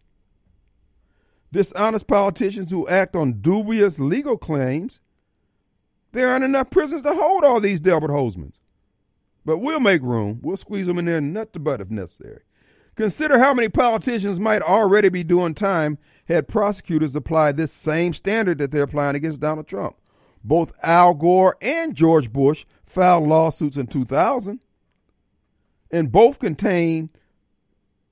Dishonest 1.52 2.06
politicians 2.06 2.70
who 2.70 2.88
act 2.88 3.14
on 3.14 3.40
dubious 3.40 3.98
legal 3.98 4.36
claims, 4.36 5.00
there 6.12 6.28
aren't 6.28 6.44
enough 6.44 6.70
prisons 6.70 7.02
to 7.02 7.14
hold 7.14 7.44
all 7.44 7.60
these 7.60 7.80
Delbert 7.80 8.10
Hosemanns. 8.10 8.58
But 9.46 9.58
we'll 9.58 9.80
make 9.80 10.02
room. 10.02 10.40
We'll 10.42 10.56
squeeze 10.56 10.88
them 10.88 10.98
in 10.98 11.04
there 11.04 11.20
nut 11.20 11.52
to 11.52 11.60
butt 11.60 11.80
if 11.80 11.88
necessary. 11.88 12.40
Consider 12.96 13.38
how 13.38 13.54
many 13.54 13.68
politicians 13.68 14.40
might 14.40 14.60
already 14.60 15.08
be 15.08 15.22
doing 15.22 15.54
time 15.54 15.98
had 16.26 16.48
prosecutors 16.48 17.14
applied 17.14 17.56
this 17.56 17.72
same 17.72 18.12
standard 18.12 18.58
that 18.58 18.72
they're 18.72 18.82
applying 18.82 19.14
against 19.14 19.38
Donald 19.38 19.68
Trump. 19.68 19.96
Both 20.42 20.72
Al 20.82 21.14
Gore 21.14 21.56
and 21.62 21.94
George 21.94 22.32
Bush 22.32 22.64
filed 22.84 23.28
lawsuits 23.28 23.76
in 23.76 23.86
2000, 23.86 24.60
and 25.92 26.10
both 26.10 26.40
contained 26.40 27.10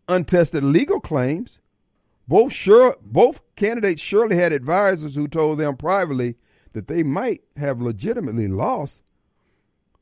untested 0.09 0.63
legal 0.63 1.01
claims. 1.01 1.59
Both 2.29 2.53
sure 2.53 2.97
both 3.03 3.41
candidates 3.57 4.01
surely 4.01 4.37
had 4.37 4.53
advisors 4.53 5.17
who 5.17 5.27
told 5.27 5.59
them 5.59 5.77
privately 5.77 6.37
that 6.75 6.87
they 6.87 7.03
might 7.03 7.43
have 7.57 7.83
legitimately 7.83 8.49
lost, 8.49 9.03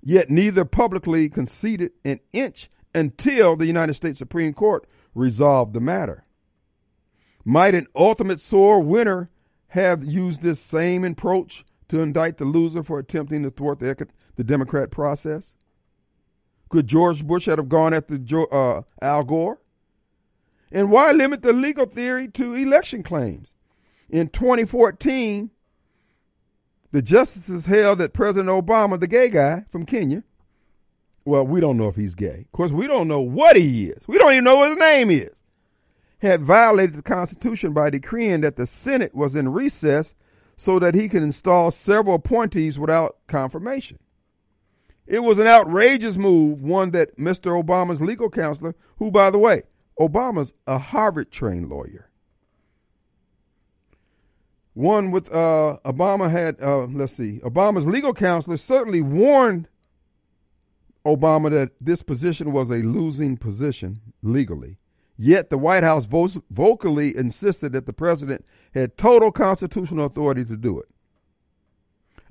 yet 0.03 0.31
neither 0.31 0.65
publicly 0.65 1.29
conceded 1.29 1.93
an 2.05 2.21
inch 2.33 2.71
until 2.95 3.57
the 3.57 3.67
United 3.67 3.95
States 3.95 4.19
Supreme 4.19 4.53
Court 4.53 4.87
resolved 5.15 5.73
the 5.73 5.81
matter. 5.81 6.25
Might 7.45 7.75
an 7.75 7.87
ultimate 7.95 8.41
sore 8.41 8.81
winner 8.81 9.31
have 9.69 10.05
used 10.05 10.43
this 10.43 10.61
same 10.61 11.05
approach 11.05 11.65
to 11.89 12.01
indict 12.01 12.39
the 12.39 12.45
loser 12.45 12.83
for 12.83 12.99
attempting 12.99 13.43
to 13.43 13.51
thwart 13.51 13.79
the, 13.79 14.09
the 14.37 14.45
Democrat 14.45 14.91
process? 14.91 15.55
Could 16.69 16.87
George 16.87 17.27
Bush 17.27 17.47
have 17.47 17.69
gone 17.69 17.93
after 17.93 18.19
uh, 18.53 18.83
Al 19.01 19.25
Gore? 19.25 19.61
And 20.71 20.91
why 20.91 21.13
limit 21.13 21.43
the 21.43 21.53
legal 21.53 21.87
theory 21.87 22.29
to 22.29 22.55
election 22.55 23.03
claims? 23.03 23.55
In 24.09 24.29
2014, 24.29 25.51
the 26.93 27.03
justices 27.03 27.67
held 27.67 27.99
that 27.99 28.13
President 28.13 28.49
Obama, 28.49 29.01
the 29.01 29.07
gay 29.07 29.29
guy 29.29 29.65
from 29.71 29.85
Kenya, 29.85 30.23
well, 31.25 31.45
we 31.45 31.61
don't 31.61 31.77
know 31.77 31.89
if 31.89 31.97
he's 31.97 32.15
gay. 32.15 32.45
Of 32.47 32.53
course, 32.53 32.71
we 32.71 32.87
don't 32.87 33.09
know 33.09 33.21
what 33.21 33.57
he 33.57 33.87
is. 33.87 34.07
We 34.07 34.19
don't 34.19 34.33
even 34.33 34.45
know 34.45 34.57
what 34.57 34.71
his 34.71 34.79
name 34.79 35.11
is. 35.11 35.31
Had 36.19 36.43
violated 36.43 36.97
the 36.97 37.03
Constitution 37.03 37.73
by 37.73 37.91
decreeing 37.91 38.43
that 38.43 38.57
the 38.57 38.67
Senate 38.67 39.15
was 39.15 39.35
in 39.35 39.53
recess 39.53 40.15
so 40.57 40.79
that 40.79 40.95
he 40.95 41.09
could 41.09 41.23
install 41.23 41.71
several 41.71 42.17
appointees 42.17 42.79
without 42.79 43.17
confirmation. 43.27 43.99
It 45.07 45.21
was 45.21 45.39
an 45.39 45.47
outrageous 45.47 46.17
move, 46.17 46.63
one 46.63 46.91
that 46.91 47.19
Mr. 47.19 47.61
Obama's 47.61 48.01
legal 48.01 48.31
counselor, 48.31 48.75
who, 48.99 49.11
by 49.11 49.31
the 49.31 49.39
way, 49.39 49.63
Obama's 49.99 50.53
a 50.67 50.79
Harvard 50.79 51.31
trained 51.31 51.69
lawyer. 51.69 52.09
One 54.75 55.11
with 55.11 55.31
uh, 55.33 55.79
Obama 55.85 56.31
had, 56.31 56.61
uh, 56.63 56.87
let's 56.87 57.13
see, 57.13 57.41
Obama's 57.41 57.87
legal 57.87 58.15
counselor 58.15 58.57
certainly 58.57 59.03
warned 59.03 59.69
Obama 61.05 61.51
that 61.51 61.73
this 61.81 62.03
position 62.03 62.53
was 62.53 62.71
a 62.71 62.77
losing 62.77 63.37
position 63.37 64.01
legally. 64.23 64.79
Yet 65.19 65.51
the 65.51 65.59
White 65.59 65.83
House 65.83 66.07
vo- 66.07 66.29
vocally 66.51 67.17
insisted 67.17 67.73
that 67.73 67.87
the 67.87 67.93
president 67.93 68.45
had 68.75 68.97
total 68.97 69.31
constitutional 69.31 70.07
authority 70.07 70.45
to 70.47 70.57
do 70.57 70.79
it. 70.79 70.89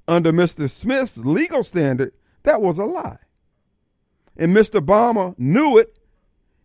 Under 0.07 0.33
Mr. 0.33 0.69
Smith's 0.69 1.17
legal 1.17 1.63
standard, 1.63 2.11
that 2.43 2.61
was 2.61 2.77
a 2.79 2.85
lie. 2.85 3.19
And 4.35 4.55
Mr. 4.55 4.81
Obama 4.81 5.37
knew 5.37 5.77
it, 5.77 5.95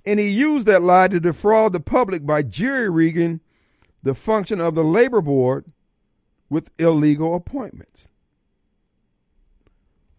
and 0.06 0.18
he 0.18 0.28
used 0.28 0.66
that 0.66 0.82
lie 0.82 1.08
to 1.08 1.20
defraud 1.20 1.74
the 1.74 1.80
public 1.80 2.24
by 2.24 2.42
jury 2.42 2.88
rigging 2.88 3.40
the 4.06 4.14
function 4.14 4.60
of 4.60 4.74
the 4.74 4.84
labor 4.84 5.20
board 5.20 5.66
with 6.48 6.70
illegal 6.78 7.34
appointments. 7.34 8.08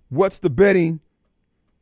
What's 0.10 0.40
the 0.40 0.50
betting 0.50 1.02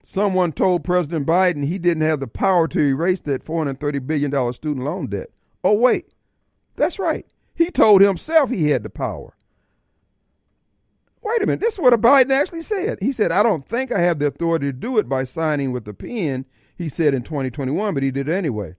Someone 0.07 0.51
told 0.51 0.83
President 0.83 1.25
Biden 1.25 1.65
he 1.65 1.79
didn't 1.79 2.03
have 2.03 2.19
the 2.19 2.27
power 2.27 2.67
to 2.67 2.79
erase 2.79 3.21
that 3.21 3.43
$430 3.43 4.05
billion 4.05 4.53
student 4.53 4.85
loan 4.85 5.07
debt. 5.07 5.31
Oh, 5.63 5.73
wait. 5.73 6.11
That's 6.75 6.99
right. 6.99 7.25
He 7.55 7.71
told 7.71 8.01
himself 8.01 8.51
he 8.51 8.69
had 8.69 8.83
the 8.83 8.91
power. 8.91 9.35
Wait 11.23 11.41
a 11.41 11.47
minute. 11.47 11.59
This 11.59 11.73
is 11.73 11.79
what 11.79 11.99
Biden 11.99 12.29
actually 12.29 12.61
said. 12.61 12.99
He 13.01 13.11
said, 13.11 13.31
I 13.31 13.41
don't 13.41 13.67
think 13.67 13.91
I 13.91 13.99
have 14.01 14.19
the 14.19 14.27
authority 14.27 14.67
to 14.67 14.73
do 14.73 14.99
it 14.99 15.09
by 15.09 15.23
signing 15.23 15.71
with 15.71 15.85
the 15.85 15.93
pen, 15.95 16.45
he 16.77 16.87
said 16.87 17.15
in 17.15 17.23
2021, 17.23 17.95
but 17.95 18.03
he 18.03 18.11
did 18.11 18.29
it 18.29 18.35
anyway. 18.35 18.75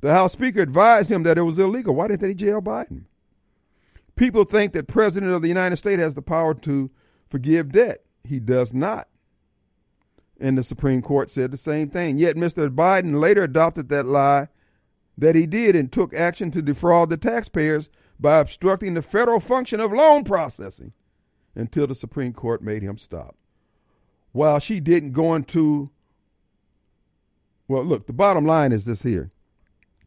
The 0.00 0.12
House 0.12 0.32
Speaker 0.32 0.60
advised 0.60 1.10
him 1.10 1.24
that 1.24 1.38
it 1.38 1.42
was 1.42 1.58
illegal. 1.58 1.94
Why 1.94 2.08
didn't 2.08 2.20
they 2.20 2.34
jail 2.34 2.62
Biden? 2.62 3.04
People 4.14 4.44
think 4.44 4.72
that 4.72 4.88
President 4.88 5.32
of 5.32 5.42
the 5.42 5.48
United 5.48 5.76
States 5.76 6.02
has 6.02 6.14
the 6.14 6.22
power 6.22 6.54
to 6.54 6.90
forgive 7.28 7.72
debt. 7.72 8.04
He 8.24 8.40
does 8.40 8.72
not. 8.74 9.08
And 10.40 10.56
the 10.56 10.62
Supreme 10.62 11.02
Court 11.02 11.30
said 11.30 11.50
the 11.50 11.56
same 11.56 11.90
thing. 11.90 12.18
Yet 12.18 12.36
Mr. 12.36 12.68
Biden 12.68 13.20
later 13.20 13.42
adopted 13.42 13.88
that 13.88 14.06
lie 14.06 14.48
that 15.16 15.34
he 15.34 15.46
did 15.46 15.74
and 15.74 15.90
took 15.90 16.14
action 16.14 16.50
to 16.52 16.62
defraud 16.62 17.10
the 17.10 17.16
taxpayers 17.16 17.88
by 18.20 18.38
obstructing 18.38 18.94
the 18.94 19.02
federal 19.02 19.40
function 19.40 19.80
of 19.80 19.92
loan 19.92 20.22
processing 20.22 20.92
until 21.56 21.88
the 21.88 21.94
Supreme 21.94 22.32
Court 22.32 22.62
made 22.62 22.82
him 22.82 22.98
stop. 22.98 23.36
While 24.30 24.60
she 24.60 24.78
didn't 24.78 25.12
go 25.12 25.34
into, 25.34 25.90
well, 27.66 27.84
look, 27.84 28.06
the 28.06 28.12
bottom 28.12 28.46
line 28.46 28.70
is 28.70 28.84
this 28.84 29.02
here 29.02 29.32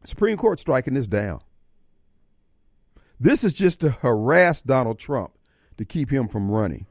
Supreme 0.04 0.36
Court 0.36 0.58
striking 0.58 0.94
this 0.94 1.06
down. 1.06 1.40
This 3.20 3.44
is 3.44 3.52
just 3.52 3.80
to 3.80 3.90
harass 3.90 4.62
Donald 4.62 4.98
Trump 4.98 5.32
to 5.78 5.84
keep 5.84 6.10
him 6.10 6.28
from 6.28 6.50
running. 6.50 6.86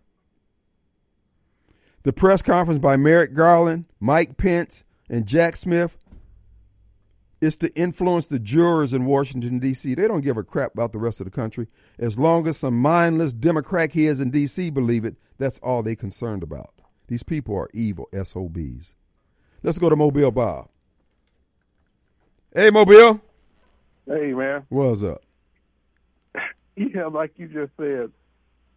The 2.04 2.14
press 2.14 2.42
conference 2.42 2.80
by 2.80 2.98
Merrick 2.98 3.34
Garland, 3.34 3.86
Mike 4.00 4.38
Pence, 4.38 4.84
and 5.10 5.28
Jack 5.28 5.56
Smith 5.56 5.98
is 7.42 7.58
to 7.58 7.76
influence 7.76 8.28
the 8.28 8.40
jurors 8.40 8.94
in 8.94 9.06
Washington, 9.06 9.60
D.C. 9.60 9.94
They 9.94 10.08
don't 10.08 10.22
give 10.22 10.38
a 10.38 10.44
crap 10.44 10.74
about 10.74 10.94
the 10.94 11.00
rest 11.00 11.20
of 11.20 11.26
the 11.26 11.32
country. 11.32 11.68
As 12.00 12.18
long 12.18 12.48
as 12.48 12.58
some 12.58 12.80
mindless 12.80 13.34
Democrat 13.34 13.94
heads 13.94 14.20
in 14.20 14.32
D.C. 14.32 14.70
believe 14.70 15.06
it, 15.06 15.16
that's 15.38 15.60
all 15.60 15.84
they're 15.84 15.96
concerned 15.96 16.44
about. 16.44 16.74
These 17.08 17.24
people 17.24 17.56
are 17.58 17.70
evil 17.74 18.08
SOBs. 18.14 18.94
Let's 19.64 19.80
go 19.80 19.90
to 19.90 19.96
Mobile 19.96 20.32
Bob. 20.32 20.70
Hey, 22.54 22.70
Mobile. 22.70 23.22
Hey, 24.06 24.34
man. 24.34 24.66
What's 24.70 25.04
up? 25.04 25.22
Yeah, 26.78 27.08
like 27.08 27.34
you 27.36 27.48
just 27.48 27.72
said, 27.78 28.12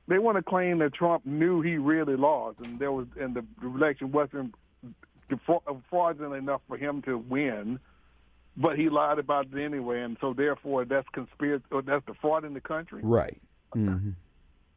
they 0.08 0.18
want 0.18 0.36
to 0.36 0.42
claim 0.42 0.78
that 0.80 0.92
Trump 0.92 1.24
knew 1.24 1.62
he 1.62 1.76
really 1.78 2.16
lost, 2.16 2.58
and 2.62 2.78
there 2.78 2.90
was 2.92 3.06
and 3.18 3.34
the 3.34 3.44
election 3.62 4.10
wasn't 4.10 4.54
fraudulent 5.88 6.34
enough 6.34 6.60
for 6.68 6.76
him 6.76 7.02
to 7.02 7.16
win, 7.16 7.78
but 8.56 8.76
he 8.76 8.90
lied 8.90 9.20
about 9.20 9.46
it 9.46 9.64
anyway, 9.64 10.02
and 10.02 10.16
so 10.20 10.34
therefore 10.34 10.84
that's 10.84 11.08
conspiracy. 11.14 11.64
Or 11.70 11.82
that's 11.82 12.04
the 12.06 12.14
fraud 12.14 12.44
in 12.44 12.52
the 12.52 12.60
country. 12.60 13.00
Right. 13.02 13.40
Mm-hmm. 13.74 14.10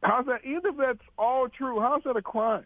How's 0.02 0.26
that? 0.26 0.44
Either 0.44 0.70
that's 0.78 1.06
all 1.18 1.48
true. 1.48 1.80
How's 1.80 2.04
that 2.04 2.16
a 2.16 2.22
crime? 2.22 2.64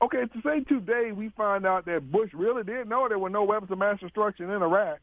Okay, 0.00 0.22
to 0.22 0.42
say 0.42 0.60
today 0.60 1.10
we 1.12 1.30
find 1.30 1.66
out 1.66 1.84
that 1.86 2.10
Bush 2.10 2.30
really 2.32 2.62
did 2.62 2.88
know 2.88 3.08
there 3.08 3.18
were 3.18 3.28
no 3.28 3.42
weapons 3.42 3.72
of 3.72 3.78
mass 3.78 3.98
destruction 3.98 4.48
in 4.48 4.62
Iraq, 4.62 5.00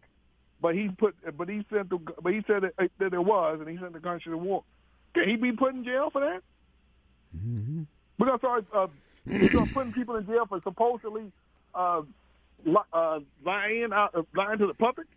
but 0.61 0.75
he 0.75 0.89
put, 0.97 1.15
but 1.37 1.49
he 1.49 1.65
sent 1.71 1.89
the, 1.89 1.99
but 2.21 2.33
he 2.33 2.43
said 2.47 2.63
that, 2.63 2.89
that 2.99 3.11
there 3.11 3.21
was, 3.21 3.59
and 3.59 3.69
he 3.69 3.77
sent 3.77 3.93
the 3.93 3.99
country 3.99 4.31
to 4.31 4.37
war. 4.37 4.63
Can 5.13 5.29
he 5.29 5.35
be 5.35 5.51
put 5.51 5.73
in 5.73 5.83
jail 5.83 6.09
for 6.09 6.21
that? 6.21 6.41
Mm-hmm. 7.37 7.83
We're 8.17 8.27
gonna 8.27 8.39
start 8.39 8.65
uh, 8.73 8.87
we're 9.25 9.49
gonna 9.49 9.71
putting 9.73 9.93
people 9.93 10.15
in 10.15 10.25
jail 10.25 10.45
for 10.47 10.61
supposedly 10.63 11.31
uh, 11.73 12.01
li- 12.65 12.75
uh, 12.93 13.19
lying 13.45 13.89
out, 13.93 14.15
uh, 14.15 14.23
lying 14.35 14.59
to 14.59 14.67
the 14.67 14.73
public. 14.73 15.07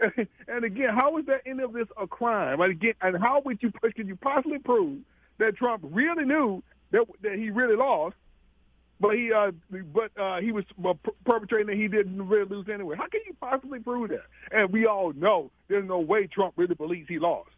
and 0.48 0.64
again, 0.64 0.94
how 0.94 1.18
is 1.18 1.26
that 1.26 1.42
any 1.46 1.62
of 1.62 1.72
this 1.72 1.86
a 2.00 2.06
crime? 2.06 2.60
And 2.60 2.72
again, 2.72 2.94
and 3.02 3.18
how 3.18 3.42
would 3.44 3.62
you 3.62 3.72
could 3.80 4.06
you 4.08 4.16
possibly 4.16 4.58
prove 4.58 4.98
that 5.38 5.56
Trump 5.56 5.84
really 5.90 6.24
knew 6.24 6.62
that 6.92 7.04
that 7.22 7.34
he 7.34 7.50
really 7.50 7.76
lost, 7.76 8.16
but 9.00 9.16
he 9.16 9.32
uh, 9.32 9.52
but 9.92 10.10
uh, 10.20 10.40
he 10.40 10.52
was 10.52 10.64
uh, 10.84 10.94
perpetrating 11.24 11.68
that 11.68 11.76
he 11.76 11.88
didn't 11.88 12.28
really 12.28 12.44
lose 12.44 12.66
anyway? 12.72 12.96
How 12.96 13.08
can 13.08 13.20
you 13.26 13.34
possibly 13.40 13.78
prove 13.78 14.10
that? 14.10 14.26
And 14.52 14.70
we 14.70 14.86
all 14.86 15.12
know 15.14 15.50
there's 15.68 15.86
no 15.86 15.98
way 15.98 16.26
Trump 16.26 16.54
really 16.56 16.74
believes 16.74 17.08
he 17.08 17.18
lost. 17.18 17.50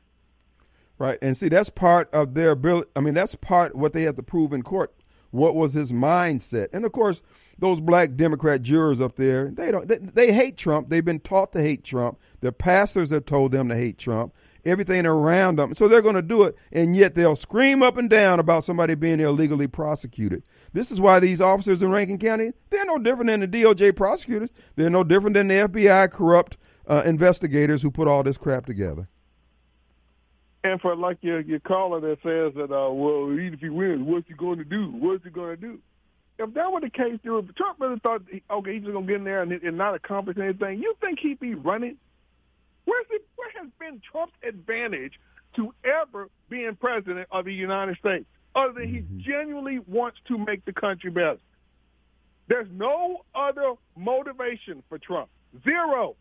Right. 0.98 1.18
And 1.20 1.36
see, 1.36 1.48
that's 1.48 1.70
part 1.70 2.12
of 2.12 2.34
their 2.34 2.52
ability. 2.52 2.88
I 2.94 3.00
mean, 3.00 3.14
that's 3.14 3.34
part 3.34 3.74
what 3.74 3.92
they 3.92 4.02
have 4.02 4.16
to 4.16 4.22
prove 4.22 4.52
in 4.52 4.62
court. 4.62 4.94
What 5.32 5.54
was 5.56 5.72
his 5.72 5.90
mindset? 5.90 6.68
And 6.72 6.84
of 6.84 6.92
course, 6.92 7.22
those 7.58 7.80
black 7.80 8.16
Democrat 8.16 8.62
jurors 8.62 9.00
up 9.00 9.16
there, 9.16 9.50
they 9.50 9.70
don't 9.70 9.88
they, 9.88 9.98
they 9.98 10.32
hate 10.32 10.56
Trump. 10.56 10.90
They've 10.90 11.04
been 11.04 11.20
taught 11.20 11.52
to 11.54 11.60
hate 11.60 11.82
Trump. 11.82 12.18
Their 12.40 12.52
pastors 12.52 13.10
have 13.10 13.24
told 13.24 13.52
them 13.52 13.68
to 13.68 13.76
hate 13.76 13.98
Trump. 13.98 14.34
Everything 14.64 15.06
around 15.06 15.58
them. 15.58 15.74
So 15.74 15.88
they're 15.88 16.02
going 16.02 16.14
to 16.14 16.22
do 16.22 16.44
it, 16.44 16.56
and 16.70 16.96
yet 16.96 17.14
they'll 17.14 17.36
scream 17.36 17.82
up 17.82 17.96
and 17.96 18.08
down 18.08 18.40
about 18.40 18.64
somebody 18.64 18.94
being 18.94 19.20
illegally 19.20 19.66
prosecuted. 19.66 20.42
This 20.72 20.90
is 20.90 21.00
why 21.00 21.20
these 21.20 21.40
officers 21.40 21.82
in 21.82 21.90
Rankin 21.90 22.18
County, 22.18 22.52
they're 22.70 22.86
no 22.86 22.98
different 22.98 23.28
than 23.28 23.40
the 23.40 23.48
DOJ 23.48 23.94
prosecutors. 23.96 24.50
They're 24.76 24.90
no 24.90 25.04
different 25.04 25.34
than 25.34 25.48
the 25.48 25.54
FBI 25.54 26.10
corrupt 26.10 26.56
uh, 26.88 27.02
investigators 27.04 27.82
who 27.82 27.90
put 27.90 28.08
all 28.08 28.22
this 28.22 28.38
crap 28.38 28.66
together. 28.66 29.08
And 30.64 30.80
for 30.80 30.94
like 30.94 31.18
your 31.22 31.40
your 31.40 31.58
caller 31.58 32.00
that 32.00 32.18
says 32.22 32.54
that, 32.54 32.72
uh, 32.72 32.90
well, 32.92 33.32
even 33.32 33.54
if 33.54 33.60
he 33.60 33.68
wins, 33.68 34.02
what's 34.06 34.28
he 34.28 34.34
going 34.34 34.58
to 34.58 34.64
do? 34.64 34.92
What's 34.92 35.24
he 35.24 35.30
going 35.30 35.56
to 35.56 35.60
do? 35.60 35.78
If 36.38 36.54
that 36.54 36.72
were 36.72 36.80
the 36.80 36.88
case, 36.88 37.18
Trump 37.24 37.80
really 37.80 37.98
thought, 37.98 38.22
okay, 38.50 38.74
he's 38.74 38.82
just 38.82 38.92
going 38.92 39.06
to 39.06 39.12
get 39.12 39.18
in 39.18 39.24
there 39.24 39.42
and, 39.42 39.52
and 39.52 39.76
not 39.76 39.94
accomplish 39.94 40.38
anything, 40.38 40.78
you 40.78 40.94
think 41.00 41.18
he'd 41.20 41.40
be 41.40 41.54
running? 41.54 41.96
Where's 42.84 43.06
it, 43.10 43.26
where 43.36 43.50
has 43.58 43.68
been 43.78 44.00
Trump's 44.10 44.34
advantage 44.46 45.12
to 45.56 45.74
ever 45.84 46.28
being 46.48 46.76
president 46.76 47.28
of 47.30 47.44
the 47.44 47.54
United 47.54 47.96
States, 47.98 48.24
other 48.54 48.72
than 48.72 48.88
he 48.88 49.00
mm-hmm. 49.00 49.20
genuinely 49.20 49.78
wants 49.86 50.18
to 50.28 50.38
make 50.38 50.64
the 50.64 50.72
country 50.72 51.10
better? 51.10 51.38
There's 52.48 52.68
no 52.72 53.24
other 53.34 53.74
motivation 53.96 54.82
for 54.88 54.98
Trump. 54.98 55.28
Zero. 55.64 56.16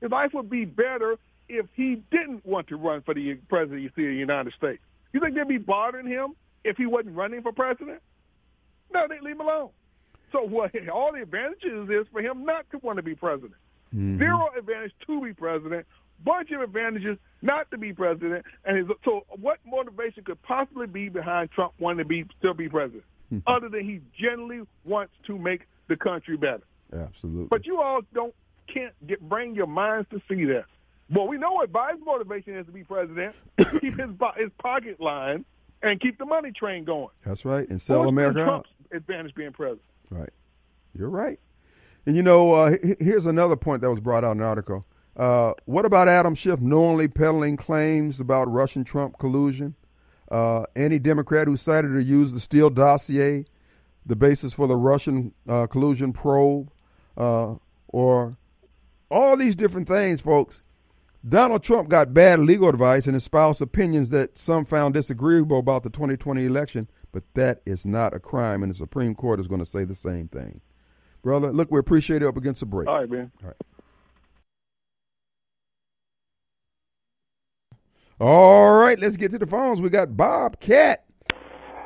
His 0.00 0.10
life 0.10 0.32
would 0.32 0.48
be 0.48 0.64
better 0.64 1.16
if 1.48 1.66
he 1.74 2.02
didn't 2.10 2.44
want 2.46 2.68
to 2.68 2.76
run 2.76 3.02
for 3.02 3.12
the 3.12 3.34
presidency 3.48 3.86
of 3.86 3.94
the 3.94 4.02
United 4.02 4.52
States. 4.54 4.80
You 5.12 5.20
think 5.20 5.34
they'd 5.34 5.46
be 5.46 5.58
bothering 5.58 6.06
him 6.06 6.34
if 6.64 6.76
he 6.76 6.86
wasn't 6.86 7.16
running 7.16 7.42
for 7.42 7.52
president? 7.52 8.00
No, 8.92 9.06
they'd 9.08 9.20
leave 9.20 9.34
him 9.34 9.42
alone. 9.42 9.70
So 10.32 10.42
what 10.42 10.70
all 10.88 11.12
the 11.12 11.22
advantages 11.22 11.88
is 11.90 12.06
for 12.12 12.20
him 12.20 12.44
not 12.44 12.66
to 12.70 12.78
want 12.78 12.96
to 12.96 13.02
be 13.02 13.14
president. 13.14 13.54
Mm-hmm. 13.94 14.18
Zero 14.18 14.48
advantage 14.56 14.92
to 15.06 15.20
be 15.20 15.32
president, 15.32 15.86
bunch 16.24 16.50
of 16.52 16.60
advantages 16.60 17.18
not 17.42 17.70
to 17.70 17.78
be 17.78 17.92
president. 17.92 18.44
And 18.64 18.76
his, 18.76 18.86
so 19.04 19.24
what 19.40 19.58
motivation 19.66 20.24
could 20.24 20.40
possibly 20.42 20.86
be 20.86 21.08
behind 21.08 21.50
Trump 21.50 21.72
wanting 21.78 21.98
to 21.98 22.04
be 22.04 22.24
still 22.38 22.54
be 22.54 22.68
president, 22.68 23.04
mm-hmm. 23.32 23.48
other 23.48 23.68
than 23.68 23.84
he 23.84 24.00
generally 24.18 24.66
wants 24.84 25.14
to 25.26 25.36
make 25.38 25.66
the 25.88 25.96
country 25.96 26.36
better? 26.36 26.62
Absolutely. 26.92 27.46
But 27.46 27.66
you 27.66 27.80
all 27.80 28.00
don't 28.12 28.34
can't 28.72 28.94
get 29.06 29.20
bring 29.28 29.54
your 29.54 29.66
minds 29.66 30.08
to 30.10 30.20
see 30.28 30.44
that. 30.46 30.66
Well, 31.12 31.26
we 31.26 31.38
know 31.38 31.52
what 31.52 31.72
Biden's 31.72 32.04
motivation 32.04 32.56
is 32.56 32.66
to 32.66 32.72
be 32.72 32.84
president: 32.84 33.34
keep 33.58 33.98
his 33.98 34.10
his 34.36 34.50
pocket 34.58 35.00
line 35.00 35.44
and 35.82 36.00
keep 36.00 36.18
the 36.18 36.26
money 36.26 36.52
train 36.52 36.84
going. 36.84 37.08
That's 37.24 37.44
right, 37.44 37.68
and 37.68 37.80
sell 37.80 38.08
America 38.08 38.44
Trump's 38.44 38.70
out. 38.92 38.96
advantage 38.96 39.34
being 39.34 39.52
president. 39.52 39.82
Right, 40.10 40.32
you're 40.96 41.08
right. 41.08 41.40
And 42.10 42.16
you 42.16 42.24
know, 42.24 42.54
uh, 42.54 42.76
here's 42.98 43.26
another 43.26 43.54
point 43.54 43.82
that 43.82 43.90
was 43.90 44.00
brought 44.00 44.24
out 44.24 44.32
in 44.32 44.38
the 44.38 44.44
article. 44.44 44.84
Uh, 45.16 45.52
what 45.66 45.84
about 45.84 46.08
Adam 46.08 46.34
Schiff 46.34 46.58
knowingly 46.58 47.06
peddling 47.06 47.56
claims 47.56 48.18
about 48.18 48.50
Russian 48.50 48.82
Trump 48.82 49.16
collusion? 49.20 49.76
Uh, 50.28 50.64
any 50.74 50.98
Democrat 50.98 51.46
who 51.46 51.56
cited 51.56 51.92
or 51.92 52.00
used 52.00 52.34
the 52.34 52.40
Steele 52.40 52.68
dossier, 52.68 53.44
the 54.04 54.16
basis 54.16 54.52
for 54.52 54.66
the 54.66 54.74
Russian 54.74 55.32
uh, 55.48 55.68
collusion 55.68 56.12
probe, 56.12 56.72
uh, 57.16 57.54
or 57.86 58.36
all 59.08 59.36
these 59.36 59.54
different 59.54 59.86
things, 59.86 60.20
folks. 60.20 60.62
Donald 61.28 61.62
Trump 61.62 61.88
got 61.88 62.12
bad 62.12 62.40
legal 62.40 62.68
advice 62.68 63.06
and 63.06 63.14
espoused 63.14 63.62
opinions 63.62 64.10
that 64.10 64.36
some 64.36 64.64
found 64.64 64.94
disagreeable 64.94 65.60
about 65.60 65.84
the 65.84 65.90
2020 65.90 66.44
election, 66.44 66.88
but 67.12 67.22
that 67.34 67.62
is 67.64 67.86
not 67.86 68.16
a 68.16 68.18
crime, 68.18 68.64
and 68.64 68.72
the 68.72 68.76
Supreme 68.76 69.14
Court 69.14 69.38
is 69.38 69.46
going 69.46 69.60
to 69.60 69.64
say 69.64 69.84
the 69.84 69.94
same 69.94 70.26
thing. 70.26 70.60
Brother, 71.22 71.52
look, 71.52 71.70
we 71.70 71.78
appreciate 71.78 72.22
it 72.22 72.26
up 72.26 72.36
against 72.36 72.60
the 72.60 72.66
break. 72.66 72.88
All 72.88 73.00
right, 73.00 73.10
man. 73.10 73.30
All 73.42 73.48
right. 73.48 73.56
All 78.20 78.74
right, 78.74 78.98
let's 78.98 79.16
get 79.16 79.30
to 79.32 79.38
the 79.38 79.46
phones. 79.46 79.80
We 79.80 79.88
got 79.88 80.14
Bob 80.14 80.60
Cat. 80.60 81.04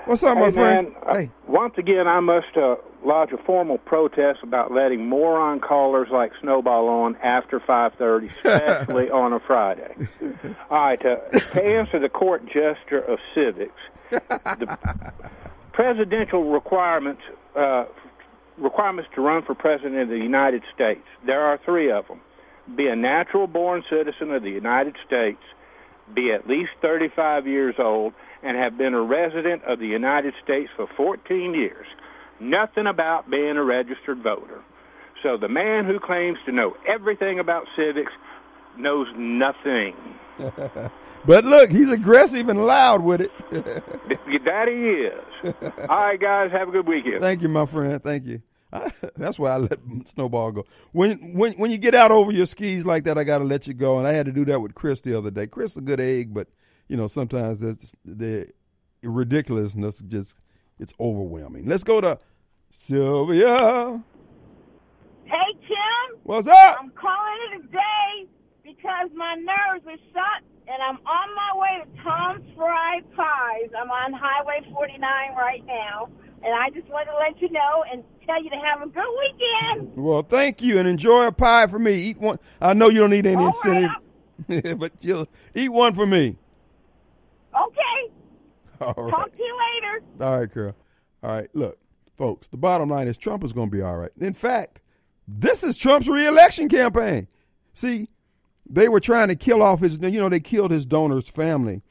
What's 0.07 0.23
up, 0.23 0.37
hey, 0.37 0.41
my 0.41 0.51
friend? 0.51 0.93
Man, 1.07 1.15
hey. 1.15 1.31
once 1.47 1.75
again, 1.79 2.09
I 2.09 2.21
must 2.21 2.57
uh, 2.57 2.77
lodge 3.05 3.33
a 3.33 3.39
formal 3.39 3.79
protest 3.79 4.41
about 4.43 4.73
letting 4.73 5.09
moron 5.09 5.61
callers 5.61 6.09
like 6.11 6.33
Snowball 6.41 6.89
on 6.89 7.17
after 7.23 7.61
5:30, 7.61 8.31
especially 8.37 9.11
on 9.11 9.33
a 9.33 9.41
Friday. 9.41 9.95
All 10.71 10.79
right, 10.79 11.07
uh, 11.07 11.17
to 11.31 11.65
answer 11.65 11.99
the 11.99 12.09
court 12.09 12.45
gesture 12.47 13.01
of 13.01 13.19
civics, 13.33 13.81
the 14.11 14.79
presidential 15.73 16.51
requirements 16.51 17.23
uh, 17.57 17.85
requirements 18.59 19.11
to 19.15 19.21
run 19.21 19.43
for 19.43 19.55
president 19.55 19.97
of 19.97 20.09
the 20.09 20.19
United 20.19 20.63
States. 20.75 21.07
There 21.25 21.43
are 21.43 21.59
three 21.59 21.91
of 21.91 22.07
them: 22.09 22.21
be 22.75 22.87
a 22.89 22.97
natural-born 22.97 23.85
citizen 23.89 24.31
of 24.31 24.43
the 24.43 24.51
United 24.51 24.97
States, 25.07 25.43
be 26.13 26.33
at 26.33 26.47
least 26.47 26.73
35 26.81 27.47
years 27.47 27.77
old, 27.79 28.13
and 28.43 28.57
have 28.57 28.77
been 28.77 28.95
a 28.95 29.01
resident 29.01 29.65
of 29.65 29.79
the 29.79 29.87
United 29.87 30.35
States 30.43 30.71
for 30.77 30.87
14 30.87 31.55
years. 31.55 31.87
Nothing 32.41 32.87
about 32.87 33.31
being 33.31 33.57
a 33.57 33.65
registered 33.65 34.19
voter. 34.19 34.61
So 35.23 35.37
the 35.37 35.49
man 35.49 35.87
who 35.87 35.99
claims 35.99 36.39
to 36.45 36.53
know 36.53 36.77
everything 36.87 37.39
about 37.39 37.67
civics 37.75 38.13
knows 38.79 39.09
nothing. 39.17 39.95
but 41.27 41.45
look, 41.45 41.71
he's 41.71 41.91
aggressive 41.91 42.49
and 42.49 42.67
loud 42.67 43.03
with 43.03 43.21
it. 43.21 43.33
that 43.51 44.69
he 44.69 45.49
is. 45.49 45.55
All 45.89 45.99
right, 45.99 46.21
guys, 46.21 46.51
have 46.51 46.69
a 46.69 46.73
good 46.73 46.89
weekend. 46.89 47.21
Thank 47.21 47.43
you, 47.43 47.49
my 47.49 47.67
friend. 47.67 48.03
Thank 48.03 48.27
you. 48.27 48.43
that's 49.17 49.39
why 49.39 49.53
I 49.53 49.57
let 49.59 49.79
Snowball 50.07 50.53
go. 50.53 50.65
When 50.93 51.35
when 51.35 51.53
when 51.55 51.71
you 51.71 51.79
get 51.79 51.95
out 51.95 52.11
over 52.11 52.33
your 52.33 52.47
skis 52.47 52.85
like 52.85 53.05
that, 53.05 53.17
I 53.17 53.25
got 53.25 53.39
to 53.39 53.45
let 53.45 53.67
you 53.67 53.75
go. 53.75 53.99
And 53.99 54.07
I 54.07 54.13
had 54.13 54.27
to 54.27 54.33
do 54.33 54.45
that 54.47 54.61
with 54.61 54.75
Chris 54.75 55.01
the 55.01 55.17
other 55.17 55.31
day. 55.31 55.47
Chris 55.47 55.77
a 55.77 55.81
good 55.81 56.01
egg, 56.01 56.35
but 56.35 56.49
you 56.89 56.97
know 56.97 57.07
sometimes 57.07 57.61
that's 57.61 57.95
the 58.05 58.49
ridiculousness 59.03 60.01
just 60.09 60.37
it's 60.79 60.93
overwhelming. 60.99 61.67
Let's 61.67 61.85
go 61.85 62.01
to 62.01 62.19
Sylvia. 62.71 64.03
Hey, 65.25 65.55
Kim. 65.67 66.19
What's 66.25 66.49
up? 66.49 66.79
I'm 66.81 66.91
calling 66.91 67.39
it 67.53 67.61
a 67.61 67.69
day 67.69 68.29
because 68.85 69.11
my 69.17 69.35
nerves 69.37 69.87
are 69.87 69.97
shot 70.13 70.43
and 70.69 70.83
I'm 70.83 70.97
on 71.07 71.35
my 71.35 71.53
way 71.59 71.85
to 71.85 72.03
Tom's 72.03 72.45
Fried 72.55 73.03
Pies. 73.17 73.71
I'm 73.79 73.91
on 73.91 74.13
Highway 74.13 74.61
49 74.73 75.01
right 75.37 75.65
now. 75.67 76.11
And 76.43 76.53
I 76.55 76.69
just 76.69 76.87
want 76.89 77.09
to 77.09 77.17
let 77.17 77.41
you 77.41 77.51
know 77.51 77.85
and 77.91 78.05
tell 78.27 78.43
you 78.43 78.51
to 78.51 78.57
have 78.57 78.83
a 78.83 78.87
good 78.87 79.03
weekend. 79.19 79.97
Well, 79.97 80.23
thank 80.23 80.61
you 80.61 80.79
and 80.79 80.87
enjoy 80.87 81.27
a 81.27 81.33
pie 81.33 81.67
for 81.67 81.79
me. 81.79 81.95
Eat 81.95 82.19
one. 82.19 82.39
I 82.61 82.75
know 82.75 82.91
you 82.91 83.01
don't 83.01 83.11
need 83.11 83.27
any 83.27 83.37
All 83.37 83.47
incentive, 83.47 83.91
right, 84.49 84.79
but 84.79 84.93
you'll 85.01 85.29
eat 85.55 85.71
one 85.71 85.95
for 85.95 86.05
me. 86.07 86.37
Okay. 87.55 88.13
All 88.83 88.95
right. 88.99 89.11
Talk 89.11 89.35
to 89.35 89.43
you 89.43 89.59
later. 89.75 90.05
All 90.21 90.39
right, 90.41 90.53
girl. 90.53 90.77
All 91.23 91.31
right. 91.31 91.49
Look, 91.55 91.79
folks, 92.19 92.49
the 92.49 92.59
bottom 92.59 92.91
line 92.91 93.09
is 93.09 93.17
Trump 93.17 93.45
is 93.45 93.55
going 93.55 93.71
to 93.71 93.75
be 93.75 93.81
all 93.81 93.97
right. 93.97 94.11
In 94.21 94.35
fact, 94.35 94.81
this 95.27 95.63
is 95.63 95.79
Trump's 95.79 96.09
reelection 96.09 96.69
campaign. 96.69 97.29
See, 97.73 98.09
they 98.69 98.89
were 98.89 99.01
trying 99.01 99.29
to 99.29 99.37
kill 99.37 99.63
off 99.63 99.81
his, 99.81 99.99
you 99.99 100.21
know, 100.21 100.29
they 100.29 100.41
killed 100.41 100.71
his 100.71 100.87
donor's 100.87 101.29
family, 101.29 101.83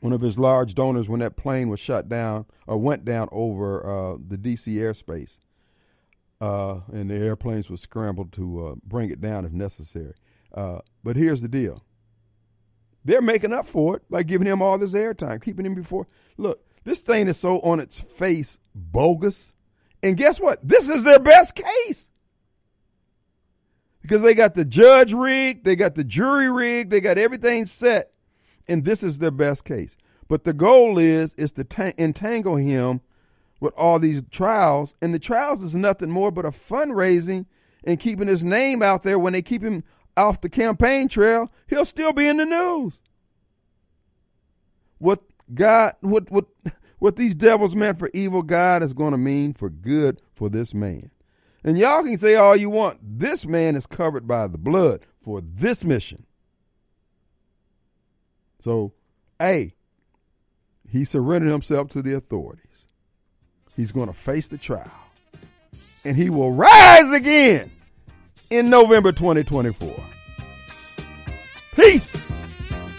one 0.00 0.12
of 0.12 0.20
his 0.20 0.38
large 0.38 0.74
donors, 0.74 1.08
when 1.08 1.20
that 1.20 1.36
plane 1.36 1.68
was 1.68 1.80
shut 1.80 2.08
down 2.08 2.46
or 2.66 2.78
went 2.78 3.04
down 3.04 3.28
over 3.32 3.84
uh, 4.14 4.16
the 4.26 4.36
D.C. 4.36 4.74
airspace. 4.76 5.38
Uh, 6.40 6.80
and 6.92 7.10
the 7.10 7.16
airplanes 7.16 7.68
were 7.68 7.76
scrambled 7.76 8.32
to 8.32 8.66
uh, 8.66 8.74
bring 8.84 9.10
it 9.10 9.20
down 9.20 9.44
if 9.44 9.52
necessary. 9.52 10.14
Uh, 10.54 10.78
but 11.02 11.16
here's 11.16 11.42
the 11.42 11.48
deal 11.48 11.82
they're 13.04 13.22
making 13.22 13.52
up 13.52 13.66
for 13.66 13.96
it 13.96 14.02
by 14.10 14.22
giving 14.22 14.46
him 14.46 14.60
all 14.60 14.78
this 14.78 14.94
airtime, 14.94 15.42
keeping 15.42 15.66
him 15.66 15.74
before. 15.74 16.06
Look, 16.36 16.64
this 16.84 17.02
thing 17.02 17.26
is 17.28 17.38
so 17.38 17.58
on 17.60 17.80
its 17.80 18.00
face 18.00 18.58
bogus. 18.74 19.52
And 20.02 20.16
guess 20.16 20.38
what? 20.40 20.66
This 20.66 20.88
is 20.88 21.04
their 21.04 21.18
best 21.18 21.54
case. 21.54 22.10
Because 24.08 24.22
they 24.22 24.32
got 24.32 24.54
the 24.54 24.64
judge 24.64 25.12
rigged, 25.12 25.66
they 25.66 25.76
got 25.76 25.94
the 25.94 26.02
jury 26.02 26.50
rigged, 26.50 26.90
they 26.90 27.00
got 27.00 27.18
everything 27.18 27.66
set. 27.66 28.14
And 28.66 28.82
this 28.82 29.02
is 29.02 29.18
their 29.18 29.30
best 29.30 29.66
case. 29.66 29.98
But 30.28 30.44
the 30.44 30.54
goal 30.54 30.98
is 30.98 31.34
is 31.34 31.52
to 31.52 31.64
t- 31.64 31.92
entangle 31.98 32.56
him 32.56 33.02
with 33.60 33.74
all 33.76 33.98
these 33.98 34.22
trials. 34.30 34.94
And 35.02 35.12
the 35.12 35.18
trials 35.18 35.62
is 35.62 35.76
nothing 35.76 36.08
more 36.08 36.30
but 36.30 36.46
a 36.46 36.52
fundraising 36.52 37.44
and 37.84 38.00
keeping 38.00 38.28
his 38.28 38.42
name 38.42 38.82
out 38.82 39.02
there 39.02 39.18
when 39.18 39.34
they 39.34 39.42
keep 39.42 39.62
him 39.62 39.84
off 40.16 40.40
the 40.40 40.48
campaign 40.48 41.08
trail, 41.08 41.52
he'll 41.66 41.84
still 41.84 42.14
be 42.14 42.26
in 42.26 42.38
the 42.38 42.46
news. 42.46 43.02
What 44.96 45.20
God, 45.52 45.96
what 46.00 46.30
what 46.30 46.46
what 46.98 47.16
these 47.16 47.34
devils 47.34 47.76
meant 47.76 47.98
for 47.98 48.08
evil, 48.14 48.40
God 48.40 48.82
is 48.82 48.94
going 48.94 49.12
to 49.12 49.18
mean 49.18 49.52
for 49.52 49.68
good 49.68 50.22
for 50.34 50.48
this 50.48 50.72
man. 50.72 51.10
And 51.64 51.78
y'all 51.78 52.02
can 52.02 52.18
say 52.18 52.36
all 52.36 52.56
you 52.56 52.70
want. 52.70 52.98
This 53.02 53.44
man 53.44 53.76
is 53.76 53.86
covered 53.86 54.26
by 54.26 54.46
the 54.46 54.58
blood 54.58 55.00
for 55.22 55.40
this 55.40 55.84
mission. 55.84 56.24
So, 58.60 58.92
A, 59.40 59.74
he 60.88 61.04
surrendered 61.04 61.50
himself 61.50 61.88
to 61.90 62.02
the 62.02 62.14
authorities. 62.14 62.64
He's 63.76 63.92
going 63.92 64.08
to 64.08 64.12
face 64.12 64.48
the 64.48 64.58
trial. 64.58 64.90
And 66.04 66.16
he 66.16 66.30
will 66.30 66.52
rise 66.52 67.12
again 67.12 67.70
in 68.50 68.70
November 68.70 69.12
2024. 69.12 69.94
Peace. 71.74 72.47